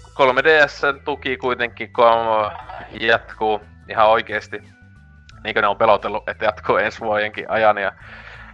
3DS 0.09 1.03
tuki 1.05 1.37
kuitenkin 1.37 1.93
kun 1.93 2.51
jatkuu 3.01 3.61
ihan 3.89 4.09
oikeesti. 4.09 4.59
Niin 5.45 5.55
kuin 5.55 5.63
ne 5.63 5.67
on 5.69 5.77
pelotellut, 5.77 6.29
että 6.29 6.45
jatkuu 6.45 6.77
ensi 6.77 7.01
vuodenkin 7.01 7.51
ajan 7.51 7.79
ja 7.79 7.93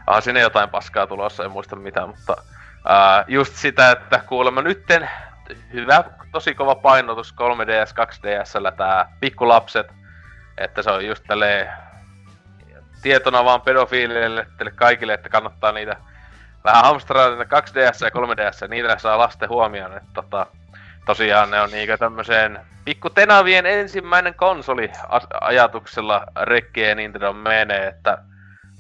onhan 0.09 0.23
sinne 0.23 0.41
jotain 0.41 0.71
paskaa 0.71 1.07
tulossa, 1.07 1.45
en 1.45 1.51
muista 1.51 1.77
mitä, 1.77 2.07
mutta 2.07 2.37
ää, 2.85 3.25
just 3.29 3.55
sitä, 3.55 3.91
että 3.91 4.19
kuulemma 4.27 4.63
nytten 4.63 5.11
hyvä, 5.73 6.05
tosi 6.33 6.55
kova 6.55 6.75
painotus 6.75 7.35
3DS, 7.35 8.05
2DSllä 8.05 8.77
tää 8.77 9.13
pikkulapset, 9.21 9.87
että 10.59 10.83
se 10.83 10.91
on 10.91 11.07
just 11.07 11.25
tälleen 11.27 11.73
tietona 13.03 13.45
vaan 13.45 13.61
pedofiileille 13.61 14.47
teille 14.57 14.73
kaikille, 14.75 15.15
että 15.15 15.29
kannattaa 15.29 15.73
niitä 15.73 15.97
vähän 16.65 16.85
hamstraa 16.85 17.31
niitä 17.31 17.61
2DS 17.61 18.05
ja 18.05 18.11
3DS, 18.11 18.69
niitä 18.69 18.99
saa 18.99 19.19
lasten 19.19 19.49
huomioon, 19.49 19.97
että 19.97 20.09
tota, 20.15 20.47
tosiaan 21.07 21.51
ne 21.51 21.61
on 21.61 21.71
niinkö 21.71 21.99
tämmöiseen 21.99 22.61
pikku 22.85 23.11
tenavien 23.11 23.67
ensimmäinen 23.67 24.35
konsoli 24.35 24.93
ajatuksella 25.41 26.27
rekkeen 26.43 26.97
Nintendo 26.97 27.33
menee, 27.33 27.87
että 27.87 28.19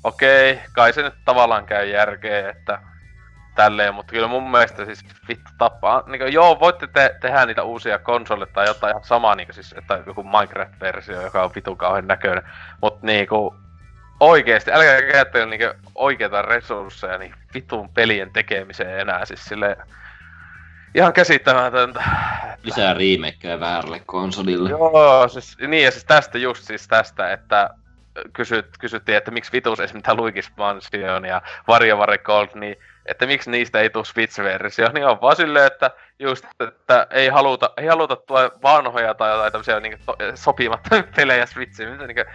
okei, 0.04 0.60
kai 0.72 0.92
se 0.92 1.02
nyt 1.02 1.14
tavallaan 1.24 1.66
käy 1.66 1.88
järkeä, 1.88 2.50
että 2.50 2.78
tälleen, 3.54 3.94
mutta 3.94 4.12
kyllä 4.12 4.26
mun 4.28 4.50
mielestä 4.50 4.84
siis 4.84 5.04
vittu 5.28 5.50
tappaa, 5.58 6.02
niinku 6.06 6.26
joo, 6.26 6.60
voitte 6.60 6.86
te- 6.86 7.16
tehdä 7.20 7.46
niitä 7.46 7.62
uusia 7.62 7.98
konsoleita 7.98 8.52
tai 8.52 8.66
jotain 8.66 8.90
ihan 8.90 9.04
samaa 9.04 9.34
niinku 9.34 9.52
siis, 9.52 9.74
että 9.78 10.02
joku 10.06 10.22
Minecraft-versio, 10.22 11.22
joka 11.22 11.42
on 11.42 11.50
vitun 11.54 11.76
kauhean 11.76 12.06
näköinen, 12.06 12.44
mut 12.82 13.02
niinku 13.02 13.54
oikeesti, 14.20 14.72
älkää 14.72 15.02
käyttäkö 15.02 15.46
niinku 15.46 15.90
oikeita 15.94 16.42
resursseja 16.42 17.18
niin 17.18 17.34
vitun 17.54 17.88
pelien 17.88 18.32
tekemiseen 18.32 19.00
enää, 19.00 19.24
siis 19.24 19.44
silleen 19.44 19.76
ihan 20.94 21.12
käsittämätöntä. 21.12 22.02
Lisää 22.62 22.94
remakeja 22.94 23.60
väärälle 23.60 24.02
konsolille. 24.06 24.70
Joo, 24.70 25.28
siis, 25.28 25.58
niin 25.66 25.84
ja 25.84 25.90
siis 25.90 26.04
tästä 26.04 26.38
just 26.38 26.64
siis 26.64 26.88
tästä, 26.88 27.32
että 27.32 27.70
kysyt, 28.32 28.66
kysyttiin, 28.78 29.18
että 29.18 29.30
miksi 29.30 29.52
vitus 29.52 29.80
esimerkiksi 29.80 30.12
Luigi's 30.12 30.52
Mansion 30.56 31.24
ja 31.24 31.42
WarioWare 31.68 32.18
Gold, 32.18 32.48
niin 32.54 32.76
että 33.06 33.26
miksi 33.26 33.50
niistä 33.50 33.80
ei 33.80 33.90
tule 33.90 34.04
Switch-versio, 34.04 34.92
niin 34.92 35.06
on 35.06 35.20
vaan 35.20 35.36
silleen, 35.36 35.66
että 35.66 35.90
just, 36.18 36.44
että 36.60 37.06
ei 37.10 37.28
haluta, 37.28 37.70
ei 37.76 37.86
haluta 37.86 38.16
tuoda 38.16 38.50
vanhoja 38.62 39.14
tai 39.14 39.30
jotain 39.30 39.52
tämmöisiä 39.52 39.80
niin 39.80 39.98
to, 40.06 40.16
sopimattomia 40.34 41.04
pelejä 41.16 41.46
Switchiin. 41.46 41.98
Niin, 41.98 42.26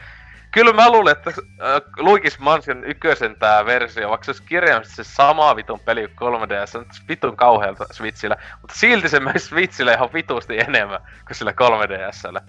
kyllä 0.51 0.73
mä 0.73 0.91
luulen, 0.91 1.11
että 1.11 1.29
äh, 1.29 1.81
Luigi's 1.99 2.35
Mansion 2.39 2.83
ykkösen 2.83 3.35
tää 3.39 3.65
versio, 3.65 4.09
vaikka 4.09 4.25
se 4.25 4.31
olisi 4.31 4.43
kirjaimisesti 4.43 5.03
se 5.03 5.13
sama 5.13 5.55
vitun 5.55 5.79
peli 5.79 6.07
kuin 6.07 6.33
3DS, 6.33 6.67
se 6.67 6.77
on 6.77 6.85
vitun 7.07 7.37
kauhealta 7.37 7.85
Switchillä, 7.91 8.37
mutta 8.61 8.75
silti 8.75 9.09
se 9.09 9.19
menisi 9.19 9.47
Switchillä 9.47 9.93
ihan 9.93 10.13
vitusti 10.13 10.59
enemmän 10.59 11.01
kuin 11.27 11.35
sillä 11.35 11.51
3DSllä. 11.51 12.41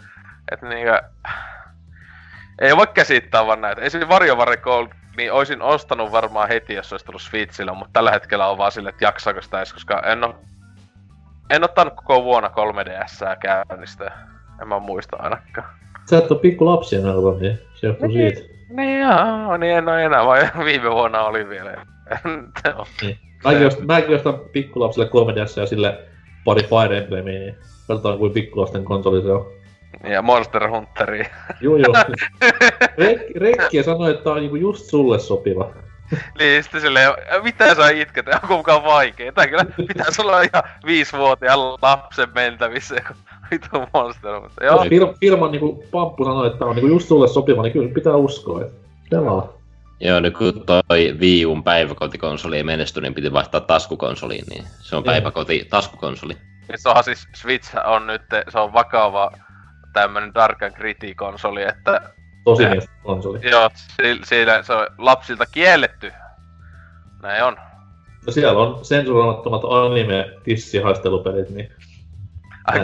Että 0.52 0.68
niinkö... 0.68 1.02
Ei 2.60 2.76
voi 2.76 2.86
käsittää 2.86 3.46
vaan 3.46 3.60
näitä. 3.60 3.80
Esimerkiksi 3.80 4.12
WarioWare 4.12 4.56
Gold, 4.56 4.88
niin 5.16 5.32
oisin 5.32 5.62
ostanut 5.62 6.12
varmaan 6.12 6.48
heti, 6.48 6.74
jos 6.74 6.92
olisi 6.92 7.06
tullut 7.06 7.22
Switchillä, 7.22 7.74
mutta 7.74 7.92
tällä 7.92 8.10
hetkellä 8.10 8.48
on 8.48 8.58
vaan 8.58 8.72
sille, 8.72 8.88
että 8.88 9.04
jaksaako 9.04 9.42
sitä 9.42 9.58
edes, 9.58 9.72
koska 9.72 10.02
en 10.06 10.24
oo... 10.24 10.34
En 11.50 11.64
ottanut 11.64 11.94
koko 11.94 12.24
vuonna 12.24 12.48
3DSää 12.48 13.36
käynnistä. 13.40 14.12
En 14.62 14.68
mä 14.68 14.78
muista 14.78 15.16
ainakaan. 15.20 15.68
Sä 16.10 16.18
et 16.18 16.30
oo 16.30 16.38
pikku 16.38 16.66
lapsia 16.66 16.98
enää, 16.98 17.14
niin 17.40 17.58
se 17.74 17.86
johtuu 17.86 18.12
siitä. 18.12 18.40
Niin 18.68 19.00
joo, 19.00 19.56
niin 19.56 19.76
en 19.76 19.88
oo 19.88 19.96
enää, 19.96 20.26
vai 20.26 20.50
viime 20.64 20.90
vuonna 20.90 21.22
oli 21.22 21.48
vielä. 21.48 21.70
Niin. 23.02 23.18
Mäkin, 23.44 23.66
ostan, 23.66 23.86
mäkin 23.86 24.16
ostan 24.16 24.38
pikkulapsille 24.52 25.06
3DS 25.06 25.60
ja 25.60 25.66
sille 25.66 25.98
pari 26.44 26.62
Fire 26.62 26.98
Emblemia, 26.98 27.40
niin 27.40 27.56
katsotaan 27.88 28.18
kuin 28.18 28.32
pikkulasten 28.32 28.84
konsoli 28.84 29.22
se 29.22 29.32
on. 29.32 29.46
Ja 30.10 30.22
Monster 30.22 30.70
Hunteri. 30.70 31.26
Juu 31.60 31.76
joo. 31.76 31.94
Rek, 32.98 33.20
Rekki 33.36 33.82
sanoi, 33.82 34.10
että 34.10 34.24
tää 34.24 34.32
on 34.32 34.38
niinku 34.38 34.56
just 34.56 34.84
sulle 34.86 35.18
sopiva. 35.18 35.70
niin 36.38 36.62
sitten 36.62 36.80
silleen, 36.80 37.12
mitä 37.42 37.74
sä 37.74 37.88
itket, 37.90 38.26
onko 38.42 38.56
mukaan 38.56 38.84
vaikee? 38.84 39.32
Tää 39.32 39.46
kyllä 39.46 39.64
pitäisi 39.88 40.22
olla 40.22 40.40
ihan 40.40 40.62
viisivuotiaan 40.86 41.60
lapsen 41.82 42.28
mentävissä, 42.34 42.94
kun 43.08 43.16
vitu 43.50 43.68
Monster 43.94 44.40
Hunter. 44.40 44.64
Joo, 44.64 44.76
Jos 44.76 44.88
fir, 44.88 45.02
firman 45.20 45.52
niinku 45.52 45.84
pamppu 45.90 46.24
sanoi, 46.24 46.46
että 46.46 46.58
tää 46.58 46.68
on 46.68 46.76
niinku 46.76 46.88
just 46.88 47.08
sulle 47.08 47.28
sopiva, 47.28 47.62
niin 47.62 47.72
kyllä 47.72 47.94
pitää 47.94 48.16
uskoa, 48.16 48.60
että 48.60 48.88
pelaa. 49.10 49.52
Joo, 50.00 50.20
nyt 50.20 50.38
kun 50.38 50.62
toi 50.66 51.14
Wii 51.20 51.46
Uun 51.46 51.64
päiväkotikonsoli 51.64 52.56
ei 52.56 52.62
menesty, 52.62 53.00
niin 53.00 53.14
piti 53.14 53.32
vaihtaa 53.32 53.60
taskukonsoliin, 53.60 54.44
niin 54.50 54.64
se 54.80 54.96
on 54.96 55.02
Joo. 55.04 55.12
päiväkoti 55.12 55.66
taskukonsoli. 55.70 56.34
niin 56.68 56.78
se 56.78 56.88
onhan 56.88 57.04
siis 57.04 57.28
Switch 57.34 57.76
on 57.86 58.06
nyt, 58.06 58.22
se 58.48 58.58
on 58.58 58.72
vakava 58.72 59.30
tämmönen 59.94 60.34
Dark 60.34 60.62
and 60.62 60.74
Gritty 60.74 61.14
konsoli, 61.14 61.62
että 61.62 62.00
Tosi 62.44 62.66
mies 62.66 62.88
konsoli. 63.02 63.38
joo, 63.50 63.70
si- 63.74 64.20
siinä 64.22 64.62
se 64.62 64.72
on 64.72 64.86
lapsilta 64.98 65.46
kielletty. 65.46 66.12
Näin 67.22 67.44
on. 67.44 67.56
No 68.26 68.32
siellä 68.32 68.60
on 68.60 68.84
sensuroimattomat 68.84 69.62
anime 69.64 70.30
tissihaistelupelit, 70.44 71.50
niin... 71.50 71.72
Ai. 72.64 72.80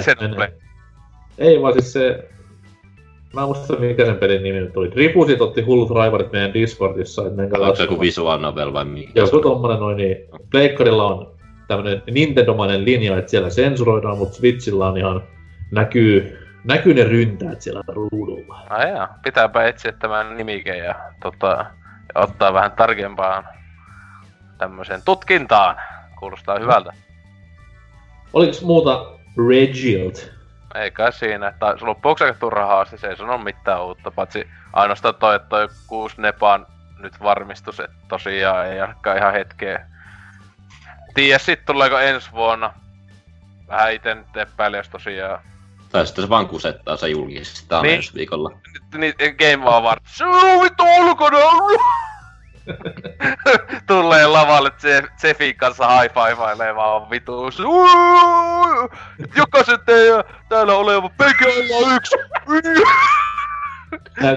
Ei 1.38 1.62
vaan 1.62 1.72
siis 1.72 1.92
se... 1.92 2.28
Mä 3.34 3.40
en 3.40 3.46
muista 3.46 3.76
mikä 3.76 4.04
sen 4.04 4.16
pelin 4.16 4.42
nimi 4.42 4.60
nyt 4.60 4.76
oli. 4.76 4.90
Ripusit 4.90 5.40
otti 5.40 5.62
hullut 5.62 5.90
raivarit 5.90 6.32
meidän 6.32 6.54
Discordissa, 6.54 7.22
että 7.22 7.36
menkää 7.36 7.60
Onko 7.60 7.76
se 7.76 7.82
joku 7.82 8.00
visual 8.00 8.38
novel 8.38 8.72
vai 8.72 8.84
mikä? 8.84 9.12
Joku 9.14 9.38
tommonen 9.40 9.80
noin 9.80 9.96
niin. 9.96 10.16
Pleikkarilla 10.50 11.06
on 11.06 11.34
tämmönen 11.68 12.02
Nintendomainen 12.10 12.84
linja, 12.84 13.18
että 13.18 13.30
siellä 13.30 13.50
sensuroidaan, 13.50 14.18
mutta 14.18 14.34
Switchillä 14.34 14.88
on 14.88 14.96
ihan 14.96 15.22
näkyy, 15.70 16.38
näkyy 16.64 16.94
ne 16.94 17.04
ryntäät 17.04 17.60
siellä 17.62 17.82
ruudulla. 17.88 18.66
Ai 18.70 18.90
jaa, 18.90 19.18
pitääpä 19.24 19.64
etsiä 19.64 19.92
tämän 19.92 20.36
nimike 20.36 20.76
ja, 20.76 20.94
tota, 21.22 21.66
ja 22.14 22.20
ottaa 22.20 22.52
vähän 22.52 22.72
tarkempaan 22.72 23.48
tämmöiseen 24.58 25.02
tutkintaan. 25.04 25.76
Kuulostaa 26.18 26.58
hyvältä. 26.58 26.92
Oliko 28.32 28.52
muuta 28.62 29.06
Regild? 29.48 30.14
Ei 30.74 30.90
kai 30.90 31.12
siinä. 31.12 31.52
Tai 31.58 31.78
se 31.78 31.84
loppuksi 31.84 32.24
aika 32.24 32.38
turha 32.38 32.66
haaste, 32.66 32.96
se 32.96 33.08
ei 33.08 33.16
sano 33.16 33.38
mitään 33.38 33.84
uutta, 33.84 34.10
paitsi 34.10 34.48
ainoastaan 34.72 35.14
toi, 35.14 35.36
että 35.36 35.48
toi 35.48 35.68
kuusi 35.86 36.22
Nepan 36.22 36.66
nyt 36.98 37.22
varmistus, 37.22 37.80
että 37.80 37.96
tosiaan 38.08 38.66
ei 38.66 38.80
ainakaan 38.80 39.18
ihan 39.18 39.32
hetkeä. 39.32 39.86
Tiedä 41.14 41.38
sit 41.38 41.64
tuleeko 41.64 41.98
ensi 41.98 42.32
vuonna. 42.32 42.72
Vähän 43.68 43.92
ite 43.92 44.14
nyt 44.14 44.36
epäilen, 44.36 44.78
jos 44.78 44.88
tosiaan 44.88 45.40
Tai 45.92 46.06
sitten 46.06 46.24
se 46.24 46.28
vaan 46.28 46.48
kusettaa 46.48 46.96
se 46.96 47.08
julkistaa 47.08 47.82
Niin. 47.82 47.94
ensi 47.94 48.14
viikolla. 48.14 48.50
niin 48.98 49.14
Game 49.38 49.70
Award. 49.70 50.00
Se 50.06 50.24
on 50.24 50.62
vittu 50.62 50.82
ulkona! 51.00 51.38
Tulee 53.86 54.26
lavalle 54.26 54.68
Jeff- 54.82 55.10
Jeffin 55.22 55.56
kanssa 55.56 55.88
high 56.00 56.14
fiveilee 56.14 56.74
vaan 56.76 57.10
vituus. 57.10 57.58
Jokaisen 59.36 59.78
teidän 59.86 60.24
täällä 60.48 60.72
oleva 60.74 61.08
PGL 61.08 61.74
on 61.84 61.94
yksi. 61.96 62.16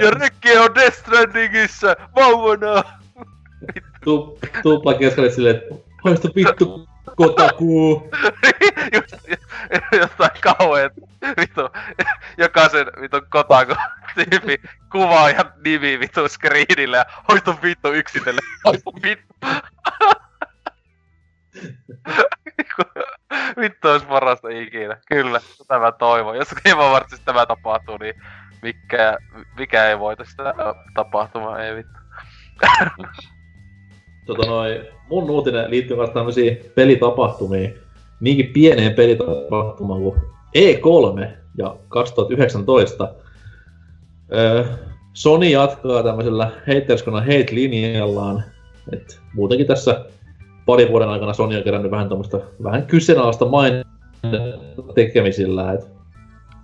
ja 0.04 0.12
Rekki 0.12 0.58
on 0.58 0.76
Death 0.76 0.98
Strandingissa 0.98 1.96
vauvana. 2.16 2.84
Tu, 4.04 4.40
tupla 4.64 4.94
keskelle 4.94 5.30
silleen, 5.32 5.56
että 5.56 5.76
haista 6.04 6.28
vittu 6.36 6.88
kotakuu. 7.16 8.10
Just, 8.94 9.16
jotain 9.92 10.42
kauheet 10.42 10.94
vitu, 11.38 11.70
jokaisen 12.38 12.88
vitu 13.02 13.22
kotako 13.30 13.76
tyyppi 14.16 14.62
kuva 14.92 15.30
ja 15.30 15.46
nimi 15.66 16.00
vitu 16.00 16.30
screenille 16.30 16.98
ja 16.98 17.06
hoito 17.30 17.60
vittu 17.64 17.94
yksitelle. 17.94 18.42
Hoito 18.66 18.94
vittu. 19.04 19.34
vittu 23.62 23.88
olisi 23.88 24.06
parasta 24.06 24.50
ikinä. 24.50 24.98
Kyllä, 25.08 25.40
tätä 25.58 25.80
mä 25.80 25.92
toivon. 25.92 26.38
Jos 26.38 26.56
Game 26.64 26.84
Awardsissa 26.84 27.26
tämä 27.26 27.46
tapahtuu, 27.46 27.98
niin 27.98 28.22
mikä, 28.62 29.18
mikä 29.58 29.86
ei 29.86 30.00
voita 30.00 30.26
sitä 30.26 30.54
tapahtumaa, 30.94 31.60
ei 31.60 31.76
vittu. 31.76 32.00
Tota 34.26 34.48
noi, 34.48 34.82
mun 35.10 35.30
uutinen 35.30 35.72
liittyy 35.72 35.98
myös 35.98 36.10
tämmöisiin 36.10 36.58
pelitapahtumiin. 36.76 37.74
Niinkin 38.20 38.54
pieneen 38.54 38.94
pelitapahtumaan 38.94 40.02
kuin 40.02 40.16
E3 40.58 41.28
ja 41.58 41.76
2019. 41.88 43.14
Öö, 44.34 44.66
Sony 45.14 45.50
jatkaa 45.50 46.04
tämmöisellä 46.04 46.52
haterskona 46.68 47.20
hate-linjallaan. 47.22 48.44
Et 48.94 49.20
muutenkin 49.34 49.68
tässä 49.68 50.06
parin 50.66 50.90
vuoden 50.90 51.10
aikana 51.10 51.34
Sony 51.34 51.58
on 51.58 51.64
kerännyt 51.64 51.92
vähän 51.92 52.10
tämmöistä 52.10 52.40
vähän 52.64 52.86
kyseenalaista 52.86 53.46
mainetta 53.46 53.88
tekemisillä. 54.96 55.74
Et 55.74 55.88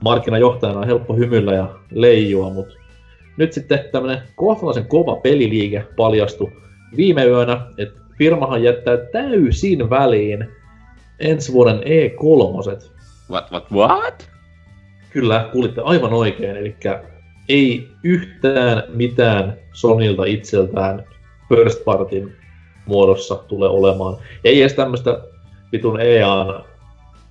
markkinajohtajana 0.03 0.79
on 0.79 0.87
helppo 0.87 1.15
hymyillä 1.15 1.53
ja 1.53 1.75
leijua, 1.91 2.49
mutta 2.49 2.75
nyt 3.37 3.53
sitten 3.53 3.79
tämmönen 3.91 4.21
kohtalaisen 4.35 4.85
kova 4.85 5.15
peliliike 5.15 5.85
paljastui 5.95 6.51
viime 6.97 7.25
yönä, 7.25 7.61
että 7.77 8.01
firmahan 8.17 8.63
jättää 8.63 8.97
täysin 8.97 9.89
väliin 9.89 10.49
ensi 11.19 11.53
vuoden 11.53 11.79
E3. 11.79 12.83
What, 13.31 13.51
what, 13.51 13.71
what? 13.71 14.29
Kyllä, 15.09 15.49
kuulitte 15.51 15.81
aivan 15.81 16.13
oikein, 16.13 16.57
eli 16.57 16.75
ei 17.49 17.87
yhtään 18.03 18.83
mitään 18.87 19.57
Sonilta 19.73 20.25
itseltään 20.25 21.03
first 21.49 21.83
partyn 21.85 22.35
muodossa 22.85 23.35
tule 23.35 23.67
olemaan. 23.67 24.17
Ei 24.43 24.61
edes 24.61 24.73
tämmöistä 24.73 25.19
vitun 25.71 26.01
EAN 26.01 26.63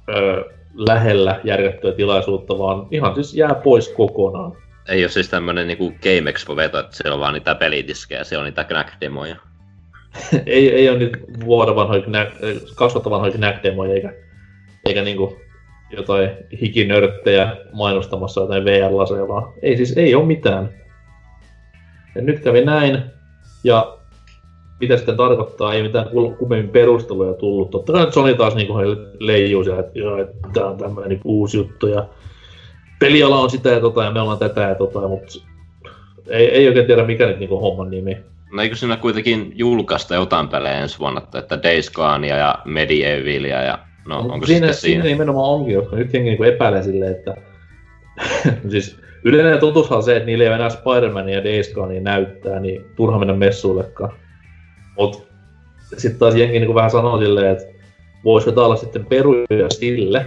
ö, 0.09 0.45
lähellä 0.75 1.41
järjestettyä 1.45 1.93
tilaisuutta, 1.93 2.59
vaan 2.59 2.87
ihan 2.91 3.15
siis 3.15 3.35
jää 3.35 3.55
pois 3.55 3.89
kokonaan. 3.89 4.53
Ei 4.89 5.03
ole 5.03 5.09
siis 5.09 5.29
tämmönen 5.29 5.67
niinku 5.67 5.91
Game 5.91 6.31
Expo 6.31 6.57
veto, 6.57 6.79
että 6.79 6.97
siellä 6.97 7.15
on 7.15 7.21
vaan 7.21 7.35
niitä 7.35 7.55
pelidiskejä, 7.55 8.25
siellä 8.25 8.43
on 8.43 8.47
niitä 8.47 8.63
Knack-demoja. 8.65 9.48
ei, 10.47 10.75
ei 10.75 10.89
ole 10.89 10.99
niitä 10.99 11.19
vuoden 11.45 11.77
vanhoja, 11.77 12.03
kasvatta 12.75 13.11
vanhoja 13.11 13.33
Knack-demoja, 13.33 13.93
eikä, 13.93 14.13
eikä 14.87 15.03
niinku 15.03 15.37
jotain 15.91 16.31
hikinörttejä 16.61 17.57
mainostamassa 17.73 18.41
jotain 18.41 18.65
VR-laseja, 18.65 19.29
vaan 19.29 19.53
ei 19.63 19.77
siis 19.77 19.97
ei 19.97 20.15
ole 20.15 20.27
mitään. 20.27 20.71
Ja 22.15 22.23
nyt 22.23 22.41
kävi 22.41 22.65
näin, 22.65 23.03
ja 23.65 23.99
mitä 24.81 24.97
sitten 24.97 25.17
tarkoittaa, 25.17 25.75
ei 25.75 25.83
mitään 25.83 26.09
kummemmin 26.39 26.71
perusteluja 26.71 27.35
tullut. 27.35 27.71
Totta 27.71 27.93
kai 27.93 28.05
nyt 28.05 28.15
Sony 28.15 28.35
taas 28.35 28.55
niinku 28.55 28.75
leijuu 29.19 29.65
siellä, 29.65 29.81
että, 29.81 29.99
joo, 29.99 30.19
että 30.19 30.49
tää 30.53 30.67
on 30.67 30.79
tämmöinen 30.79 31.09
niinku 31.09 31.39
uusi 31.39 31.57
juttu, 31.57 31.87
ja 31.87 32.09
peliala 32.99 33.41
on 33.41 33.51
sitä 33.51 33.69
ja 33.69 33.81
tota, 33.81 34.05
ja 34.05 34.11
me 34.11 34.21
ollaan 34.21 34.39
tätä 34.39 34.61
ja 34.61 34.75
tota, 34.75 35.09
mutta 35.09 35.35
ei, 36.29 36.47
ei 36.47 36.69
oikein 36.69 36.87
tiedä 36.87 37.05
mikä 37.05 37.27
nyt 37.27 37.39
niinku 37.39 37.61
homman 37.61 37.91
nimi. 37.91 38.17
No 38.53 38.63
eikö 38.63 38.77
siinä 38.77 38.97
kuitenkin 38.97 39.53
julkaista 39.55 40.15
jotain 40.15 40.49
pelejä 40.49 40.79
ensi 40.79 40.99
vuonna, 40.99 41.23
että 41.39 41.63
DaysGonea 41.63 42.37
ja 42.37 42.59
Medievalia 42.65 43.63
ja 43.63 43.79
no 44.07 44.23
Mut 44.23 44.33
onko 44.33 44.47
siinä, 44.47 44.67
sitten 44.67 44.81
siinä? 44.81 45.03
siinä 45.03 45.15
nimenomaan 45.15 45.51
onkin, 45.51 45.77
koska 45.77 45.97
nyt 45.97 46.13
jengi 46.13 46.29
niinku 46.29 46.43
epäilee 46.43 46.83
silleen, 46.83 47.13
että 47.13 47.35
siis 48.71 48.99
yleinen 49.25 49.61
totuushan 49.61 49.97
on 49.97 50.03
se, 50.03 50.17
että 50.17 50.27
niillä 50.27 50.45
ei 50.45 50.49
ole 50.49 50.57
enää 50.57 50.69
Spider-Mania 50.69 51.35
ja 51.35 51.45
Days 51.45 51.75
Gonea 51.75 52.01
näyttää, 52.01 52.61
niin 52.61 52.85
turha 52.97 53.19
mennä 53.19 53.35
messuillekaan. 53.35 54.13
Mut 54.99 55.29
sitten 55.97 56.19
taas 56.19 56.35
jengi 56.35 56.59
niinku 56.59 56.75
vähän 56.75 56.91
sanoo 56.91 57.19
silleen, 57.19 57.51
että 57.53 57.65
voisiko 58.25 58.53
tää 58.53 58.65
olla 58.65 58.77
sitten 58.77 59.07
peruja 59.07 59.71
sille, 59.71 60.27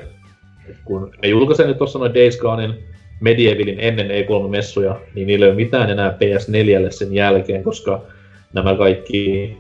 että 0.70 0.82
kun 0.86 1.12
ne 1.24 1.30
julkaisee 1.30 1.68
nyt 1.68 1.78
tuossa 1.78 2.00
noin 2.00 2.14
Days 2.14 2.38
Gonein 2.38 2.84
Medievalin 3.22 3.80
ennen 3.80 4.08
E3-messuja, 4.08 5.00
niin 5.16 5.28
niillä 5.28 5.46
ei 5.46 5.52
ole 5.52 5.56
mitään 5.56 5.90
enää 5.90 6.10
PS4 6.12 6.92
sen 6.92 7.14
jälkeen, 7.14 7.64
koska 7.64 8.02
nämä 8.54 8.76
kaikki 8.76 9.58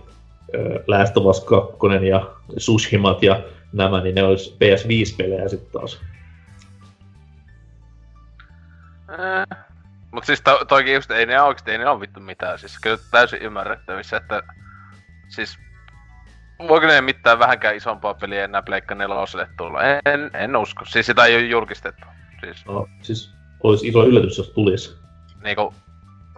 Last 0.88 1.18
of 1.18 1.26
Us 1.26 1.46
2 1.46 2.08
ja 2.08 2.32
Sushimat 2.58 3.24
ja 3.24 3.42
nämä, 3.74 4.02
niin 4.02 4.16
ne 4.16 4.24
olisi 4.24 4.52
PS5-pelejä 4.56 5.50
sitten 5.50 5.72
taas. 5.72 6.02
Äh. 9.10 9.58
Mut 10.12 10.26
siis 10.26 10.42
to, 10.42 10.66
toikin 10.66 10.94
just 10.94 11.12
ei 11.12 11.26
ne 11.26 11.42
oikeesti 11.42 11.72
ei 11.72 11.78
ne 11.78 11.90
oo 11.90 12.00
vittu 12.00 12.20
mitään. 12.20 12.60
Siis 12.60 12.80
kyllä 12.82 12.98
täysin 13.12 13.42
ymmärrettävissä, 13.42 14.18
että 14.18 14.44
siis 15.30 15.58
voiko 16.68 16.88
ne 16.88 17.02
mitään 17.02 17.40
vähänkään 17.40 17.76
isompaa 17.76 18.14
peliä 18.14 18.44
enää 18.44 18.62
Pleikka 18.62 18.96
neloselle 18.96 19.48
tulla? 19.58 19.84
En, 19.84 20.32
en 20.34 20.56
usko. 20.56 20.86
Siis 20.86 21.06
sitä 21.06 21.26
ei 21.26 21.36
ole 21.36 21.46
julkistettu. 21.46 22.06
Siis 22.40 22.66
No, 22.66 22.88
siis 23.02 23.34
olisi 23.64 23.88
iso 23.88 24.06
yllätys, 24.06 24.38
jos 24.38 24.50
tulisi. 24.50 24.98
niinku... 25.44 25.74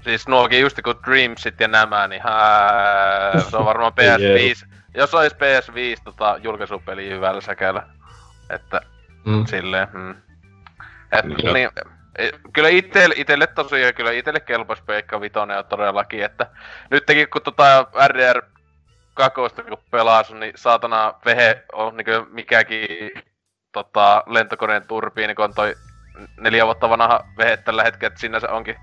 Siis 0.04 0.28
nuokin 0.28 0.62
just 0.62 0.78
kun 0.84 0.96
Dreamsit 1.06 1.60
ja 1.60 1.68
nämä, 1.68 2.08
niin 2.08 2.22
hää, 2.22 3.40
se 3.50 3.58
on 3.58 3.66
varmaan 3.66 3.94
Ei 3.98 4.54
PS5. 4.54 4.68
Jos 4.96 5.14
olisi 5.14 5.36
PS5 5.36 6.02
tota, 6.04 6.40
julkaisupeli 6.44 7.10
hyvällä 7.10 7.42
säkällä. 7.42 7.84
Että 8.50 8.82
Mm. 9.26 9.46
silleen, 9.46 9.88
mm. 9.94 10.16
Et, 11.12 11.26
niin, 11.54 11.70
e, 12.18 12.30
kyllä 12.54 12.70
itelle, 12.70 13.16
itelle 13.18 13.48
tosiaan, 13.48 13.94
kyllä 13.94 14.12
itelle 14.12 14.40
kelpas 14.40 14.82
Peikka 14.82 15.22
Vitonen 15.22 15.58
on 15.58 15.66
todellakin, 15.66 16.24
että 16.24 16.48
nytkin 16.92 17.30
kun 17.30 17.42
tota 17.42 17.88
RDR 18.08 18.42
kakosta 19.14 19.64
kun 19.64 19.78
pelas, 19.92 20.32
niin 20.32 20.54
saatana 20.56 21.14
vehe 21.26 21.64
on 21.74 21.98
niin 21.98 22.06
mikäkin 22.32 23.12
tota, 23.72 24.24
lentokoneen 24.28 24.88
turbiini, 24.88 25.36
kun 25.36 25.46
on 25.46 25.54
toi 25.54 25.76
neljä 26.38 26.66
vuotta 26.66 26.90
vanha 26.90 27.26
vehe 27.38 27.58
tällä 27.58 27.84
hetkellä, 27.84 28.08
että 28.08 28.20
siinä 28.20 28.40
se 28.40 28.48
onkin 28.48 28.76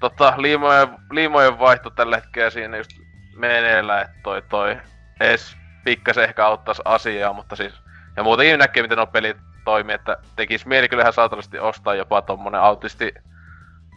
tota, 0.00 0.34
liimojen, 0.36 0.88
liimojen 1.10 1.58
vaihto 1.58 1.90
tällä 1.90 2.16
hetkellä 2.16 2.50
siinä 2.50 2.76
just 2.76 2.90
meneillä, 3.36 4.00
että 4.00 4.16
toi, 4.22 4.42
toi 4.42 4.76
edes 5.20 5.56
pikkasen 5.84 6.24
ehkä 6.24 6.46
auttaisi 6.46 6.82
asiaa, 6.84 7.32
mutta 7.32 7.56
siis 7.56 7.74
ja 8.16 8.22
muutenkin 8.22 8.58
näkee, 8.58 8.82
miten 8.82 8.96
nuo 8.96 9.06
pelit 9.06 9.36
toimii, 9.64 9.94
että 9.94 10.16
tekis 10.36 10.66
mieli 10.66 10.88
kyllähän 10.88 11.12
saatanasti 11.12 11.58
ostaa 11.58 11.94
jopa 11.94 12.22
tommonen 12.22 12.60
autisti 12.60 13.14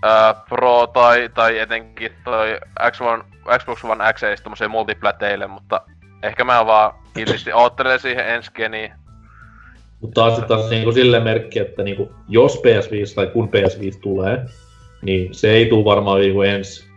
ää, 0.03 0.33
Pro 0.33 0.87
tai, 0.87 1.29
tai 1.33 1.59
etenkin 1.59 2.11
toi 2.23 2.59
X1, 2.81 3.25
Xbox 3.59 3.83
One 3.83 4.13
X 4.13 4.21
multiplateille, 4.67 5.47
mutta 5.47 5.81
ehkä 6.23 6.43
mä 6.43 6.65
vaan 6.65 6.93
kiltisti 7.13 7.53
oottelen 7.53 7.99
siihen 7.99 8.27
ensi 8.27 8.51
geniin. 8.51 8.93
Mutta 10.03 10.21
taas, 10.21 10.39
taas 10.47 10.69
niinku 10.69 10.91
silleen 10.91 11.23
merkki, 11.23 11.59
että 11.59 11.83
niinku, 11.83 12.11
jos 12.29 12.55
PS5 12.55 13.15
tai 13.15 13.27
kun 13.27 13.49
PS5 13.49 13.99
tulee, 14.01 14.45
niin 15.01 15.33
se 15.33 15.51
ei 15.51 15.65
tule 15.65 15.85
varmaan 15.85 16.19
niinku 16.19 16.41
ensi 16.41 16.87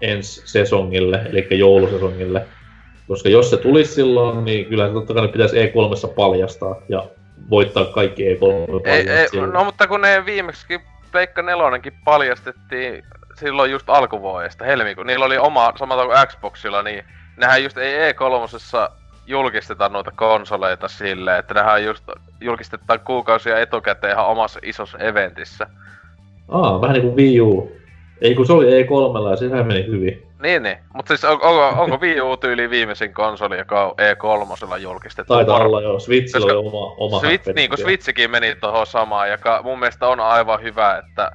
ens 0.00 0.42
sesongille, 0.44 1.22
eli 1.30 1.46
joulusesongille. 1.50 2.46
Koska 3.08 3.28
jos 3.28 3.50
se 3.50 3.56
tulisi 3.56 3.94
silloin, 3.94 4.44
niin 4.44 4.66
kyllä 4.66 4.86
se 4.86 4.92
totta 4.92 5.14
kai 5.14 5.28
pitäisi 5.28 5.56
E3 5.56 6.14
paljastaa 6.14 6.76
ja 6.88 7.06
voittaa 7.50 7.84
kaikki 7.84 8.22
E3 8.22 8.88
Ei, 8.88 9.08
ei, 9.08 9.26
no 9.52 9.64
mutta 9.64 9.86
kun 9.86 10.00
ne 10.00 10.26
viimeksi 10.26 10.80
Pleikka 11.12 11.42
nelonenkin 11.42 11.92
paljastettiin 12.04 13.04
silloin 13.34 13.70
just 13.70 13.90
alkuvuodesta, 13.90 14.64
helmikuun. 14.64 15.06
Niillä 15.06 15.24
oli 15.24 15.38
oma, 15.38 15.72
samalla 15.78 16.06
kuin 16.06 16.26
Xboxilla, 16.26 16.82
niin 16.82 17.04
nehän 17.36 17.62
just 17.62 17.78
ei 17.78 18.12
E3 18.12 18.58
julkisteta 19.26 19.88
noita 19.88 20.10
konsoleita 20.10 20.88
silleen, 20.88 21.38
että 21.38 21.54
nehän 21.54 21.84
just 21.84 22.04
julkistetaan 22.40 23.00
kuukausia 23.00 23.60
etukäteen 23.60 24.12
ihan 24.12 24.26
omassa 24.26 24.60
isossa 24.62 24.98
eventissä. 24.98 25.66
Aa, 26.48 26.80
vähän 26.80 26.94
niinku 26.94 27.16
Wii 27.16 27.40
U. 27.40 27.72
Ei 28.20 28.34
kun 28.34 28.46
se 28.46 28.52
oli 28.52 28.66
E3 28.66 29.30
ja 29.30 29.36
sehän 29.36 29.66
meni 29.66 29.86
hyvin. 29.86 30.26
Niin, 30.42 30.62
niin. 30.62 30.78
Mutta 30.94 31.08
siis 31.08 31.24
on, 31.24 31.32
onko, 31.32 31.82
onko 31.82 31.98
Wii 32.00 32.20
U 32.20 32.36
tyyli 32.36 32.70
viimeisin 32.70 33.14
konsoli, 33.14 33.58
joka 33.58 33.84
on 33.84 33.92
E3 33.92 34.76
julkistettu? 34.78 35.34
Taitaa 35.34 35.56
olla 35.56 35.80
joo, 35.80 36.00
Switchillä 36.00 36.52
oli 36.52 36.66
oma, 36.68 36.94
oma 36.96 37.20
Switch, 37.20 37.54
niin 37.54 37.68
kuin 37.68 37.78
Switchikin 37.78 38.30
meni 38.30 38.54
tuohon 38.54 38.86
samaan, 38.86 39.30
joka 39.30 39.60
mun 39.62 39.78
mielestä 39.78 40.08
on 40.08 40.20
aivan 40.20 40.62
hyvä, 40.62 40.98
että 40.98 41.32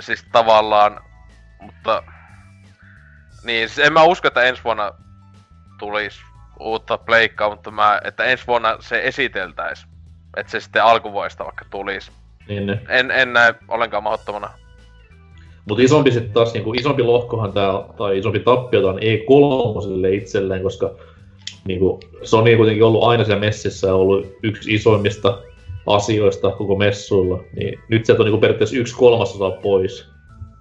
siis 0.00 0.26
tavallaan, 0.32 1.00
mutta 1.60 2.02
niin, 3.44 3.68
siis 3.68 3.86
en 3.86 3.92
mä 3.92 4.02
usko, 4.02 4.28
että 4.28 4.42
ensi 4.42 4.64
vuonna 4.64 4.92
tulisi 5.78 6.20
uutta 6.60 6.98
pleikkaa, 6.98 7.50
mutta 7.50 7.70
mä, 7.70 8.00
että 8.04 8.24
ensi 8.24 8.46
vuonna 8.46 8.76
se 8.80 9.00
esiteltäis. 9.04 9.86
Että 10.36 10.50
se 10.50 10.60
sitten 10.60 10.84
alkuvuodesta 10.84 11.44
vaikka 11.44 11.64
tulisi. 11.70 12.10
Niin, 12.48 12.66
ne. 12.66 12.80
En, 12.88 13.10
en 13.10 13.32
näe 13.32 13.54
ollenkaan 13.68 14.02
mahdottomana. 14.02 14.50
Mutta 15.68 15.82
isompi 15.82 16.12
sitten 16.12 16.32
taas, 16.32 16.52
niinku, 16.52 16.72
isompi 16.72 17.02
lohkohan 17.02 17.52
tää, 17.52 17.72
tai 17.96 18.18
isompi 18.18 18.40
tappio 18.40 18.88
on 18.88 18.98
E3 18.98 20.14
itselleen, 20.14 20.62
koska 20.62 20.90
niinku, 21.64 22.00
Sony 22.22 22.50
on 22.50 22.56
kuitenkin 22.56 22.84
ollut 22.84 23.04
aina 23.04 23.24
siellä 23.24 23.40
messissä 23.40 23.86
ja 23.86 23.94
ollut 23.94 24.26
yksi 24.42 24.74
isoimmista 24.74 25.38
asioista 25.86 26.50
koko 26.50 26.76
messuilla. 26.76 27.44
Niin 27.56 27.80
nyt 27.88 28.06
sieltä 28.06 28.22
on 28.22 28.26
niinku 28.26 28.40
periaatteessa 28.40 28.76
yksi 28.76 28.96
kolmasosa 28.96 29.50
pois. 29.50 30.08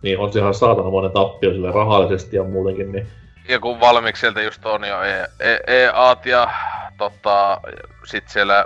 Niin 0.01 0.19
on 0.19 0.33
se 0.33 0.39
ihan 0.39 0.53
saatanamoinen 0.53 1.11
tappio 1.11 1.51
sille 1.51 1.71
rahallisesti 1.71 2.35
ja 2.35 2.43
muutenkin. 2.43 2.91
Niin... 2.91 3.07
Ja 3.49 3.59
kun 3.59 3.79
valmiiksi 3.79 4.19
sieltä 4.19 4.41
just 4.41 4.65
on 4.65 4.87
jo 4.87 5.03
e, 5.03 5.27
e, 5.39 5.59
EAT 5.67 6.25
ja 6.25 6.49
tota, 6.97 7.61
sit 8.03 8.29
siellä... 8.29 8.65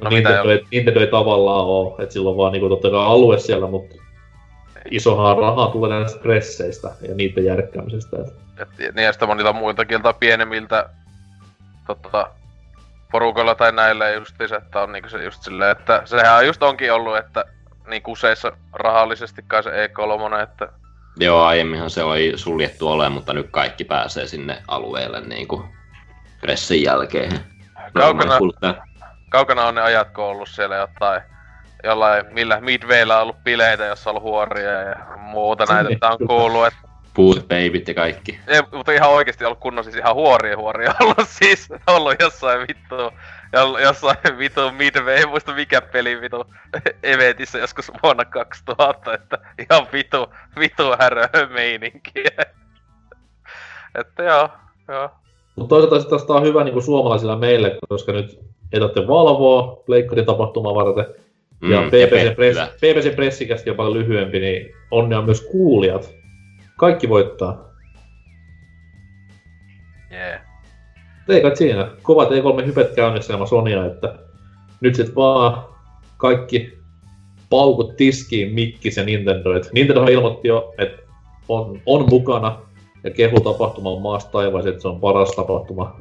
No, 0.00 0.10
Nintendo, 0.10 0.50
ei, 0.50 0.64
Nintendo 0.72 1.00
ei 1.00 1.06
tavallaan 1.06 1.66
oo, 1.66 1.96
että 1.98 2.12
sillä 2.12 2.30
on 2.30 2.36
vaan 2.36 2.52
niinku 2.52 2.68
totta 2.68 2.90
kai 2.90 3.06
alue 3.06 3.38
siellä, 3.38 3.66
mutta 3.66 3.94
isohaa 4.90 5.34
rahaa 5.34 5.70
tulee 5.70 5.90
näistä 5.90 6.20
presseistä 6.20 6.90
ja 7.08 7.14
niiden 7.14 7.44
järkkäämisestä. 7.44 8.16
Et, 8.62 8.68
niin 8.78 9.04
ja 9.04 9.12
sitten 9.12 9.28
monilta 9.28 9.52
muilta 9.52 9.84
pienemmiltä 10.20 10.88
tota, 11.86 12.30
porukalla 13.12 13.54
tai 13.54 13.72
näillä 13.72 14.10
justiinsa, 14.10 14.56
että 14.56 14.80
on 14.80 14.92
niinku 14.92 15.08
se 15.08 15.24
just 15.24 15.42
silleen, 15.42 15.70
että 15.70 16.02
sehän 16.04 16.46
just 16.46 16.62
onkin 16.62 16.92
ollut, 16.92 17.16
että 17.16 17.44
niin 17.86 18.02
kuseissa 18.02 18.52
rahallisesti 18.72 19.44
kai 19.46 19.62
se 19.62 19.70
E3, 19.70 20.42
että... 20.42 20.68
Joo, 21.20 21.42
aiemminhan 21.42 21.90
se 21.90 22.02
oli 22.02 22.32
suljettu 22.36 22.88
ole, 22.88 23.08
mutta 23.08 23.32
nyt 23.32 23.48
kaikki 23.50 23.84
pääsee 23.84 24.26
sinne 24.26 24.62
alueelle 24.68 25.20
niinku 25.20 25.64
pressin 26.40 26.82
jälkeen. 26.82 27.40
Kaukana, 27.94 28.38
kaukana 29.28 29.66
on 29.66 29.74
ne 29.74 29.80
ajat, 29.80 30.10
kun 30.10 30.24
on 30.24 30.30
ollut 30.30 30.48
siellä 30.48 30.76
jotain 30.76 31.22
jollain, 31.84 32.26
millä 32.30 32.60
Midwayllä 32.60 33.16
on 33.16 33.22
ollut 33.22 33.44
bileitä, 33.44 33.84
jossa 33.84 34.10
on 34.10 34.16
ollut 34.16 34.30
huoria 34.30 34.70
ja 34.70 34.96
muuta 35.16 35.64
näitä, 35.64 35.90
että 35.92 36.08
on 36.08 36.18
kuullut, 36.26 36.66
että 36.66 36.78
Boot 37.14 37.48
Babyt 37.48 37.88
ja 37.88 37.94
kaikki. 37.94 38.40
Ei, 38.46 38.62
mutta 38.72 38.92
ihan 38.92 39.10
oikeesti 39.10 39.44
ollut 39.44 39.58
kunnon 39.58 39.84
siis 39.84 39.96
ihan 39.96 40.14
huoria 40.14 40.56
huoria 40.56 40.94
ollut 41.00 41.28
siis 41.28 41.68
ollut 41.86 42.14
jossain 42.20 42.60
vittu 42.60 42.96
jossain 43.82 44.38
vittu 44.38 44.60
Midway, 44.72 45.16
en 45.16 45.28
muista 45.28 45.54
mikä 45.54 45.80
peli 45.80 46.20
vittu 46.20 46.44
eventissä 47.02 47.58
joskus 47.58 47.92
vuonna 48.02 48.24
2000, 48.24 49.14
että 49.14 49.38
ihan 49.58 49.86
vittu, 49.92 50.26
vittu 50.58 50.82
härö 50.98 51.28
meininkiä. 51.54 52.30
että 54.00 54.22
joo, 54.22 54.48
joo. 54.88 55.10
Mutta 55.56 55.68
toisaalta 55.68 56.10
tästä 56.10 56.32
on 56.32 56.42
hyvä 56.42 56.64
niin 56.64 56.82
suomalaisilla 56.82 57.36
meille, 57.36 57.78
koska 57.88 58.12
nyt 58.12 58.40
ei 58.72 58.80
tarvitse 58.80 59.08
valvoa 59.08 59.82
Pleikkarin 59.86 60.26
tapahtumaa 60.26 60.74
varten. 60.74 61.06
Mm, 61.60 61.70
ja 61.72 61.82
PPC, 61.82 62.36
press, 62.36 62.60
PPC 62.60 63.16
Pressikästi 63.16 63.70
on 63.70 63.76
paljon 63.76 63.98
lyhyempi, 63.98 64.40
niin 64.40 64.74
onnea 64.90 65.22
myös 65.22 65.40
kuulijat. 65.40 66.14
Kaikki 66.76 67.08
voittaa. 67.08 67.67
Ei 71.28 71.40
kai 71.40 71.56
siinä. 71.56 71.88
Kovat 72.02 72.28
E3 72.28 72.66
hypet 72.66 72.94
käynnissä 72.94 73.32
ilman 73.32 73.48
Sonia, 73.48 73.86
että 73.86 74.14
nyt 74.80 74.94
sit 74.94 75.16
vaan 75.16 75.64
kaikki 76.16 76.78
paukut 77.50 77.96
tiskiin 77.96 78.54
Mikkis 78.54 78.96
ja 78.96 79.04
Nintendo. 79.04 79.56
Et 79.56 79.68
Nintendo 79.72 80.04
ilmoitti 80.04 80.48
jo, 80.48 80.74
että 80.78 81.02
on, 81.48 81.80
on 81.86 82.06
mukana 82.10 82.60
ja 83.04 83.10
kehu 83.10 83.40
tapahtuma 83.40 83.90
on 83.90 84.02
maasta 84.02 84.30
taivaaseen, 84.30 84.72
että 84.72 84.82
se 84.82 84.88
on 84.88 85.00
paras 85.00 85.30
tapahtuma 85.30 86.00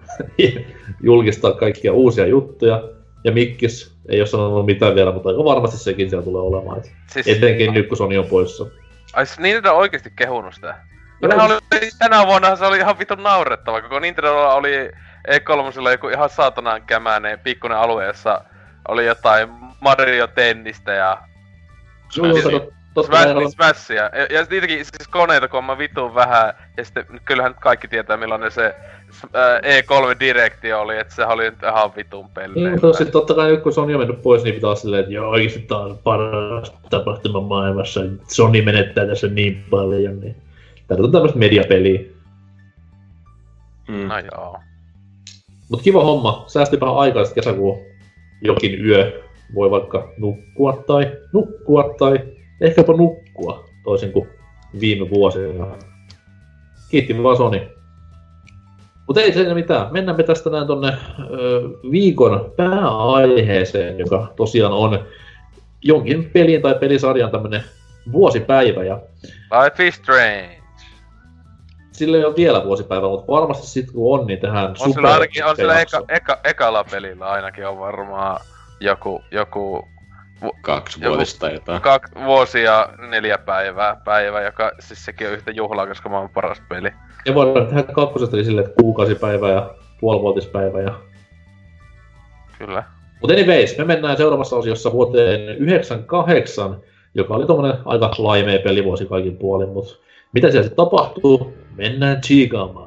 julkistaa 1.03 1.51
kaikkia 1.51 1.93
uusia 1.93 2.25
juttuja. 2.25 2.83
Ja 3.23 3.31
Mikkis 3.31 3.97
ei 4.09 4.21
ole 4.21 4.27
sanonut 4.27 4.65
mitään 4.65 4.95
vielä, 4.95 5.11
mutta 5.11 5.29
aika 5.29 5.43
varmasti 5.43 5.77
sekin 5.77 6.09
siellä 6.09 6.23
tulee 6.25 6.41
olemaan. 6.41 6.81
siis... 7.07 7.27
Etenkin 7.27 7.73
nyt, 7.73 7.87
kun 7.87 7.97
Sony 7.97 8.17
on 8.17 8.25
poissa. 8.25 8.65
Ai 9.13 9.25
siis 9.25 9.39
Nintendo 9.39 9.71
on 9.71 9.77
oikeesti 9.77 10.13
kehunut 10.15 10.53
sitä? 10.53 10.75
Oli, 11.23 11.59
tänä 11.99 12.27
vuonna 12.27 12.55
se 12.55 12.65
oli 12.65 12.77
ihan 12.77 12.99
vitun 12.99 13.23
naurettava, 13.23 13.81
koko 13.81 13.99
Nintendo 13.99 14.49
oli 14.49 14.91
E3 15.27 15.91
joku 15.91 16.07
ihan 16.07 16.29
saatanaan 16.29 16.81
kämäinen 16.81 17.39
pikkuinen 17.39 17.77
alue, 17.77 18.05
jossa 18.05 18.41
oli 18.87 19.05
jotain 19.05 19.49
Mario 19.81 20.27
Tennistä 20.27 20.93
ja... 20.93 21.17
Totta 22.93 23.23
Smash, 23.23 23.51
Smashia. 23.51 24.03
Ja, 24.03 24.27
ja 24.29 24.45
niitäkin 24.49 24.77
siis 24.77 25.07
koneita, 25.11 25.47
kun 25.47 25.63
mä 25.63 25.77
vitun 25.77 26.15
vähän, 26.15 26.53
ja 26.77 26.85
sitten 26.85 27.05
kyllähän 27.25 27.51
nyt 27.51 27.59
kaikki 27.59 27.87
tietää 27.87 28.17
millainen 28.17 28.51
se 28.51 28.75
E3 29.61 30.19
Directi 30.19 30.73
oli, 30.73 30.97
että 30.97 31.15
se 31.15 31.25
oli 31.25 31.43
nyt 31.43 31.63
ihan 31.63 31.95
vitun 31.95 32.29
pelle. 32.29 32.55
Niin, 32.55 32.71
mutta 32.71 32.93
sitten 32.93 33.11
totta 33.11 33.33
kai 33.33 33.51
nyt 33.51 33.61
kun 33.61 33.73
Sony 33.73 33.93
on 33.93 33.99
mennyt 33.99 34.21
pois, 34.21 34.43
niin 34.43 34.55
pitää 34.55 34.75
silleen, 34.75 34.99
että 34.99 35.13
joo 35.13 35.29
oikeesti 35.29 35.59
tää 35.59 35.77
on 35.77 35.97
paras 35.97 36.73
tapahtuma 36.89 37.41
maailmassa. 37.41 38.01
Sony 38.27 38.61
menettää 38.61 39.05
tässä 39.05 39.27
niin 39.27 39.65
paljon, 39.69 40.19
niin 40.19 40.35
tää 40.87 40.97
on 40.99 41.11
tämmöistä 41.11 41.39
mediapeliä. 41.39 41.99
Mm. 43.87 44.07
No 44.07 44.15
joo. 44.19 44.59
Mut 45.69 45.81
kiva 45.81 46.03
homma. 46.03 46.43
Säästipä 46.47 46.91
aikaa 46.91 47.25
sitten 47.25 47.43
kesäkuun 47.43 47.77
jokin 48.41 48.85
yö. 48.85 49.23
Voi 49.55 49.71
vaikka 49.71 50.13
nukkua 50.17 50.83
tai 50.87 51.11
nukkua 51.33 51.95
tai 51.99 52.19
ehkäpä 52.61 52.93
nukkua, 52.93 53.65
toisin 53.83 54.11
kuin 54.11 54.27
viime 54.79 55.09
vuosina. 55.09 55.67
Kiitti 56.89 57.23
vaan 57.23 57.37
Sony. 57.37 57.61
Mutta 59.07 59.21
ei 59.21 59.33
se 59.33 59.53
mitään. 59.53 59.93
Mennään 59.93 60.17
me 60.17 60.23
tästä 60.23 60.49
näin 60.49 60.67
tonne 60.67 60.87
ö, 60.87 61.61
viikon 61.91 62.53
pääaiheeseen, 62.55 63.99
joka 63.99 64.33
tosiaan 64.35 64.73
on 64.73 64.99
jonkin 65.83 66.29
pelin 66.29 66.61
tai 66.61 66.75
pelisarjan 66.75 67.31
tämmönen 67.31 67.63
vuosipäivä. 68.11 68.83
Ja 68.83 68.99
Life 69.63 69.87
is 69.87 69.95
Strange. 69.95 70.56
Sillä 71.97 72.17
ei 72.17 72.25
ole 72.25 72.35
vielä 72.35 72.63
vuosipäivä, 72.63 73.07
mutta 73.07 73.31
varmasti 73.31 73.67
sitten 73.67 73.93
kun 73.93 74.19
on, 74.19 74.27
niin 74.27 74.39
tähän 74.39 74.75
On 74.79 74.93
sillä 74.93 75.13
ainakin, 75.13 75.45
on 75.45 75.55
sillä 75.55 75.79
eka, 75.79 76.03
eka, 76.09 76.39
ekalla 76.43 76.83
pelillä 76.91 77.25
ainakin 77.25 77.67
on 77.67 77.79
varmaan 77.79 78.39
joku, 78.79 79.23
joku 79.31 79.87
kaksi 80.61 81.01
vuodesta 81.01 81.49
jotain. 81.49 81.81
Kaksi 81.81 82.15
vuosia 82.25 82.89
neljä 83.09 83.37
päivää, 83.37 84.01
päivä, 84.05 84.41
joka 84.41 84.71
siis 84.79 85.05
sekin 85.05 85.27
on 85.27 85.33
yhtä 85.33 85.51
juhlaa, 85.51 85.87
koska 85.87 86.09
mä 86.09 86.19
oon 86.19 86.29
paras 86.29 86.61
peli. 86.69 86.91
Ja 87.25 87.35
voidaan 87.35 87.67
tehdä 87.67 87.83
kakkosesta 87.83 88.37
eli 88.37 88.45
silleen, 88.45 88.67
että 88.67 88.81
kuukausipäivä 88.81 89.49
ja 89.49 89.75
puolivuotispäivä 89.99 90.81
ja... 90.81 90.93
Kyllä. 92.57 92.83
Mutta 93.21 93.33
anyways, 93.33 93.77
me 93.77 93.83
mennään 93.83 94.17
seuraavassa 94.17 94.55
osiossa 94.55 94.91
vuoteen 94.91 95.49
98, 95.49 96.77
joka 97.13 97.33
oli 97.33 97.45
tommonen 97.45 97.77
aika 97.85 98.11
laimea 98.17 98.59
pelivuosi 98.59 99.05
kaikin 99.05 99.37
puolin, 99.37 99.69
mutta 99.69 99.95
mitä 100.33 100.51
siellä 100.51 100.63
sitten 100.63 100.85
tapahtuu, 100.85 101.56
mennään 101.77 102.21
chiikaamaan. 102.21 102.86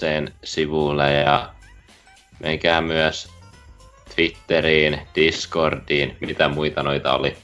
PPCn 0.00 0.28
sivuille 0.44 1.12
ja 1.12 1.52
menkää 2.38 2.80
myös 2.80 3.30
Twitteriin, 4.14 5.00
Discordiin, 5.14 6.16
mitä 6.20 6.48
muita 6.48 6.82
noita 6.82 7.12
oli. 7.14 7.36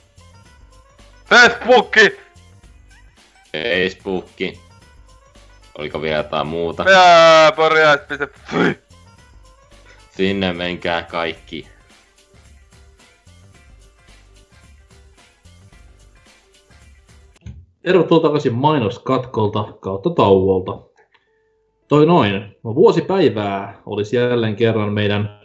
Facebookki! 1.24 2.16
Facebookki. 3.52 4.60
Oliko 5.78 6.02
vielä 6.02 6.16
jotain 6.16 6.46
muuta? 6.46 6.84
Pääporjais.fi 6.84 8.78
Sinne 10.10 10.52
menkää 10.52 11.02
kaikki. 11.02 11.68
Tervetuloa 17.82 18.22
takaisin 18.22 18.54
mainoskatkolta 18.54 19.72
kautta 19.80 20.10
tauolta. 20.10 20.85
Toi 21.88 22.06
noin, 22.06 22.56
no 22.62 22.74
vuosipäivää 22.74 23.80
olisi 23.86 24.16
jälleen 24.16 24.56
kerran 24.56 24.92
meidän 24.92 25.40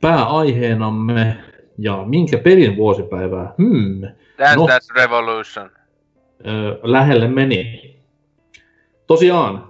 pääaiheenamme. 0.00 1.36
Ja 1.78 2.04
minkä 2.06 2.38
pelin 2.38 2.76
vuosipäivää? 2.76 3.54
Hmm. 3.62 4.00
Dance 4.38 4.56
No. 4.56 4.66
Dance 4.68 4.94
Revolution. 4.94 5.70
Ö, 6.46 6.78
lähelle 6.82 7.28
meni. 7.28 7.94
Tosiaan, 9.06 9.64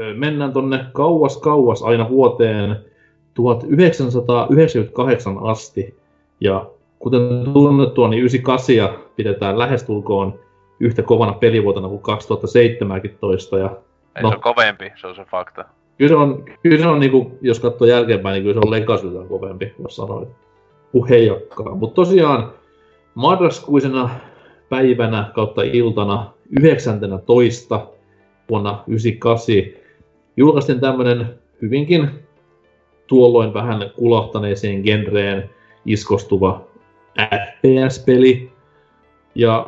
ö, 0.00 0.14
mennään 0.14 0.52
tonne 0.52 0.84
kauas 0.92 1.36
kauas 1.36 1.82
aina 1.82 2.08
vuoteen 2.08 2.76
1998 3.34 5.38
asti. 5.42 5.94
Ja 6.40 6.66
kuten 6.98 7.20
tunnettua, 7.52 8.08
niin 8.08 8.22
98 8.22 9.04
pidetään 9.16 9.58
lähestulkoon 9.58 10.38
yhtä 10.80 11.02
kovana 11.02 11.32
pelivuotena 11.32 11.88
kuin 11.88 12.02
2017. 12.02 13.58
Ja 13.58 13.76
Ei 14.18 14.22
No. 14.22 14.28
se 14.30 14.34
on 14.34 14.40
kovempi, 14.42 14.92
se 14.96 15.06
on 15.06 15.14
se 15.14 15.24
fakta. 15.24 15.64
kyllä 15.98 16.08
se 16.08 16.14
on, 16.16 16.44
kyllä 16.62 16.78
se 16.78 16.88
on 16.88 17.00
niinku, 17.00 17.38
jos 17.40 17.60
katsoo 17.60 17.86
jälkeenpäin, 17.86 18.32
niin 18.32 18.42
kyllä 18.42 18.54
se 18.54 18.60
on 18.66 18.70
Legasiltaan 18.70 19.28
kovempi, 19.28 19.74
jos 19.82 19.96
sanoit. 19.96 20.28
Puhejakkaa. 20.92 21.74
Mutta 21.74 21.94
tosiaan 21.94 22.52
marraskuisena 23.14 24.10
päivänä 24.68 25.30
kautta 25.34 25.62
iltana 25.62 26.32
19. 26.60 27.86
vuonna 28.50 28.84
98 28.86 29.82
julkaistiin 30.36 30.80
tämmönen 30.80 31.38
hyvinkin 31.62 32.10
tuolloin 33.06 33.54
vähän 33.54 33.90
kulahtaneeseen 33.96 34.80
genreen 34.82 35.50
iskostuva 35.86 36.64
FPS-peli. 37.18 38.52
Ja 39.34 39.66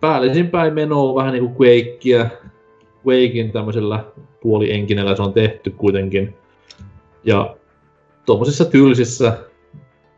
päällisinpäin 0.00 0.74
menoa 0.74 1.14
vähän 1.14 1.32
niinku 1.32 1.64
Quakea, 1.64 2.26
Quakein 3.06 3.52
tämmöisellä 3.52 4.04
puolienkinellä 4.40 5.16
se 5.16 5.22
on 5.22 5.32
tehty 5.32 5.70
kuitenkin. 5.70 6.34
Ja 7.24 7.56
tuommoisissa 8.26 8.64
tylsissä 8.64 9.38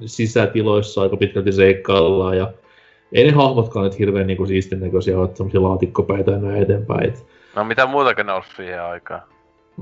sisätiloissa 0.06 1.02
aika 1.02 1.16
pitkälti 1.16 1.52
seikkaillaan 1.52 2.36
ja 2.38 2.52
ei 3.12 3.24
ne 3.24 3.30
hahmotkaan 3.30 3.84
nyt 3.84 3.98
hirveän 3.98 4.26
niinku 4.26 4.46
siistin 4.46 4.80
näköisiä 4.80 5.18
ole, 5.18 5.28
semmosia 5.34 5.62
laatikkopäitä 5.62 6.30
ja 6.30 6.38
näin 6.38 6.62
eteenpäin. 6.62 7.08
Et, 7.08 7.26
No 7.56 7.64
mitä 7.64 7.86
muutakin 7.86 8.26
ne 8.26 8.32
olisi 8.32 8.50
siihen 8.56 8.82
aikaan? 8.82 9.22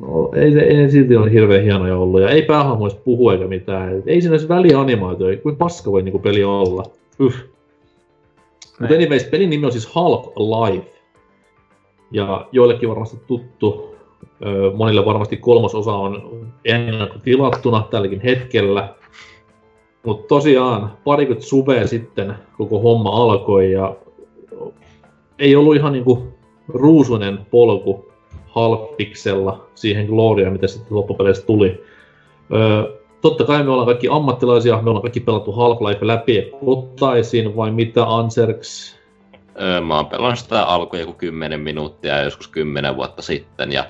no, 0.01 0.31
ei, 0.35 0.53
se, 0.53 0.61
ei 0.61 0.91
silti 0.91 1.17
ole 1.17 1.33
hirveän 1.33 1.63
hienoja 1.65 1.97
ollut 1.97 2.21
ja 2.21 2.29
ei 2.29 2.43
päähahmoista 2.43 3.01
puhu 3.05 3.31
eikä 3.31 3.47
mitään. 3.47 3.99
Et 3.99 4.05
ei 4.09 4.21
siinä 4.21 4.33
olisi 4.35 4.49
väliä 4.49 4.81
animaatio, 4.81 5.27
kuin 5.43 5.57
paska 5.57 5.93
voi 5.93 6.03
niinku 6.03 6.19
peli 6.19 6.45
olla. 6.45 6.83
Yh. 7.19 7.35
Mutta 8.81 8.95
Niin. 8.95 8.95
anyways, 8.97 9.25
pelin 9.25 9.51
nimi 9.51 9.67
on 9.67 9.73
siis 9.73 9.89
Half-Life. 9.89 11.02
Ja 12.13 12.47
joillekin 12.53 12.89
varmasti 12.89 13.17
tuttu. 13.27 13.95
Monille 14.75 15.05
varmasti 15.05 15.37
kolmososa 15.37 15.95
on 15.95 16.43
ennakkotilattuna 16.65 17.87
tälläkin 17.91 18.21
hetkellä. 18.21 18.95
Mutta 20.07 20.29
tosiaan 20.29 20.93
parikymmentä 21.05 21.49
suvea 21.49 21.87
sitten 21.87 22.35
koko 22.59 22.81
homma 22.81 23.11
alkoi 23.11 23.73
ja 23.73 23.97
ei 25.39 25.57
ollut 25.57 25.77
ihan 25.77 25.93
niinku 25.93 26.23
ruusuinen 26.69 27.39
polku 27.51 28.13
Halfiksella 28.47 29.67
siihen 29.75 30.07
gloriaan, 30.07 30.53
mitä 30.53 30.67
sitten 30.67 30.97
loppupeleissä 30.97 31.47
tuli. 31.47 31.85
Öö, 32.55 32.99
totta 33.21 33.45
kai 33.45 33.63
me 33.63 33.71
ollaan 33.71 33.87
kaikki 33.87 34.09
ammattilaisia, 34.11 34.83
me 34.83 34.91
ollaan 34.91 35.03
kaikki 35.03 35.21
pelattu 35.21 35.53
Half-Life 35.53 36.07
läpi 36.07 36.53
ottaisin, 36.67 37.57
vai 37.57 37.71
mitä 37.71 38.05
Anserks? 38.07 39.02
Öö, 39.61 39.81
mä 39.81 39.97
oon 39.97 40.07
pelannut 40.07 40.39
sitä 40.39 40.63
alkuun 40.63 41.01
joku 41.01 41.13
10 41.13 41.61
minuuttia 41.61 42.23
joskus 42.23 42.49
10 42.49 42.97
vuotta 42.97 43.23
sitten 43.23 43.73
ja 43.73 43.85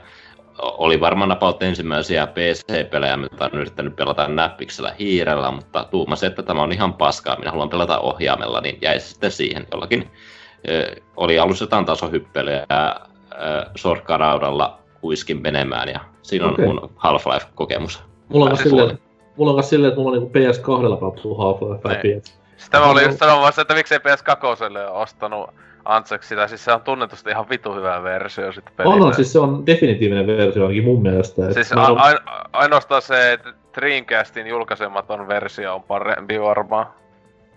oli 0.59 1.01
varmaan 1.01 1.33
about 1.33 1.63
ensimmäisiä 1.63 2.27
PC-pelejä, 2.27 3.17
mitä 3.17 3.45
on 3.45 3.51
yrittänyt 3.61 3.97
pelata 3.97 4.29
näppiksellä 4.29 4.95
hiirellä, 4.99 5.51
mutta 5.51 5.87
tuumasin, 5.91 6.27
että 6.27 6.43
tämä 6.43 6.63
on 6.63 6.73
ihan 6.73 6.95
paskaa, 6.95 7.39
minä 7.39 7.51
haluan 7.51 7.69
pelata 7.69 7.99
ohjaamella, 7.99 8.61
niin 8.61 8.79
jäi 8.83 9.01
sitten 9.01 9.31
siihen 9.31 9.67
jollakin. 9.73 10.11
Ö, 10.71 10.97
oli 11.17 11.39
alussa 11.39 11.63
jotain 11.63 11.85
tasohyppelyä 11.85 12.67
ja 12.71 12.97
sorkkaraudalla 13.77 14.79
huiskin 15.03 15.43
menemään 15.43 15.89
ja 15.89 16.01
siinä 16.23 16.47
on 16.47 16.53
Okei. 16.53 16.67
mun 16.67 16.91
Half-Life-kokemus. 16.97 18.03
Mulla 18.29 18.51
on 18.51 18.57
silleen, 18.57 18.99
mulla 19.37 19.51
on 19.51 19.57
myös 19.57 19.69
silleen, 19.69 19.89
että 19.89 20.01
mulla 20.01 20.17
on 20.17 20.23
niinku 20.23 20.39
PS2 20.39 20.99
pelattu 20.99 21.35
Half-Life. 21.35 22.03
Niin. 22.03 22.23
Sitä 22.65 22.79
mä 22.79 22.85
olin 22.85 23.05
just 23.05 23.19
sanomassa, 23.19 23.63
että 23.63 23.75
miksei 23.75 23.99
PS2 23.99 24.65
ole 24.71 24.87
ostanut 24.89 25.51
Antseks 25.85 26.29
sitä, 26.29 26.49
siis 26.49 26.65
se 26.65 26.73
on 26.73 26.81
tunnetusti 26.81 27.31
ihan 27.31 27.49
vitu 27.49 27.75
hyvä 27.75 28.03
versio 28.03 28.53
sit 28.53 28.65
pelistä. 28.65 28.95
On, 28.95 29.03
on, 29.03 29.15
siis 29.15 29.33
se 29.33 29.39
on 29.39 29.67
definitiivinen 29.67 30.27
versio 30.27 30.63
ainakin 30.63 30.85
mun 30.85 31.03
mielestä. 31.03 31.47
et 31.47 31.53
Siis 31.55 31.73
a- 31.73 31.87
ain- 31.87 32.21
ainoastaan 32.53 33.03
se, 33.03 33.33
että 33.33 33.53
Dreamcastin 33.75 34.47
julkaisematon 34.47 35.29
versio 35.29 35.75
on 35.75 35.83
parempi 35.83 36.41
varmaan. 36.41 36.87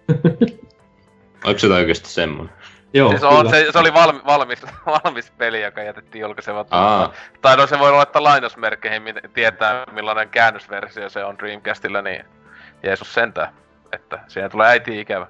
Onko 1.46 1.60
se 1.60 1.68
oikeasti 1.68 2.10
semmonen? 2.10 2.54
Joo, 2.94 3.10
siis 3.10 3.24
on, 3.24 3.38
kyllä. 3.38 3.50
se, 3.50 3.72
se 3.72 3.80
oli 3.80 3.94
valmi, 3.94 4.20
valmis, 4.26 4.66
valmis 5.04 5.32
peli, 5.32 5.62
joka 5.62 5.84
jätettiin 5.84 6.22
julkaisematon. 6.22 6.80
Aa, 6.80 7.14
Tai 7.42 7.58
no 7.58 7.68
se 7.68 7.80
voi 7.80 7.92
laittaa 7.92 8.24
lainausmerkkeihin, 8.24 9.04
tietää 9.34 9.84
millainen 9.92 10.30
käännösversio 10.30 11.10
se 11.10 11.24
on 11.24 11.38
Dreamcastilla, 11.40 12.02
niin 12.02 12.26
Jeesus 12.84 13.14
sentään. 13.14 13.50
Että 13.96 14.20
siihen 14.28 14.52
tulee 14.52 14.68
äiti 14.68 15.00
ikävä. 15.00 15.28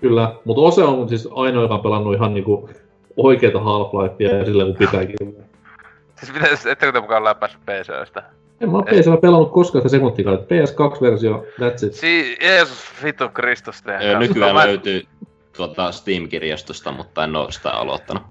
Kyllä, 0.00 0.34
mutta 0.44 0.62
Ose 0.62 0.82
on 0.82 1.08
siis 1.08 1.28
ainoa, 1.34 1.62
joka 1.62 1.74
on 1.74 1.80
pelannut 1.82 2.14
ihan 2.14 2.34
niinku 2.34 2.70
oikeita 3.16 3.58
Half-Lifea 3.58 4.38
ja 4.38 4.44
silleen 4.44 4.68
kuin 4.68 4.78
pitääkin. 4.78 5.16
Siis 6.20 6.32
miten, 6.32 6.52
ettekö 6.72 6.92
te 6.92 7.00
mukaan 7.00 7.24
läpäissyt 7.24 7.60
PCstä? 7.66 8.22
En 8.60 8.70
mä 8.70 8.76
oo 8.78 8.82
PCllä 8.82 9.16
pelannut 9.16 9.52
koskaan 9.52 9.82
sitä 9.82 9.88
sekuntikaan. 9.96 10.38
PS2-versio, 10.38 11.44
that's 11.60 11.86
it. 11.86 11.94
Si 11.94 12.36
Jeesus 12.42 13.04
vittu 13.04 13.28
Kristus 13.28 13.82
kanssa. 13.82 14.18
nykyään 14.18 14.54
mä- 14.54 14.66
löytyy 14.66 15.02
tuota 15.56 15.92
Steam-kirjastosta, 15.92 16.92
mutta 16.92 17.24
en 17.24 17.36
oo 17.36 17.50
sitä 17.50 17.70
aloittanut. 17.70 18.22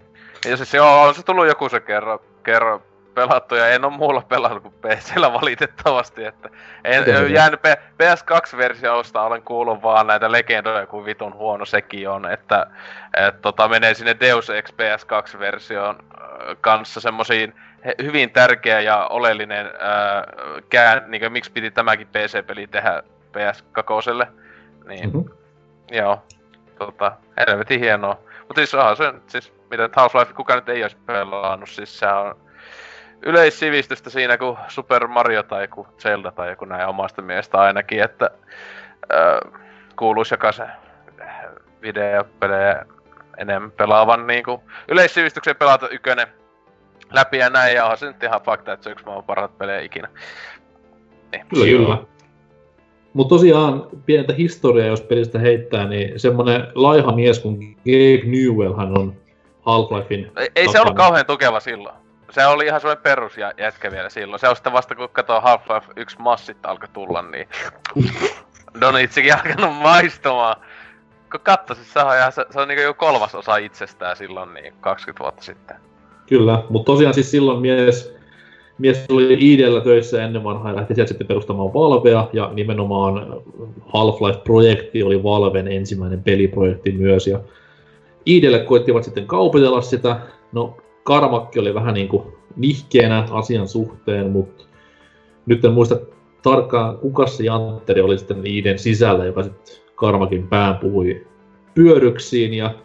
Ja 0.45 0.57
siis 0.57 0.73
joo, 0.73 1.01
on 1.01 1.15
se 1.15 1.23
tullut 1.23 1.47
joku 1.47 1.69
se 1.69 1.79
kerran, 1.79 2.19
kerran 2.43 2.79
pelattu 3.13 3.55
ja 3.55 3.67
en 3.67 3.85
oo 3.85 3.91
muulla 3.91 4.21
pelannut 4.21 4.63
kuin 4.63 4.73
PCllä 4.73 5.33
valitettavasti, 5.33 6.25
että 6.25 6.49
en, 6.83 6.99
Miten 6.99 7.33
jäänyt 7.33 7.61
P- 7.61 7.79
PS2-versiosta, 8.03 9.21
olen 9.21 9.41
kuullut 9.41 9.83
vaan 9.83 10.07
näitä 10.07 10.31
legendoja, 10.31 10.87
kuin 10.87 11.05
vitun 11.05 11.33
huono 11.33 11.65
sekin 11.65 12.09
on, 12.09 12.31
että 12.31 12.67
et, 13.17 13.41
tota, 13.41 13.67
menee 13.67 13.93
sinne 13.93 14.15
Deus 14.19 14.49
Ex 14.49 14.73
PS2-version 14.73 15.95
äh, 15.99 16.57
kanssa 16.61 16.99
semmosiin 16.99 17.55
he- 17.85 17.95
hyvin 18.03 18.31
tärkeä 18.31 18.79
ja 18.79 19.07
oleellinen 19.07 19.65
äh, 19.65 20.63
kään, 20.69 21.03
niin 21.07 21.31
miksi 21.31 21.51
piti 21.51 21.71
tämäkin 21.71 22.07
PC-peli 22.07 22.67
tehdä 22.67 23.03
PS2, 23.37 24.27
niin 24.87 25.09
Mhm. 25.09 25.29
Joo, 25.91 26.23
tota, 26.79 27.11
helvetin 27.37 27.79
hienoa. 27.79 28.17
Mutta 28.39 28.59
siis 28.59 28.73
onhan 28.73 28.97
se, 28.97 29.13
siis 29.27 29.53
miten 29.71 29.89
Half-Life 29.89 30.33
kuka 30.33 30.55
nyt 30.55 30.69
ei 30.69 30.81
olisi 30.83 30.97
pelannut, 31.05 31.69
siis 31.69 31.99
se 31.99 32.07
on 32.07 32.35
yleissivistystä 33.25 34.09
siinä 34.09 34.37
kuin 34.37 34.57
Super 34.67 35.07
Mario 35.07 35.43
tai 35.43 35.67
kuin 35.67 35.87
Zelda 35.99 36.31
tai 36.31 36.49
joku 36.49 36.65
näin 36.65 36.87
omasta 36.87 37.21
mielestä 37.21 37.57
ainakin, 37.57 38.03
että 38.03 38.29
öö, 39.13 39.39
kuuluisi 39.95 40.33
jokaisen 40.33 40.71
videopelejä 41.81 42.85
enemmän 43.37 43.71
pelaavan 43.71 44.27
niinku 44.27 44.63
yleissivistyksen 44.87 45.55
pelata 45.55 45.89
ykönen 45.89 46.27
läpi 47.13 47.37
ja 47.37 47.49
näin, 47.49 47.75
ja 47.75 47.83
onhan 47.83 47.97
se 47.97 48.05
nyt 48.05 48.23
ihan 48.23 48.41
fakta, 48.41 48.73
että 48.73 48.83
se 48.83 48.89
on 48.89 48.91
yksi 48.91 49.05
maailman 49.05 49.25
parhaat 49.25 49.57
pelejä 49.57 49.81
ikinä. 49.81 50.07
Niin. 51.31 51.45
Kyllä, 51.47 51.65
kyllä. 51.65 51.97
Mutta 53.13 53.35
tosiaan 53.35 53.87
pientä 54.05 54.33
historiaa, 54.33 54.87
jos 54.87 55.01
pelistä 55.01 55.39
heittää, 55.39 55.87
niin 55.87 56.19
semmonen 56.19 56.67
laiha 56.75 57.11
mies 57.11 57.39
kuin 57.39 57.75
Gabe 57.75 58.21
Newell, 58.25 58.77
hän 58.77 58.97
on 58.97 59.15
Half-Lifein 59.61 60.31
Ei, 60.35 60.49
ei 60.55 60.71
se 60.71 60.81
ollut 60.81 60.95
kauhean 60.95 61.25
tukeva 61.25 61.59
silloin. 61.59 62.02
Se 62.33 62.45
oli 62.45 62.65
ihan 62.65 62.81
semmoinen 62.81 63.03
perus 63.03 63.37
ja 63.37 63.51
jätkä 63.57 63.91
vielä 63.91 64.09
silloin. 64.09 64.39
Se 64.39 64.47
on 64.47 64.55
sitten 64.55 64.73
vasta 64.73 64.95
kun 64.95 65.09
katsoo 65.11 65.39
Half-Life 65.39 65.93
1 65.95 66.17
massit 66.19 66.57
alkoi 66.63 66.87
tulla, 66.93 67.21
niin 67.21 67.47
Donitsikin 68.81 69.33
alkanut 69.35 69.75
maistumaan. 69.75 70.55
Kun 71.31 71.39
katso, 71.39 71.75
siis 71.75 71.93
se 71.93 71.99
on, 71.99 72.17
ihan, 72.17 72.31
se, 72.31 72.45
se 72.49 72.59
on 72.59 72.67
niinku 72.67 72.81
jo 72.81 72.93
kolmas 72.93 73.35
osa 73.35 73.57
itsestään 73.57 74.17
silloin 74.17 74.53
niin 74.53 74.73
20 74.81 75.23
vuotta 75.23 75.43
sitten. 75.43 75.77
Kyllä, 76.27 76.63
mutta 76.69 76.91
tosiaan 76.91 77.13
siis 77.13 77.31
silloin 77.31 77.61
mies, 77.61 78.15
mies 78.77 79.05
oli 79.09 79.37
IDllä 79.39 79.81
töissä 79.81 80.23
ennen 80.23 80.43
vanhaa 80.43 80.69
ja 80.71 80.75
lähti 80.75 80.95
sieltä 80.95 81.09
sitten 81.09 81.27
perustamaan 81.27 81.73
Valvea, 81.73 82.27
ja 82.33 82.49
nimenomaan 82.53 83.41
Half-Life-projekti 83.93 85.03
oli 85.03 85.23
Valven 85.23 85.67
ensimmäinen 85.67 86.23
peliprojekti 86.23 86.91
myös, 86.91 87.27
ja 87.27 87.39
IDlle 88.25 88.59
koittivat 88.59 89.03
sitten 89.03 89.27
kaupitella 89.27 89.81
sitä, 89.81 90.19
no 90.51 90.77
Karmakki 91.03 91.59
oli 91.59 91.73
vähän 91.73 91.93
niin 91.93 92.07
kuin 92.07 92.33
nihkeänä 92.55 93.27
asian 93.31 93.67
suhteen, 93.67 94.31
mutta 94.31 94.63
nyt 95.45 95.65
en 95.65 95.73
muista 95.73 95.95
tarkkaan, 96.41 96.97
kuka 96.97 97.27
se 97.27 97.43
Jantteri 97.43 98.01
oli 98.01 98.17
sitten 98.17 98.41
niiden 98.41 98.79
sisällä, 98.79 99.25
joka 99.25 99.43
sitten 99.43 99.75
Karmakin 99.95 100.47
pään 100.47 100.77
puhui 100.77 101.27
pyöryksiin 101.73 102.53
ja 102.53 102.75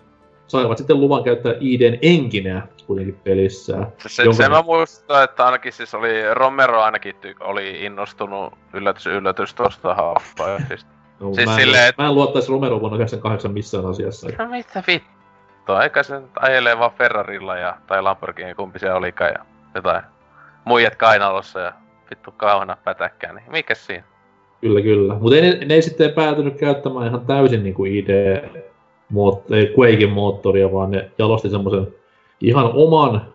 saivat 0.47 0.79
sitten 0.79 1.01
luvan 1.01 1.25
käyttää 1.25 1.55
IDn 1.61 1.99
enkineä 2.03 2.63
kuitenkin 2.87 3.15
pelissä. 3.25 3.87
Se, 4.07 4.23
jonka... 4.23 4.37
se 4.37 4.49
mä 4.49 4.63
muistan, 4.63 5.25
että 5.25 5.47
ainakin 5.47 5.73
siis 5.73 5.95
oli, 5.95 6.35
Romero 6.35 6.81
ainakin 6.83 7.15
ty, 7.21 7.35
oli 7.41 7.85
innostunut 7.85 8.53
yllätys 8.73 9.07
yllätys 9.07 9.55
tuosta 9.55 9.95
Half-Lifeista. 9.95 10.89
No, 11.21 11.35
siis 11.35 11.47
mä, 11.47 11.55
en, 11.55 11.61
silleen, 11.61 11.89
et... 11.89 11.99
mä 11.99 12.07
en 12.07 12.15
luottaisi 12.15 12.49
Romero 12.49 12.81
vuonna 12.81 12.97
98 12.97 13.53
missään 13.53 13.87
asiassa. 13.87 14.29
No 14.39 14.49
mitä 14.49 14.83
vittua, 15.69 15.83
eikä 15.83 16.03
se 16.03 16.21
ajelee 16.41 16.79
vaan 16.79 16.93
Ferrarilla 16.99 17.57
ja, 17.57 17.77
tai 17.87 18.03
Lamborghini, 18.03 18.55
kumpi 18.55 18.79
se 18.79 18.93
olikaan 18.93 19.31
ja 19.31 19.45
jotain 19.75 20.03
muijat 20.65 20.97
kainalossa 20.97 21.61
ja 21.61 21.73
vittu 22.11 22.31
kauhana 22.37 22.77
pätäkkää, 22.85 23.33
niin 23.33 23.53
mikä 23.53 23.75
siinä? 23.75 24.05
Kyllä, 24.61 24.81
kyllä. 24.81 25.15
Mutta 25.15 25.37
ei, 25.37 25.65
ne 25.65 25.75
ei 25.75 25.83
sitten 25.83 26.13
päätynyt 26.13 26.59
käyttämään 26.59 27.07
ihan 27.07 27.27
täysin 27.27 27.63
niin 27.63 27.75
kuin 27.75 27.93
ID, 27.93 28.43
Quakein 29.79 30.11
moottoria, 30.11 30.73
vaan 30.73 30.91
ne 30.91 31.11
jalosti 31.19 31.51
semmoisen 31.51 31.87
ihan 32.41 32.71
oman 32.75 33.35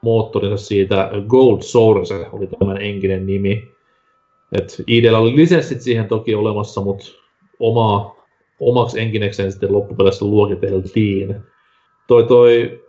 moottorinsa 0.00 0.64
siitä 0.66 1.10
Gold 1.28 1.62
Source, 1.62 2.26
oli 2.32 2.46
tämän 2.46 2.82
enkinen 2.82 3.26
nimi. 3.26 3.74
Et 4.52 4.82
IDllä 4.86 5.18
oli 5.18 5.36
lisenssit 5.36 5.80
siihen 5.80 6.08
toki 6.08 6.34
olemassa, 6.34 6.80
mutta 6.80 7.06
oma, 7.60 8.16
omaksi 8.60 9.00
enkinekseen 9.00 9.52
sitten 9.52 9.72
loppupeleissä 9.72 10.24
luokiteltiin. 10.24 11.44
Toi 12.08 12.24
toi 12.24 12.80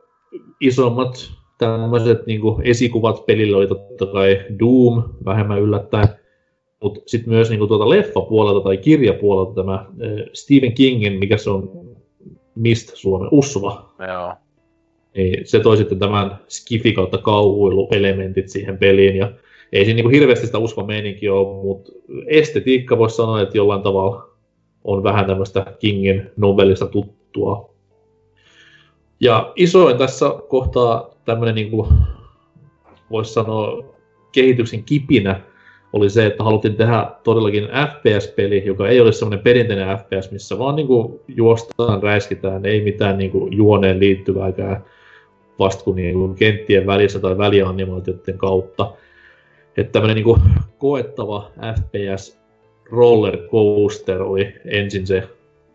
isommat 0.61 1.31
tämmöiset 1.57 2.25
niin 2.25 2.41
esikuvat 2.63 3.25
pelillä 3.25 3.57
oli 3.57 3.67
totta 3.67 4.05
kai 4.05 4.41
Doom, 4.59 5.03
vähemmän 5.25 5.61
yllättäen, 5.61 6.07
mutta 6.83 7.01
sitten 7.05 7.33
myös 7.33 7.49
niin 7.49 7.59
kuin, 7.59 7.67
tuota 7.67 7.89
leffa-puolelta 7.89 8.63
tai 8.63 8.77
kirjapuolelta 8.77 9.53
tämä 9.53 9.73
äh, 9.73 9.85
Stephen 10.33 10.73
Kingin, 10.73 11.19
mikä 11.19 11.37
se 11.37 11.49
on 11.49 11.85
Mist 12.55 12.95
Suomen, 12.95 13.29
Usva. 13.31 13.93
Joo. 14.07 14.33
Niin 15.15 15.47
se 15.47 15.59
toi 15.59 15.77
sitten 15.77 15.99
tämän 15.99 16.39
skifi 16.47 16.91
kautta 16.93 17.17
kauhuiluelementit 17.17 18.49
siihen 18.49 18.77
peliin, 18.77 19.15
ja 19.15 19.31
ei 19.73 19.85
siinä 19.85 19.95
niin 19.95 20.03
kuin 20.03 20.13
hirveästi 20.13 20.45
sitä 20.45 20.57
usva 20.57 20.83
meininki 20.83 21.29
ole, 21.29 21.63
mutta 21.63 21.91
estetiikka 22.27 22.97
voisi 22.97 23.15
sanoa, 23.15 23.41
että 23.41 23.57
jollain 23.57 23.81
tavalla 23.81 24.29
on 24.83 25.03
vähän 25.03 25.25
tämmöistä 25.25 25.65
Kingin 25.79 26.31
novellista 26.37 26.85
tuttua. 26.85 27.74
Ja 29.19 29.53
isoin 29.55 29.97
tässä 29.97 30.25
kohtaa 30.49 31.09
tämmöinen, 31.25 31.55
niin 31.55 31.71
voisi 33.11 33.33
sanoa, 33.33 33.83
kehityksen 34.31 34.83
kipinä 34.83 35.41
oli 35.93 36.09
se, 36.09 36.25
että 36.25 36.43
haluttiin 36.43 36.75
tehdä 36.75 37.11
todellakin 37.23 37.63
FPS-peli, 37.63 38.65
joka 38.65 38.87
ei 38.87 39.01
ole 39.01 39.11
semmoinen 39.11 39.43
perinteinen 39.43 39.97
FPS, 39.97 40.31
missä 40.31 40.59
vaan 40.59 40.75
niin 40.75 40.87
kuin 40.87 41.19
juostaan, 41.27 42.03
räiskitään, 42.03 42.65
ei 42.65 42.83
mitään 42.83 43.17
niin 43.17 43.31
kuin 43.31 43.57
juoneen 43.57 43.99
liittyvääkään 43.99 44.85
vasta 45.59 45.91
niin 45.91 46.13
kuin 46.13 46.35
kenttien 46.35 46.87
välissä 46.87 47.19
tai 47.19 47.37
välianimaatioiden 47.37 48.37
kautta. 48.37 48.93
Että 49.77 49.91
tämmöinen 49.91 50.15
niin 50.15 50.23
kuin 50.23 50.41
koettava 50.77 51.51
FPS 51.75 52.39
roller 52.91 53.37
coaster 53.37 54.23
oli 54.23 54.53
ensin 54.65 55.07
se 55.07 55.23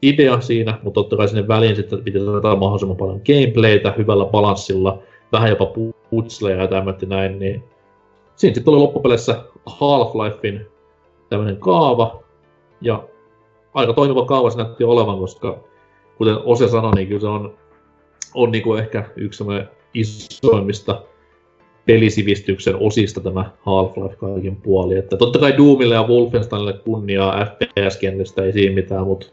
idea 0.02 0.40
siinä, 0.40 0.78
mutta 0.82 1.00
totta 1.00 1.16
kai 1.16 1.28
sinne 1.28 1.48
väliin 1.48 1.76
sitten 1.76 2.04
piti 2.04 2.18
saada 2.18 2.56
mahdollisimman 2.56 2.96
paljon 2.96 3.20
gameplaytä 3.26 3.94
hyvällä 3.98 4.24
balanssilla, 4.24 5.02
vähän 5.32 5.50
jopa 5.50 5.66
putsleja 6.10 6.56
ja 6.56 6.68
tämmöistä 6.68 7.06
näin, 7.06 7.38
niin 7.38 7.62
siinä 8.36 8.54
sitten 8.54 8.72
oli 8.74 8.80
loppupeleissä 8.80 9.42
Half-Lifein 9.66 10.60
tämmöinen 11.28 11.56
kaava, 11.56 12.22
ja 12.80 13.04
aika 13.74 13.92
toimiva 13.92 14.24
kaava 14.24 14.50
se 14.50 14.58
näytti 14.58 14.84
olevan, 14.84 15.18
koska 15.18 15.58
kuten 16.18 16.36
Ose 16.44 16.68
sanoi, 16.68 16.94
niin 16.94 17.08
kyllä 17.08 17.20
se 17.20 17.26
on, 17.26 17.54
on 18.34 18.50
niin 18.52 18.62
kuin 18.62 18.82
ehkä 18.82 19.04
yksi 19.16 19.38
semmoinen 19.38 19.68
isoimmista 19.94 21.02
pelisivistyksen 21.86 22.76
osista 22.76 23.20
tämä 23.20 23.50
Half-Life 23.66 24.16
kaikin 24.16 24.56
puoli. 24.56 24.96
Että 24.96 25.16
totta 25.16 25.38
kai 25.38 25.58
Doomille 25.58 25.94
ja 25.94 26.02
Wolfensteinille 26.02 26.72
kunniaa 26.72 27.44
FPS-kentästä 27.44 28.44
ei 28.44 28.52
siinä 28.52 28.74
mitään, 28.74 29.06
mutta 29.06 29.26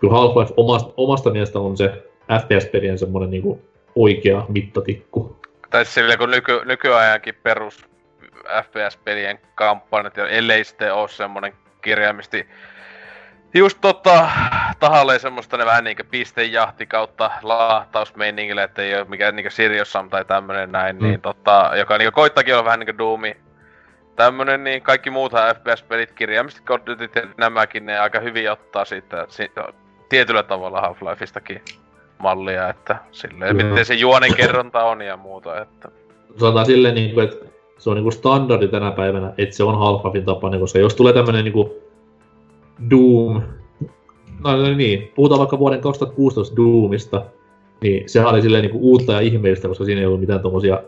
kyllä 0.00 0.12
Half-Life 0.12 0.54
omasta, 0.56 0.92
omasta 0.96 1.30
mielestä 1.30 1.58
on 1.58 1.76
se 1.76 2.04
FPS-pelien 2.40 2.98
semmoinen 2.98 3.30
niin 3.30 3.62
oikea 3.94 4.44
mittatikku. 4.48 5.36
Tai 5.70 5.84
silleen 5.84 6.18
kun 6.18 6.30
nyky, 6.30 6.60
nykyajankin 6.64 7.34
perus 7.42 7.84
FPS-pelien 8.62 9.38
kampanjat, 9.54 10.16
ja 10.16 10.28
ellei 10.28 10.64
sitten 10.64 10.94
ole 10.94 11.08
semmonen 11.08 11.52
kirjaimisesti 11.82 12.46
just 13.54 13.78
tota, 13.80 14.28
tahalleen 14.80 15.20
semmoista 15.20 15.56
ne 15.56 15.66
vähän 15.66 15.84
niinkö 15.84 16.04
pistejahti 16.04 16.86
kautta 16.86 17.30
laahtausmeiningille, 17.42 18.62
että 18.62 18.82
ei 18.82 18.94
oo 18.94 19.04
mikään 19.04 19.36
niinkö 19.36 19.50
Sirius 19.50 19.92
Sam 19.92 20.10
tai 20.10 20.24
tämmönen 20.24 20.72
näin, 20.72 20.96
mm. 20.96 21.02
niin 21.02 21.20
tota, 21.20 21.70
joka 21.76 21.98
niinkö 21.98 22.12
koittakin 22.12 22.54
olla 22.54 22.64
vähän 22.64 22.80
niinkö 22.80 22.98
Doomi. 22.98 23.36
Tämmönen, 24.16 24.64
niin 24.64 24.82
kaikki 24.82 25.10
muuthan 25.10 25.56
FPS-pelit, 25.56 26.12
kirjaimisesti 26.12 26.64
God 26.64 26.80
ja 26.88 27.22
nämäkin, 27.36 27.86
ne 27.86 27.98
aika 27.98 28.20
hyvin 28.20 28.50
ottaa 28.50 28.84
siitä, 28.84 29.26
siitä 29.28 29.64
tietyllä 30.10 30.42
tavalla 30.42 30.80
Half-Lifeistakin 30.80 31.60
mallia, 32.18 32.68
että 32.68 32.96
silleen, 33.12 33.58
Joo. 33.58 33.68
miten 33.68 33.84
se 33.84 33.94
juonen 33.94 34.34
kerronta 34.36 34.84
on 34.84 35.02
ja 35.02 35.16
muuta, 35.16 35.60
että... 35.60 35.88
Sanotaan 36.36 36.66
silleen 36.66 36.94
niinku, 36.94 37.20
että 37.20 37.46
se 37.78 37.90
on 37.90 37.96
niinku 37.96 38.10
standardi 38.10 38.68
tänä 38.68 38.90
päivänä, 38.90 39.32
että 39.38 39.56
se 39.56 39.64
on 39.64 39.74
Half-Lifein 39.74 40.24
tapainen, 40.24 40.60
koska 40.60 40.78
jos 40.78 40.94
tulee 40.94 41.12
tämmönen 41.12 41.44
niinku 41.44 41.76
Doom, 42.90 43.42
no, 44.44 44.56
no 44.56 44.74
niin, 44.74 45.12
puhutaan 45.14 45.38
vaikka 45.38 45.58
vuoden 45.58 45.80
2016 45.80 46.56
Doomista, 46.56 47.24
niin 47.82 48.08
sehän 48.08 48.30
oli 48.30 48.42
silleen 48.42 48.62
niinku 48.62 48.78
uutta 48.80 49.12
ja 49.12 49.20
ihmeellistä, 49.20 49.68
koska 49.68 49.84
siinä 49.84 50.00
ei 50.00 50.06
ollut 50.06 50.20
mitään 50.20 50.40
tommosia 50.40 50.82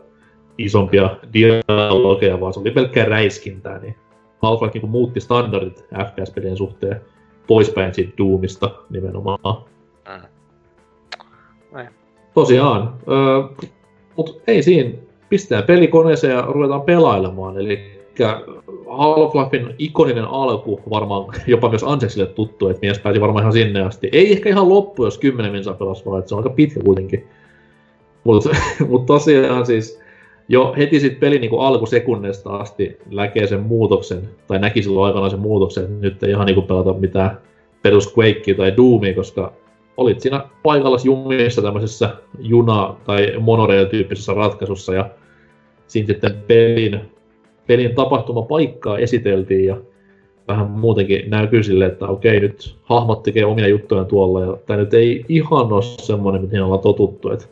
isompia 0.59 1.11
dialogeja, 1.33 2.41
vaan 2.41 2.53
se 2.53 2.61
oli 2.61 2.71
pelkkää 2.71 3.05
räiskintää, 3.05 3.79
niin 3.79 3.97
Half-Life 4.43 4.71
niinku 4.73 4.87
muutti 4.87 5.21
standardit 5.21 5.87
FPS-pelien 5.95 6.57
suhteen 6.57 7.01
poispäin 7.53 7.95
siitä 7.95 8.13
Doomista 8.19 8.71
nimenomaan. 8.91 9.39
Mm. 10.09 10.23
Niin. 11.77 11.89
Tosiaan. 12.35 12.95
Öö, 13.09 13.67
mut 14.17 14.43
ei 14.47 14.63
siinä. 14.63 14.91
Pistää 15.29 15.63
pelikoneeseen 15.63 16.33
ja 16.35 16.43
ruvetaan 16.43 16.83
pelailemaan. 16.83 17.59
Eli 17.59 18.01
Half-Lifein 18.87 19.75
ikoninen 19.79 20.25
alku 20.25 20.81
varmaan 20.91 21.35
jopa 21.47 21.69
myös 21.69 21.85
Ansexille 21.85 22.27
tuttu, 22.27 22.69
että 22.69 22.81
mies 22.81 22.99
pääsi 22.99 23.21
varmaan 23.21 23.43
ihan 23.43 23.53
sinne 23.53 23.83
asti. 23.83 24.09
Ei 24.13 24.33
ehkä 24.33 24.49
ihan 24.49 24.69
loppu, 24.69 25.05
jos 25.05 25.19
10 25.19 25.53
minsaa 25.53 25.75
pelas 25.75 26.07
vaan, 26.07 26.19
että 26.19 26.29
se 26.29 26.35
on 26.35 26.39
aika 26.39 26.51
pitkä 26.51 26.81
kuitenkin. 26.85 27.29
Mutta 28.25 28.51
mut 28.89 29.07
tosiaan 29.07 29.67
siis 29.67 30.02
jo 30.49 30.75
heti 30.79 31.01
sitten 31.01 31.21
peli 31.21 31.39
niin 31.39 31.61
alkusekunneista 31.61 32.57
asti 32.57 32.99
näkee 33.11 33.47
sen 33.47 33.61
muutoksen, 33.61 34.29
tai 34.47 34.59
näki 34.59 34.83
silloin 34.83 35.07
aikana 35.07 35.31
sen 35.31 35.41
muutoksen, 35.41 35.85
että 35.85 35.97
nyt 36.01 36.23
ei 36.23 36.31
ihan 36.31 36.47
niin 36.47 36.63
pelata 36.63 36.93
mitään 36.93 37.39
perus 37.83 38.15
Quakea 38.19 38.55
tai 38.55 38.77
Doomia, 38.77 39.15
koska 39.15 39.53
olit 39.97 40.21
siinä 40.21 40.45
paikalla 40.63 40.97
jumissa 41.05 41.63
tämmöisessä 41.63 42.11
juna- 42.39 42.97
tai 43.05 43.35
monorail-tyyppisessä 43.41 44.35
ratkaisussa, 44.35 44.95
ja 44.95 45.11
siinä 45.87 46.07
sitten 46.07 46.35
pelin, 46.47 47.01
pelin 47.67 47.95
tapahtumapaikkaa 47.95 48.99
esiteltiin, 48.99 49.65
ja 49.65 49.77
vähän 50.49 50.71
muutenkin 50.71 51.31
näkyy 51.31 51.63
sille, 51.63 51.87
että 51.87 52.07
okei, 52.07 52.41
nyt 52.41 52.77
hahmot 52.83 53.23
tekee 53.23 53.45
omia 53.45 53.69
juttuja 53.69 54.05
tuolla, 54.05 54.41
ja 54.41 54.57
tämä 54.67 54.77
nyt 54.77 54.95
ei 54.95 55.25
ihan 55.29 55.73
ole 55.73 55.83
semmoinen, 55.83 56.43
miten 56.43 56.65
ollaan 56.65 56.81
totuttu, 56.81 57.31
että 57.31 57.47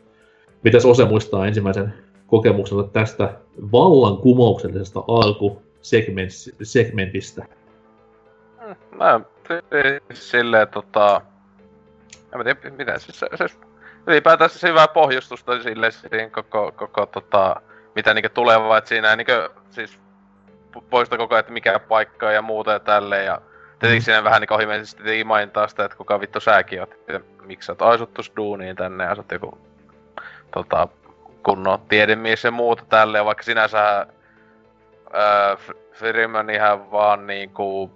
mitäs 0.64 0.84
Ose 0.84 1.04
muistaa 1.04 1.46
ensimmäisen 1.46 1.94
kokemuksensa 2.30 2.84
tästä 2.84 3.34
vallankumouksellisesta 3.72 5.00
alkusegmentistä? 5.08 7.46
Mä 8.90 9.20
silleen 10.12 10.68
tota... 10.68 11.20
En 12.34 12.44
tiedä, 12.44 12.76
mitä 12.76 12.98
se, 12.98 13.12
se, 13.12 13.26
se 13.36 13.46
ylipäätään 14.06 14.50
se 14.50 14.68
hyvää 14.68 14.88
pohjustusta 14.88 15.62
sille 15.62 15.90
siihen 15.90 16.30
koko, 16.30 16.72
koko 16.76 17.06
tota, 17.06 17.56
mitä 17.94 18.14
niinku 18.14 18.28
tulevaa, 18.34 18.78
että 18.78 18.88
siinä 18.88 19.16
niinku, 19.16 19.32
siis 19.70 19.98
poista 20.90 21.16
koko 21.16 21.34
ajan, 21.34 21.40
että 21.40 21.52
mikä 21.52 21.78
paikka 21.78 22.32
ja 22.32 22.42
muuta 22.42 22.72
ja 22.72 22.80
tälleen 22.80 23.26
ja 23.26 23.40
tietenkin 23.78 24.02
mm. 24.02 24.04
siinä 24.04 24.24
vähän 24.24 24.40
niinku 24.40 24.54
ohimeisesti 24.54 25.02
tietenkin 25.02 25.26
mainittaa 25.26 25.68
sitä, 25.68 25.84
että 25.84 25.96
kuka 25.96 26.20
vittu 26.20 26.40
säkin 26.40 26.80
oot, 26.80 26.94
ja 27.08 27.20
miksi 27.42 27.66
sä 27.66 27.72
oot 27.72 27.82
aisuttus 27.82 28.32
duuniin 28.36 28.76
tänne 28.76 29.04
ja 29.04 29.14
sä 29.14 29.20
oot 29.20 29.32
joku 29.32 29.58
tota, 30.54 30.88
kunnon 31.42 31.78
tiedemies 31.88 32.44
ja 32.44 32.50
muuta 32.50 32.84
tälleen, 32.88 33.24
vaikka 33.24 33.42
sinänsä 33.42 34.06
öö, 35.14 35.56
Freeman 35.92 36.50
ihan 36.50 36.90
vaan 36.90 37.26
niinku, 37.26 37.90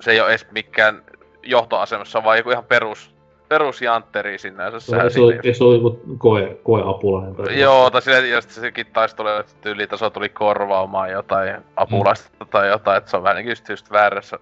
se 0.00 0.10
ei 0.10 0.20
ole 0.20 0.30
edes 0.30 0.46
mikään 0.50 1.02
johtoasemassa, 1.42 2.24
vaan 2.24 2.36
joku 2.36 2.50
ihan 2.50 2.64
perus, 2.64 3.14
perusjantteri 3.48 4.38
sinänsä. 4.38 4.80
Se, 4.80 5.10
se, 5.10 5.20
oli, 5.20 5.38
se 5.42 5.64
joku 5.64 6.00
koe, 6.18 6.58
koeapulainen. 6.62 7.58
Joo, 7.58 7.90
tai 7.90 8.02
sille, 8.02 8.28
jos 8.28 8.44
sekin 8.48 8.86
taisi 8.86 9.16
tulla, 9.16 9.40
että 9.40 9.52
tyylitaso 9.60 10.10
tuli 10.10 10.28
korvaamaan 10.28 11.10
jotain 11.10 11.56
apulaista 11.76 12.30
mm. 12.40 12.50
tai 12.50 12.68
jotain, 12.68 12.98
että 12.98 13.10
se 13.10 13.16
on 13.16 13.22
vähän 13.22 13.48
just, 13.48 13.68
just 13.68 13.92
väärässä 13.92 14.38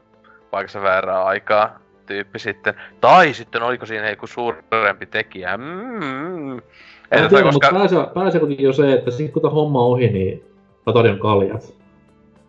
paikassa 0.51 0.83
väärää 0.83 1.25
aikaa 1.25 1.79
tyyppi 2.07 2.39
sitten. 2.39 2.75
Tai 3.01 3.35
sitten 3.35 3.63
oliko 3.63 3.87
siinä 3.87 4.11
joku 4.11 4.27
suurempi 4.27 5.07
tekijä. 5.07 5.57
Mm. 5.57 6.61
En 7.11 7.29
tiedä, 7.29 7.43
koska... 7.43 7.69
pääsee, 7.73 7.99
pääsee 8.15 8.41
kuitenkin 8.41 8.65
jo 8.65 8.73
se, 8.73 8.93
että 8.93 9.11
sitten 9.11 9.33
kun 9.33 9.43
tämä 9.43 9.55
homma 9.55 9.83
on 9.83 9.91
ohi, 9.91 10.09
niin 10.09 10.45
mä 10.87 10.93
tarjon 10.93 11.19
kaljat. 11.19 11.75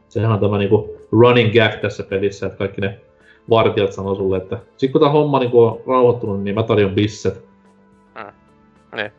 Sehän 0.07 0.31
on 0.31 0.39
tämä 0.39 0.57
niinku 0.57 0.97
running 1.11 1.53
gag 1.53 1.81
tässä 1.81 2.03
pelissä, 2.03 2.45
että 2.45 2.57
kaikki 2.57 2.81
ne 2.81 2.99
vartijat 3.49 3.93
sanoo 3.93 4.15
sulle, 4.15 4.37
että 4.37 4.59
sit 4.77 4.91
kun 4.91 5.01
tämä 5.01 5.11
homma 5.11 5.39
niinku 5.39 5.63
on 5.63 5.79
rauhoittunut, 5.87 6.43
niin 6.43 6.55
mä 6.55 6.63
tarjon 6.63 6.95
bisset. 6.95 7.45
Mm. 8.15 8.31
Niin. 8.95 9.11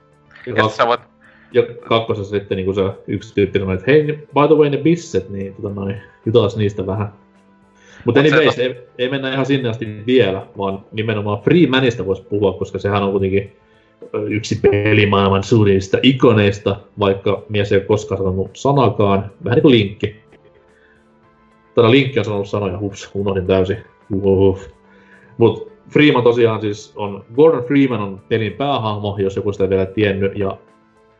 Ja, 0.46 0.54
ja 0.56 0.62
kak- 0.62 0.86
voit... 0.86 1.00
ja 1.52 1.62
kakkosessa 1.88 2.30
sitten 2.30 2.56
niinku 2.56 2.72
se 2.72 2.82
yksi 3.06 3.34
tyyppi 3.34 3.58
sanoo, 3.58 3.74
että 3.74 3.86
hei, 3.86 4.02
by 4.04 4.46
the 4.48 4.54
way 4.56 4.70
ne 4.70 4.76
bisset, 4.76 5.30
niin 5.30 5.54
tota 5.54 5.74
noin, 5.74 5.96
jutellaan 6.26 6.58
niistä 6.58 6.86
vähän. 6.86 7.12
Mutta 8.04 8.22
Mut 8.22 8.32
anyways, 8.32 8.58
ei, 8.58 8.76
ei, 8.98 9.08
mennä 9.08 9.32
ihan 9.32 9.46
sinne 9.46 9.68
asti 9.68 10.02
vielä, 10.06 10.46
vaan 10.58 10.84
nimenomaan 10.92 11.40
Freemanista 11.40 12.06
voisi 12.06 12.22
puhua, 12.22 12.52
koska 12.52 12.78
sehän 12.78 13.02
on 13.02 13.10
kuitenkin 13.10 13.56
yksi 14.28 14.60
pelimaailman 14.62 15.42
suurimmista 15.42 15.98
ikoneista, 16.02 16.76
vaikka 16.98 17.42
mies 17.48 17.72
ei 17.72 17.78
ole 17.78 17.84
koskaan 17.84 18.18
sanonut 18.18 18.50
sanakaan. 18.52 19.30
Vähän 19.44 19.56
niin 19.56 19.62
kuin 19.62 19.72
linkki. 19.72 20.16
Tällä 21.74 21.90
linkki 21.90 22.18
on 22.18 22.24
sanonut 22.24 22.48
sanoja, 22.48 22.78
hups, 22.78 23.10
unohdin 23.14 23.46
täysin. 23.46 23.78
Uhuh. 24.12 24.60
Mut 25.38 25.72
Freeman 25.88 26.22
tosiaan 26.22 26.60
siis 26.60 26.92
on, 26.96 27.24
Gordon 27.34 27.64
Freeman 27.64 28.00
on 28.00 28.20
pelin 28.28 28.52
päähahmo, 28.52 29.16
jos 29.18 29.36
joku 29.36 29.52
sitä 29.52 29.70
vielä 29.70 29.86
tiennyt, 29.86 30.38
ja 30.38 30.58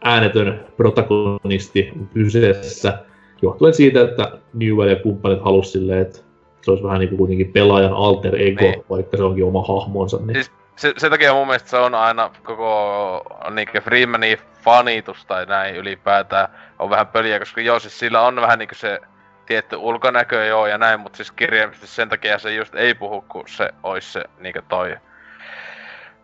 äänetön 0.05 0.67
protagonisti 0.77 1.93
kyseessä, 2.15 2.99
johtuen 3.43 3.75
siitä, 3.75 4.01
että 4.01 4.39
Newell 4.55 4.91
ja 4.91 4.97
kumppanit 4.97 5.41
halusivat 5.43 5.73
silleen, 5.73 6.01
että 6.01 6.19
se 6.63 6.71
olisi 6.71 6.85
vähän 6.85 7.01
niin 7.01 7.09
kuin 7.09 7.19
kuitenkin 7.19 7.53
pelaajan 7.53 7.93
alter 7.93 8.37
ego, 8.37 8.61
niin. 8.61 8.85
vaikka 8.91 9.17
se 9.17 9.23
onkin 9.23 9.45
oma 9.45 9.63
hahmonsa. 9.63 10.17
Niin. 10.17 10.35
Siis 10.35 10.51
se, 10.81 10.93
sen 10.97 11.11
takia 11.11 11.35
mun 11.35 11.47
mielestä 11.47 11.71
se 11.71 11.77
on 11.77 11.95
aina 11.95 12.31
koko 12.43 13.23
niinkö 13.51 13.81
Freemanin 13.81 14.39
fanitus 14.63 15.27
tai 15.27 15.47
näin 15.47 15.77
ylipäätään 15.77 16.49
on 16.79 16.91
vähän 16.91 17.07
pöliä, 17.07 17.39
koska 17.39 17.61
joo 17.61 17.79
siis 17.79 17.99
sillä 17.99 18.21
on 18.21 18.41
vähän 18.41 18.59
niinku 18.59 18.75
se 18.75 19.01
tietty 19.47 19.77
ulkonäkö 19.77 20.45
joo 20.45 20.67
ja 20.67 20.79
näin, 20.79 21.01
mutta 21.01 21.17
siis 21.17 21.33
kirjaimisesti 21.33 21.87
sen 21.87 22.09
takia 22.09 22.39
se 22.39 22.55
just 22.55 22.75
ei 22.75 22.95
puhu, 22.95 23.21
kun 23.21 23.49
se 23.49 23.71
ois 23.83 24.13
se 24.13 24.25
niinkö 24.39 24.63
toi. 24.69 24.97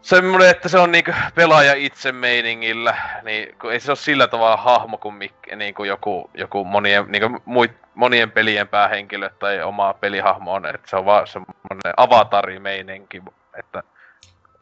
Semmoinen, 0.02 0.50
että 0.50 0.68
se 0.68 0.78
on 0.78 0.92
niinku 0.92 1.12
pelaaja 1.34 1.74
itse 1.74 2.12
meiningillä, 2.12 2.96
niin 3.22 3.58
kun 3.58 3.72
ei 3.72 3.80
se 3.80 3.90
ole 3.90 3.96
sillä 3.96 4.28
tavalla 4.28 4.56
hahmo 4.56 4.98
kuin 4.98 5.14
mik, 5.14 5.34
niinku 5.56 5.84
joku, 5.84 6.30
joku 6.34 6.64
monien, 6.64 7.04
niinku 7.08 7.42
muit, 7.44 7.72
monien 7.94 8.30
pelien 8.30 8.68
päähenkilö 8.68 9.30
tai 9.38 9.62
oma 9.62 9.94
pelihahmo 9.94 10.52
on, 10.52 10.66
että 10.66 10.90
se 10.90 10.96
on 10.96 11.04
vaan 11.04 11.26
semmoinen 11.26 11.94
avatari-meininki, 11.96 13.22
että 13.58 13.82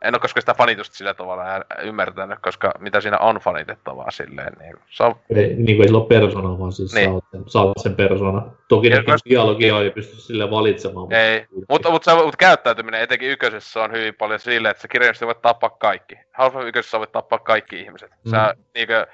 en 0.05 0.15
ole 0.15 0.21
koskaan 0.21 0.43
sitä 0.43 0.55
fanitusta 0.55 0.97
sillä 0.97 1.15
tavalla 1.15 1.45
ymmärtänyt, 1.83 2.39
koska 2.43 2.73
mitä 2.79 3.01
siinä 3.01 3.19
on 3.19 3.37
fanitettavaa 3.37 4.11
silleen, 4.11 4.53
niin 4.59 4.77
se 4.91 5.03
on... 5.03 5.15
Ei, 5.31 5.55
niin 5.55 5.77
kuin 5.77 5.81
ei 5.81 5.87
sillä 5.87 5.99
ole 5.99 6.07
persona, 6.07 6.59
vaan 6.59 6.73
siis 6.73 6.95
niin. 6.95 7.11
saat, 7.11 7.25
sen, 7.31 7.43
saat 7.47 7.73
sen 7.77 7.95
persona. 7.95 8.43
Toki 8.69 8.91
ne 8.91 8.97
koska... 8.97 9.31
dialogia 9.31 9.81
ei 9.81 9.91
pysty 9.91 10.17
sille 10.17 10.51
valitsemaan. 10.51 11.13
Ei, 11.13 11.47
mutta, 11.69 11.91
mutta, 11.91 12.17
mutta, 12.17 12.37
käyttäytyminen 12.39 13.01
etenkin 13.01 13.31
ykkösessä 13.31 13.83
on 13.83 13.93
hyvin 13.93 14.15
paljon 14.15 14.41
silleen, 14.41 14.71
että 14.71 14.83
sä 14.83 14.89
kirjallisesti 14.89 15.27
voit 15.27 15.43
tappaa 15.43 15.71
kaikki. 15.71 16.15
Half-Life 16.15 16.67
ykkösessä 16.67 16.99
voit 16.99 17.13
tappaa 17.13 17.39
kaikki 17.39 17.81
ihmiset. 17.81 18.11
Mm. 18.25 18.31
Sä, 18.31 18.55
niin 18.75 18.87
kuin, 18.87 18.99
äh, 18.99 19.07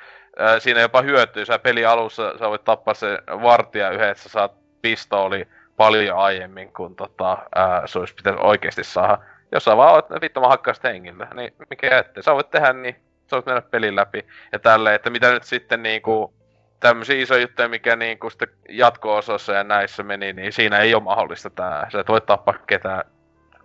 siinä 0.58 0.80
jopa 0.80 1.02
hyötyy, 1.02 1.46
sä 1.46 1.58
peli 1.58 1.84
alussa 1.84 2.38
sä 2.38 2.48
voit 2.48 2.64
tappaa 2.64 2.94
se 2.94 3.18
vartija 3.28 3.90
yhden, 3.90 4.08
että 4.08 4.22
sä 4.22 4.28
saat 4.28 4.52
pistooli 4.82 5.46
paljon 5.76 6.18
aiemmin 6.18 6.72
kuin 6.72 6.96
tota, 6.96 7.32
äh, 7.32 7.82
se 7.86 7.98
olisi 7.98 8.14
pitänyt 8.14 8.40
oikeasti 8.42 8.84
saada 8.84 9.18
jos 9.52 9.64
sä 9.64 9.76
vaan 9.76 9.94
oot, 9.94 10.06
vittu 10.20 10.40
mä 10.40 10.48
hakkaan 10.48 10.74
sitä 10.74 10.88
hengiltä, 10.88 11.28
niin 11.34 11.54
mikä 11.70 11.98
ettei. 11.98 12.22
Sä 12.22 12.34
voit 12.34 12.50
tehdä 12.50 12.72
niin, 12.72 12.96
sä 13.26 13.36
voit 13.36 13.46
mennä 13.46 13.62
pelin 13.62 13.96
läpi. 13.96 14.26
Ja 14.52 14.58
tälleen, 14.58 14.94
että 14.96 15.10
mitä 15.10 15.32
nyt 15.32 15.42
sitten 15.42 15.82
niinku, 15.82 16.34
tämmöisiä 16.80 17.22
isoja 17.22 17.40
juttuja, 17.40 17.68
mikä 17.68 17.96
niinku 17.96 18.30
sitten 18.30 18.48
jatko-osassa 18.68 19.52
ja 19.52 19.64
näissä 19.64 20.02
meni, 20.02 20.32
niin 20.32 20.52
siinä 20.52 20.78
ei 20.78 20.94
ole 20.94 21.02
mahdollista 21.02 21.50
tää. 21.50 21.86
Sä 21.92 22.00
et 22.00 22.08
voi 22.08 22.20
tappaa 22.20 22.54
ketään 22.66 23.04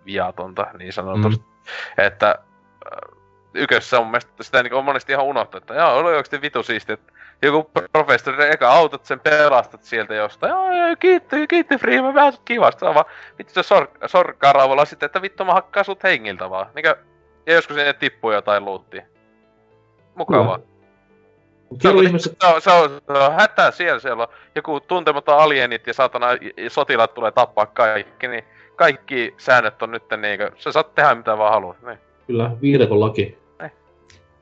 viatonta, 0.06 0.66
niin 0.78 0.92
sanotusti. 0.92 1.44
Mm. 1.44 2.04
Että 2.04 2.34
ykössä 3.56 4.00
on 4.00 4.06
mielestä 4.06 4.42
sitä 4.42 4.62
niin 4.62 4.74
on 4.74 4.84
monesti 4.84 5.12
ihan 5.12 5.24
unohtanut, 5.24 5.62
että 5.62 5.74
joo, 5.74 5.96
oli 5.96 6.08
oikeasti 6.08 6.42
vitu 6.42 6.62
siisti, 6.62 6.92
että 6.92 7.12
joku 7.42 7.70
professori, 7.92 8.52
eka 8.52 8.70
autot 8.70 9.04
sen 9.04 9.20
pelastat 9.20 9.82
sieltä 9.82 10.14
jostain. 10.14 10.50
Joo, 10.50 10.72
joo, 10.72 10.96
kiitti, 11.00 11.46
kiitti 11.46 11.76
Freeman, 11.78 12.14
vähän 12.14 12.32
kivasta. 12.44 12.94
vaan 12.94 13.04
vittu 13.38 13.54
se 13.54 13.62
sor, 13.62 13.88
sorkkaa 14.06 14.52
raavalla 14.52 14.84
sitten, 14.84 15.06
että 15.06 15.22
vittu 15.22 15.44
mä 15.44 15.52
hakkaan 15.52 15.84
sut 15.84 16.02
hengiltä 16.02 16.50
vaan. 16.50 16.66
Niinkö, 16.74 16.96
ja 17.46 17.54
joskus 17.54 17.76
sinne 17.76 17.92
tippuu 17.92 18.32
jotain 18.32 18.64
luuttia. 18.64 19.02
Mukavaa. 20.14 20.58
Se 21.82 21.88
on, 21.88 22.04
ihmiset... 22.04 22.36
se, 22.40 22.46
on, 22.46 22.62
se, 22.62 22.70
on, 22.70 23.00
se 23.06 23.12
on 23.12 23.32
hätää 23.32 23.70
siellä, 23.70 24.00
siellä 24.00 24.22
on 24.22 24.28
joku 24.54 24.80
tuntematon 24.80 25.38
alienit 25.38 25.86
ja 25.86 25.94
saatana 25.94 26.26
sotilaat 26.68 27.14
tulee 27.14 27.30
tappaa 27.30 27.66
kaikki, 27.66 28.28
niin 28.28 28.44
kaikki 28.76 29.34
säännöt 29.38 29.82
on 29.82 29.90
nyt 29.90 30.02
niinkö, 30.16 30.50
sä 30.56 30.72
saat 30.72 30.94
tehdä 30.94 31.14
mitä 31.14 31.38
vaan 31.38 31.52
haluat. 31.52 31.82
Niin. 31.82 31.98
Kyllä, 32.26 32.50
viidakon 32.62 33.00
laki. 33.00 33.38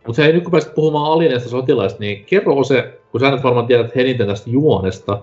Mutta 0.07 0.23
hei, 0.23 0.33
nyt 0.33 0.43
kun 0.43 0.53
pääsit 0.53 0.75
puhumaan 0.75 1.13
alieneista 1.13 1.49
sotilaista, 1.49 2.01
niin 2.01 2.25
kerro 2.25 2.65
se, 2.65 3.01
kun 3.11 3.21
sä 3.21 3.31
nyt 3.31 3.43
varmaan 3.43 3.67
tiedät 3.67 3.97
eniten 3.97 4.27
tästä 4.27 4.51
juonesta, 4.51 5.21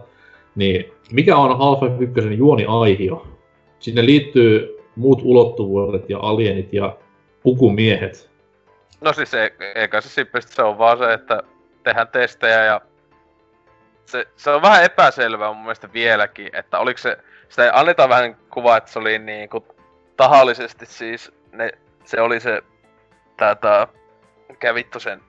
niin 0.55 0.93
mikä 1.11 1.37
on 1.37 1.51
Half-Life 1.51 2.19
1 2.19 2.37
juoni-aihio? 2.37 3.27
Sinne 3.79 4.05
liittyy 4.05 4.77
muut 4.95 5.21
ulottuvuudet 5.23 6.09
ja 6.09 6.19
alienit 6.19 6.73
ja 6.73 6.95
pukumiehet. 7.43 8.31
No 9.01 9.13
siis 9.13 9.33
e- 9.33 9.53
eikä 9.75 10.01
se 10.01 10.09
simpelisti 10.09 10.53
se 10.53 10.63
on 10.63 10.77
vaan 10.77 10.97
se, 10.97 11.13
että 11.13 11.43
tehdään 11.83 12.07
testejä 12.07 12.65
ja 12.65 12.81
se, 14.05 14.27
se 14.35 14.49
on 14.49 14.61
vähän 14.61 14.83
epäselvää 14.83 15.53
mun 15.53 15.61
mielestä 15.61 15.93
vieläkin, 15.93 16.49
että 16.53 16.79
oliko 16.79 16.97
se, 16.97 17.17
sitä 17.49 17.71
annetaan 17.73 18.09
vähän 18.09 18.37
kuvaa, 18.53 18.77
että 18.77 18.91
se 18.91 18.99
oli 18.99 19.19
niin 19.19 19.49
kuin 19.49 19.63
tahallisesti 20.17 20.85
siis, 20.85 21.31
ne, 21.51 21.71
se 22.05 22.21
oli 22.21 22.39
se 22.39 22.61
tää, 23.37 23.87
mikä 24.51 24.75
vittu 24.75 24.99
sen 24.99 25.21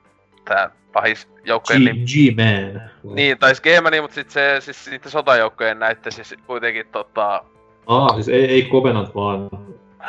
tää 0.45 0.71
pahis 0.93 1.29
joukkojen 1.45 1.83
G- 1.83 1.87
G-Man. 1.87 2.91
Niin, 3.15 3.39
tai 3.39 3.55
G-Man, 3.55 3.93
mutta 4.01 4.15
sit 4.15 4.31
se, 4.31 4.57
siis 4.61 4.85
sitten 4.85 5.13
sotajoukkojen 5.13 5.79
näitte 5.79 6.11
siis 6.11 6.35
kuitenkin 6.47 6.87
tota... 6.93 7.45
Aa, 7.87 8.15
siis 8.15 8.29
ei, 8.29 8.45
ei 8.45 8.69
Covenant 8.73 9.15
vaan... 9.15 9.51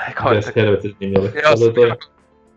Ei 0.07 0.13
Covenant. 0.13 0.55
helvetti 0.55 0.95
nimi 0.99 1.15
oli. 1.19 1.31
Joo, 1.43 1.55
se 1.55 1.71
toi... 1.71 1.97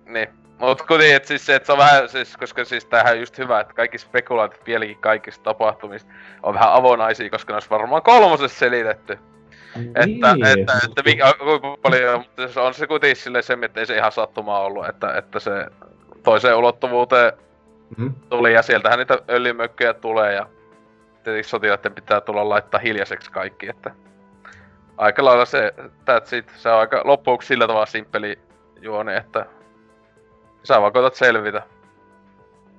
Niin. 0.07 0.29
Mut 0.59 0.83
kuitenkin, 0.83 1.17
et 1.17 1.25
siis 1.25 1.51
että 1.51 1.67
se 1.67 1.73
on 1.73 1.79
vähän, 1.79 2.09
siis, 2.09 2.37
koska 2.37 2.65
siis 2.65 2.85
tämähän 2.85 3.13
on 3.13 3.21
just 3.21 3.39
hyvä, 3.39 3.61
että 3.61 3.75
kaikki 3.75 3.99
spekulaatit 3.99 4.67
vieläkin 4.67 4.99
kaikista 4.99 5.45
tapahtumista 5.45 6.13
on 6.43 6.55
vähän 6.55 6.73
avonaisia, 6.73 7.31
koska 7.31 7.53
ne 7.53 7.57
olisi 7.57 7.71
varmaan 7.71 8.03
kolmosessa 8.03 8.59
selitetty. 8.59 9.19
Niin. 9.77 9.89
Että, 9.89 10.37
että, 10.53 10.81
että 10.85 11.03
mikä, 11.05 11.35
kuinka 11.39 11.77
paljon, 11.83 12.19
mutta 12.19 12.49
se 12.49 12.61
on 12.61 12.75
se 12.75 12.87
kuitenkin 12.87 13.17
silleen 13.17 13.45
se, 13.45 13.59
että 13.63 13.81
ei 13.81 13.87
se 13.87 13.97
ihan 13.97 14.13
sattumaa 14.13 14.61
ollut, 14.61 14.89
että, 14.89 15.15
että 15.19 15.41
se 15.41 15.51
toiseen 16.27 16.57
ulottuvuuteen 16.57 17.33
mm-hmm. 17.97 18.15
tuli, 18.29 18.53
ja 18.53 18.63
sieltähän 18.63 18.99
niitä 18.99 19.19
öljymökköjä 19.29 19.95
tulee, 19.95 20.35
ja 20.35 20.47
tietysti 21.25 21.51
sotilaiden 21.51 21.95
pitää 21.95 22.21
tulla 22.21 22.49
laittaa 22.49 22.81
hiljaiseksi 22.81 23.31
kaikki, 23.31 23.69
että 23.69 23.91
aika 24.97 25.25
lailla 25.25 25.45
se, 25.45 25.75
that's 25.79 26.37
it, 26.37 26.53
se 26.57 26.69
on 26.69 26.79
aika 26.79 27.03
loppuksi 27.05 27.49
sillä 27.49 27.67
tavalla 27.67 27.87
simppeli 27.87 28.39
juoni, 28.81 29.15
että 29.15 29.47
sä 30.63 30.81
vaan 30.81 30.93
koetat 30.93 31.15
selvitä. 31.15 31.63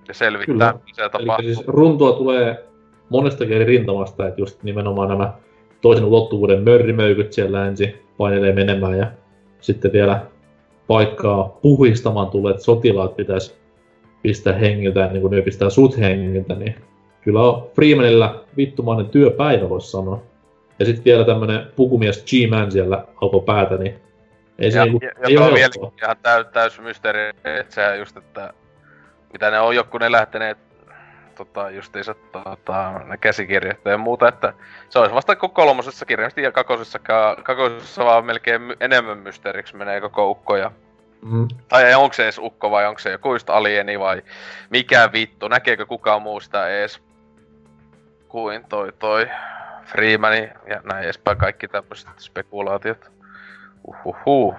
Ja 0.07 0.13
selvittää, 0.13 0.73
Kyllä. 0.73 0.79
mitä 0.85 1.09
tapahtuu. 1.09 1.53
siis 1.53 1.67
runtua 1.67 2.13
tulee 2.13 2.67
monestakin 3.09 3.55
eri 3.55 3.65
rintamasta, 3.65 4.27
että 4.27 4.41
just 4.41 4.63
nimenomaan 4.63 5.09
nämä 5.09 5.33
toisen 5.81 6.05
ulottuvuuden 6.05 6.63
mörrimöykyt 6.63 7.33
siellä 7.33 7.65
ensin 7.65 8.01
painelee 8.17 8.53
menemään 8.53 8.97
ja 8.97 9.07
sitten 9.59 9.91
vielä 9.91 10.25
paikkaa 10.87 11.57
puhistamaan 11.61 12.27
tulleet 12.27 12.61
sotilaat 12.61 13.15
pitäisi 13.15 13.55
pistää 14.21 14.53
hengiltä 14.53 15.07
niin 15.07 15.21
kuin 15.21 15.31
ne 15.31 15.41
pistää 15.41 15.69
sut 15.69 15.97
hengiltä, 15.97 16.55
niin 16.55 16.75
kyllä 17.21 17.41
on 17.41 17.67
Freemanilla 17.75 18.43
vittumainen 18.57 19.09
työpäivä, 19.09 19.69
voisi 19.69 19.91
sanoa. 19.91 20.23
Ja 20.79 20.85
sitten 20.85 21.05
vielä 21.05 21.25
tämmönen 21.25 21.67
pukumies 21.75 22.25
G-Man 22.25 22.71
siellä 22.71 23.05
alkoi 23.21 23.41
päätä, 23.41 23.77
niin 23.77 23.95
ei 24.59 24.71
se 24.71 24.77
ja, 24.77 24.85
niinku, 24.85 24.99
ja, 25.05 25.11
ei 25.27 25.37
ole 25.37 25.53
vielä 25.53 25.91
ihan 26.03 26.17
täys, 26.21 26.47
täys 26.53 26.79
mysteeri, 26.79 27.29
että 27.29 27.75
se 27.75 27.97
just, 27.97 28.17
että 28.17 28.53
mitä 29.33 29.51
ne 29.51 29.59
on 29.59 29.75
joku 29.75 29.97
ne 29.97 30.11
lähteneet 30.11 30.57
tota, 31.37 31.69
justiinsa 31.69 32.15
tota, 32.31 33.01
käsikirjat 33.21 33.85
ja 33.85 33.97
muuta, 33.97 34.27
että 34.27 34.53
se 34.89 34.99
olisi 34.99 35.15
vasta 35.15 35.35
koko 35.35 35.53
kolmosessa 35.53 36.05
kirjallisesti 36.05 36.41
ja 36.41 36.51
kakosessa, 36.51 36.99
kakosessa 37.43 38.05
vaan 38.05 38.25
melkein 38.25 38.61
my- 38.61 38.77
enemmän 38.79 39.17
mysteeriksi 39.17 39.75
menee 39.75 40.01
koko 40.01 40.29
ukko 40.29 40.55
ja 40.55 40.71
Mm. 41.21 41.47
Tai 41.67 41.95
onko 41.95 42.13
se 42.13 42.23
edes 42.23 42.37
ukko 42.37 42.71
vai 42.71 42.87
onko 42.87 42.99
se 42.99 43.11
joku 43.11 43.33
just 43.33 43.49
alieni 43.49 43.99
vai 43.99 44.21
mikä 44.69 45.09
vittu, 45.13 45.47
näkeekö 45.47 45.85
kukaan 45.85 46.21
muu 46.21 46.39
sitä 46.39 46.67
ees 46.67 47.01
kuin 48.27 48.65
toi 48.69 48.91
toi 48.99 49.27
Freemani 49.85 50.49
ja 50.69 50.81
näin 50.83 51.03
edespäin 51.03 51.37
kaikki 51.37 51.67
tämmöiset 51.67 52.09
spekulaatiot. 52.17 53.11
Uhuhu. 53.87 54.55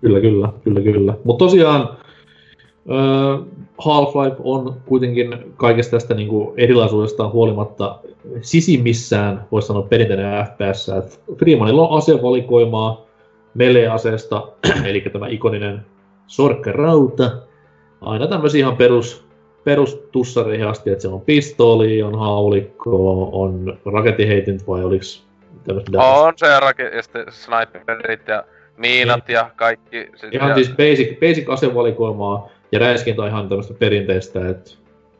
Kyllä, 0.00 0.20
kyllä, 0.20 0.48
kyllä, 0.64 0.80
kyllä. 0.80 1.14
Mutta 1.24 1.44
tosiaan 1.44 1.98
Half-Life 3.78 4.36
on 4.44 4.80
kuitenkin 4.86 5.54
kaikesta 5.56 5.90
tästä 5.90 6.14
niin 6.14 6.28
kuin 6.28 6.54
erilaisuudestaan 6.56 7.32
huolimatta 7.32 7.98
sisimmissään, 8.40 9.44
voisi 9.52 9.68
sanoa 9.68 9.82
perinteinen 9.82 10.46
FPS. 10.46 10.90
Freemanilla 11.38 11.88
on 11.88 11.98
asevalikoimaa 11.98 13.06
melee-aseesta, 13.54 14.48
eli 14.88 15.00
tämä 15.00 15.28
ikoninen 15.28 15.86
sorkkarauta, 16.26 17.30
aina 18.00 18.26
tämmöisiä 18.26 18.58
ihan 18.58 18.76
perus, 18.76 19.24
perustussareihin 19.64 20.66
asti, 20.66 20.90
että 20.90 21.02
se 21.02 21.08
on 21.08 21.20
pistooli, 21.20 22.02
on 22.02 22.18
haulikko, 22.18 23.28
on 23.32 23.78
raketiheitintä 23.86 24.64
vai 24.66 24.84
oliks 24.84 25.26
tämmöistä 25.64 26.02
On 26.02 26.32
se 26.36 26.46
ja, 26.46 26.60
rake- 26.60 26.96
ja 26.96 27.02
sitten 27.02 27.24
sniperit 27.30 28.28
ja 28.28 28.44
miinat 28.76 29.28
ja 29.28 29.50
kaikki. 29.56 30.10
Ihan 30.32 30.48
ja... 30.48 30.54
siis 30.54 30.68
basic, 30.68 31.20
basic 31.20 31.48
asevalikoimaa 31.48 32.48
ja 32.72 32.78
räiskintä 32.78 33.22
on 33.22 33.28
ihan 33.28 33.48
tämmöistä 33.48 33.74
perinteistä, 33.74 34.48
että 34.48 34.70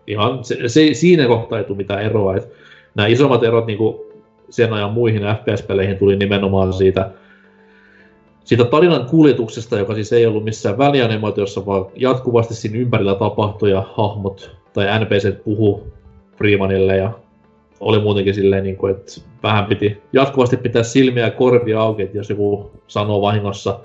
ihan 0.07 0.45
se, 0.45 0.69
se, 0.69 0.89
siinä 0.93 1.27
kohtaa 1.27 1.59
ei 1.59 1.65
tule 1.65 1.77
mitään 1.77 2.03
eroa. 2.03 2.37
Että 2.37 2.49
nämä 2.95 3.07
isommat 3.07 3.45
erot 3.45 3.67
niin 3.67 3.79
kuin 3.79 3.97
sen 4.51 4.73
ajan 4.73 4.93
muihin 4.93 5.23
FPS-peleihin 5.23 5.99
tuli 5.99 6.17
nimenomaan 6.17 6.73
siitä, 6.73 7.11
siitä 8.45 8.65
tarinan 8.65 9.07
kuljetuksesta, 9.07 9.79
joka 9.79 9.95
siis 9.95 10.13
ei 10.13 10.27
ollut 10.27 10.45
missään 10.45 10.79
välianimaatiossa, 10.79 11.67
vaan 11.67 11.87
jatkuvasti 11.97 12.55
siinä 12.55 12.79
ympärillä 12.79 13.15
tapahtui 13.15 13.71
ja 13.71 13.85
hahmot 13.95 14.59
tai 14.73 14.87
NPC 15.01 15.45
puhu 15.45 15.87
Freemanille 16.37 16.97
ja 16.97 17.13
oli 17.81 17.99
muutenkin 17.99 18.35
silleen, 18.35 18.65
niin 18.65 18.77
kuin, 18.77 18.91
että 18.91 19.13
vähän 19.43 19.67
piti 19.67 20.03
jatkuvasti 20.13 20.57
pitää 20.57 20.83
silmiä 20.83 21.25
ja 21.25 21.31
korvia 21.31 21.81
auki, 21.81 22.03
että 22.03 22.17
jos 22.17 22.31
joku 22.31 22.71
sanoo 22.87 23.21
vahingossa 23.21 23.81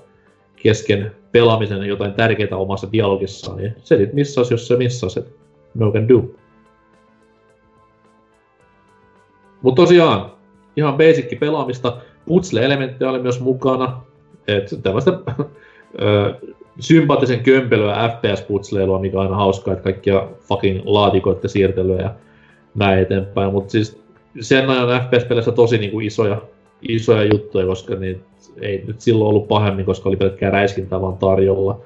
kesken 0.56 1.12
pelaamisen 1.34 1.84
jotain 1.84 2.12
tärkeää 2.12 2.56
omassa 2.56 2.92
dialogissaan, 2.92 3.56
niin 3.58 3.74
se 3.78 3.96
sitten 3.96 4.14
missas, 4.14 4.50
jos 4.50 4.68
se 4.68 4.76
missas, 4.76 5.16
että 5.16 5.30
no 5.74 5.92
can 5.92 6.08
do. 6.08 6.24
Mutta 9.62 9.82
tosiaan, 9.82 10.32
ihan 10.76 10.96
basic 10.96 11.40
pelaamista. 11.40 11.96
Putsle-elementtejä 12.26 13.10
oli 13.10 13.22
myös 13.22 13.40
mukana. 13.40 14.02
että 14.48 14.76
tällaista 14.76 15.20
sympaattisen 16.80 17.42
kömpelyä 17.42 18.08
FPS-putsleilua, 18.08 18.98
mikä 18.98 19.16
on 19.16 19.22
aina 19.22 19.36
hauskaa, 19.36 19.72
että 19.72 19.84
kaikkia 19.84 20.28
fucking 20.40 20.80
laatikoita 20.84 21.48
siirtelyä 21.48 22.02
ja 22.02 22.14
näin 22.74 22.98
eteenpäin. 22.98 23.52
Mutta 23.52 23.70
siis 23.70 24.02
sen 24.40 24.70
ajan 24.70 25.02
FPS-peleissä 25.02 25.52
tosi 25.52 25.78
niinku 25.78 26.00
isoja, 26.00 26.42
isoja 26.88 27.24
juttuja, 27.24 27.66
koska 27.66 27.94
niitä 27.94 28.20
ei 28.60 28.84
nyt 28.86 29.00
silloin 29.00 29.28
ollut 29.28 29.48
pahemmin, 29.48 29.84
koska 29.84 30.08
oli 30.08 30.16
pelkkää 30.16 30.50
räiskintää 30.50 31.00
vaan 31.00 31.18
tarjolla. 31.18 31.80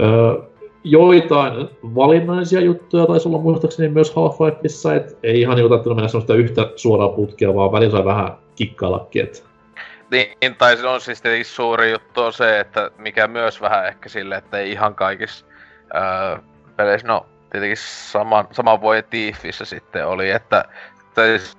Öö, 0.00 0.42
joitain 0.84 1.68
valinnaisia 1.82 2.60
juttuja 2.60 3.06
taisi 3.06 3.28
olla 3.28 3.38
muistaakseni 3.38 3.88
myös 3.88 4.14
Half-Lifeissa, 4.16 4.94
että 4.94 5.16
ei 5.22 5.40
ihan 5.40 5.56
niinku 5.56 5.68
tarvinnut 5.68 5.96
mennä 5.96 6.08
sellaista 6.08 6.34
yhtä 6.34 6.70
suoraa 6.76 7.08
putkea, 7.08 7.54
vaan 7.54 7.72
välillä 7.72 7.92
sai 7.92 8.04
vähän 8.04 8.36
kikkaillakin, 8.54 9.22
että 9.22 9.38
Niin, 10.10 10.56
tai 10.58 10.84
on 10.84 11.00
siis 11.00 11.22
tietenkin 11.22 11.44
suuri 11.44 11.92
juttu 11.92 12.20
on 12.20 12.32
se, 12.32 12.60
että 12.60 12.90
mikä 12.98 13.26
myös 13.26 13.60
vähän 13.60 13.86
ehkä 13.86 14.08
sille, 14.08 14.36
että 14.36 14.58
ei 14.58 14.72
ihan 14.72 14.94
kaikissa 14.94 15.46
öö, 15.94 16.38
peleissä, 16.76 17.08
no 17.08 17.26
tietenkin 17.50 17.76
sama, 17.80 18.44
sama 18.52 18.80
voi 18.80 19.02
Thiefissä 19.02 19.64
sitten 19.64 20.06
oli, 20.06 20.30
että 20.30 20.64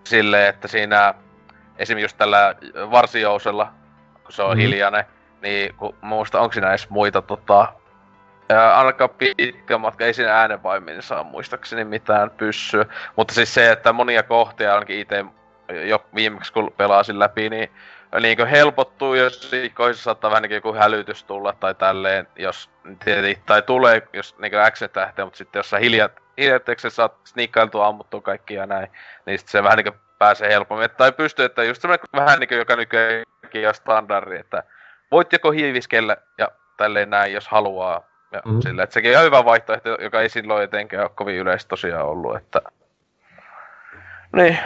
sille, 0.04 0.48
että 0.48 0.68
siinä 0.68 1.14
esimerkiksi 1.80 2.06
just 2.06 2.18
tällä 2.18 2.56
varsijousella, 2.92 3.72
kun 4.24 4.32
se 4.32 4.44
on 4.44 4.58
mm. 4.58 4.62
hiljainen, 4.62 5.06
niin 5.42 5.76
kun 5.76 5.96
muista, 6.02 6.40
onko 6.40 6.54
siinä 6.54 6.70
edes 6.70 6.90
muita 6.90 7.22
tota, 7.22 7.74
ää, 8.50 8.78
ainakaan 8.78 9.10
pitkä 9.10 9.78
matka, 9.78 10.06
ei 10.06 10.14
siinä 10.14 10.40
äänenvaimin 10.40 11.02
saa 11.02 11.24
muistaakseni 11.24 11.84
mitään 11.84 12.30
pyssyä. 12.30 12.86
Mutta 13.16 13.34
siis 13.34 13.54
se, 13.54 13.72
että 13.72 13.94
monia 13.94 14.24
kohtia 14.24 14.74
ainakin 14.74 15.00
itse 15.00 15.26
jo 15.88 16.06
viimeksi 16.16 16.54
kun 16.54 16.74
pelasin 16.78 17.20
läpi, 17.20 17.50
niin 17.50 17.70
niin 18.22 18.48
helpottuu, 18.48 19.14
jos 19.14 19.52
kohdissa 19.74 20.04
saattaa 20.04 20.32
vähän 20.32 20.44
niin 20.44 20.52
joku 20.52 20.74
hälytys 20.74 21.24
tulla 21.24 21.54
tai 21.54 21.76
tälleen, 21.76 22.28
jos 22.36 22.70
tai 23.46 23.62
tulee, 23.62 24.08
jos 24.14 24.36
niin 24.40 24.62
action 24.62 24.90
tähteä, 24.90 25.26
mutta 25.26 25.38
sitten 25.38 25.60
jos 25.60 25.70
sä 25.70 25.78
hiljat, 25.78 26.12
hiljatteeksi 26.38 26.90
saat 26.90 27.14
sniikkailtua 27.24 27.88
ammuttua 27.88 28.22
kaikki 28.22 28.54
ja 28.54 28.66
näin, 28.66 28.88
niin 29.26 29.40
sitten 29.40 29.52
se 29.52 29.64
vähän 29.64 29.78
niin 29.78 30.07
pääsee 30.20 30.50
helpommin. 30.50 30.90
Tai 30.98 31.12
pystyy, 31.12 31.46
että 31.46 31.64
just 31.64 31.82
semmoinen 31.82 32.06
vähän 32.16 32.40
niin 32.40 32.48
kuin, 32.48 32.58
joka 32.58 32.76
nykyäänkin 32.76 33.68
on 33.68 33.74
standardi, 33.74 34.36
että 34.36 34.64
voit 35.12 35.34
joko 35.34 35.52
hiiviskellä 35.52 36.18
ja 36.38 36.48
tälleen 36.78 37.10
näin, 37.10 37.34
jos 37.34 37.48
haluaa. 37.48 38.08
Ja 38.32 38.42
mm. 38.46 38.62
sille, 38.62 38.84
että 38.84 38.94
sekin 38.94 39.18
on 39.18 39.24
hyvä 39.24 39.46
vaihtoehto, 39.46 39.90
joka 39.90 40.22
ei 40.22 40.30
silloin 40.30 40.64
etenkään 40.64 41.04
ole 41.04 41.12
kovin 41.16 41.36
yleistä 41.36 41.70
tosiaan 41.70 42.06
ollut, 42.06 42.36
että... 42.36 42.62
Niin. 44.36 44.60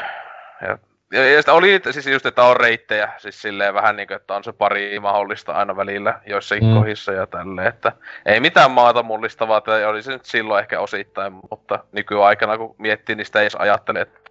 Ja, 0.62 0.78
ja, 1.12 1.32
ja 1.32 1.42
sitä 1.42 1.54
oli 1.54 1.82
siis 1.92 2.08
just, 2.08 2.26
että 2.26 2.44
on 2.44 2.58
reittejä, 2.58 3.10
siis 3.18 3.42
silleen 3.42 3.74
vähän 3.74 3.96
niinku, 3.96 4.14
että 4.14 4.36
on 4.36 4.44
se 4.44 4.54
pari 4.54 5.00
mahdollista 5.00 5.52
aina 5.54 5.76
välillä 5.76 6.22
joissakin 6.28 6.68
Mm. 6.68 6.74
kohdissa 6.74 7.12
ja 7.12 7.28
tälleen, 7.28 7.68
että 7.68 7.92
ei 8.26 8.40
mitään 8.40 8.72
maata 8.72 9.04
mullistavaa, 9.04 9.62
tai 9.62 9.86
oli 9.86 10.04
se 10.04 10.12
nyt 10.12 10.26
silloin 10.26 10.62
ehkä 10.62 10.80
osittain, 10.80 11.34
mutta 11.50 11.80
nykyaikana 11.92 12.58
kun 12.58 12.76
miettii, 12.78 13.16
niin 13.16 13.26
sitä 13.26 13.40
ei 13.40 13.44
edes 13.44 13.56
ajattele, 13.56 14.02
että 14.02 14.22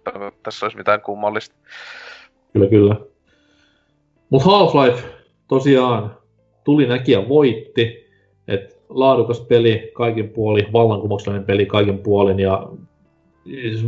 tässä 0.43 0.65
olisi 0.65 0.77
mitään 0.77 1.01
kummallista. 1.01 1.55
Kyllä, 2.53 2.67
kyllä. 2.67 2.95
Mutta 4.29 4.49
Half-Life 4.49 5.01
tosiaan 5.47 6.17
tuli 6.63 6.85
näkijä 6.87 7.29
voitti. 7.29 8.11
Et 8.47 8.81
laadukas 8.89 9.41
peli 9.41 9.91
kaikin 9.93 10.29
puolin, 10.29 10.73
vallankumouksellinen 10.73 11.45
peli 11.45 11.65
kaikin 11.65 11.99
puolin 11.99 12.39
ja 12.39 12.67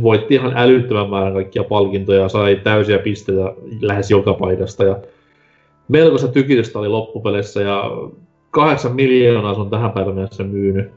voitti 0.02 0.34
ihan 0.34 0.52
älyttömän 0.56 1.10
määrän 1.10 1.32
kaikkia 1.32 1.64
palkintoja, 1.64 2.28
sai 2.28 2.60
täysiä 2.64 2.98
pisteitä 2.98 3.54
lähes 3.80 4.10
joka 4.10 4.34
paikasta 4.34 4.84
ja 4.84 4.98
melkoista 5.88 6.28
tykitystä 6.28 6.78
oli 6.78 6.88
loppupeleissä 6.88 7.62
ja 7.62 7.90
kahdeksan 8.50 8.94
miljoonaa 8.94 9.54
se 9.54 9.60
on 9.60 9.70
tähän 9.70 9.92
päivän 9.92 10.14
mennessä 10.14 10.44
myynyt. 10.44 10.90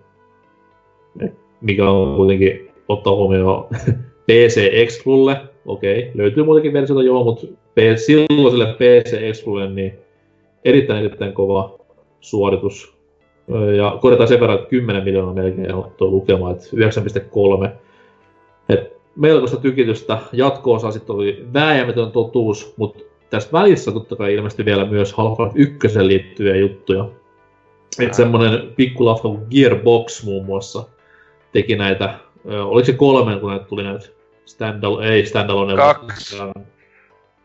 Mikä 1.62 1.90
on 1.90 2.16
kuitenkin 2.16 2.72
ottaa 2.88 3.16
huomioon 3.16 3.68
PC 4.28 4.70
Exclulle, 4.72 5.42
okei, 5.66 6.12
löytyy 6.14 6.44
muitakin 6.44 6.74
versioita 6.74 7.04
joo, 7.04 7.24
mutta 7.24 7.48
silloiselle 7.96 8.74
PC 8.74 9.14
Exclulle 9.14 9.70
niin 9.70 9.94
erittäin 10.66 11.06
erittäin 11.06 11.34
kova 11.34 11.80
suoritus. 12.22 12.98
Ja 13.78 13.98
korjataan 14.02 14.28
sen 14.28 14.40
verran, 14.40 14.58
että 14.58 14.70
10 14.70 15.04
miljoonaa 15.04 15.34
melkein 15.34 15.74
on 15.74 15.92
tuo 15.98 16.08
lukema, 16.08 16.52
että 16.52 16.64
9,3. 17.66 17.70
Et 18.69 18.94
melkoista 19.15 19.57
tykitystä. 19.57 20.18
Jatko-osa 20.31 20.91
sitten 20.91 21.15
oli 21.15 21.45
vääjäämätön 21.53 22.11
totuus, 22.11 22.73
mutta 22.77 23.03
tässä 23.30 23.49
välissä 23.53 23.91
totta 23.91 24.15
kai 24.15 24.34
ilmestyi 24.34 24.65
vielä 24.65 24.85
myös 24.85 25.14
Half-Life 25.14 25.52
1 25.56 26.07
liittyviä 26.07 26.56
juttuja. 26.56 27.06
Et 27.99 28.14
semmonen 28.14 28.73
pikkulafka 28.76 29.27
kuin 29.30 29.45
Gearbox 29.52 30.23
muun 30.23 30.45
muassa 30.45 30.84
teki 31.52 31.76
näitä, 31.76 32.14
oliko 32.45 32.85
se 32.85 32.94
kolmen, 32.94 33.39
kun 33.39 33.49
näitä 33.49 33.65
tuli 33.65 33.84
näitä 33.84 34.06
standalone, 34.45 35.10
ei 35.10 35.26
standalone. 35.26 35.76
Kaksi. 35.76 36.39
vaan- 36.39 36.53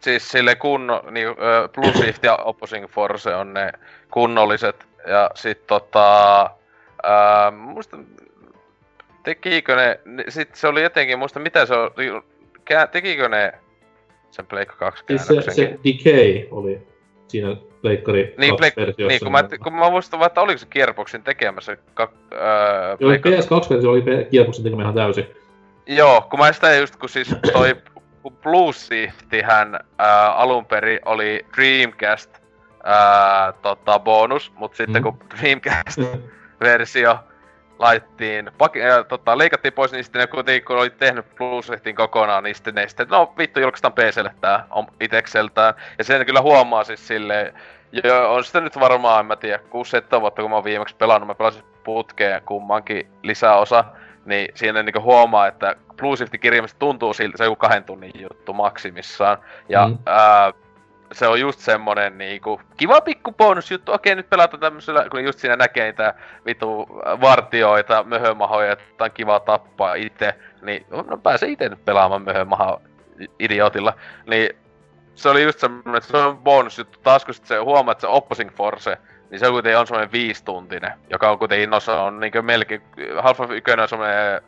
Siis 0.00 0.28
sille 0.28 0.54
kunno, 0.54 1.02
niin, 1.10 1.28
Blue 1.74 1.92
Shift 1.92 2.24
ja 2.24 2.36
Opposing 2.36 2.86
Force 2.88 3.34
on 3.34 3.54
ne 3.54 3.72
kunnolliset. 4.10 4.86
Ja 5.06 5.30
sit 5.34 5.66
tota... 5.66 6.40
Ää, 7.02 7.50
muista, 7.50 7.96
tekikö 9.22 9.76
ne, 9.76 10.00
sit 10.28 10.54
se 10.54 10.68
oli 10.68 10.82
jotenkin, 10.82 11.18
muista 11.18 11.40
mitä 11.40 11.66
se 11.66 11.74
on, 11.74 11.90
kää, 12.64 12.86
tekikö 12.86 13.28
ne 13.28 13.52
sen 14.30 14.46
Pleikka 14.46 14.74
2 14.76 15.04
Siis 15.06 15.26
se, 15.26 15.50
se 15.52 15.78
Decay 15.84 16.46
oli 16.50 16.86
siinä 17.28 17.56
Pleikkari 17.82 18.34
Niin, 18.38 18.56
2 18.56 18.70
Pleik- 18.72 18.80
versiossa. 18.86 19.08
Niin, 19.08 19.20
kun 19.20 19.32
mä, 19.32 19.44
kun 19.64 19.74
mä 19.74 19.90
muistan 19.90 20.20
vaan, 20.20 20.26
että 20.26 20.40
oliko 20.40 20.58
se 20.58 20.66
Gearboxin 20.70 21.22
tekemässä 21.22 21.76
ka, 21.94 22.12
öö, 22.32 22.40
Joo, 23.00 23.10
Pleikka- 23.12 23.28
PS2-versio 23.30 23.90
oli 23.90 24.02
Gearboxin 24.30 24.64
tekemä 24.64 24.82
ihan 24.82 24.94
täysin. 24.94 25.26
Joo, 25.86 26.26
kun 26.30 26.38
mä 26.38 26.52
sitä 26.52 26.74
just, 26.76 26.96
kun 26.96 27.08
siis 27.08 27.36
toi 27.52 27.76
kun 28.22 28.36
Blue 28.36 28.72
Shiftihän 28.72 29.80
ää, 29.98 30.32
alun 30.34 30.66
perin 30.66 30.98
oli 31.04 31.46
Dreamcast 31.56 32.30
ää, 32.84 33.52
tota, 33.52 33.98
bonus, 33.98 34.52
mut 34.54 34.74
sitten 34.74 35.02
Mm. 35.02 35.04
kun 35.04 35.18
Dreamcast-versio 35.40 37.18
laittiin, 37.82 38.50
pak- 38.58 38.76
äh, 38.76 39.06
tota, 39.08 39.38
leikattiin 39.38 39.72
pois, 39.72 39.92
niin 39.92 40.04
sitten 40.04 40.20
ne 40.20 40.26
kuitenkin 40.26 40.64
kun 40.64 40.76
oli 40.76 40.90
tehnyt 40.90 41.34
Bluesriftin 41.34 41.96
kokonaan, 41.96 42.44
niin 42.44 42.54
sitten 42.54 42.74
ne 42.74 42.88
sitten, 42.88 43.08
no 43.08 43.32
vittu 43.38 43.60
julkaistaan 43.60 43.92
PClle 43.92 44.34
tää 44.40 44.66
on 44.70 44.86
itekseltään. 45.00 45.74
Ja 45.98 46.04
sen 46.04 46.26
kyllä 46.26 46.40
huomaa 46.40 46.84
siis 46.84 47.08
silleen, 47.08 47.54
jo, 48.04 48.34
on 48.34 48.44
sitä 48.44 48.60
nyt 48.60 48.80
varmaan, 48.80 49.20
en 49.20 49.26
mä 49.26 49.36
tiedä, 49.36 49.58
6-7 50.18 50.20
vuotta 50.20 50.42
kun 50.42 50.50
mä 50.50 50.56
oon 50.56 50.64
viimeksi 50.64 50.96
pelannut, 50.96 51.26
mä 51.26 51.34
pelasin 51.34 51.64
putkeen 51.84 52.42
kummankin 52.42 53.06
lisäosa, 53.22 53.84
niin 54.24 54.48
siinä 54.54 54.82
niinku 54.82 55.00
huomaa, 55.00 55.46
että 55.46 55.76
Bluesiftin 55.96 56.40
kirjaimista 56.40 56.78
tuntuu 56.78 57.14
siltä, 57.14 57.36
se 57.36 57.42
on 57.42 57.46
joku 57.46 57.56
kahden 57.56 57.84
tunnin 57.84 58.12
juttu 58.20 58.52
maksimissaan. 58.52 59.38
Ja 59.68 59.86
mm. 59.88 59.98
ää, 60.06 60.52
se 61.12 61.28
on 61.28 61.40
just 61.40 61.60
semmonen 61.60 62.18
niinku 62.18 62.60
kiva 62.76 63.00
pikku 63.00 63.32
bonusjuttu. 63.32 63.92
Okei, 63.92 64.14
nyt 64.14 64.30
pelata 64.30 64.58
tämmöisellä, 64.58 65.06
kun 65.10 65.24
just 65.24 65.38
siinä 65.38 65.56
näkee 65.56 65.84
niitä 65.84 66.14
vitu 66.46 66.86
vartioita, 67.20 68.04
möhömahoja, 68.04 68.72
että 68.72 69.04
on 69.04 69.10
kiva 69.10 69.40
tappaa 69.40 69.94
itse. 69.94 70.34
Niin 70.62 70.86
no 70.90 71.18
pääsee 71.22 71.48
itse 71.48 71.68
nyt 71.68 71.84
pelaamaan 71.84 72.22
möhömaha 72.22 72.80
idiotilla. 73.38 73.94
Niin 74.26 74.50
se 75.14 75.28
oli 75.28 75.42
just 75.42 75.58
semmonen, 75.58 75.96
että 75.96 76.10
se 76.10 76.16
on 76.16 76.38
bonusjuttu. 76.38 76.98
Taas 77.02 77.24
kun 77.24 77.34
sit 77.34 77.46
se 77.46 77.56
huomaa, 77.56 77.92
että 77.92 78.00
se 78.00 78.06
Opposing 78.06 78.50
Force, 78.50 78.98
niin 79.30 79.38
se 79.38 79.50
kuitenkin 79.50 79.78
on 79.78 79.86
semmonen 79.86 80.12
viistuntinen, 80.12 80.92
joka 81.10 81.30
on 81.30 81.38
kuitenkin 81.38 81.70
noissa 81.70 82.02
on 82.02 82.20
niinku 82.20 82.42
melkein, 82.42 82.82
Half-Life 82.98 83.52
1 83.52 83.70
on 83.80 83.88
semmonen 83.88 84.42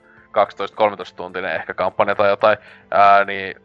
12-13 1.12 1.14
tuntinen 1.16 1.54
ehkä 1.54 1.74
kampanja 1.74 2.14
tai 2.14 2.28
jotain, 2.28 2.58
ää, 2.90 3.24
niin 3.24 3.56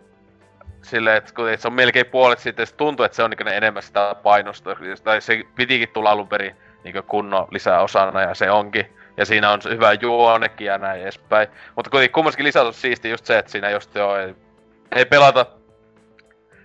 silleen, 0.81 1.17
että 1.17 1.33
kun 1.33 1.45
se 1.57 1.67
on 1.67 1.73
melkein 1.73 2.05
puolet 2.05 2.39
sitten, 2.39 2.67
se 2.67 2.75
tuntuu, 2.75 3.05
että 3.05 3.15
se 3.15 3.23
on 3.23 3.29
niin 3.29 3.47
enemmän 3.47 3.83
sitä 3.83 4.15
painosta, 4.23 4.75
tai 5.03 5.21
se 5.21 5.43
pitikin 5.55 5.89
tulla 5.89 6.11
alun 6.11 6.27
perin 6.27 6.55
niin 6.83 7.03
kunnon 7.07 7.47
lisäosana, 7.51 8.21
ja 8.21 8.33
se 8.33 8.51
onkin. 8.51 8.85
Ja 9.17 9.25
siinä 9.25 9.51
on 9.51 9.59
hyvä 9.69 9.93
juonekin 9.93 10.67
ja 10.67 10.77
näin 10.77 11.01
edespäin. 11.01 11.47
Mutta 11.75 11.91
kuitenkin 11.91 12.13
kummaskin 12.13 12.45
lisäys 12.45 12.67
on 12.67 12.73
siisti 12.73 13.09
just 13.09 13.25
se, 13.25 13.37
että 13.37 13.51
siinä 13.51 13.69
just 13.69 13.95
jo 13.95 14.15
ei, 14.15 14.35
ei 14.95 15.05
pelata 15.05 15.45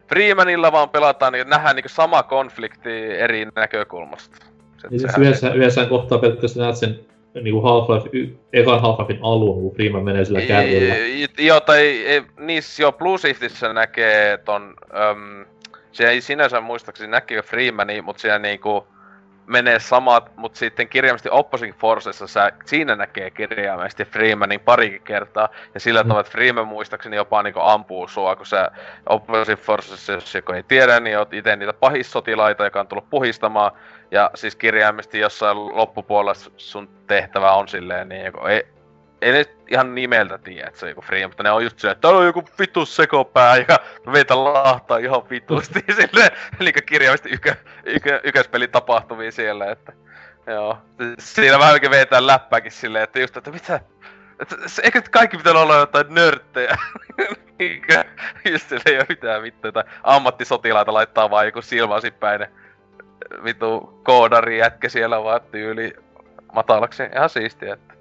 Freemanilla, 0.09 0.73
vaan 0.73 0.91
pelataan, 0.91 1.33
niin 1.33 1.49
nähdään 1.49 1.77
niin 1.77 1.85
sama 1.87 2.23
konflikti 2.23 3.11
eri 3.19 3.49
näkökulmasta. 3.57 4.47
Niin 4.91 5.01
siis 5.01 5.19
yhdessä, 5.19 5.53
yhdessä 5.53 5.87
kohtaa 5.87 6.19
pelkästään 6.19 6.65
näet 6.65 6.77
sen 6.77 7.01
niinku 7.41 7.61
Half-Life, 7.61 8.35
ekan 8.53 8.81
Half-Lifein 8.81 9.19
alun, 9.23 9.63
kun 9.63 9.75
Freeman 9.75 10.05
menee 10.05 10.25
sillä 10.25 10.41
kärryllä. 10.41 10.95
Joo, 11.39 11.61
tai 11.61 12.05
niissä 12.39 12.83
jo 12.83 12.93
Blue 12.93 13.19
Shiftissä 13.19 13.73
näkee 13.73 14.39
ton, 14.39 14.75
öm, 15.11 15.47
se 15.93 16.09
ei 16.09 16.21
sinänsä 16.21 16.61
muistaakseni 16.61 17.11
näkee 17.11 17.43
Freemani, 17.43 18.03
mutta 18.03 18.21
siinä 18.21 18.39
niinku 18.39 18.87
menee 19.47 19.81
samat, 19.81 20.37
mutta 20.37 20.59
sitten 20.59 20.89
kirjaimesti 20.89 21.29
Opposing 21.33 21.75
Forcessa 21.79 22.27
sä, 22.27 22.53
siinä 22.65 22.97
näkee 22.97 23.31
kirjaimesti 23.31 24.05
Freemanin 24.05 24.61
parikin 24.61 25.03
kertaa. 25.03 25.49
Ja 25.75 25.81
sillä 25.81 26.03
mm. 26.03 26.09
tavalla, 26.09 26.21
että 26.21 26.33
Freeman 26.33 26.69
muistaakseni 26.69 27.17
jopa 27.17 27.43
niinku 27.43 27.61
ampuu 27.61 28.09
sua, 28.09 28.37
kun 28.37 28.47
sä 28.47 28.71
Opposing 29.09 29.59
Forcessa, 29.59 30.13
jos 30.13 30.35
joku 30.35 30.53
ei 30.53 30.63
tiedä, 30.63 31.01
niin 31.01 31.19
oot 31.19 31.35
itse 31.35 31.57
niitä 31.57 31.73
pahissotilaita, 31.73 32.65
joka 32.65 32.81
on 32.81 32.87
tullut 32.87 33.11
puhistamaan. 33.11 33.73
Ja 34.11 34.31
siis 34.35 34.57
kirjaimesti 34.57 35.19
jossain 35.19 35.77
loppupuolella 35.77 36.51
sun 36.57 36.89
tehtävä 37.07 37.53
on 37.53 37.69
silleen 37.69 38.09
niin, 38.09 38.33
ei, 38.49 38.67
ei 39.25 39.33
ne 39.33 39.45
ihan 39.71 39.95
nimeltä 39.95 40.39
tiedä, 40.39 40.67
että 40.67 40.81
se 40.81 40.87
on 40.87 40.91
joku 40.91 41.03
free, 41.03 41.27
mutta 41.27 41.43
ne 41.43 41.51
on 41.51 41.65
just 41.65 41.79
se, 41.79 41.91
että 41.91 42.09
on 42.09 42.27
joku 42.27 42.45
vitu 42.59 42.87
sekopää 42.87 43.57
ja 43.57 43.79
meitä 44.07 44.45
lahtaa 44.45 44.99
ihan 44.99 45.31
vitusti 45.31 45.85
sille, 45.97 46.31
eli 46.61 46.73
kirjaimesti 46.73 47.29
ykö, 47.33 47.55
ykö, 47.85 48.21
yköspeli 48.25 48.69
tapahtumia 48.69 49.33
siellä, 49.33 49.71
että 49.71 49.93
joo. 50.47 50.79
Siinä 51.19 51.59
vähän 51.59 51.73
oikein 51.73 51.91
vetää 51.91 52.27
läppääkin 52.27 52.73
silleen, 52.73 53.05
että 53.05 53.21
just, 53.21 53.37
että 53.37 53.51
mitä, 53.51 53.81
että, 54.41 54.57
eikö 54.83 55.03
kaikki 55.11 55.37
pitää 55.37 55.53
olla 55.53 55.77
jotain 55.77 56.15
nörttejä? 56.15 56.77
just 58.53 58.69
sille 58.69 58.83
ei 58.87 58.97
ole 58.97 59.07
mitään 59.09 59.43
vittu, 59.43 59.73
tai 59.73 59.85
ammattisotilaita 60.03 60.95
laittaa 60.95 61.31
vaan 61.31 61.47
joku 61.47 61.63
silmäsipäinen 61.63 62.49
vitu 63.45 64.01
koodari 64.03 64.59
jätkä 64.59 64.89
siellä 64.89 65.25
vaan 65.25 65.41
tyyli 65.51 65.97
matalaksi. 66.53 67.03
Ihan 67.15 67.31
siistiä, 67.31 67.75
että 67.75 67.95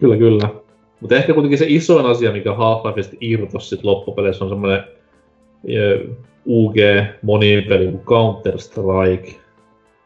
Kyllä, 0.00 0.16
kyllä. 0.16 0.48
Mutta 1.00 1.16
ehkä 1.16 1.32
kuitenkin 1.32 1.58
se 1.58 1.64
isoin 1.68 2.06
asia, 2.06 2.32
mikä 2.32 2.50
Half-Lifeista 2.50 3.16
irtos 3.20 3.70
sit 3.70 3.84
loppupeleissä 3.84 4.44
on 4.44 4.50
semmoinen 4.50 4.84
UG 6.46 6.74
monipeli 7.22 7.86
kuin 7.86 8.02
Counter-Strike, 8.04 9.34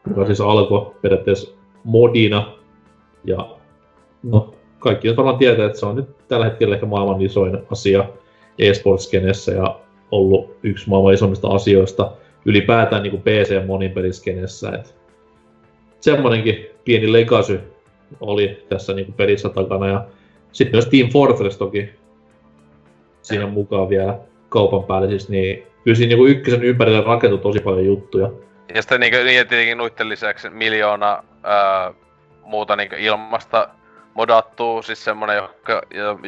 joka 0.09 0.25
siis 0.25 0.41
alkoi 0.41 0.91
periaatteessa 1.01 1.55
modina. 1.83 2.51
Ja 3.23 3.55
no, 4.23 4.53
kaikki 4.79 5.15
varmaan 5.15 5.37
tietää, 5.37 5.65
että 5.65 5.79
se 5.79 5.85
on 5.85 5.95
nyt 5.95 6.27
tällä 6.27 6.45
hetkellä 6.45 6.75
ehkä 6.75 6.85
maailman 6.85 7.21
isoin 7.21 7.57
asia 7.71 8.05
e-sports 8.59 9.13
ja 9.55 9.79
ollut 10.11 10.57
yksi 10.63 10.89
maailman 10.89 11.13
isommista 11.13 11.47
asioista 11.47 12.11
ylipäätään 12.45 13.03
niin 13.03 13.11
kuin 13.11 13.23
PC 13.23 13.65
monipeliskenessä. 13.65 14.83
semmoinenkin 15.99 16.65
pieni 16.85 17.13
legacy 17.13 17.59
oli 18.19 18.65
tässä 18.69 18.93
niin 18.93 19.05
kuin 19.05 19.15
pelissä 19.15 19.49
takana. 19.49 19.87
Ja 19.87 20.05
sitten 20.51 20.75
myös 20.75 20.85
Team 20.85 21.09
Fortress 21.09 21.57
toki 21.57 21.89
siinä 23.21 23.47
mukaan 23.47 23.89
vielä 23.89 24.19
kaupan 24.49 24.83
päälle. 24.83 25.09
Siis 25.09 25.29
niin, 25.29 25.63
kyllä 25.83 25.97
siinä 25.97 26.15
niin 26.15 26.27
ykkösen 26.27 26.63
ympärille 26.63 27.01
rakentui 27.01 27.39
tosi 27.39 27.59
paljon 27.59 27.85
juttuja. 27.85 28.31
Ja 28.75 28.81
sitten 28.81 28.99
niin, 28.99 29.13
niin 29.13 29.47
tietenkin 29.47 29.77
nuitten 29.77 30.09
lisäksi 30.09 30.49
miljoona 30.49 31.23
ää, 31.43 31.93
muuta 32.43 32.75
niin 32.75 32.93
ilmasta 32.97 33.69
modattuu, 34.13 34.81
siis 34.81 35.03
semmonen, 35.03 35.35
joka 35.35 35.81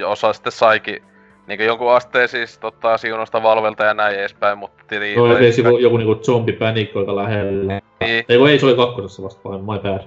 osa 0.05 0.33
sitten 0.33 0.51
saikin 0.51 1.03
niin 1.47 1.65
jonkun 1.65 1.91
asteen 1.91 2.29
siis 2.29 2.57
tota, 2.57 2.97
siunosta 2.97 3.43
Valvelta 3.43 3.83
ja 3.83 3.93
näin 3.93 4.19
edespäin, 4.19 4.57
mutta 4.57 4.83
tietenkin... 4.87 5.17
No, 5.17 5.37
joku, 5.37 5.77
joku 5.77 5.97
niinku 5.97 6.15
zombi 6.15 6.53
panic 6.53 6.97
aika 6.97 7.15
lähellä. 7.15 7.73
Niin. 7.73 7.81
Ei, 8.01 8.25
ei, 8.49 8.59
se 8.59 8.65
oli 8.65 8.75
kakkosessa 8.75 9.23
vasta 9.23 9.49
vain, 9.49 9.61
my 9.61 9.79
bad. 9.79 10.03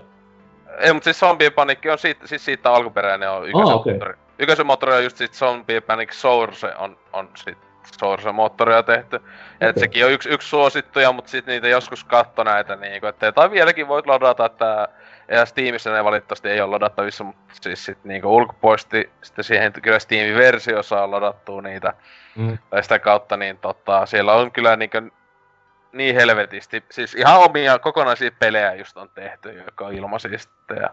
Ei, 0.81 0.93
mutta 0.93 1.05
siis 1.05 1.21
Zombie 1.21 1.51
Panic 1.51 1.79
on 1.93 1.99
siitä, 1.99 2.27
siis 2.27 2.45
siitä 2.45 2.73
alkuperäinen 2.73 3.31
on 3.31 3.49
ykösen 3.49 3.69
ah, 3.69 3.75
okay. 3.75 3.93
moottori. 3.93 4.15
Ykösen 4.39 4.67
moottori 4.67 4.95
on 4.95 5.05
just 5.05 5.17
sit 5.17 5.35
Zombie 5.35 5.81
Panic 5.81 6.13
Source 6.13 6.75
on, 6.79 6.97
on 7.13 7.29
sit 7.35 7.59
Source-moottoria 7.99 8.83
tehty. 8.83 9.17
Okay. 9.17 9.29
Et 9.61 9.79
sekin 9.79 10.05
on 10.05 10.13
yksi, 10.13 10.29
yksi 10.29 10.49
suosittuja, 10.49 11.13
mutta 11.13 11.31
sit 11.31 11.47
niitä 11.47 11.69
joskus 11.69 12.05
katto 12.05 12.45
näitä 12.45 12.77
niinku, 12.77 13.07
että 13.07 13.33
tai 13.33 13.51
vieläkin 13.51 13.89
voit 13.89 14.07
ladata, 14.07 14.47
että 14.47 14.89
ja 15.29 15.47
Steamissa 15.47 15.93
ne 15.93 16.05
valitettavasti 16.05 16.49
ei 16.49 16.61
ole 16.61 16.71
ladattavissa, 16.71 17.25
mutta 17.25 17.55
siis 17.61 17.85
sit 17.85 18.05
niinku 18.05 18.37
ulkopuolisesti 18.37 19.11
sitten 19.23 19.45
siihen 19.45 19.73
kyllä 19.73 19.99
Steamin 19.99 20.37
versio 20.37 20.83
saa 20.83 21.11
ladattua 21.11 21.63
niitä. 21.63 21.95
Mm. 22.37 22.59
Tai 22.71 22.83
sitä 22.83 22.99
kautta 22.99 23.37
niin 23.37 23.59
tota, 23.59 24.07
siellä 24.07 24.33
on 24.33 24.53
kyllä 24.53 24.77
niinku 24.77 24.99
niin 25.93 26.15
helvetisti, 26.15 26.83
siis 26.91 27.15
ihan 27.15 27.41
omia 27.41 27.79
kokonaisia 27.79 28.31
pelejä 28.39 28.75
just 28.75 28.97
on 28.97 29.09
tehty, 29.15 29.53
joka 29.53 29.87
on 29.87 29.95
ilmaisia 29.95 30.39
sitten 30.39 30.77
ja 30.77 30.91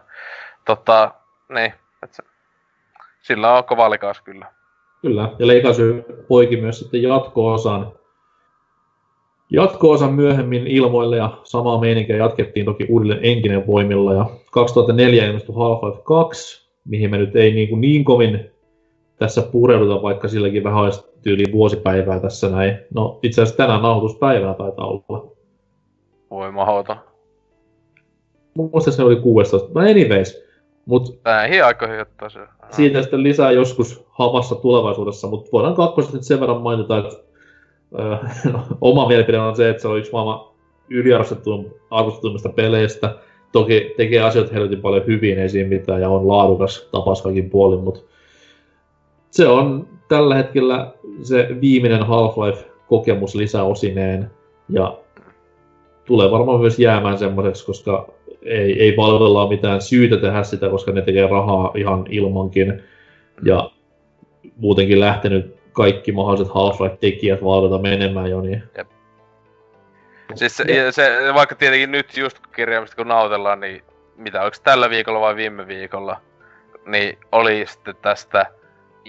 tota, 0.64 1.14
niin, 1.54 1.72
että 2.02 2.16
se, 2.16 2.22
sillä 3.20 3.52
on 3.52 3.64
kova 3.64 3.90
likas 3.90 4.20
kyllä. 4.20 4.46
Kyllä, 5.02 5.28
ja 5.38 5.46
Leikasy 5.46 6.04
poiki 6.28 6.56
myös 6.56 6.78
sitten 6.78 7.02
jatko-osan, 7.02 7.92
jatko-osan 9.50 10.12
myöhemmin 10.12 10.66
ilmoille 10.66 11.16
ja 11.16 11.38
samaa 11.44 11.80
meininkiä 11.80 12.16
jatkettiin 12.16 12.66
toki 12.66 12.86
uudelleen 12.88 13.20
enkinen 13.22 13.66
voimilla 13.66 14.14
ja 14.14 14.26
2004 14.50 15.26
ilmestyi 15.26 15.54
Half-Life 15.54 16.02
2, 16.02 16.68
mihin 16.84 17.10
me 17.10 17.18
nyt 17.18 17.36
ei 17.36 17.52
niin, 17.52 17.68
kuin 17.68 17.80
niin 17.80 18.04
kovin 18.04 18.50
tässä 19.18 19.42
pureuduta, 19.42 20.02
vaikka 20.02 20.28
silläkin 20.28 20.64
vähän 20.64 20.84
olisi 20.84 21.04
tyyli 21.22 21.44
vuosipäivää 21.52 22.20
tässä 22.20 22.48
näin. 22.48 22.78
No 22.94 23.18
itse 23.22 23.42
asiassa 23.42 23.56
tänään 23.56 23.82
nauhoituspäivänä 23.82 24.54
taitaa 24.54 24.86
olla. 24.86 25.26
Voi 26.30 26.52
mahota. 26.52 26.96
Muista 28.54 28.90
se 28.90 29.02
oli 29.02 29.16
16. 29.16 29.68
No 29.74 29.80
anyways. 29.80 30.44
Mut 30.86 31.20
Näihin 31.24 31.64
aikoihin 31.64 31.98
jotta 31.98 32.28
se. 32.28 32.40
Siitä 32.70 33.02
sitten 33.02 33.22
lisää 33.22 33.50
joskus 33.50 34.06
havassa 34.08 34.54
tulevaisuudessa, 34.54 35.28
mutta 35.28 35.50
voidaan 35.52 35.74
kakkosesta 35.74 36.16
nyt 36.16 36.24
sen 36.24 36.40
verran 36.40 36.62
mainita, 36.62 36.98
että 36.98 37.16
äh, 38.00 38.54
oma 38.80 39.08
mielipide 39.08 39.38
on 39.38 39.56
se, 39.56 39.70
että 39.70 39.82
se 39.82 39.88
on 39.88 39.98
yksi 39.98 40.12
maailman 40.12 40.40
yliarvostetuimmista 40.90 42.48
peleistä. 42.48 43.14
Toki 43.52 43.94
tekee 43.96 44.22
asioita 44.22 44.52
helvetin 44.52 44.80
paljon 44.80 45.06
hyvin, 45.06 45.38
ei 45.38 45.48
siinä 45.48 45.68
mitään, 45.68 46.00
ja 46.00 46.08
on 46.08 46.28
laadukas 46.28 46.88
tapas 46.92 47.22
kaikin 47.22 47.50
puolin, 47.50 47.80
mutta 47.80 48.00
se 49.30 49.48
on 49.48 49.88
tällä 50.08 50.34
hetkellä 50.34 50.92
se 51.22 51.48
viimeinen 51.60 52.06
Half-Life-kokemus 52.06 53.34
lisäosineen, 53.34 54.30
ja 54.68 54.98
tulee 56.04 56.30
varmaan 56.30 56.60
myös 56.60 56.78
jäämään 56.78 57.18
semmoiseksi, 57.18 57.66
koska 57.66 58.08
ei, 58.42 58.82
ei 58.82 58.92
palvella 58.92 59.48
mitään 59.48 59.80
syytä 59.80 60.16
tehdä 60.16 60.42
sitä, 60.42 60.68
koska 60.68 60.92
ne 60.92 61.02
tekee 61.02 61.26
rahaa 61.26 61.72
ihan 61.74 62.06
ilmankin, 62.10 62.82
ja 63.44 63.70
muutenkin 64.56 65.00
lähtenyt 65.00 65.56
kaikki 65.72 66.12
mahdolliset 66.12 66.54
Half-Life-tekijät 66.54 67.44
valvota 67.44 67.78
menemään 67.78 68.30
jo, 68.30 68.40
niin... 68.40 68.62
Jep. 68.76 68.88
Siis 70.34 70.56
se, 70.56 70.64
se, 70.90 71.34
vaikka 71.34 71.54
tietenkin 71.54 71.92
nyt 71.92 72.16
just 72.16 72.38
kirjaimista 72.56 72.96
kun 72.96 73.08
nautellaan, 73.08 73.60
niin 73.60 73.82
mitä 74.16 74.42
onko 74.42 74.56
tällä 74.62 74.90
viikolla 74.90 75.20
vai 75.20 75.36
viime 75.36 75.66
viikolla, 75.66 76.20
niin 76.86 77.18
oli 77.32 77.66
sitten 77.66 77.96
tästä 78.02 78.46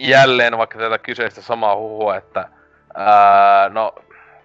jälleen 0.07 0.57
vaikka 0.57 0.79
tätä 0.79 0.97
kyseistä 0.97 1.41
samaa 1.41 1.75
huhua, 1.75 2.15
että 2.15 2.49
ää, 2.95 3.69
no 3.69 3.95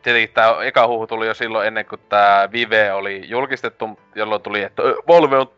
tietenkin 0.02 0.34
tämä 0.34 0.62
eka 0.62 0.86
huhu 0.86 1.06
tuli 1.06 1.26
jo 1.26 1.34
silloin 1.34 1.66
ennen 1.66 1.86
kuin 1.86 2.00
tämä 2.08 2.48
Vive 2.52 2.92
oli 2.92 3.22
julkistettu, 3.28 3.98
jolloin 4.14 4.42
tuli, 4.42 4.62
että 4.62 4.82
Valve 5.08 5.36
on 5.36 5.50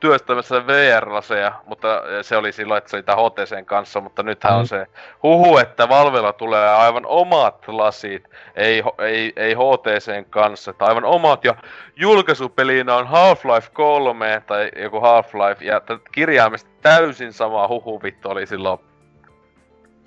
työstämässä 0.00 0.66
VR-laseja, 0.66 1.52
mutta 1.66 2.02
se 2.22 2.36
oli 2.36 2.52
silloin, 2.52 2.78
että 2.78 2.90
se 2.90 2.96
oli 2.96 3.02
tämä 3.02 3.18
HTCn 3.18 3.64
kanssa, 3.64 4.00
mutta 4.00 4.22
nythän 4.22 4.52
mm. 4.52 4.58
on 4.58 4.66
se 4.66 4.86
huhu, 5.22 5.58
että 5.58 5.88
Valvella 5.88 6.32
tulee 6.32 6.68
aivan 6.68 7.06
omat 7.06 7.68
lasit, 7.68 8.30
ei, 8.54 8.82
ei, 8.98 9.32
ei 9.36 9.54
HTCn 9.54 10.24
kanssa, 10.30 10.70
että 10.70 10.84
aivan 10.84 11.04
omat, 11.04 11.44
ja 11.44 11.54
julkaisupelinä 11.96 12.94
on 12.94 13.06
Half-Life 13.06 13.70
3 13.72 14.42
tai 14.46 14.70
joku 14.82 15.00
Half-Life, 15.00 15.64
ja 15.64 15.80
kirjaimesti 16.12 16.70
täysin 16.82 17.32
sama 17.32 17.68
huhu 17.68 18.02
vittu 18.02 18.30
oli 18.30 18.46
silloin 18.46 18.78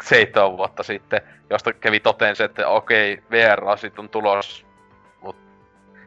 seitsemän 0.04 0.58
vuotta 0.58 0.84
sitten, 0.84 1.22
josta 1.50 1.74
kävi 1.74 2.00
toteen 2.00 2.36
se, 2.36 2.44
että 2.44 2.68
okei, 2.68 3.24
VR-lasit 3.32 4.00
on 4.00 4.10
tulos, 4.10 4.66
mutta 5.22 5.42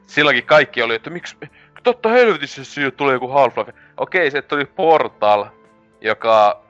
silloinkin 0.07 0.47
kaikki 0.47 0.83
oli, 0.83 0.95
että 0.95 1.11
miksi, 1.11 1.37
totta 1.83 2.09
helvetissä 2.09 2.65
se 2.65 2.91
tulee 2.91 3.13
joku 3.13 3.29
Half-Life. 3.29 3.73
Okei, 3.97 4.31
se 4.31 4.43
tuli 4.43 4.65
Portal, 4.65 5.47
joka 6.01 6.63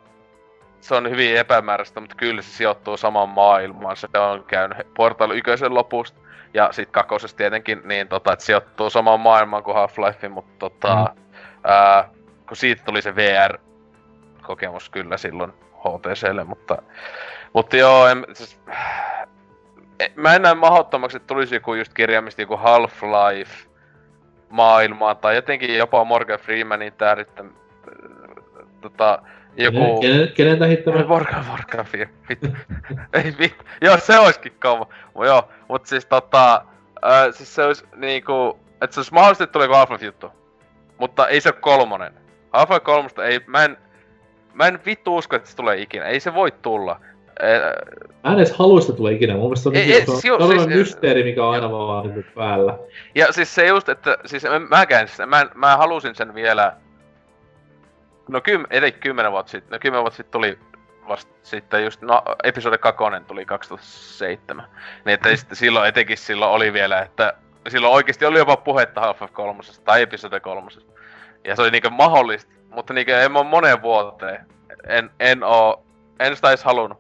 se 0.80 0.94
on 0.94 1.10
hyvin 1.10 1.36
epämääräistä, 1.36 2.00
mutta 2.00 2.16
kyllä 2.16 2.42
se 2.42 2.50
sijoittuu 2.50 2.96
samaan 2.96 3.28
maailmaan. 3.28 3.96
Se 3.96 4.08
on 4.18 4.44
käynyt 4.44 4.78
Portal 4.94 5.30
yköisen 5.30 5.74
lopusta. 5.74 6.20
Ja 6.54 6.68
sit 6.72 6.90
kakosesta 6.90 7.36
tietenkin, 7.36 7.82
niin 7.84 8.08
tota, 8.08 8.32
että 8.32 8.44
sijoittuu 8.44 8.90
samaan 8.90 9.20
maailmaan 9.20 9.62
kuin 9.62 9.76
Half-Life, 9.76 10.28
mutta 10.28 10.52
tota, 10.58 10.94
mm. 10.94 11.22
ää, 11.64 12.08
kun 12.48 12.56
siitä 12.56 12.82
tuli 12.84 13.02
se 13.02 13.16
VR-kokemus 13.16 14.90
kyllä 14.90 15.16
silloin 15.16 15.52
HTClle, 15.84 16.44
mutta, 16.44 16.82
mutta 17.52 17.76
joo, 17.76 18.06
en, 18.06 18.26
siis, 18.32 18.60
mä 20.16 20.34
en 20.34 20.42
näe 20.42 20.54
mahdottomaksi, 20.54 21.16
että 21.16 21.26
tulisi 21.26 21.54
joku 21.54 21.74
just 21.74 21.94
kirjaimisesti 21.94 22.42
joku 22.42 22.56
Half-Life, 22.56 23.72
maailmaan, 24.52 25.16
tai 25.16 25.34
jotenkin 25.34 25.78
jopa 25.78 26.04
Morgan 26.04 26.38
Freemanin 26.38 26.92
tää 26.92 27.14
nyt, 27.14 27.40
äh, 27.40 27.46
tota, 28.80 29.22
joku... 29.56 30.00
Kenen, 30.00 30.32
kenen 30.32 30.58
tähittämä? 30.58 31.04
Morgan, 31.04 31.46
Morgan 31.46 31.84
Freeman, 31.84 32.14
Ei 33.24 33.34
vittu, 33.38 33.64
joo 33.80 33.98
se 33.98 34.18
olisikin 34.18 34.56
kova. 34.62 34.86
Mut 35.14 35.26
joo, 35.26 35.48
mut 35.68 35.86
siis 35.86 36.06
tota, 36.06 36.64
äh, 37.04 37.26
siis 37.30 37.54
se 37.54 37.64
olisi 37.64 37.84
niinku, 37.96 38.58
että 38.80 38.94
se 38.94 39.00
olisi 39.00 39.14
mahdollisesti 39.14 39.52
tulee 39.52 39.68
half 39.68 40.02
juttu. 40.02 40.30
Mutta 40.98 41.28
ei 41.28 41.40
se 41.40 41.48
ole 41.48 41.56
kolmonen. 41.60 42.12
Half-Life 42.52 42.80
kolmosta 42.80 43.24
ei, 43.24 43.40
mä 43.46 43.64
en, 43.64 43.76
mä 44.54 44.66
en 44.66 44.80
vittu 44.86 45.16
usko, 45.16 45.36
että 45.36 45.50
se 45.50 45.56
tulee 45.56 45.80
ikinä. 45.80 46.04
Ei 46.04 46.20
se 46.20 46.34
voi 46.34 46.52
tulla. 46.62 47.00
Mä 48.24 48.32
en 48.32 48.38
edes 48.38 48.52
halua 48.52 48.80
sitä 48.80 48.92
tulee 48.92 49.12
ikinä. 49.12 49.34
Mun 49.34 49.42
mielestä 49.42 49.62
se 49.62 49.68
on, 49.68 49.76
ei, 49.76 49.86
niinku- 49.86 50.20
se 50.20 50.32
on, 50.32 50.48
siis, 50.48 50.66
mysteeri, 50.66 51.24
mikä 51.24 51.44
on 51.44 51.54
aina 51.54 51.72
vaan 51.72 52.06
niin 52.06 52.26
päällä. 52.34 52.78
Ja 53.14 53.32
siis 53.32 53.54
se 53.54 53.66
just, 53.66 53.88
että 53.88 54.18
siis 54.26 54.42
mäkään, 54.68 55.08
siis, 55.08 55.28
mä, 55.28 55.46
mä 55.54 55.76
halusin 55.76 56.14
sen 56.14 56.34
vielä... 56.34 56.76
No 58.28 58.40
kym, 58.40 58.64
ei 58.70 58.92
kymmenen 58.92 59.32
vuotta 59.32 59.50
sitten, 59.50 59.70
no 59.70 59.78
kymmenen 59.78 60.02
vuotta 60.02 60.16
sitten 60.16 60.32
tuli 60.32 60.58
vasta 61.08 61.32
sitten 61.42 61.84
just, 61.84 62.02
no 62.02 62.22
episode 62.44 62.78
2 62.78 63.04
tuli 63.26 63.44
2007. 63.44 64.64
Niin 65.04 65.14
että 65.14 65.36
sitten 65.36 65.56
silloin, 65.56 65.88
etenkin 65.88 66.18
silloin 66.18 66.52
oli 66.52 66.72
vielä, 66.72 67.00
että 67.00 67.34
silloin 67.68 67.94
oikeasti 67.94 68.24
oli 68.24 68.38
jopa 68.38 68.56
puhetta 68.56 69.00
Half-Life 69.00 69.32
3 69.32 69.60
tai 69.84 70.02
episode 70.02 70.40
3. 70.40 70.70
Ja 71.44 71.56
se 71.56 71.62
oli 71.62 71.70
niinkö 71.70 71.90
mahdollista, 71.90 72.52
mutta 72.74 72.94
niinkö 72.94 73.22
en 73.22 73.32
mä 73.32 73.42
moneen 73.42 73.82
vuoteen. 73.82 74.46
En, 74.86 75.10
en 75.20 75.44
oo, 75.44 75.84
en 76.20 76.36
sitä 76.36 76.48
edes 76.48 76.64
halunnut. 76.64 76.98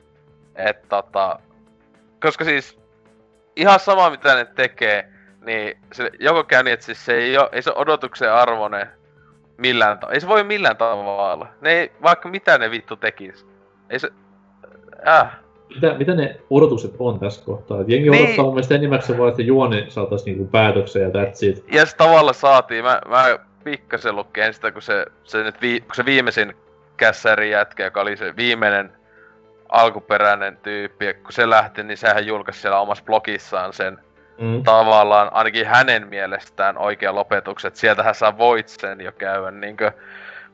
Et 0.56 0.88
tota, 0.88 1.38
koska 2.22 2.44
siis 2.44 2.78
ihan 3.56 3.80
sama 3.80 4.10
mitä 4.10 4.34
ne 4.34 4.44
tekee, 4.44 5.08
niin 5.44 5.78
se 5.92 6.10
joko 6.20 6.44
käy 6.44 6.62
niin, 6.62 6.74
että 6.74 6.86
siis 6.86 7.04
se 7.04 7.14
ei, 7.14 7.38
ole, 7.38 7.48
ei 7.52 7.62
se 7.62 7.70
ole 7.70 7.78
odotuksen 7.78 8.32
arvoinen 8.32 8.86
millään 9.56 9.98
tavalla. 9.98 10.14
Ei 10.14 10.20
se 10.20 10.28
voi 10.28 10.44
millään 10.44 10.76
tavalla. 10.76 11.48
Ne 11.60 11.70
ei, 11.70 11.92
vaikka 12.02 12.28
mitä 12.28 12.58
ne 12.58 12.70
vittu 12.70 12.96
tekis. 12.96 13.46
Ei 13.90 13.98
se... 13.98 14.10
Äh. 15.08 15.38
Mitä, 15.74 15.94
mitä 15.94 16.14
ne 16.14 16.40
odotukset 16.50 16.94
on 16.98 17.20
tässä 17.20 17.44
kohtaa? 17.44 17.80
Et 17.80 17.88
jengi 17.88 18.10
niin. 18.10 18.24
odottaa 18.24 18.44
mun 18.44 18.54
mielestä 18.54 18.74
enimmäkseen 18.74 19.18
vaan, 19.18 19.30
että 19.30 19.42
juoni 19.42 19.84
saataisiin 19.88 20.36
niinku 20.36 20.50
päätöksen 20.50 21.02
ja 21.02 21.08
that's 21.08 21.48
it. 21.48 21.64
Ja 21.72 21.86
se 21.86 21.96
tavalla 21.96 22.32
saatiin. 22.32 22.84
Mä, 22.84 23.00
mä 23.08 23.38
pikkasen 23.64 24.16
lukkeen 24.16 24.54
sitä, 24.54 24.70
kun 24.70 24.82
se, 24.82 25.06
se, 25.24 25.42
nyt 25.42 25.60
vi, 25.60 25.80
kun 25.80 25.94
se 25.94 26.04
viimeisin 26.04 26.56
kässäri 26.96 27.50
jätkä, 27.50 27.84
joka 27.84 28.00
oli 28.00 28.16
se 28.16 28.36
viimeinen 28.36 28.92
alkuperäinen 29.68 30.56
tyyppi, 30.56 31.14
kun 31.14 31.32
se 31.32 31.50
lähti, 31.50 31.82
niin 31.82 31.98
sehän 31.98 32.26
julkaisi 32.26 32.60
siellä 32.60 32.80
omassa 32.80 33.04
blogissaan 33.04 33.72
sen 33.72 33.98
mm. 34.40 34.62
tavallaan, 34.62 35.32
ainakin 35.32 35.66
hänen 35.66 36.08
mielestään 36.08 36.78
oikea 36.78 37.14
lopetukset. 37.14 37.76
Sieltähän 37.76 38.14
sä 38.14 38.38
voit 38.38 38.68
sen 38.68 39.00
jo 39.00 39.12
käydä 39.12 39.50
niinkö 39.50 39.92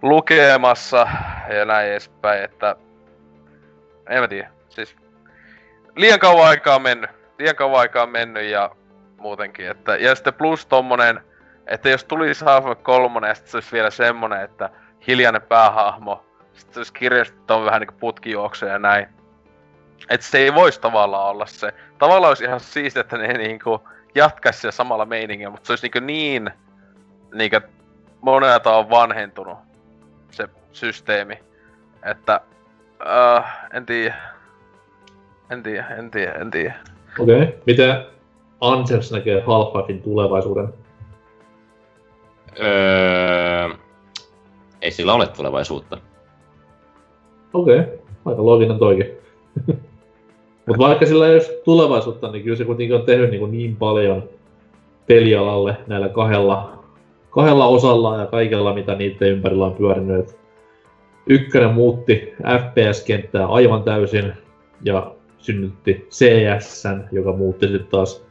lukemassa 0.02 1.08
ja 1.56 1.64
näin 1.64 1.90
edespäin, 1.90 2.44
että 2.44 2.76
en 4.08 4.20
mä 4.20 4.28
tiedä, 4.28 4.50
siis 4.68 4.96
liian 5.96 6.18
kauan 6.18 6.48
aikaa 6.48 6.76
on 6.76 6.82
mennyt, 6.82 7.10
liian 7.38 7.56
kauan 7.56 7.80
aikaa 7.80 8.02
on 8.02 8.10
mennyt 8.10 8.44
ja 8.44 8.70
muutenkin, 9.16 9.70
että 9.70 9.96
ja 9.96 10.14
sitten 10.14 10.34
plus 10.34 10.66
tommonen, 10.66 11.20
että 11.68 11.88
jos 11.88 12.04
tulisi 12.04 12.44
Half-Life 12.44 12.82
3 12.82 13.28
ja 13.28 13.34
sitten 13.34 13.50
se 13.50 13.56
olisi 13.56 13.72
vielä 13.72 13.90
semmonen, 13.90 14.40
että 14.40 14.70
hiljainen 15.06 15.42
päähahmo 15.42 16.28
sitten 16.58 16.80
jos 16.80 16.92
kirjastot 16.92 17.50
on 17.50 17.64
vähän 17.64 17.80
niinku 17.80 17.94
ja 18.66 18.78
näin. 18.78 19.06
Et 20.10 20.22
se 20.22 20.38
ei 20.38 20.54
voisi 20.54 20.80
tavallaan 20.80 21.30
olla 21.30 21.46
se. 21.46 21.72
Tavallaan 21.98 22.28
olisi 22.30 22.44
ihan 22.44 22.60
siistiä, 22.60 23.00
että 23.00 23.18
ne 23.18 23.32
niinku 23.32 23.88
jatkaisi 24.14 24.60
siellä 24.60 24.72
samalla 24.72 25.04
meiningillä, 25.04 25.50
mutta 25.50 25.66
se 25.66 25.72
olisi 25.72 25.84
niinku 25.84 26.06
niin 26.06 26.50
niinku 27.34 27.60
monelta 28.20 28.76
on 28.76 28.90
vanhentunut 28.90 29.58
se 30.30 30.48
systeemi. 30.72 31.38
Että 32.02 32.40
uh, 33.00 33.44
en 33.72 33.86
tiedä. 33.86 34.14
En 35.50 35.62
tiedä, 35.62 35.86
en 35.86 36.10
tiedä, 36.10 36.32
en 36.32 36.50
tiedä. 36.50 36.74
Okei, 37.18 37.42
okay. 37.42 37.52
miten 37.66 38.06
Ansels 38.60 39.12
näkee 39.12 39.40
Half-Lifein 39.40 40.02
tulevaisuuden? 40.02 40.68
Öö, 42.60 43.68
ei 44.82 44.90
sillä 44.90 45.14
ole 45.14 45.26
tulevaisuutta. 45.26 45.98
Okei, 47.52 47.78
okay. 47.78 47.92
aika 48.24 48.44
looginen 48.44 48.78
toikin. 48.78 49.06
Mutta 50.66 50.86
vaikka 50.86 51.06
sillä 51.06 51.26
ei 51.26 51.32
olisi 51.32 51.52
tulevaisuutta, 51.64 52.32
niin 52.32 52.44
kyllä 52.44 52.56
se 52.56 52.64
kuitenkin 52.64 52.96
on 52.96 53.02
tehnyt 53.02 53.30
niin, 53.30 53.50
niin 53.50 53.76
paljon 53.76 54.28
pelialalle 55.06 55.76
näillä 55.86 56.08
kahdella, 56.08 56.84
kahdella 57.30 57.66
osalla 57.66 58.16
ja 58.16 58.26
kaikella, 58.26 58.74
mitä 58.74 58.94
niiden 58.94 59.28
ympärillä 59.28 59.66
on 59.66 59.74
pyörinyt. 59.74 60.38
Ykkönen 61.26 61.70
muutti 61.70 62.34
FPS-kenttää 62.42 63.46
aivan 63.46 63.82
täysin 63.82 64.32
ja 64.84 65.14
synnytti 65.38 66.06
CS, 66.10 66.84
joka 67.12 67.32
muutti 67.32 67.68
sitten 67.68 67.90
taas 67.90 68.27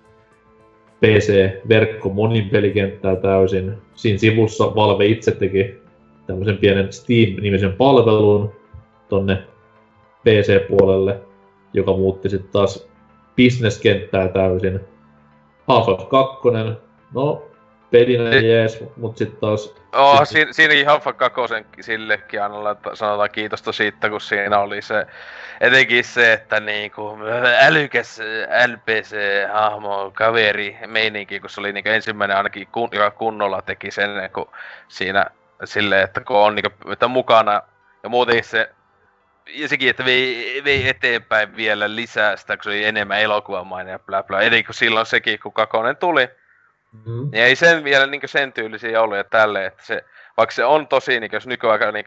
PC-verkko 1.02 2.10
monin 2.10 2.50
pelikenttää 2.50 3.16
täysin. 3.16 3.74
Siinä 3.96 4.18
sivussa 4.18 4.76
Valve 4.76 5.06
itse 5.06 5.32
teki 5.32 5.76
tämmöisen 6.28 6.58
pienen 6.58 6.94
Steam-nimisen 6.94 7.74
palvelun, 7.74 8.52
tonne 9.10 9.44
PC-puolelle, 10.24 11.20
joka 11.74 11.98
muutti 11.98 12.30
sitten 12.30 12.52
taas 12.52 12.88
bisneskenttää 13.36 14.28
täysin. 14.28 14.80
Half-Life 15.68 16.06
2, 16.10 16.50
no 17.14 17.47
pelinä 17.92 18.36
jees, 18.36 18.84
mut 18.98 19.18
sitten 19.18 19.40
taas... 19.40 19.76
Oh, 19.94 20.20
sit... 20.20 20.28
siinä, 20.28 20.54
siinäkin 20.54 20.88
Half-Life 20.88 21.14
2 21.14 21.42
sillekin 21.82 22.44
aina 22.44 22.56
sanotaan 22.94 23.30
kiitosta 23.32 23.72
siitä, 23.72 24.10
kun 24.10 24.22
siinä 24.22 24.60
oli 24.60 24.82
se, 24.82 25.08
etenkin 25.62 26.04
se, 26.04 26.34
että 26.34 26.60
niinku 26.60 27.18
älykäs 27.60 28.20
LPC-hahmo, 28.68 30.12
kaveri, 30.14 30.78
meininki, 30.88 31.40
kun 31.40 31.50
se 31.50 31.60
oli 31.60 31.74
niinku 31.74 31.90
ensimmäinen 31.90 32.38
ainakin, 32.38 32.68
kun, 32.72 32.90
joka 32.92 33.12
kunnolla 33.12 33.62
teki 33.62 33.92
sen, 33.92 34.10
kun 34.34 34.50
siinä 34.88 35.26
silleen, 35.64 36.04
että 36.04 36.22
kun 36.22 36.38
on 36.38 36.56
niinku, 36.56 36.92
että 36.92 37.08
mukana, 37.08 37.62
ja 38.04 38.10
muutenkin 38.10 38.44
se 38.44 38.70
ja 39.50 39.68
sekin, 39.68 39.90
että 39.90 40.06
vei, 40.06 40.62
vei 40.66 40.90
eteenpäin 40.90 41.56
vielä 41.56 41.96
lisää 41.96 42.36
sitä, 42.36 42.58
kun 42.58 42.64
se 42.64 42.70
oli 42.70 42.86
enemmän 42.86 43.22
elokuvamainen 43.22 43.92
ja 43.92 44.00
bla 44.00 44.24
bla. 44.24 44.42
Eli 44.42 44.64
kun 44.64 44.74
silloin 44.74 45.06
sekin, 45.06 45.40
kun 45.40 45.54
Kakonen 45.54 45.98
tuli, 45.98 46.30
mm-hmm. 47.06 47.30
niin 47.32 47.44
ei 47.44 47.56
sen 47.56 47.84
vielä 47.84 48.08
niin 48.08 48.22
sen 48.26 48.54
tyylisiä 48.54 49.02
ollut 49.02 49.18
ja 49.18 49.24
tälle, 49.24 49.66
että 49.66 49.86
se, 49.86 50.06
vaikka 50.38 50.56
se 50.56 50.66
on 50.66 50.88
tosi, 50.88 51.20
niin 51.20 51.32
jos 51.34 51.48
nykyaika 51.48 51.92
niin 51.92 52.06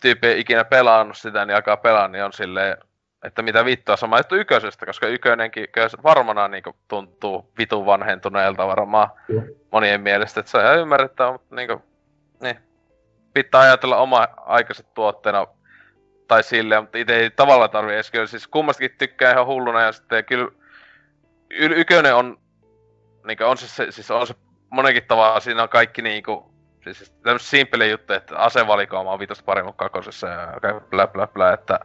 tyyppi 0.00 0.26
ei 0.26 0.40
ikinä 0.40 0.64
pelannut 0.64 1.16
sitä, 1.16 1.46
niin 1.46 1.56
alkaa 1.56 1.76
pelaa, 1.76 2.08
niin 2.08 2.24
on 2.24 2.32
silleen, 2.32 2.76
että 3.24 3.42
mitä 3.42 3.64
vittua 3.64 3.96
sama 3.96 4.18
juttu 4.18 4.36
yköisestä, 4.36 4.86
koska 4.86 5.06
ykönenkin 5.06 5.66
varmana 6.02 6.48
niin 6.48 6.62
tuntuu 6.88 7.52
vitun 7.58 7.86
vanhentuneelta 7.86 8.66
varmaan 8.66 9.08
mm. 9.28 9.42
monien 9.72 10.00
mielestä, 10.00 10.40
että 10.40 10.50
se 10.50 10.58
on 10.58 10.64
ihan 10.64 10.78
ymmärrettävä, 10.78 11.32
mutta 11.32 11.56
niin 11.56 11.68
kuin, 11.68 11.82
niin. 12.40 12.58
Pitää 13.34 13.60
ajatella 13.60 13.96
oma 13.96 14.28
aikaiset 14.36 14.94
tuotteena 14.94 15.46
tai 16.28 16.42
silleen, 16.42 16.82
mutta 16.82 16.98
itse 16.98 17.16
ei 17.16 17.30
tavallaan 17.30 17.70
tarvii 17.70 17.94
edes 17.94 18.10
kyllä. 18.10 18.26
Siis 18.26 18.48
kummastakin 18.48 18.94
tykkää 18.98 19.32
ihan 19.32 19.46
hulluna 19.46 19.82
ja 19.82 19.92
sitten 19.92 20.24
kyllä 20.24 20.48
y- 21.50 21.80
ykönen 21.80 22.14
on, 22.14 22.38
niin 23.24 23.42
on 23.42 23.56
se, 23.56 23.92
siis 23.92 24.10
on 24.10 24.26
se 24.26 24.34
monenkin 24.70 25.04
tavalla, 25.08 25.40
siinä 25.40 25.62
on 25.62 25.68
kaikki 25.68 26.02
niinku, 26.02 26.50
siis 26.84 27.10
tämmöset 27.22 27.48
simppeli 27.48 27.90
juttu, 27.90 28.12
että 28.12 28.38
asevalikoima 28.38 29.12
on 29.12 29.18
vitosta 29.18 29.44
paremmin 29.44 29.74
kakosessa 29.74 30.28
ja 30.28 30.48
blä 30.90 31.06
blä 31.06 31.26
blä, 31.26 31.52
että 31.52 31.80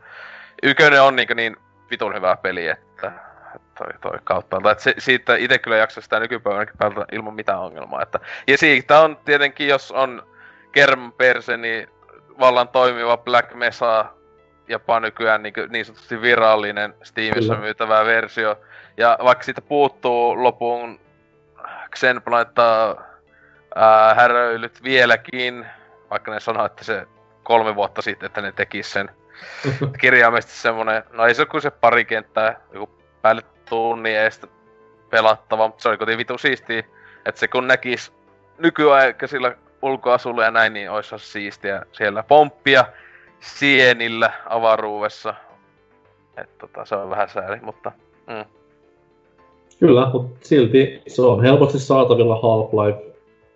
ykönen 0.63 1.01
on 1.01 1.15
niinku 1.15 1.33
niin 1.33 1.57
vitun 1.91 2.15
hyvä 2.15 2.37
peli, 2.37 2.67
että 2.67 3.11
toi, 3.77 3.87
toi 4.01 4.19
kautta. 4.23 4.57
Että 4.71 4.83
se, 4.83 4.93
siitä 4.97 5.35
itse 5.35 5.57
kyllä 5.57 5.77
jaksaa 5.77 6.03
sitä 6.03 6.19
nykypäivänäkin 6.19 6.77
päältä 6.77 7.05
ilman 7.11 7.33
mitään 7.33 7.59
ongelmaa. 7.59 8.01
Että, 8.01 8.19
ja 8.47 8.57
siitä 8.57 8.99
on 8.99 9.17
tietenkin, 9.25 9.67
jos 9.67 9.91
on 9.91 10.23
Kerm 10.71 11.11
Perse, 11.11 11.57
niin 11.57 11.87
vallan 12.39 12.67
toimiva 12.67 13.17
Black 13.17 13.53
Mesa 13.53 14.05
jopa 14.67 14.99
nykyään 14.99 15.43
niin, 15.43 15.53
niin 15.69 15.85
sanotusti 15.85 16.21
virallinen 16.21 16.93
Steamissa 17.03 17.55
myytävä 17.55 18.05
versio. 18.05 18.59
Ja 18.97 19.17
vaikka 19.23 19.43
siitä 19.43 19.61
puuttuu 19.61 20.43
lopun 20.43 20.99
Xenoblade 21.95 22.61
häröilyt 24.15 24.83
vieläkin, 24.83 25.65
vaikka 26.09 26.31
ne 26.31 26.39
sanoo, 26.39 26.65
että 26.65 26.83
se 26.83 27.07
kolme 27.43 27.75
vuotta 27.75 28.01
sitten, 28.01 28.27
että 28.27 28.41
ne 28.41 28.51
tekis 28.51 28.91
sen 28.91 29.09
kirjaimesti 30.01 30.51
semmonen, 30.51 31.03
no 31.11 31.25
ei 31.25 31.35
se 31.35 31.45
kuin 31.45 31.61
se 31.61 31.71
pari 31.71 32.05
kenttää, 32.05 32.59
joku 32.73 32.89
päälle 33.21 33.41
tunnin 33.69 34.15
eestä 34.15 34.47
pelattava, 35.09 35.67
mutta 35.67 35.81
se 35.81 35.89
oli 35.89 35.97
kuitenkin 35.97 36.17
vitu 36.17 36.37
siistiä, 36.37 36.83
että 37.25 37.39
se 37.39 37.47
kun 37.47 37.67
näkis 37.67 38.13
nykyaikaisilla 38.57 39.51
ulkoasulla 39.81 40.43
ja 40.43 40.51
näin, 40.51 40.73
niin 40.73 40.91
olisi 40.91 41.19
siistiä 41.19 41.85
siellä 41.91 42.23
pomppia 42.23 42.85
sienillä 43.39 44.31
avaruudessa. 44.45 45.33
Että 46.37 46.55
tota, 46.57 46.85
se 46.85 46.95
on 46.95 47.09
vähän 47.09 47.29
sääli, 47.29 47.59
mutta... 47.61 47.91
Mm. 48.27 48.58
Kyllä, 49.79 50.09
mutta 50.13 50.47
silti 50.47 51.01
se 51.07 51.21
on 51.21 51.41
helposti 51.41 51.79
saatavilla 51.79 52.35
Half-Life 52.35 53.13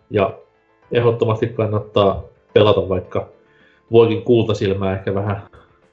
ja 0.09 0.33
ehdottomasti 0.91 1.47
kannattaa 1.47 2.23
pelata, 2.53 2.89
vaikka 2.89 3.29
voikin 3.91 4.21
kultasilmää 4.21 4.93
ehkä 4.93 5.15
vähän 5.15 5.41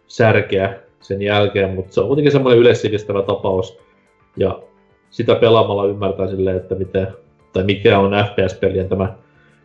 särkeä 0.06 0.80
sen 1.00 1.22
jälkeen, 1.22 1.74
mutta 1.74 1.94
se 1.94 2.00
on 2.00 2.06
kuitenkin 2.06 2.32
semmoinen 2.32 2.60
yleissivistävä 2.60 3.22
tapaus. 3.22 3.78
Ja 4.36 4.60
sitä 5.10 5.34
pelaamalla 5.34 5.86
ymmärtää 5.86 6.28
silleen, 6.28 6.56
että 6.56 6.74
miten, 6.74 7.08
tai 7.52 7.64
mikä 7.64 7.98
on 7.98 8.12
FPS-pelien 8.12 8.88
tämä 8.88 9.14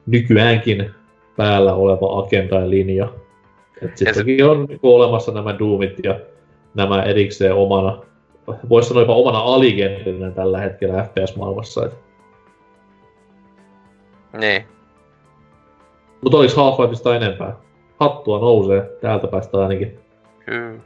nykyäänkin 0.05 0.91
päällä 1.37 1.73
oleva 1.73 2.19
agenda 2.19 2.59
ja 2.59 2.69
linja. 2.69 3.07
Sittenkin 3.95 4.37
se... 4.37 4.45
on 4.45 4.65
niin 4.65 4.79
olemassa 4.83 5.31
nämä 5.31 5.59
Doomit 5.59 5.99
ja 6.03 6.19
nämä 6.73 7.03
erikseen 7.03 7.53
omana, 7.53 7.97
voisi 8.69 8.88
sanoa 8.88 9.03
jopa 9.03 9.15
omana 9.15 9.39
aligentinä 9.39 10.31
tällä 10.31 10.59
hetkellä 10.59 11.03
FPS-maailmassa. 11.03 11.85
Että... 11.85 11.97
Niin. 14.38 14.65
Mutta 16.22 16.38
olis 16.38 16.55
Half-Lifeista 16.55 17.15
enempää? 17.15 17.55
Hattua 17.99 18.39
nousee, 18.39 18.97
täältä 19.01 19.27
päästä 19.27 19.57
ainakin. 19.57 19.99
Kyllä. 20.45 20.80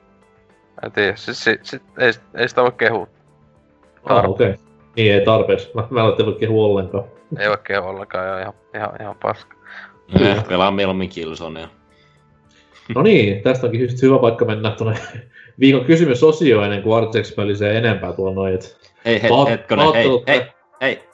En 0.84 0.92
tiedä, 0.92 1.16
siis, 1.16 1.44
siis, 1.44 1.60
siis 1.64 1.82
ei, 1.98 2.12
ei 2.36 2.50
sitä 2.50 2.62
voi 2.62 2.72
kehua. 2.72 3.08
Ah, 4.04 4.30
okei. 4.30 4.50
Okay. 4.50 4.64
Niin, 4.96 5.14
ei 5.14 5.26
tarpeeksi. 5.26 5.72
Mä, 5.74 5.88
mä 5.90 6.02
en 6.20 6.26
voi 6.26 6.36
kehua 6.40 6.66
ollenkaan. 6.66 7.04
Ei 7.40 7.50
voi 7.50 7.58
kehua 7.64 7.90
ollenkaan, 7.90 8.28
joo, 8.28 8.38
ihan, 8.40 8.54
ihan, 8.76 8.92
ihan 9.02 9.16
paska. 9.22 9.56
Eh, 10.22 10.48
pelaan 10.48 10.74
mieluummin 10.74 11.10
Killzonea. 11.10 11.68
No 12.96 13.02
niin, 13.02 13.44
tästä 13.44 13.66
onkin 13.68 13.82
just 13.82 14.02
hyvä 14.02 14.20
paikka 14.20 14.46
mennä 14.46 14.72
tuonne 14.72 15.00
viikon 15.60 15.86
kysymysosioon 15.86 16.66
ennen 16.66 16.82
kuin 16.82 16.98
Artex 16.98 17.36
pölisee 17.36 17.78
enempää 17.78 18.14
tuolla 18.14 18.36
noin. 18.36 18.60
Hei, 19.06 19.22
hei, 19.22 19.32
hetkonen, 19.50 19.94
hei, 19.94 20.08
hei, 20.28 20.48
hei, 20.82 21.09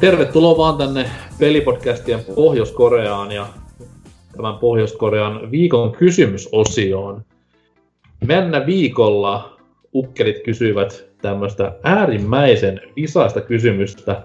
tervetuloa 0.00 0.56
vaan 0.56 0.78
tänne 0.78 1.06
pelipodcastien 1.38 2.20
Pohjois-Koreaan 2.34 3.32
ja 3.32 3.46
tämän 4.36 4.54
Pohjois-Korean 4.54 5.50
viikon 5.50 5.92
kysymysosioon. 5.92 7.22
Mennä 8.26 8.66
viikolla 8.66 9.56
ukkelit 9.94 10.44
kysyivät 10.44 11.06
tämmöistä 11.22 11.72
äärimmäisen 11.82 12.80
visaista 12.96 13.40
kysymystä 13.40 14.22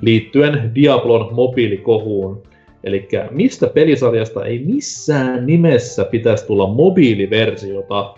liittyen 0.00 0.72
Diablon 0.74 1.34
mobiilikohuun. 1.34 2.42
Eli 2.84 3.08
mistä 3.30 3.66
pelisarjasta 3.66 4.44
ei 4.44 4.58
missään 4.58 5.46
nimessä 5.46 6.04
pitäisi 6.04 6.46
tulla 6.46 6.66
mobiiliversiota? 6.66 8.14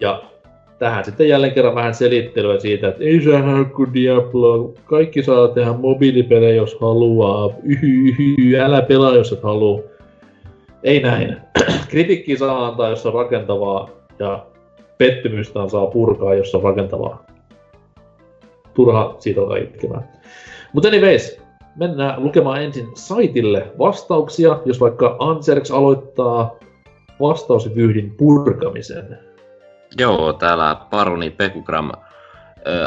Ja 0.00 0.22
tähän 0.80 1.04
sitten 1.04 1.28
jälleen 1.28 1.52
kerran 1.52 1.74
vähän 1.74 1.94
selittelyä 1.94 2.58
siitä, 2.58 2.88
että 2.88 3.04
ei 3.04 3.20
se 3.20 3.30
kuin 3.76 3.94
Diablo, 3.94 4.74
kaikki 4.84 5.22
saa 5.22 5.48
tehdä 5.48 5.72
mobiilipelejä 5.72 6.54
jos 6.54 6.76
haluaa, 6.80 7.50
yhy, 7.62 8.08
yhy, 8.08 8.60
älä 8.60 8.82
pelaa 8.82 9.14
jos 9.14 9.32
et 9.32 9.42
halua. 9.42 9.80
Ei 10.82 11.00
näin. 11.00 11.36
Kritiikki 11.90 12.36
saa 12.36 12.66
antaa, 12.66 12.88
jos 12.88 13.06
on 13.06 13.14
rakentavaa, 13.14 13.88
ja 14.18 14.46
pettymystä 14.98 15.68
saa 15.68 15.86
purkaa, 15.86 16.34
jos 16.34 16.54
on 16.54 16.62
rakentavaa. 16.62 17.26
Turha 18.74 19.16
siitä 19.18 19.40
alkaa 19.40 19.56
itkemään. 19.56 20.08
Mutta 20.72 20.88
anyways, 20.88 21.40
mennään 21.76 22.24
lukemaan 22.24 22.62
ensin 22.62 22.88
saitille 22.94 23.66
vastauksia, 23.78 24.58
jos 24.64 24.80
vaikka 24.80 25.16
Anserx 25.18 25.70
aloittaa 25.70 26.58
vastausvyhdin 27.20 28.14
purkamisen. 28.16 29.29
Joo, 29.98 30.32
täällä 30.32 30.76
Paroni 30.90 31.30
Pekugram 31.30 31.92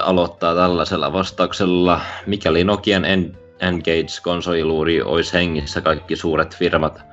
aloittaa 0.01 0.55
tällaisella 0.55 1.13
vastauksella. 1.13 2.01
Mikäli 2.25 2.63
Nokian 2.63 3.05
en- 3.05 3.37
Engage-konsoliluuri 3.59 5.01
olisi 5.05 5.33
hengissä, 5.33 5.81
kaikki 5.81 6.15
suuret 6.15 6.57
firmat 6.57 7.03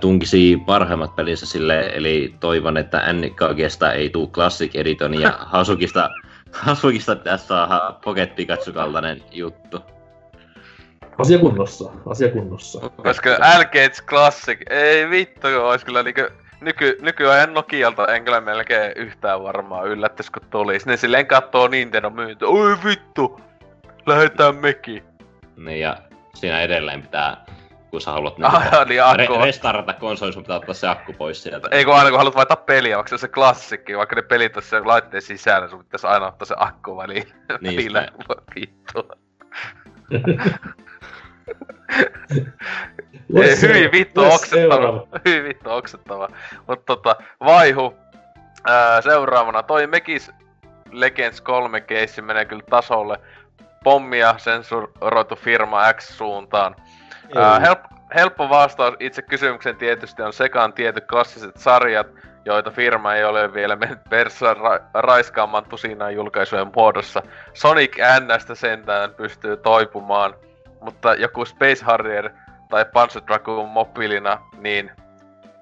tunkisi 0.00 0.56
parhaimmat 0.66 1.16
pelissä 1.16 1.46
sille, 1.46 1.80
eli 1.80 2.34
toivon, 2.40 2.76
että 2.76 3.02
NKGstä 3.12 3.92
ei 3.92 4.10
tule 4.10 4.28
Classic 4.28 4.76
Edition 4.76 5.20
ja 5.20 5.38
Hasukista, 5.52 6.10
Hasukista 6.52 7.16
tässä 7.16 7.62
on 7.62 7.94
Pocket 8.04 8.34
Pikachu-kaltainen 8.36 9.22
juttu. 9.30 9.80
Asiakunnossa, 11.18 11.90
asiakunnossa. 12.06 12.80
Koska 12.80 13.30
LGH 13.30 14.06
Classic, 14.06 14.58
ei 14.70 15.10
vittu, 15.10 15.46
olisi 15.46 15.86
kyllä 15.86 16.02
niinku 16.02 16.20
nyky, 16.60 16.98
nykyajan 17.02 17.54
Nokialta 17.54 18.06
en 18.06 18.24
kyllä 18.24 18.40
melkein 18.40 18.92
yhtään 18.96 19.42
varmaan 19.42 19.86
yllättis 19.86 20.30
kun 20.30 20.42
tulis. 20.50 20.86
Ne 20.86 20.96
silleen 20.96 21.26
kattoo 21.26 21.68
Nintendo 21.68 22.10
myynti. 22.10 22.44
Oi 22.44 22.76
vittu! 22.84 23.40
Lähetään 24.06 24.56
meki. 24.56 25.02
Niin 25.56 25.80
ja 25.80 25.96
siinä 26.34 26.60
edelleen 26.60 27.02
pitää 27.02 27.44
kun 27.90 28.00
sä 28.00 28.10
haluat 28.10 28.34
ah, 28.42 28.86
niin, 28.86 29.00
re- 29.00 29.44
restarata 29.44 29.92
konsoli, 29.92 30.32
sun 30.32 30.42
pitää 30.42 30.56
ottaa 30.56 30.74
se 30.74 30.88
akku 30.88 31.12
pois 31.12 31.42
sieltä. 31.42 31.68
Ei 31.70 31.84
kun 31.84 31.94
aina 31.94 32.10
kun 32.10 32.18
haluat 32.18 32.36
vaihtaa 32.36 32.56
peliä, 32.56 32.96
vaikka 32.96 33.08
se 33.08 33.14
on 33.14 33.18
se 33.18 33.28
klassikki, 33.28 33.96
vaikka 33.96 34.16
ne 34.16 34.22
pelit 34.22 34.56
on 34.56 34.62
se 34.62 34.80
laitteen 34.80 35.22
sisällä, 35.22 35.68
sun 35.68 35.84
pitäisi 35.84 36.06
aina 36.06 36.26
ottaa 36.26 36.46
se 36.46 36.54
akku 36.58 36.96
väliin. 36.96 37.32
Niin, 37.60 37.92
Vittu. 38.54 39.08
se- 43.56 43.62
hyvin 43.68 43.92
vittu 43.92 44.24
oksettava. 44.24 44.60
seuraava. 44.60 45.06
Hyvin 45.24 45.44
vittu 45.44 45.70
oksettava. 45.70 46.28
Mutta 46.66 46.84
tota, 46.86 47.16
vaihu. 47.44 47.94
Ää, 48.66 49.00
seuraavana 49.00 49.62
toi 49.62 49.86
Mekis 49.86 50.30
Legends 50.92 51.40
3 51.40 51.80
keissi 51.80 52.22
menee 52.22 52.44
kyllä 52.44 52.62
tasolle. 52.70 53.18
Pommia 53.84 54.34
sensuroitu 54.38 55.36
firma 55.36 55.92
X 55.92 56.08
suuntaan. 56.08 56.76
Ää, 57.36 57.60
help, 57.60 57.78
helppo 58.14 58.48
vastaus 58.48 58.94
itse 59.00 59.22
kysymykseen 59.22 59.76
tietysti 59.76 60.22
on 60.22 60.32
sekaan 60.32 60.72
tietty 60.72 61.00
klassiset 61.00 61.56
sarjat, 61.56 62.06
joita 62.44 62.70
firma 62.70 63.14
ei 63.14 63.24
ole 63.24 63.54
vielä 63.54 63.76
mennyt 63.76 63.98
perssaan 64.10 64.56
ra- 64.56 64.82
raiskaamaan 64.94 65.64
tusinaan 65.64 66.14
julkaisujen 66.14 66.70
muodossa. 66.76 67.22
Sonic 67.54 67.96
Nstä 68.36 68.54
sentään 68.54 69.10
pystyy 69.14 69.56
toipumaan, 69.56 70.34
mutta 70.80 71.14
joku 71.14 71.44
Space 71.44 71.84
Harrier 71.84 72.30
tai 72.68 72.84
Panzer 72.92 73.22
Dragoon 73.26 73.68
mobiilina, 73.68 74.38
niin 74.60 74.90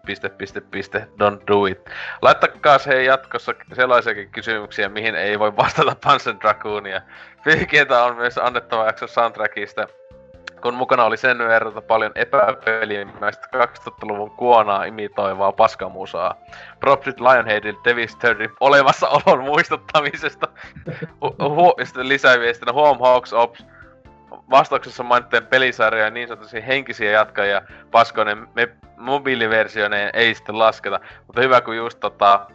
piste, 0.07 0.29
piste, 0.29 0.61
piste, 0.61 1.09
don't 1.23 1.47
do 1.47 1.67
it. 1.67 1.91
Laittakaa 2.23 2.79
se 2.79 3.03
jatkossa 3.03 3.55
sellaisiakin 3.73 4.31
kysymyksiä, 4.31 4.89
mihin 4.89 5.15
ei 5.15 5.39
voi 5.39 5.57
vastata 5.57 5.97
Panzer 6.05 6.35
Dragoonia. 6.41 7.01
Vihkeitä 7.47 8.05
on 8.05 8.17
myös 8.17 8.39
annettava 8.39 8.87
jakso 8.87 9.07
soundtrackista, 9.07 9.87
kun 10.63 10.75
mukana 10.75 11.05
oli 11.05 11.17
sen 11.17 11.39
verran 11.39 11.83
paljon 11.83 12.13
epäpelimäistä 12.15 13.49
2000-luvun 13.57 14.31
kuonaa 14.31 14.85
imitoivaa 14.85 15.53
paskamusaa. 15.53 16.35
Propsit 16.81 17.21
Lionheadille 17.21 17.81
Devil's 17.89 18.19
Thirdin 18.19 18.51
olemassaolon 18.61 19.45
muistuttamisesta. 19.45 20.49
Hu- 21.25 21.37
hu- 21.43 22.03
lisäviestinä 22.03 22.73
Home 22.73 23.01
Hawks 23.01 23.33
Ops 23.33 23.67
vastauksessa 24.31 25.03
mainittiin 25.03 25.47
pelisarjoja 25.47 26.05
ja 26.05 26.11
niin 26.11 26.29
sanotusti 26.29 26.67
henkisiä 26.67 27.11
jatkajia 27.11 27.63
paskoinen 27.91 28.49
me 28.55 28.69
mobiiliversioineen 28.97 30.11
ei 30.13 30.35
sitten 30.35 30.59
lasketa. 30.59 31.01
Mutta 31.27 31.41
hyvä 31.41 31.61
kun 31.61 31.77
just 31.77 32.01
tota, 32.01 32.47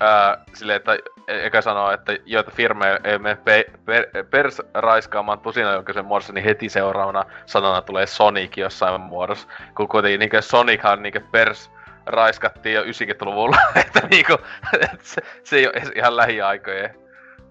ää, 0.00 0.44
silleen, 0.54 0.76
että 0.76 0.94
e- 1.28 1.46
eka 1.46 1.62
sanoo, 1.62 1.90
että 1.90 2.16
joita 2.24 2.50
firma 2.50 2.84
ei 3.04 3.18
mene 3.18 3.38
pe- 3.44 3.70
per, 3.84 4.06
pers 4.30 4.62
raiskaamaan 4.74 5.38
tusina 5.38 5.72
julkaisen 5.72 6.04
muodossa, 6.04 6.32
niin 6.32 6.44
heti 6.44 6.68
seuraavana 6.68 7.24
sanana 7.46 7.82
tulee 7.82 8.06
Sonic 8.06 8.56
jossain 8.56 9.00
muodossa. 9.00 9.48
Kun 9.76 9.88
kuitenkin 9.88 10.18
niinkö 10.18 10.42
Sonichan 10.42 11.02
niinkö 11.02 11.20
pers 11.32 11.70
raiskattiin 12.06 12.74
jo 12.74 12.82
90-luvulla, 12.82 13.56
että 13.86 14.00
niinku, 14.10 14.32
et 14.92 15.00
se, 15.02 15.22
se 15.44 15.56
ei 15.56 15.66
ole 15.66 15.82
ihan 15.94 16.16
lähiaikojen 16.16 17.05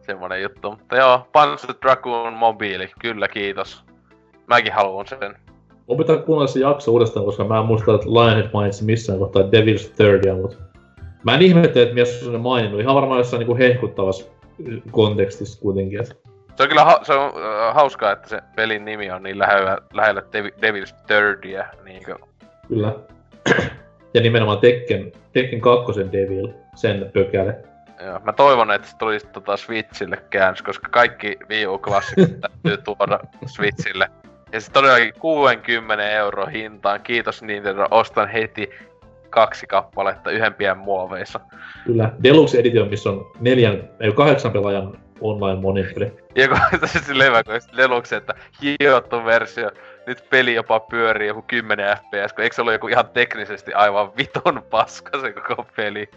semmonen 0.06 0.41
juttu. 0.41 0.72
Mutta 0.72 0.95
joo, 0.95 1.27
Panzer 1.32 1.76
Dragoon 1.82 2.34
mobiili, 2.34 2.91
kyllä 2.99 3.27
kiitos. 3.27 3.84
Mäkin 4.48 4.73
haluan 4.73 5.07
sen. 5.07 5.36
Mun 5.88 5.98
pitää 5.98 6.18
kuunnella 6.18 6.48
se 6.48 6.60
jakso 6.60 6.91
uudestaan, 6.91 7.26
koska 7.26 7.44
mä 7.44 7.60
en 7.60 7.65
muista, 7.65 7.95
että 7.95 8.10
Lionhead 8.10 8.49
mainitsi 8.53 8.86
missään 8.86 9.19
kohtaa 9.19 9.41
Devil's 9.41 9.94
Thirdia, 9.95 10.36
mutta... 10.36 10.57
Mä 11.23 11.36
en 11.36 11.41
ihmettele, 11.41 11.84
että 11.84 11.95
mies 11.95 12.23
on 12.26 12.32
sen 12.32 12.41
maininnut. 12.41 12.82
Ihan 12.82 12.95
varmaan 12.95 13.18
jossain 13.18 13.40
niinku 13.40 13.57
hehkuttavassa 13.57 14.26
kontekstissa 14.91 15.61
kuitenkin. 15.61 15.99
Et. 15.99 16.06
Se 16.56 16.64
on 16.64 16.69
kyllä 16.69 16.86
ha- 16.86 16.99
se 17.03 17.14
on, 17.14 17.32
äh, 17.44 17.76
hauskaa, 17.76 18.11
että 18.11 18.30
se 18.30 18.41
pelin 18.56 18.86
nimi 18.86 19.11
on 19.11 19.23
niin 19.23 19.40
lähellä, 19.40 19.77
lähellä 19.94 20.22
Devi- 20.22 20.53
Devil's 20.61 20.95
Thirdia. 21.07 21.65
Niinkö. 21.84 22.15
Kyllä. 22.68 22.94
ja 24.14 24.22
nimenomaan 24.22 24.57
Tekken, 24.57 25.11
Tekken 25.34 25.61
2 25.61 25.94
Devil, 26.11 26.48
sen 26.76 27.11
pökäle. 27.14 27.57
Joo, 28.06 28.20
mä 28.24 28.34
toivon, 28.34 28.72
että 28.72 28.88
se 28.88 28.98
tulisi 28.98 29.28
tota 29.28 29.58
Switchille 29.58 30.18
käännös, 30.30 30.62
koska 30.62 30.88
kaikki 30.92 31.38
Wii 31.50 31.68
U 31.68 31.82
täytyy 32.42 32.84
tuoda 32.84 33.20
Switchille. 33.46 34.10
Ja 34.52 34.62
se 34.62 34.72
todellakin 34.72 35.14
60 35.20 36.10
euro 36.10 36.46
hintaan. 36.46 37.02
Kiitos 37.02 37.42
Nintendo, 37.42 37.88
ostan 37.92 38.28
heti 38.28 38.70
kaksi 39.30 39.68
kappaletta 39.68 40.32
yhden 40.32 40.78
muoveissa. 40.78 41.40
Kyllä. 41.86 42.12
Deluxe 42.24 42.60
Edition, 42.60 42.90
missä 42.90 43.10
on 43.10 43.32
neljän, 43.40 43.90
ei 44.00 44.12
kahdeksan 44.12 44.52
pelaajan 44.52 44.98
online 45.22 45.62
monitori. 45.62 46.12
Ja 46.36 46.48
kun 46.48 46.60
se 46.86 47.00
silleen 47.00 47.30
hyvä, 47.30 47.44
kun 47.44 47.78
Deluxe, 47.78 48.16
että 48.16 48.34
hiottu 48.62 49.26
versio, 49.26 49.72
nyt 50.08 50.30
peli 50.30 50.54
jopa 50.54 50.80
pyörii 50.80 51.28
joku 51.28 51.42
10 51.48 51.98
fps, 51.98 52.34
kun 52.34 52.44
eikö 52.44 52.56
se 52.56 52.62
ollut 52.62 52.74
joku 52.74 52.88
ihan 52.88 53.10
teknisesti 53.14 53.74
aivan 53.74 54.12
vitun 54.18 54.64
paska 54.70 55.20
se 55.20 55.34
koko 55.34 55.66
peli. 55.76 56.10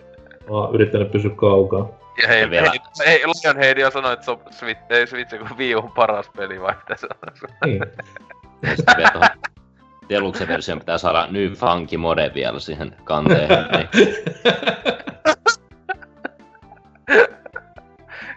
Mä 0.51 0.55
oon 0.57 0.75
yrittänyt 0.75 1.11
pysyä 1.11 1.31
kaukaa. 1.37 1.89
Ja 2.23 2.29
hei, 2.29 2.41
Ja 2.43 2.51
vielä- 2.51 2.71
hei, 2.71 3.07
hei 3.07 3.23
Lionhead 3.27 3.79
jo 3.79 3.91
sanoi, 3.91 4.13
että 4.13 4.25
se 4.25 4.31
on 4.31 4.39
Switch, 4.51 4.83
ei 4.91 5.07
Switch, 5.07 5.39
kun 5.39 5.59
Wii 5.59 5.75
U 5.75 5.79
on 5.79 5.93
paras 5.93 6.31
peli, 6.37 6.61
vai 6.61 6.75
mitä 6.75 6.97
se 6.97 7.07
on? 7.07 7.51
Niin. 7.67 7.81
Tuohon 9.13 9.29
Deluxe-versioon 10.09 10.79
pitää 10.79 10.99
saada 10.99 11.27
New 11.31 11.53
Funky 11.53 11.97
Mode 11.97 12.31
vielä 12.35 12.59
siihen 12.59 12.97
kanteen. 13.05 13.49
Niin. 13.73 13.89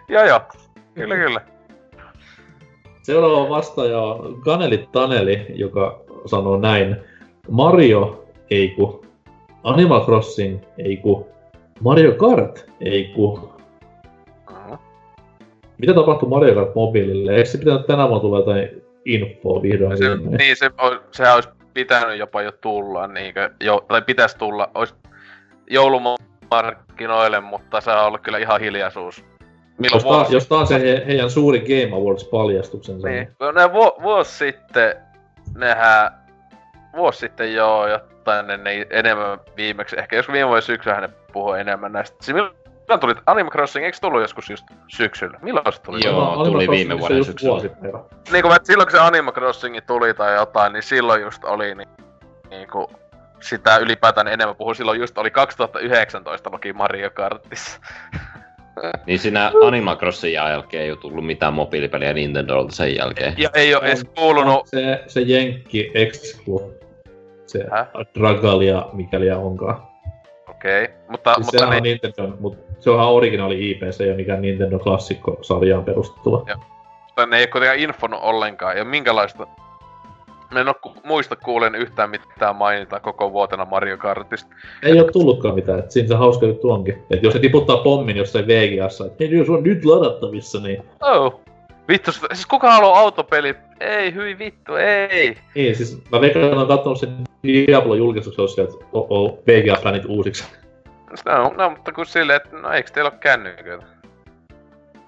joo 0.08 0.24
joo, 0.24 0.40
kyllä 0.94 1.14
kyllä. 1.14 1.40
Seuraava 3.02 3.48
vastaaja 3.48 4.00
on 4.00 4.40
Kaneli 4.40 4.88
Taneli, 4.92 5.46
joka 5.54 6.00
sanoo 6.26 6.56
näin. 6.56 6.96
Mario 7.50 8.24
ei 8.50 8.68
ku. 8.68 9.04
Animal 9.64 10.04
Crossing 10.04 10.60
ei 10.78 10.96
ku. 10.96 11.28
Mario 11.82 12.12
Kart 12.14 12.66
ei 12.80 13.12
ku. 13.14 13.52
Mitä 15.78 15.94
tapahtui 15.94 16.28
Mario 16.28 16.54
Kart 16.54 16.74
mobiilille? 16.74 17.34
Eikö 17.34 17.48
se 17.50 17.58
pitänyt 17.58 17.86
tänä 17.86 18.08
vuonna 18.08 18.20
tulla 18.20 18.38
jotain 18.38 18.82
infoa 19.04 19.62
vihdoin 19.62 19.98
Se, 19.98 20.04
sinne? 20.04 20.36
niin, 20.36 20.56
se, 20.56 20.70
on, 20.80 21.00
sehän 21.10 21.34
olisi 21.34 21.48
pitänyt 21.74 22.18
jopa 22.18 22.42
jo 22.42 22.52
tulla, 22.52 23.06
niinkö, 23.06 23.50
jo, 23.60 23.84
tai 23.88 24.02
pitäisi 24.02 24.38
tulla, 24.38 24.70
olisi 24.74 24.94
joulumarkkinoille, 25.70 27.40
mutta 27.40 27.80
se 27.80 27.90
on 27.90 28.06
ollut 28.06 28.20
kyllä 28.20 28.38
ihan 28.38 28.60
hiljaisuus. 28.60 29.24
Milloin 29.78 29.96
Jos 29.96 30.04
vuosi? 30.04 30.34
jos 30.34 30.48
tää 30.48 30.58
on 30.58 30.66
se 30.66 30.80
he, 30.80 31.02
heidän 31.06 31.30
suuri 31.30 31.60
Game 31.60 31.96
Awards-paljastuksensa. 31.96 33.08
Niin, 33.08 33.28
ne 33.54 33.72
vu, 33.72 34.02
vuosi 34.02 34.34
sitten, 34.38 34.94
nehän, 35.56 36.10
vuosi 36.96 37.18
sitten 37.18 37.54
joo, 37.54 37.86
jotain 37.88 38.46
ne, 38.46 38.56
ne 38.56 38.86
enemmän 38.90 39.38
viimeksi, 39.56 39.96
ehkä 39.98 40.16
joskus 40.16 40.32
viime 40.32 40.48
vuoden 40.48 40.62
syksyllä 40.62 41.00
ne 41.00 41.08
puhui 41.32 41.60
enemmän 41.60 41.92
näistä. 41.92 42.16
Siis 42.20 42.34
milloin 42.34 43.00
tuli 43.00 43.14
Animal 43.26 43.50
Crossing, 43.50 43.84
eikö 43.84 43.96
se 43.96 44.00
tullut 44.00 44.20
joskus 44.20 44.50
just 44.50 44.64
syksyllä? 44.88 45.38
Milloin 45.42 45.72
se 45.72 45.82
tuli? 45.82 46.00
Joo, 46.04 46.20
Animal 46.20 46.44
tuli 46.44 46.64
Crossing, 46.64 46.70
viime 46.70 46.98
vuoden 46.98 47.24
syksyllä. 47.24 47.50
vuosipäivä. 47.50 48.00
Niin 48.32 48.42
kun, 48.42 48.52
silloin 48.62 48.86
kun 48.86 48.92
se 48.92 48.98
Animal 48.98 49.32
Crossing 49.32 49.78
tuli 49.86 50.14
tai 50.14 50.34
jotain, 50.34 50.72
niin 50.72 50.82
silloin 50.82 51.22
just 51.22 51.44
oli 51.44 51.74
niin, 51.74 51.88
niin 52.50 52.68
kuin, 52.68 52.86
sitä 53.40 53.76
ylipäätään 53.76 54.28
enemmän 54.28 54.56
puhui. 54.56 54.74
Silloin 54.74 55.00
just 55.00 55.18
oli 55.18 55.30
2019 55.30 56.50
Loki 56.52 56.72
Mario 56.72 57.10
Kartissa. 57.10 57.80
niin 59.06 59.18
siinä 59.18 59.52
Animal 59.66 59.96
Crossing 59.96 60.34
jälkeen 60.34 60.82
ei 60.82 60.90
ole 60.90 60.98
tullut 60.98 61.26
mitään 61.26 61.54
mobiilipeliä 61.54 62.12
Nintendolta 62.12 62.74
sen 62.74 62.96
jälkeen. 62.96 63.34
Ja 63.38 63.50
ei 63.54 63.74
ole 63.74 63.84
edes 63.84 64.04
kuulunut... 64.04 64.66
Se, 64.66 65.04
se 65.06 65.20
Jenkki 65.20 65.90
Exclu. 65.94 66.74
Se 67.46 67.64
Häh? 67.70 67.88
Dragalia, 68.18 68.86
mikäli 68.92 69.30
onkaan. 69.30 69.91
Okei, 70.62 70.84
okay. 70.84 70.96
mutta, 71.08 71.34
Siis 71.34 71.46
mutta 71.46 71.58
sehän 71.58 71.76
on 71.76 71.82
niin, 71.82 72.00
Nintendo, 72.02 72.36
mutta 72.40 72.74
se 72.80 72.90
onhan 72.90 73.08
originaali 73.08 73.70
IP, 73.70 73.82
se 73.90 74.04
ei 74.04 74.10
ole 74.10 74.16
mikään 74.16 74.42
Nintendo 74.42 74.78
klassikko-sarjaan 74.78 75.84
perustuva. 75.84 76.44
Joo. 76.48 76.58
mutta 77.06 77.26
ne 77.26 77.36
ei 77.36 77.42
ole 77.42 77.46
kuitenkaan 77.46 77.78
infonut 77.78 78.20
ollenkaan. 78.22 78.76
Ja 78.76 78.84
minkälaista... 78.84 79.46
Mä 80.50 80.60
en 80.60 80.68
oo 80.68 80.74
ku, 80.82 80.94
muista 81.04 81.36
kuulen 81.36 81.74
yhtään 81.74 82.10
mitään 82.10 82.56
mainita 82.56 83.00
koko 83.00 83.32
vuotena 83.32 83.64
Mario 83.64 83.96
Kartista. 83.96 84.54
Ei 84.82 85.00
ole 85.00 85.12
tullutkaan 85.12 85.54
mitään, 85.54 85.78
että 85.78 85.90
siinä 85.90 86.08
se 86.08 86.14
hauska 86.14 86.46
juttu 86.46 86.70
onkin. 86.70 86.94
Että 86.94 87.26
jos 87.26 87.32
se 87.32 87.38
tiputtaa 87.38 87.76
pommin 87.76 88.16
jossain 88.16 88.46
VGassa, 88.46 89.06
että 89.06 89.16
hei, 89.24 89.38
jos 89.38 89.48
on 89.48 89.62
nyt 89.62 89.84
ladattavissa, 89.84 90.60
niin... 90.60 90.84
Oh. 91.00 91.40
Vittu, 91.88 92.12
siis 92.12 92.46
kuka 92.46 92.72
haluaa 92.72 92.98
autopelit? 92.98 93.56
Ei, 93.80 94.14
hyi 94.14 94.38
vittu, 94.38 94.74
ei. 94.74 95.36
Niin, 95.54 95.76
siis 95.76 96.02
mä 96.12 96.20
veikkaan, 96.20 96.44
että 96.44 96.56
on 96.56 96.68
katsonut 96.68 96.98
sen 96.98 97.10
Diablo-julkistuksen, 97.46 98.42
jos 98.42 98.54
sieltä 98.54 98.72
oh, 98.92 99.06
oh, 99.10 99.38
VGA-fänit 99.46 100.04
uusiksi. 100.08 100.44
No, 101.26 101.54
no, 101.56 101.70
mutta 101.70 101.92
kun 101.92 102.06
silleen, 102.06 102.36
että 102.36 102.56
no 102.56 102.70
eikö 102.70 102.90
teillä 102.90 103.10
oo 103.10 103.16
kännyköitä? 103.20 103.86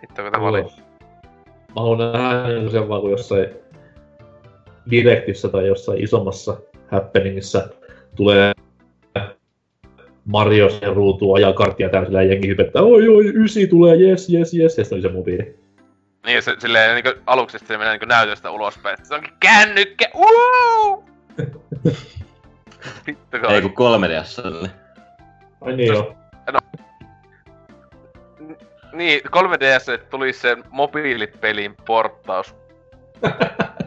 Vittu, 0.02 0.22
kun 0.22 0.32
te 0.32 0.40
valit. 0.40 0.66
Mä 1.46 1.80
haluan 1.80 2.12
nähdä 2.12 2.70
sen 2.70 2.88
vaan, 2.88 3.00
kun 3.00 3.10
jossain 3.10 3.46
Directissä 4.90 5.48
tai 5.48 5.66
jossain 5.66 6.04
isommassa 6.04 6.56
happeningissä 6.90 7.68
tulee 8.16 8.52
Mario 10.24 10.70
sen 10.70 10.96
ruutuun 10.96 11.36
ajaa 11.36 11.52
karttia 11.52 11.88
täysillä 11.88 12.22
ja 12.22 12.28
jengi 12.28 12.48
hypettää, 12.48 12.82
oi 12.82 13.08
oi, 13.08 13.32
ysi 13.34 13.66
tulee, 13.66 13.96
jes, 13.96 14.28
jes, 14.28 14.54
jes, 14.54 14.78
ja 14.78 14.84
sitten 14.84 14.96
oli 14.96 15.02
se 15.02 15.08
mobiili. 15.08 15.63
Niin, 16.24 16.42
se, 16.42 16.56
silleen 16.58 16.94
niinku 16.94 17.22
aluksi 17.26 17.58
se 17.58 17.78
menee 17.78 17.92
niinku 17.92 18.06
näytöstä 18.06 18.50
ulospäin. 18.50 18.96
Se 19.02 19.14
onkin 19.14 19.34
kännykkä! 19.40 20.08
Woo! 20.14 21.04
Vittu, 23.06 23.38
kun 23.40 23.50
Ei 23.50 23.62
kun 23.62 23.70
3DSlle. 23.70 24.68
Ai 25.60 25.76
niin 25.76 25.92
joo. 25.92 26.16
Niin, 28.92 29.20
3DS 29.26 30.04
tuli 30.10 30.32
se 30.32 30.56
mobiilipelin 30.70 31.74
porttaus. 31.86 32.54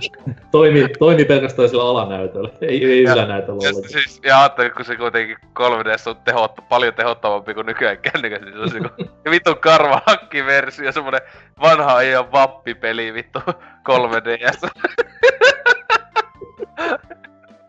toimi, 0.50 0.88
toimi 0.98 1.24
pelkästään 1.24 1.68
sillä 1.68 1.82
alanäytöllä, 1.90 2.48
ei, 2.60 2.84
ei 2.84 3.02
Ja- 3.02 3.12
ylänäytöllä 3.12 3.60
Ja, 3.62 3.68
ollenkaan. 3.68 3.92
siis, 3.92 4.20
ja 4.24 4.38
ajattelin, 4.40 4.72
kun 4.72 4.84
se 4.84 4.96
kuitenkin 4.96 5.36
3DS 5.58 6.06
on 6.10 6.16
tehotta, 6.24 6.62
paljon 6.62 6.94
tehottavampi 6.94 7.54
kuin 7.54 7.66
nykyään 7.66 7.98
kännykäs, 7.98 8.40
niin 8.42 8.52
se 8.54 8.58
on 8.60 8.68
niinku 8.68 9.12
vittu 9.30 9.54
karvahakkiversio, 9.60 10.92
semmonen 10.92 11.20
vanha 11.60 11.96
ajan 11.96 12.32
vappipeli 12.32 13.14
vittu 13.14 13.38
3DS. 13.88 14.68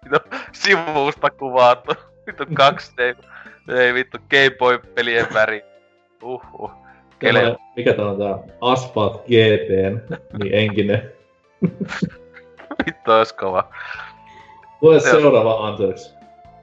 vittu 0.04 0.20
sivusta 0.52 1.30
kuvattu. 1.30 1.94
Vittu 2.28 2.44
2D. 2.44 3.26
Ei 3.80 3.94
vittu 3.94 4.18
Game 4.30 4.50
Boy 4.60 4.80
pelien 4.96 5.28
väri. 5.34 5.64
Uhuh. 6.24 6.72
Kele. 7.20 7.56
Mikä 7.76 7.94
tää 7.94 8.06
on 8.06 8.18
tää 8.18 8.54
Asphalt 8.62 9.22
GT, 9.26 9.70
niin 10.44 10.54
enkinen. 10.54 11.12
Vittu 12.86 13.12
ois 13.12 13.34
kova. 13.34 13.70
Lue 14.82 15.00
Se- 15.00 15.10
seuraava 15.10 15.68
Anteriksi. 15.68 16.18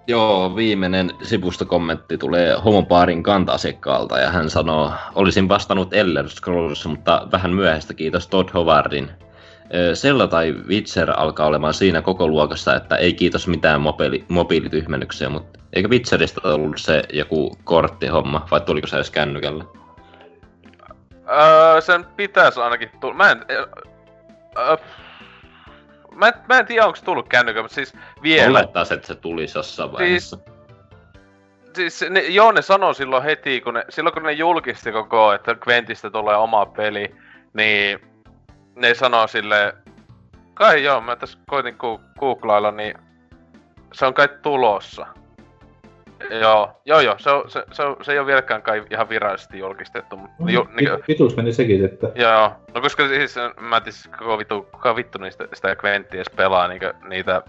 Joo, 0.07 0.57
viimeinen 0.57 1.11
sivustokommentti 1.23 2.19
tulee 2.19 2.57
homopaarin 2.65 3.23
kanta-asiakkaalta 3.23 4.19
ja 4.19 4.31
hän 4.31 4.51
sanoo, 4.51 4.93
olisin 5.15 5.49
vastannut 5.49 5.95
Elder 5.95 6.29
Scrolls, 6.29 6.87
mutta 6.87 7.29
vähän 7.33 7.55
myöhäistä 7.55 7.95
kiitos 7.95 8.29
Todd 8.29 8.49
Howardin. 8.55 9.11
Ö, 9.75 9.95
Zelda 9.95 10.27
tai 10.27 10.55
Witcher 10.69 11.11
alkaa 11.16 11.47
olemaan 11.47 11.75
siinä 11.75 12.03
koko 12.03 12.29
luokassa, 12.29 12.75
että 12.77 12.97
ei 12.97 13.12
kiitos 13.15 13.49
mitään 13.49 13.81
mobiili, 13.81 14.25
mobiilityhmennyksiä, 14.29 15.29
mutta 15.29 15.59
eikö 15.73 15.89
Witcherista 15.89 16.41
ollut 16.45 16.79
se 16.79 17.03
joku 17.12 17.57
korttihomma, 17.65 18.47
vai 18.51 18.61
tuliko 18.61 18.87
se 18.87 18.97
edes 18.97 19.11
kännykällä? 19.11 19.65
Öö, 21.29 21.81
sen 21.81 22.05
pitäis 22.16 22.59
ainakin 22.59 22.91
tulla. 23.01 23.15
Mä 23.15 23.31
en... 23.31 23.45
Mä, 26.14 26.32
mä 26.48 26.59
en 26.59 26.66
tiedä 26.66 26.86
onko 26.86 26.98
tullut 27.05 27.28
kännykkä, 27.28 27.62
mutta 27.62 27.74
siis 27.74 27.94
vielä. 28.22 28.59
Olettais, 28.59 28.93
että 28.93 29.06
se 29.06 29.14
tulisi 29.14 29.59
jossain 29.59 29.93
vaiheessa. 29.93 30.39
Siis 31.74 32.05
ne, 32.10 32.20
joo, 32.20 32.52
ne 32.52 32.62
sanoi 32.62 32.94
silloin 32.94 33.22
heti, 33.22 33.60
kun 33.60 33.74
ne, 33.74 33.85
silloin 33.89 34.14
kun 34.14 34.22
ne 34.22 34.32
julkisti 34.32 34.93
koko, 34.93 35.32
että 35.32 35.56
Quentistä 35.68 36.10
tulee 36.10 36.36
oma 36.36 36.66
peli, 36.66 37.14
niin 37.52 38.01
ne 38.76 38.94
sanoi 38.94 39.28
sille 39.28 39.74
kai 40.55 40.85
joo, 40.85 41.01
mä 41.01 41.16
tässä 41.16 41.39
koitin 41.47 41.78
ku, 41.78 42.01
googlailla, 42.18 42.70
niin 42.70 42.94
se 43.93 44.06
on 44.06 44.14
kai 44.14 44.28
tulossa. 44.43 45.06
Joo, 46.41 46.71
joo, 46.85 47.01
joo, 47.01 47.15
se, 47.19 47.31
on, 47.31 47.51
se, 47.51 47.65
se, 47.73 47.83
on, 47.83 47.97
se 48.03 48.13
ei 48.13 48.19
ole 48.19 48.27
vieläkään 48.27 48.63
kai 48.63 48.83
ihan 48.91 49.09
virallisesti 49.09 49.59
julkistettu, 49.59 50.17
mutta 50.17 50.51
ju, 50.51 50.69
niin, 50.77 50.91
Vi- 50.93 51.03
Vituks 51.09 51.37
meni 51.37 51.53
sekin 51.53 51.81
sitten. 51.81 52.13
Joo, 52.15 52.51
no 52.75 52.81
koska 52.81 53.09
siis 53.09 53.35
mä 53.61 53.81
tiedä 53.81 54.17
koko 54.19 54.39
vittu, 54.39 54.67
kuka 54.73 54.97
vittu 54.97 55.19
niistä 55.19 55.49
sitä 55.53 55.77
Quenttiä 55.85 56.19
edes 56.19 56.31
pelaa 56.37 56.69
niinkö, 56.69 56.95
niitä 57.09 57.43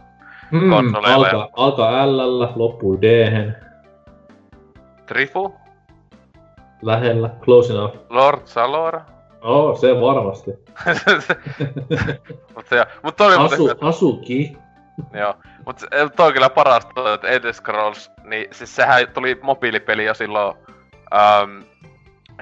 Mm, 0.51 0.69
konsoleilla 0.69 1.27
ja- 1.27 1.33
alkaa, 1.41 1.49
alkaa 1.65 2.07
L, 2.17 2.41
loppuu 2.55 3.01
d 3.01 3.05
Trifu, 5.05 5.55
lähellä, 6.81 7.29
close 7.41 7.73
enough. 7.73 7.95
Lord 8.09 8.41
Salor. 8.45 8.99
Oo, 9.41 9.75
se 9.75 10.01
varmasti. 10.01 10.51
mutta 12.55 12.75
joo, 12.75 12.85
mut 13.03 13.21
oli 13.21 13.35
Asu, 13.35 13.69
Asuki. 13.81 14.57
joo. 15.19 15.35
Mut 15.65 15.79
toi 16.15 16.27
on 16.27 16.33
kyllä 16.33 16.49
parasta, 16.49 17.13
että 17.13 17.27
Elder 17.27 17.53
Scrolls, 17.53 18.11
niin 18.23 18.47
siis 18.51 18.75
sehän 18.75 19.07
tuli 19.13 19.39
mobiilipeli 19.41 20.05
jo 20.05 20.13
silloin, 20.13 20.57
ähm, 21.13 21.61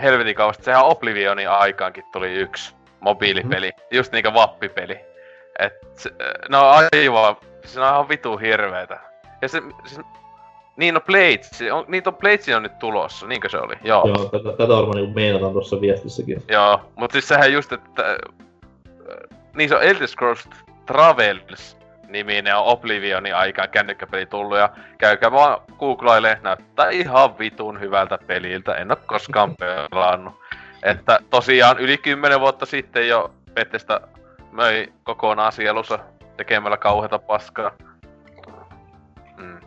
helvetin 0.02 0.36
kauasta, 0.36 0.64
sehän 0.64 0.86
Oblivionin 0.86 1.50
aikaankin 1.50 2.04
tuli 2.12 2.34
yksi 2.34 2.76
mobiilipeli, 3.00 3.72
just 3.92 4.12
niinkö 4.12 4.34
vappipeli. 4.34 5.00
Et 5.60 5.74
se, 5.94 6.12
no 6.50 6.70
aivan, 6.70 7.36
se 7.66 7.82
on 7.82 7.88
ihan 7.88 8.10
vitu 8.10 8.38
hirveetä. 8.38 9.00
Ja 9.42 9.48
se, 9.48 9.62
siis, 9.86 10.02
niin 10.78 10.94
no 10.94 11.02
Blades, 11.02 11.50
se 11.50 11.74
on, 11.74 11.86
niitä 11.88 12.10
on 12.10 12.16
Blades 12.16 12.50
on 12.50 12.64
nyt 12.64 12.80
tulossa, 12.80 13.28
niinkö 13.28 13.50
se 13.50 13.58
oli? 13.58 13.76
Joo. 13.84 14.08
Joo, 14.08 14.26
tätä, 14.26 14.50
tätä 14.50 14.74
varmaan 14.74 14.96
niinku 14.96 15.14
meinataan 15.14 15.54
tuossa 15.54 15.82
viestissäkin. 15.82 16.44
Joo, 16.48 16.82
mut 16.96 17.12
siis 17.12 17.28
sehän 17.28 17.54
just, 17.54 17.72
että... 17.72 18.18
Niin 19.56 19.70
se 19.70 19.76
on 19.76 19.84
Elder 19.84 20.08
Scrolls 20.08 20.50
Travels 20.86 21.78
niminen 22.14 22.56
on 22.56 22.65
Oblivionin 22.65 23.35
aikaan 23.35 23.69
kännykkäpeli 23.69 24.26
tullut 24.26 24.57
ja 24.57 24.69
käykää 24.98 25.31
vaan 25.31 25.61
googlailee, 25.80 26.40
näyttää 26.44 26.90
ihan 26.90 27.40
vitun 27.40 27.80
hyvältä 27.80 28.18
peliltä, 28.27 28.76
en 28.76 28.91
oo 28.91 28.98
koskaan 29.06 29.56
pelannut. 29.91 30.34
Että 30.84 31.19
tosiaan 31.30 31.80
yli 31.80 31.98
10 31.98 32.40
vuotta 32.40 32.65
sitten 32.65 33.07
jo 33.07 33.31
Bethesda 33.53 34.02
möi 34.52 34.94
kokonaan 35.03 35.52
sielunsa 35.52 35.99
tekemällä 36.38 36.77
kauheata 36.77 37.19
paskaa. 37.19 37.72
Mm. 39.38 39.60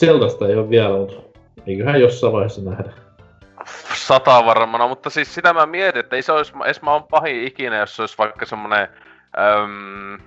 Zeltasta 0.00 0.48
ei 0.48 0.54
ole 0.54 0.70
vielä, 0.70 0.96
mutta 0.96 1.40
eiköhän 1.66 2.00
jossain 2.00 2.32
vaiheessa 2.32 2.70
nähdä. 2.70 2.92
sata 4.06 4.44
varmana, 4.44 4.88
mutta 4.88 5.10
siis 5.10 5.34
sitä 5.34 5.52
mä 5.52 5.66
mietin, 5.66 6.00
että 6.00 6.16
ei 6.16 6.22
se 6.22 6.32
olisi 6.32 6.52
edes 6.64 6.82
maan 6.82 7.04
pahin 7.04 7.44
ikinä, 7.44 7.78
jos 7.78 7.96
se 7.96 8.02
olisi 8.02 8.18
vaikka 8.18 8.46
semmonen... 8.46 8.88
Öm, 9.38 10.18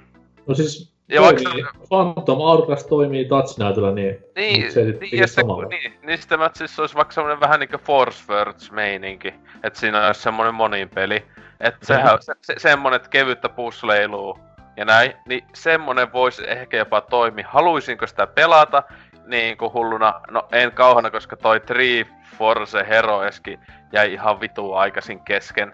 No 0.47 0.55
siis, 0.55 0.97
Ja 1.09 1.21
toimii, 1.21 1.45
vaikka 1.45 1.71
Phantom 1.89 2.38
Hourglass 2.38 2.85
toimii 2.85 3.25
touch-näytöllä, 3.25 3.91
niin 3.91 4.17
niin, 4.35 4.71
se 4.71 4.84
niin, 4.84 5.19
ja 5.19 5.27
se, 5.27 5.34
samalla. 5.34 5.67
niin, 5.67 5.93
niin 6.03 6.17
sitten 6.17 6.39
mä 6.39 6.49
siis 6.53 6.79
olisi 6.79 6.95
vaikka 6.95 7.13
semmonen 7.13 7.39
vähän 7.39 7.59
niinku 7.59 7.77
Force 7.77 8.34
Words 8.34 8.71
meininki, 8.71 9.34
että 9.63 9.79
siinä 9.79 10.07
olisi 10.07 10.21
semmonen 10.21 10.55
monin 10.55 10.89
peli. 10.89 11.23
Että 11.59 11.85
sehän, 11.85 12.17
se, 12.21 12.34
se, 12.41 12.53
semmonen, 12.57 12.95
että 12.95 13.09
kevyttä 13.09 13.49
pusleiluu 13.49 14.39
ja 14.77 14.85
näin, 14.85 15.13
niin 15.27 15.43
semmonen 15.53 16.13
voisi 16.13 16.43
ehkä 16.47 16.77
jopa 16.77 17.01
toimia. 17.01 17.47
Haluaisinko 17.49 18.07
sitä 18.07 18.27
pelata 18.27 18.84
niin 19.25 19.57
kuin 19.57 19.73
hulluna? 19.73 20.21
No 20.31 20.47
en 20.51 20.71
kauhana, 20.71 21.11
koska 21.11 21.35
toi 21.35 21.59
Tree 21.59 22.05
Force 22.38 22.85
Heroeski 22.89 23.59
jäi 23.91 24.13
ihan 24.13 24.41
vitu 24.41 24.73
aikaisin 24.73 25.19
kesken 25.19 25.73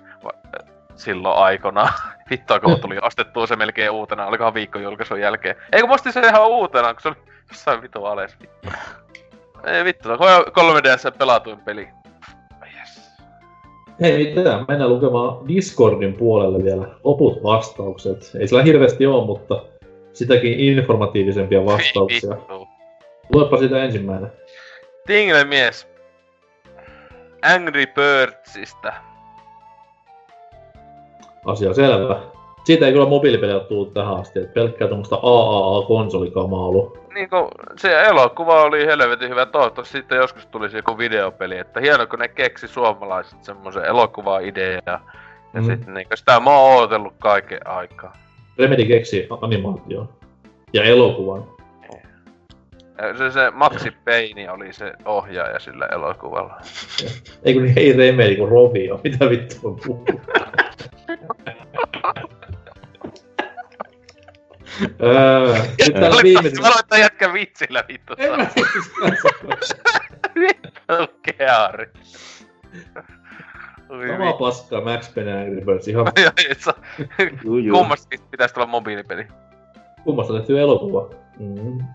silloin 0.95 1.37
aikana. 1.37 1.93
Vittua, 2.29 2.59
kun 2.59 2.79
tuli 2.79 2.97
ostettua 3.01 3.47
se 3.47 3.55
melkein 3.55 3.91
uutena, 3.91 4.25
olikohan 4.25 4.53
viikko 4.53 4.79
julkaisun 4.79 5.19
jälkeen. 5.19 5.55
Mä 5.87 5.93
ostin 5.93 6.13
se 6.13 6.19
ihan 6.19 6.47
uutena, 6.47 6.93
kun 6.93 7.01
se 7.01 7.07
oli 7.07 7.17
jossain 7.49 7.81
vitu 7.81 8.05
ales. 8.05 8.37
Vittu. 8.41 8.69
Ei 9.67 9.83
vittu, 9.83 10.09
on 10.11 10.17
3DS 10.19 11.17
pelatuin 11.17 11.59
peli. 11.59 11.87
Yes. 12.79 13.11
Ei 14.01 14.33
mitään, 14.35 14.65
mennään 14.67 14.89
lukemaan 14.89 15.47
Discordin 15.47 16.13
puolelle 16.13 16.63
vielä 16.63 16.87
loput 17.03 17.43
vastaukset. 17.43 18.31
Ei 18.39 18.47
sillä 18.47 18.63
hirveästi 18.63 19.05
ole, 19.05 19.25
mutta 19.25 19.63
sitäkin 20.13 20.59
informatiivisempia 20.59 21.65
vastauksia. 21.65 22.29
Vittu. 22.29 22.67
Luepa 23.33 23.57
sitä 23.57 23.83
ensimmäinen. 23.83 24.31
Tingle 25.07 25.43
mies. 25.43 25.87
Angry 27.55 27.85
Birdsista. 27.85 28.93
Asia 31.45 31.73
selvä. 31.73 32.19
Siitä 32.63 32.85
ei 32.85 32.91
kyllä 32.93 33.05
mobiilipeliä 33.05 33.55
ole 33.55 33.63
tullut 33.63 33.93
tähän 33.93 34.15
asti, 34.15 34.39
että 34.39 34.53
pelkkää 34.53 34.87
tuommoista 34.87 35.15
AAA-konsolikamaa 35.15 36.59
ollut. 36.67 36.99
Niinku, 37.13 37.35
se 37.77 38.01
elokuva 38.03 38.61
oli 38.61 38.85
helvetin 38.85 39.29
hyvä. 39.29 39.45
Toivottavasti 39.45 39.97
sitten 39.97 40.15
joskus 40.17 40.45
tulisi 40.45 40.77
joku 40.77 40.97
videopeli. 40.97 41.57
Että 41.57 41.79
hieno 41.79 42.07
kun 42.07 42.19
ne 42.19 42.27
keksi 42.27 42.67
suomalaiset 42.67 43.43
semmoisen 43.43 43.85
elokuva-ideaa. 43.85 44.81
Ja 45.53 45.61
Mm. 45.61 45.65
sitten 45.65 45.93
niinku, 45.93 46.15
sitä 46.15 46.39
mä 46.39 46.49
oon 46.57 46.79
ootellut 46.81 47.13
kaiken 47.19 47.67
aikaa. 47.67 48.13
Remedy 48.57 48.85
keksi 48.85 49.27
animaation 49.41 50.09
ja 50.73 50.83
elokuvan. 50.83 51.43
Ja 52.97 53.17
Se, 53.17 53.31
se 53.31 53.51
Maxi 53.51 53.91
Payne 54.05 54.51
oli 54.51 54.73
se 54.73 54.93
ohjaaja 55.05 55.59
sillä 55.59 55.85
elokuvalla. 55.85 56.53
Ei 57.43 57.53
kun 57.53 57.67
ei 57.75 57.93
Remedy, 57.93 58.35
kun 58.35 58.49
Rovio. 58.49 58.99
Mitä 59.03 59.29
vittua 59.29 59.69
on 59.71 59.77
puhuu? 59.85 60.05
Öö, 65.03 65.53
Nyt 65.53 65.93
täällä 65.93 66.15
Oli 66.15 66.23
viimeisen... 66.23 66.61
Mä 66.61 66.67
aloitan 66.67 66.99
jätkä 66.99 67.33
vitsillä 67.33 67.83
vittu. 67.87 68.13
En 68.17 68.31
mä 68.31 68.47
Keari. 71.21 71.91
Samaa 73.87 74.33
paskaa 74.33 74.81
Max 74.81 75.13
Payne 75.15 75.31
ja 75.31 75.37
Angry 75.39 75.61
Birds. 75.65 75.87
Ihan. 75.87 76.05
Kummastakin 77.71 78.19
pitäisi 78.31 78.53
tulla 78.53 78.67
mobiilipeli. 78.67 79.27
kummasta 80.03 80.33
tehty 80.33 80.59
elokuva. 80.59 81.09
Mm. 81.39 81.77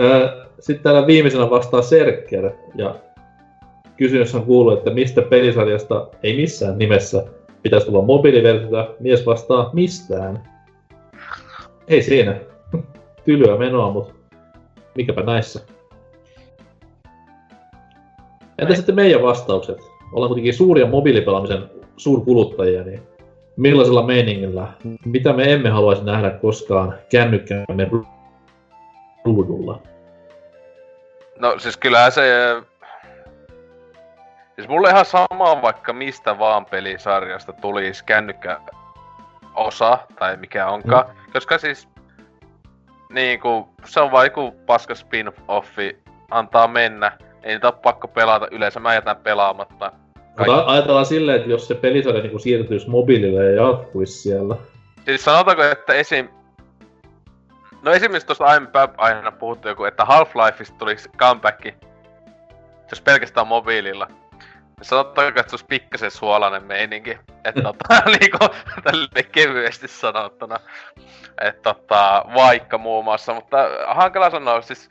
Öö, 0.00 0.46
Sitten 0.60 0.82
täällä 0.82 1.06
viimeisenä 1.06 1.50
vastaa 1.50 1.82
Serker 1.82 2.50
ja 2.74 2.94
kysymys 4.02 4.34
on 4.34 4.42
kuullut, 4.42 4.78
että 4.78 4.90
mistä 4.90 5.22
pelisarjasta 5.22 6.08
ei 6.22 6.36
missään 6.36 6.78
nimessä 6.78 7.24
pitäisi 7.62 7.86
tulla 7.86 8.02
mobiiliversiota. 8.02 8.88
Mies 9.00 9.26
vastaa 9.26 9.70
mistään. 9.72 10.48
Ei 11.88 12.02
siinä. 12.02 12.36
Tylyä 13.24 13.56
menoa, 13.56 13.90
mutta 13.90 14.14
mikäpä 14.94 15.22
näissä. 15.22 15.60
Entä 18.58 18.74
sitten 18.74 18.94
meidän 18.94 19.22
vastaukset? 19.22 19.78
Ollaan 20.12 20.28
kuitenkin 20.28 20.54
suuria 20.54 20.86
mobiilipelaamisen 20.86 21.70
suurkuluttajia, 21.96 22.84
niin 22.84 23.02
millaisella 23.56 24.06
meiningillä, 24.06 24.68
mitä 25.04 25.32
me 25.32 25.52
emme 25.52 25.68
haluaisi 25.70 26.04
nähdä 26.04 26.30
koskaan 26.30 26.94
kännykkämme 27.10 27.90
ruudulla. 29.24 29.82
No 31.38 31.58
siis 31.58 31.76
kyllähän 31.76 32.12
se... 32.12 32.22
Siis 34.62 34.70
mulle 34.70 34.90
ihan 34.90 35.04
sama 35.04 35.62
vaikka 35.62 35.92
mistä 35.92 36.38
vaan 36.38 36.66
pelisarjasta 36.66 37.52
tulisi 37.52 38.04
kännykkä 38.04 38.60
osa, 39.54 39.98
tai 40.18 40.36
mikä 40.36 40.68
onkaan. 40.68 41.06
Mm. 41.06 41.32
Koska 41.32 41.58
siis 41.58 41.88
niinku, 43.12 43.68
se 43.84 44.00
on 44.00 44.10
vaan 44.10 44.26
joku 44.26 44.52
paska 44.66 44.94
spin-offi, 44.94 45.96
antaa 46.30 46.68
mennä. 46.68 47.12
Ei 47.42 47.54
niitä 47.54 47.66
ole 47.66 47.74
pakko 47.82 48.08
pelata, 48.08 48.48
yleensä 48.50 48.80
mä 48.80 48.94
jätän 48.94 49.16
pelaamatta. 49.16 49.92
Mutta 50.38 50.64
ajatellaan 50.66 51.06
silleen, 51.06 51.38
että 51.38 51.50
jos 51.50 51.68
se 51.68 51.74
pelisarja 51.74 52.22
niinku 52.22 52.38
siirtyisi 52.38 52.90
mobiilille 52.90 53.44
ja 53.44 53.66
jatkuisi 53.66 54.22
siellä. 54.22 54.56
Siis 55.04 55.24
sanotaanko, 55.24 55.62
että 55.62 55.92
esim... 55.92 56.28
No 57.82 57.92
esimerkiksi 57.92 58.26
tuosta 58.26 58.44
aiemmin 58.44 58.70
aina 58.96 59.32
puhuttu 59.32 59.68
joku, 59.68 59.84
että 59.84 60.04
Half-Lifeista 60.04 60.74
tulisi 60.78 61.08
comeback, 61.18 61.66
jos 62.90 63.00
pelkästään 63.00 63.46
mobiililla. 63.46 64.08
Se 64.84 64.94
olisi 64.94 65.64
pikkasen 65.68 66.10
suolainen 66.10 66.64
meininki. 66.64 67.18
Että 67.44 67.62
tota, 67.72 68.02
niinku, 68.20 68.38
tälle 68.84 69.22
kevyesti 69.32 69.88
sanottuna. 69.88 70.60
Että 71.40 71.62
tota, 71.62 72.24
vaikka 72.34 72.78
muun 72.78 73.04
muassa, 73.04 73.34
mutta 73.34 73.56
hankala 73.86 74.30
sanoa, 74.30 74.62
siis 74.62 74.90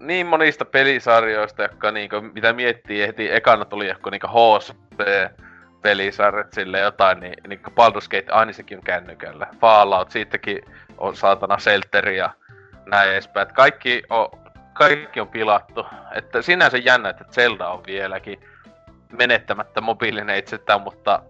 niin 0.00 0.26
monista 0.26 0.64
pelisarjoista, 0.64 1.62
jotka 1.62 1.90
niinku, 1.90 2.20
mitä 2.20 2.52
miettii, 2.52 3.06
heti 3.06 3.32
ekana 3.32 3.64
tuli 3.64 3.88
joku 3.88 4.10
niinku 4.10 4.26
HSP, 4.26 5.00
pelisarjat 5.82 6.52
sille 6.52 6.80
jotain, 6.80 7.20
niin, 7.20 7.34
niin 7.48 7.60
Baldur's 7.66 8.08
Gate 8.10 8.32
aina 8.32 8.52
sekin 8.52 8.78
on 8.78 8.84
kännykällä. 8.84 9.46
Fallout, 9.60 10.10
siitäkin 10.10 10.62
on 10.98 11.16
saatana 11.16 11.58
Selteri 11.58 12.16
ja 12.16 12.30
näin 12.86 13.10
edespäin. 13.10 13.48
Et 13.48 13.52
kaikki 13.52 14.02
on, 14.10 14.28
kaikki 14.72 15.20
on 15.20 15.28
pilattu. 15.28 15.86
Että 16.14 16.42
sinänsä 16.42 16.78
jännä, 16.78 17.08
että 17.08 17.24
Zelda 17.24 17.68
on 17.68 17.82
vieläkin 17.86 18.40
menettämättä 19.12 19.80
mobiilinen 19.80 20.38
itsetään, 20.38 20.80
mutta 20.80 21.22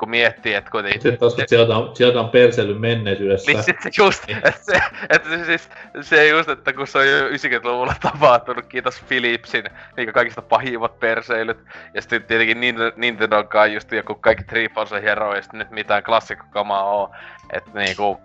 kun 0.00 0.10
miettii, 0.10 0.54
että 0.54 0.70
kuitenkin... 0.70 1.02
Sitten 1.02 1.18
taas, 1.18 1.36
sieltä 1.46 1.76
on, 1.76 1.96
sieltä 1.96 2.20
on 2.20 2.28
perseily 2.28 2.78
menneisyydessä. 2.78 3.52
Niin 3.52 3.62
sit 3.62 3.76
se 3.82 3.90
just, 3.98 4.24
että 4.30 4.60
se, 4.60 4.80
että 5.10 5.28
se, 5.28 5.44
siis, 5.44 5.70
se 6.00 6.28
just, 6.28 6.48
että 6.48 6.72
kun 6.72 6.86
se 6.86 6.98
on 6.98 7.08
jo 7.08 7.28
90-luvulla 7.28 7.94
tapahtunut, 8.12 8.66
kiitos 8.66 9.02
Philipsin, 9.08 9.64
niin 9.96 10.12
kaikista 10.12 10.42
pahimmat 10.42 11.00
perseilyt. 11.00 11.58
Ja 11.94 12.02
sitten 12.02 12.22
tietenkin 12.22 12.60
Nintendo 12.96 13.38
on 13.38 13.72
just 13.72 13.92
joku 13.92 14.14
kaikki 14.14 14.44
Triforce 14.44 15.02
Hero, 15.02 15.34
ja 15.34 15.42
nyt 15.52 15.70
mitään 15.70 16.02
klassikkokamaa 16.02 16.84
oo. 16.84 17.10
Että 17.52 17.70
niinku, 17.74 18.20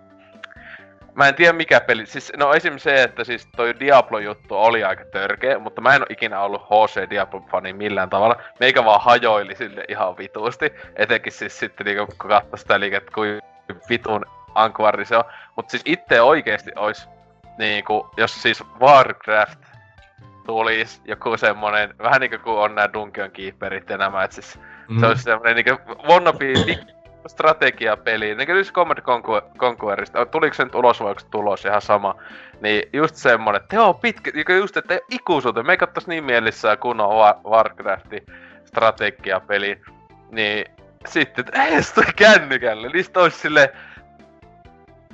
mä 1.16 1.28
en 1.28 1.34
tiedä 1.34 1.52
mikä 1.52 1.80
peli, 1.80 2.06
siis 2.06 2.32
no 2.36 2.52
esim. 2.52 2.78
se, 2.78 3.02
että 3.02 3.24
siis 3.24 3.48
toi 3.56 3.74
Diablo-juttu 3.80 4.56
oli 4.56 4.84
aika 4.84 5.04
törkeä, 5.04 5.58
mutta 5.58 5.80
mä 5.80 5.94
en 5.94 6.02
oo 6.02 6.06
ikinä 6.10 6.40
ollut 6.40 6.62
HC 6.62 7.10
Diablo-fani 7.10 7.72
millään 7.72 8.10
tavalla. 8.10 8.36
Meikä 8.60 8.84
vaan 8.84 9.00
hajoili 9.00 9.54
sille 9.54 9.84
ihan 9.88 10.18
vituusti, 10.18 10.72
etenkin 10.96 11.32
siis 11.32 11.58
sitten 11.58 11.84
niinku 11.84 12.06
kun 12.06 12.30
katsoi 12.30 12.58
sitä 12.58 12.80
liikettä, 12.80 13.12
kuin 13.14 13.40
vitun 13.88 14.24
ankvari 14.54 15.04
se 15.04 15.16
on. 15.16 15.24
Mut 15.56 15.70
siis 15.70 15.82
itse 15.84 16.20
oikeesti 16.20 16.70
ois 16.76 17.08
niinku, 17.58 18.10
jos 18.16 18.42
siis 18.42 18.64
Warcraft 18.80 19.60
tulis 20.46 21.02
joku 21.04 21.36
semmonen, 21.36 21.94
vähän 21.98 22.20
niinku 22.20 22.38
kuin 22.38 22.58
on 22.58 22.74
nää 22.74 22.92
Dungeon 22.92 23.30
Keeperit 23.30 23.90
ja 23.90 23.98
nämä, 23.98 24.24
et 24.24 24.32
siis 24.32 24.58
mm. 24.88 25.00
se 25.00 25.06
olisi 25.06 25.22
semmonen 25.22 25.56
niinku 25.56 25.82
wannabe 26.08 26.52
strategiapeli, 27.28 28.34
niin 28.34 28.46
kuin 28.46 28.64
Command 28.72 29.00
Conquerista, 29.58 30.26
tuliko 30.26 30.54
se 30.54 30.64
nyt 30.64 30.74
ulos 30.74 31.00
vai 31.00 31.14
tulos? 31.30 31.64
Ihan 31.64 31.82
sama, 31.82 32.14
niin 32.60 32.82
just 32.92 33.14
semmonen, 33.14 33.62
että 33.62 33.76
joo 33.76 33.94
pitkä, 33.94 34.54
just 34.58 34.76
että 34.76 34.98
ikuisuuteen, 35.10 35.66
me 35.66 35.72
ei 35.72 35.76
kattais 35.76 36.06
niin 36.06 36.24
mielissään 36.24 36.78
kun 36.78 37.00
on 37.00 37.36
Warcraftin 37.44 38.26
strategiapeli, 38.64 39.80
niin 40.30 40.64
sitten, 41.08 41.44
että 41.48 41.62
ei 41.62 41.82
kännykälle, 42.16 42.88
niin 42.88 43.04
sit 43.04 43.16
olisi 43.16 43.38
silleen, 43.38 43.68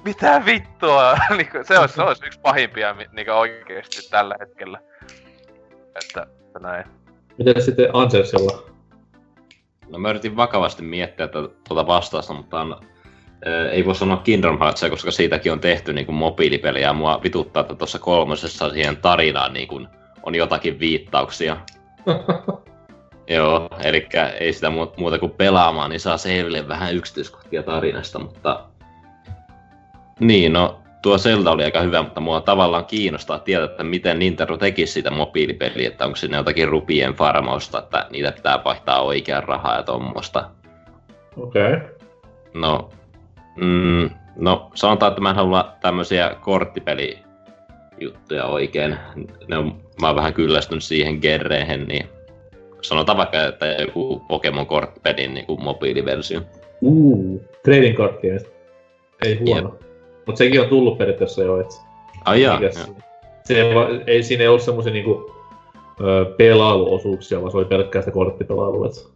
mitä 0.05 0.43
vittua, 0.47 1.17
niin 1.37 1.49
se 1.63 1.79
olisi, 1.79 1.95
se 1.95 2.03
olisi 2.03 2.27
yksi 2.27 2.41
pahimpia 2.41 2.97
niin 3.13 3.31
oikeesti 3.31 4.11
tällä 4.11 4.37
hetkellä. 4.41 4.79
Että, 6.05 6.27
että 6.47 6.59
näin. 6.59 6.85
Miten 7.39 7.63
sitten 7.63 7.89
Anselsilla? 7.93 8.72
No 9.93 9.99
mä 9.99 10.11
yritin 10.11 10.37
vakavasti 10.37 10.83
miettiä 10.83 11.29
tätä 11.29 11.49
tuota 11.69 11.87
vastausta, 11.87 12.35
mutta 12.35 12.61
on, 12.61 12.77
ää, 13.45 13.71
ei 13.71 13.85
voi 13.85 13.95
sanoa 13.95 14.17
Kingdom 14.17 14.59
Heartsia, 14.59 14.91
koska 14.91 15.11
siitäkin 15.11 15.53
on 15.53 15.61
tehty 15.61 15.93
niin 15.93 16.07
kuin 16.07 16.17
mobiilipeli, 16.17 16.83
ja 16.83 16.93
mua 16.93 17.21
vituttaa, 17.23 17.61
että 17.61 17.75
tuossa 17.75 17.99
kolmosessa 17.99 18.71
siihen 18.71 18.97
tarinaan 18.97 19.53
niin 19.53 19.69
kuin, 19.69 19.89
on 20.23 20.35
jotakin 20.35 20.79
viittauksia. 20.79 21.57
Joo, 23.29 23.69
eli 23.85 24.09
ei 24.41 24.53
sitä 24.53 24.71
muuta 24.97 25.19
kuin 25.19 25.33
pelaamaan, 25.33 25.91
niin 25.91 26.01
saa 26.01 26.17
selville 26.17 26.69
vähän 26.69 26.95
yksityiskohtia 26.95 27.63
tarinasta, 27.63 28.19
mutta... 28.19 28.65
Niin, 30.21 30.53
no 30.53 30.82
tuo 31.03 31.19
Zelda 31.19 31.51
oli 31.51 31.65
aika 31.65 31.81
hyvä, 31.81 32.03
mutta 32.03 32.21
mua 32.21 32.41
tavallaan 32.41 32.85
kiinnostaa 32.85 33.39
tietää, 33.39 33.65
että 33.65 33.85
miten 33.85 34.19
Nintendo 34.19 34.57
teki 34.57 34.87
sitä 34.87 35.11
mobiilipeliä, 35.11 35.89
että 35.89 36.05
onko 36.05 36.17
sinne 36.17 36.37
jotakin 36.37 36.69
rupien 36.69 37.15
farmausta, 37.15 37.79
että 37.79 38.07
niitä 38.11 38.33
pitää 38.33 38.65
vaihtaa 38.65 39.03
oikean 39.03 39.45
rahaa 39.45 39.77
ja 39.77 39.83
tommosta. 39.83 40.51
Okei. 41.37 41.73
Okay. 41.73 41.81
No, 42.55 42.91
mm, 43.57 44.11
no, 44.37 44.71
sanotaan, 44.75 45.13
että 45.13 45.23
mä 45.23 45.31
en 45.31 45.37
halua 45.37 45.73
tämmöisiä 45.81 46.37
korttipelijuttuja 46.41 48.45
oikein. 48.45 48.97
Ne 49.49 49.59
on, 49.59 49.81
mä 50.01 50.07
oon 50.07 50.17
vähän 50.17 50.35
kyllästynyt 50.35 50.85
siihen 50.85 51.19
gerreihin, 51.23 51.89
niin 51.89 52.07
sanotaan 52.81 53.19
vaikka, 53.19 53.45
että 53.45 53.67
joku 53.67 54.23
Pokemon 54.29 54.67
korttipelin 54.67 55.35
niin 55.35 55.47
kuin 55.47 55.65
mobiiliversio. 55.65 56.41
Uh, 56.81 57.41
trading 57.65 57.97
karttien. 57.97 58.41
Ei 59.25 59.39
huono. 59.39 59.73
Yep. 59.73 59.92
Mut 60.27 60.37
sekin 60.37 60.61
on 60.61 60.69
tullut 60.69 60.99
periaatteessa 60.99 61.43
jo, 61.43 61.61
et... 61.61 61.83
Ai 62.25 62.43
jaa, 62.43 62.61
se 63.45 63.61
ei, 63.61 63.75
ei, 64.07 64.23
siinä 64.23 64.43
ei 64.43 64.49
ollut 64.49 64.63
semmosia 64.63 64.93
niinku 64.93 65.33
pelailuosuuksia, 66.37 67.41
vaan 67.41 67.51
se 67.51 67.57
oli 67.57 67.65
pelkkää 67.65 68.03
sitä 68.03 68.13
korttipelailua, 68.13 68.87
et... 68.87 69.13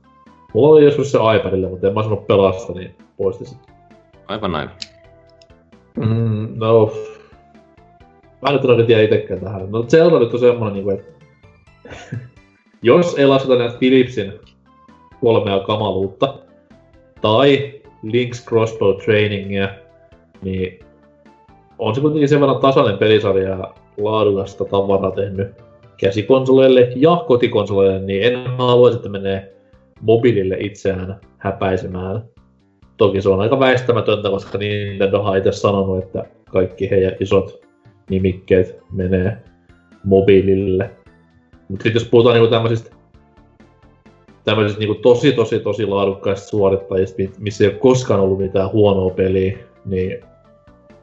Mulla 0.54 0.68
oli 0.68 0.84
joskus 0.84 1.12
se 1.12 1.18
iPadille, 1.36 1.68
mutta 1.68 1.86
en 1.86 1.94
mä 1.94 2.02
sanonut 2.02 2.26
pelasta, 2.26 2.72
niin 2.72 2.94
poistin 3.16 3.46
sen. 3.46 3.58
Aivan 4.26 4.52
näin. 4.52 4.70
Mm, 5.96 6.48
no... 6.54 6.92
Mä 8.42 8.52
nyt 8.52 8.80
en 8.80 8.86
tiedä 8.86 9.02
itekään 9.02 9.40
tähän. 9.40 9.70
No 9.70 9.82
Zelda 9.82 10.18
nyt 10.18 10.34
on 10.34 10.40
semmonen 10.40 10.74
niinku, 10.74 10.90
että... 10.90 11.12
jos 12.82 13.14
ei 13.18 13.26
lasketa 13.26 13.58
näitä 13.58 13.78
Philipsin 13.78 14.32
kolmea 15.20 15.60
kamaluutta, 15.60 16.38
tai 17.20 17.80
Link's 18.04 18.48
Crossbow 18.48 18.96
Trainingia, 19.04 19.68
niin 20.42 20.85
on 21.78 21.94
se 21.94 22.00
kuitenkin 22.00 22.28
sen 22.28 22.40
verran 22.40 22.60
tasainen 22.60 22.98
pelisarja 22.98 23.48
ja 23.48 23.74
laadukasta 23.98 24.64
tavaraa 24.64 25.10
tehnyt 25.10 25.48
käsikonsoleille 25.96 26.92
ja 26.96 27.24
kotikonsoleille, 27.26 27.98
niin 27.98 28.22
en 28.22 28.46
haluaisi, 28.46 28.96
että 28.96 29.08
menee 29.08 29.56
mobiilille 30.00 30.56
itseään 30.60 31.20
häpäisemään. 31.38 32.22
Toki 32.96 33.22
se 33.22 33.28
on 33.28 33.40
aika 33.40 33.60
väistämätöntä, 33.60 34.30
koska 34.30 34.58
Nintendo 34.58 35.20
on 35.20 35.36
itse 35.36 35.52
sanonut, 35.52 36.04
että 36.04 36.24
kaikki 36.50 36.90
heidän 36.90 37.12
isot 37.20 37.60
nimikkeet 38.10 38.78
menee 38.92 39.36
mobiilille. 40.04 40.90
Mutta 41.68 41.82
sitten 41.82 42.00
jos 42.00 42.08
puhutaan 42.08 42.34
niinku 42.34 42.50
tämmöisistä 42.50 42.96
tämmöisistä 44.44 44.78
niinku 44.78 44.94
tosi 44.94 45.32
tosi 45.32 45.60
tosi 45.60 45.86
laadukkaista 45.86 46.48
suorittajista, 46.48 47.22
missä 47.38 47.64
ei 47.64 47.70
ole 47.70 47.78
koskaan 47.78 48.20
ollut 48.20 48.38
mitään 48.38 48.72
huonoa 48.72 49.10
peliä, 49.10 49.58
niin. 49.84 50.20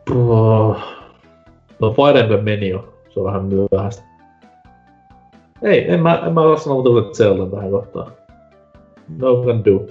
No 0.09 1.93
Fire 1.93 2.19
Emblem 2.19 2.43
meni 2.43 2.69
jo. 2.69 2.93
Se 3.09 3.19
on 3.19 3.25
vähän 3.25 3.45
myöhäistä. 3.45 4.03
Ei, 5.61 5.91
en 5.91 6.03
mä, 6.03 6.23
en 6.27 6.33
mä 6.33 6.41
ole 6.41 6.57
sanonut 6.57 6.87
uudet 6.87 7.13
Zeldan 7.13 7.51
tähän 7.51 7.71
kohtaan. 7.71 8.11
No 9.17 9.43
can 9.45 9.65
do. 9.65 9.85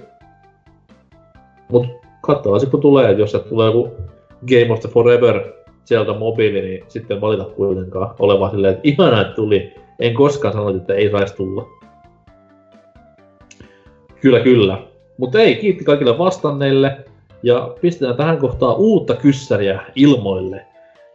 Mut 1.71 1.85
katsotaan 2.21 2.59
sitten 2.59 2.71
kun 2.71 2.81
tulee, 2.81 3.11
jos 3.11 3.31
se 3.31 3.39
tulee 3.39 3.67
joku 3.67 3.91
Game 4.49 4.73
of 4.73 4.79
the 4.79 4.89
Forever 4.89 5.53
Zelda 5.85 6.13
mobiili, 6.13 6.61
niin 6.61 6.83
sitten 6.87 7.21
valita 7.21 7.43
kuitenkaan. 7.43 8.15
Ole 8.19 8.39
vaan 8.39 8.51
silleen, 8.51 8.73
että 8.73 8.87
ihanaa, 8.87 9.21
että 9.21 9.33
tuli. 9.33 9.73
En 9.99 10.13
koskaan 10.13 10.53
sanonut, 10.53 10.75
että 10.75 10.93
ei 10.93 11.11
saisi 11.11 11.35
tulla. 11.35 11.67
Kyllä, 14.21 14.39
kyllä. 14.39 14.81
Mutta 15.17 15.39
ei, 15.39 15.55
kiitti 15.55 15.83
kaikille 15.83 16.17
vastanneille. 16.17 17.05
Ja 17.43 17.75
pistetään 17.81 18.17
tähän 18.17 18.37
kohtaan 18.37 18.75
uutta 18.77 19.15
kyssäriä 19.15 19.81
ilmoille. 19.95 20.65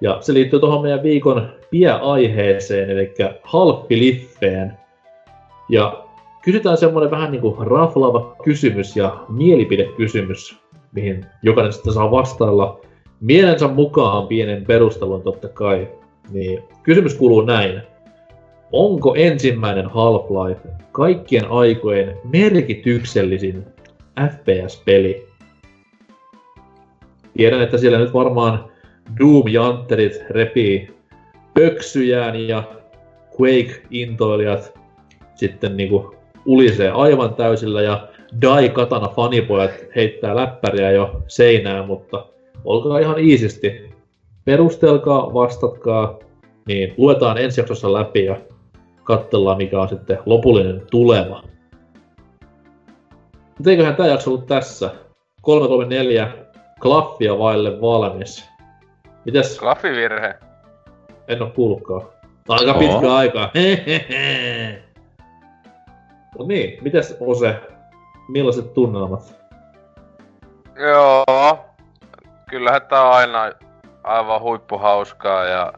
Ja 0.00 0.18
se 0.20 0.34
liittyy 0.34 0.60
tuohon 0.60 0.82
meidän 0.82 1.02
viikon 1.02 1.48
pieaiheeseen, 1.70 2.90
eli 2.90 3.14
halppiliffeen. 3.42 4.72
Ja 5.68 6.04
kysytään 6.42 6.76
semmoinen 6.76 7.10
vähän 7.10 7.32
niin 7.32 7.40
kuin 7.40 7.66
raflaava 7.66 8.36
kysymys 8.44 8.96
ja 8.96 9.24
mielipidekysymys 9.28 10.68
mihin 10.92 11.26
jokainen 11.42 11.72
sitten 11.72 11.92
saa 11.92 12.10
vastailla 12.10 12.80
mielensä 13.20 13.68
mukaan 13.68 14.26
pienen 14.26 14.64
perustelun 14.64 15.22
totta 15.22 15.48
kai. 15.48 15.88
Niin 16.30 16.62
kysymys 16.82 17.14
kuuluu 17.14 17.40
näin. 17.40 17.82
Onko 18.72 19.14
ensimmäinen 19.14 19.86
Half-Life 19.86 20.68
kaikkien 20.92 21.50
aikojen 21.50 22.18
merkityksellisin 22.24 23.66
FPS-peli? 24.30 25.27
Tiedän, 27.38 27.62
että 27.62 27.78
siellä 27.78 27.98
nyt 27.98 28.12
varmaan 28.12 28.64
Doom-jantterit 29.20 30.24
repii 30.30 30.96
pöksyjään 31.54 32.48
ja 32.48 32.62
Quake-intoilijat 33.40 34.78
sitten 35.34 35.76
niinku 35.76 36.14
ulisee 36.46 36.90
aivan 36.90 37.34
täysillä 37.34 37.82
ja 37.82 38.08
Dai 38.42 38.68
Katana 38.68 39.08
fanipojat 39.08 39.70
heittää 39.96 40.36
läppäriä 40.36 40.90
jo 40.90 41.22
seinään, 41.26 41.86
mutta 41.86 42.26
olkaa 42.64 42.98
ihan 42.98 43.18
iisisti. 43.18 43.90
Perustelkaa, 44.44 45.34
vastatkaa, 45.34 46.18
niin 46.66 46.94
luetaan 46.96 47.38
ensi 47.38 47.60
jaksossa 47.60 47.92
läpi 47.92 48.24
ja 48.24 48.36
katsellaan 49.04 49.56
mikä 49.56 49.80
on 49.80 49.88
sitten 49.88 50.18
lopullinen 50.26 50.82
tulema. 50.90 51.42
Mutta 53.58 53.70
eiköhän 53.70 53.96
tämä 53.96 54.08
jakso 54.08 54.30
ollut 54.30 54.46
tässä. 54.46 54.90
334 55.42 56.47
klaffia 56.82 57.38
vaille 57.38 57.80
valmis. 57.80 58.48
Mitäs? 59.24 59.58
Klaffivirhe. 59.58 60.34
En 61.28 61.42
oo 61.42 61.50
kuullutkaan. 61.50 62.02
Aika 62.48 62.74
pitkä 62.74 63.14
aika. 63.14 63.50
Mut 66.38 66.48
niin, 66.52 66.84
mitäs 66.84 67.16
Ose? 67.20 67.60
Millaiset 68.28 68.74
tunnelmat? 68.74 69.34
Joo. 70.76 71.58
Kyllähän 72.50 72.82
tää 72.82 73.02
on 73.02 73.12
aina 73.12 73.52
aivan 74.04 74.40
huippuhauskaa 74.40 75.44
ja 75.44 75.72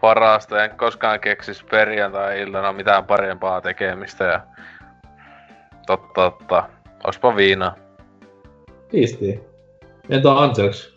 parasta. 0.00 0.64
En 0.64 0.70
koskaan 0.76 1.20
keksis 1.20 1.64
perjantai-iltana 1.64 2.72
mitään 2.72 3.04
parempaa 3.04 3.60
tekemistä 3.60 4.24
ja 4.24 4.40
totta, 5.86 6.30
totta. 6.30 6.68
Ospa 7.04 7.36
viinaa. 7.36 7.74
Siistiä. 8.90 9.38
Entä 10.08 10.32
Anselks? 10.32 10.94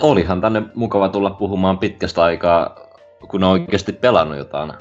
Olihan 0.00 0.40
tänne 0.40 0.62
mukava 0.74 1.08
tulla 1.08 1.30
puhumaan 1.30 1.78
pitkästä 1.78 2.22
aikaa, 2.22 2.76
kun 3.28 3.44
on 3.44 3.50
oikeasti 3.50 3.92
pelannut 3.92 4.38
jotain. 4.38 4.72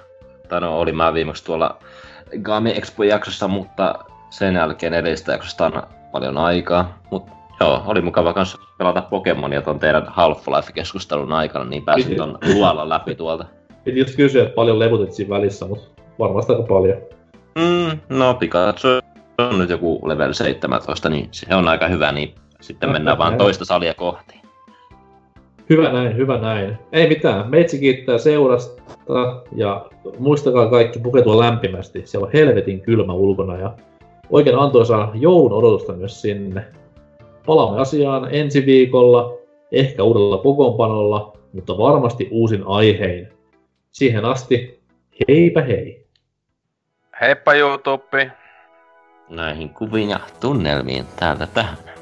Tai 0.50 0.62
no, 0.62 0.80
oli 0.80 0.92
mä 0.92 1.14
viimeksi 1.14 1.46
tuolla 1.46 1.80
Game 2.42 2.72
Expo-jaksossa, 2.72 3.48
mutta 3.48 3.96
sen 4.30 4.56
jälkeen 4.56 4.94
edellisestä 4.94 5.32
jaksosta 5.32 5.66
on 5.66 5.84
paljon 6.12 6.38
aikaa. 6.38 7.00
Mutta 7.12 7.32
joo, 7.60 7.84
oli 7.86 8.02
mukava 8.02 8.34
myös 8.36 8.58
pelata 8.78 9.02
Pokemonia 9.02 9.62
tuon 9.62 9.80
teidän 9.80 10.08
Half-Life-keskustelun 10.08 11.34
aikana, 11.34 11.66
niin 11.66 11.86
pääsin 11.86 12.16
ton 12.16 12.38
luolla 12.54 12.90
läpi 12.90 13.16
tuolta. 13.16 13.46
Piti 13.84 14.00
just 14.00 14.16
kysyä, 14.16 14.44
että 14.44 14.56
paljon 14.56 14.80
levutit 14.80 15.14
siinä 15.14 15.36
välissä, 15.36 15.68
mutta 15.68 16.02
varmasti 16.20 16.54
aika 16.54 16.66
paljon. 16.68 16.98
Mm, 17.56 18.00
no 18.10 18.34
Pikachu 18.34 18.88
on 19.38 19.60
nyt 19.60 19.70
joku 19.70 20.02
level 20.04 20.34
17, 20.34 21.10
niin 21.10 21.28
se 21.32 21.56
on 21.56 21.68
aika 21.68 21.88
hyvä, 21.88 22.12
niin 22.12 22.36
sitten 22.66 22.92
mennään 22.92 23.18
vaan 23.18 23.38
toista 23.38 23.66
salia 23.66 23.94
kohti. 23.94 24.42
Hyvä 25.70 25.92
näin, 25.92 26.18
hyvä 26.18 26.38
näin. 26.38 26.78
Ei 26.92 27.10
mitään. 27.10 27.50
Meitsi 27.50 27.80
kiittää 27.80 28.18
seurasta 28.18 28.82
ja 29.56 29.86
muistakaa 30.20 30.70
kaikki 30.70 31.00
pukeutua 31.00 31.40
lämpimästi. 31.40 32.02
Siellä 32.06 32.26
on 32.26 32.34
helvetin 32.34 32.82
kylmä 32.82 33.14
ulkona 33.14 33.58
ja 33.58 33.74
oikein 34.30 34.60
antoisaa 34.60 35.12
joulun 35.14 35.54
odotusta 35.54 35.94
myös 35.94 36.22
sinne. 36.22 36.66
Palaamme 37.46 37.82
asiaan 37.82 38.36
ensi 38.36 38.66
viikolla, 38.66 39.38
ehkä 39.72 40.04
uudella 40.04 40.38
kokoonpanolla, 40.38 41.38
mutta 41.54 41.78
varmasti 41.78 42.28
uusin 42.32 42.64
aihein. 42.66 43.28
Siihen 43.92 44.26
asti, 44.26 44.80
heipä 45.28 45.62
hei! 45.62 46.06
Heippa 47.22 47.54
YouTube! 47.54 48.32
Näihin 49.30 49.70
kuviin 49.70 50.10
ja 50.10 50.20
tunnelmiin 50.40 51.06
täältä 51.20 51.48
tähän. 51.54 51.95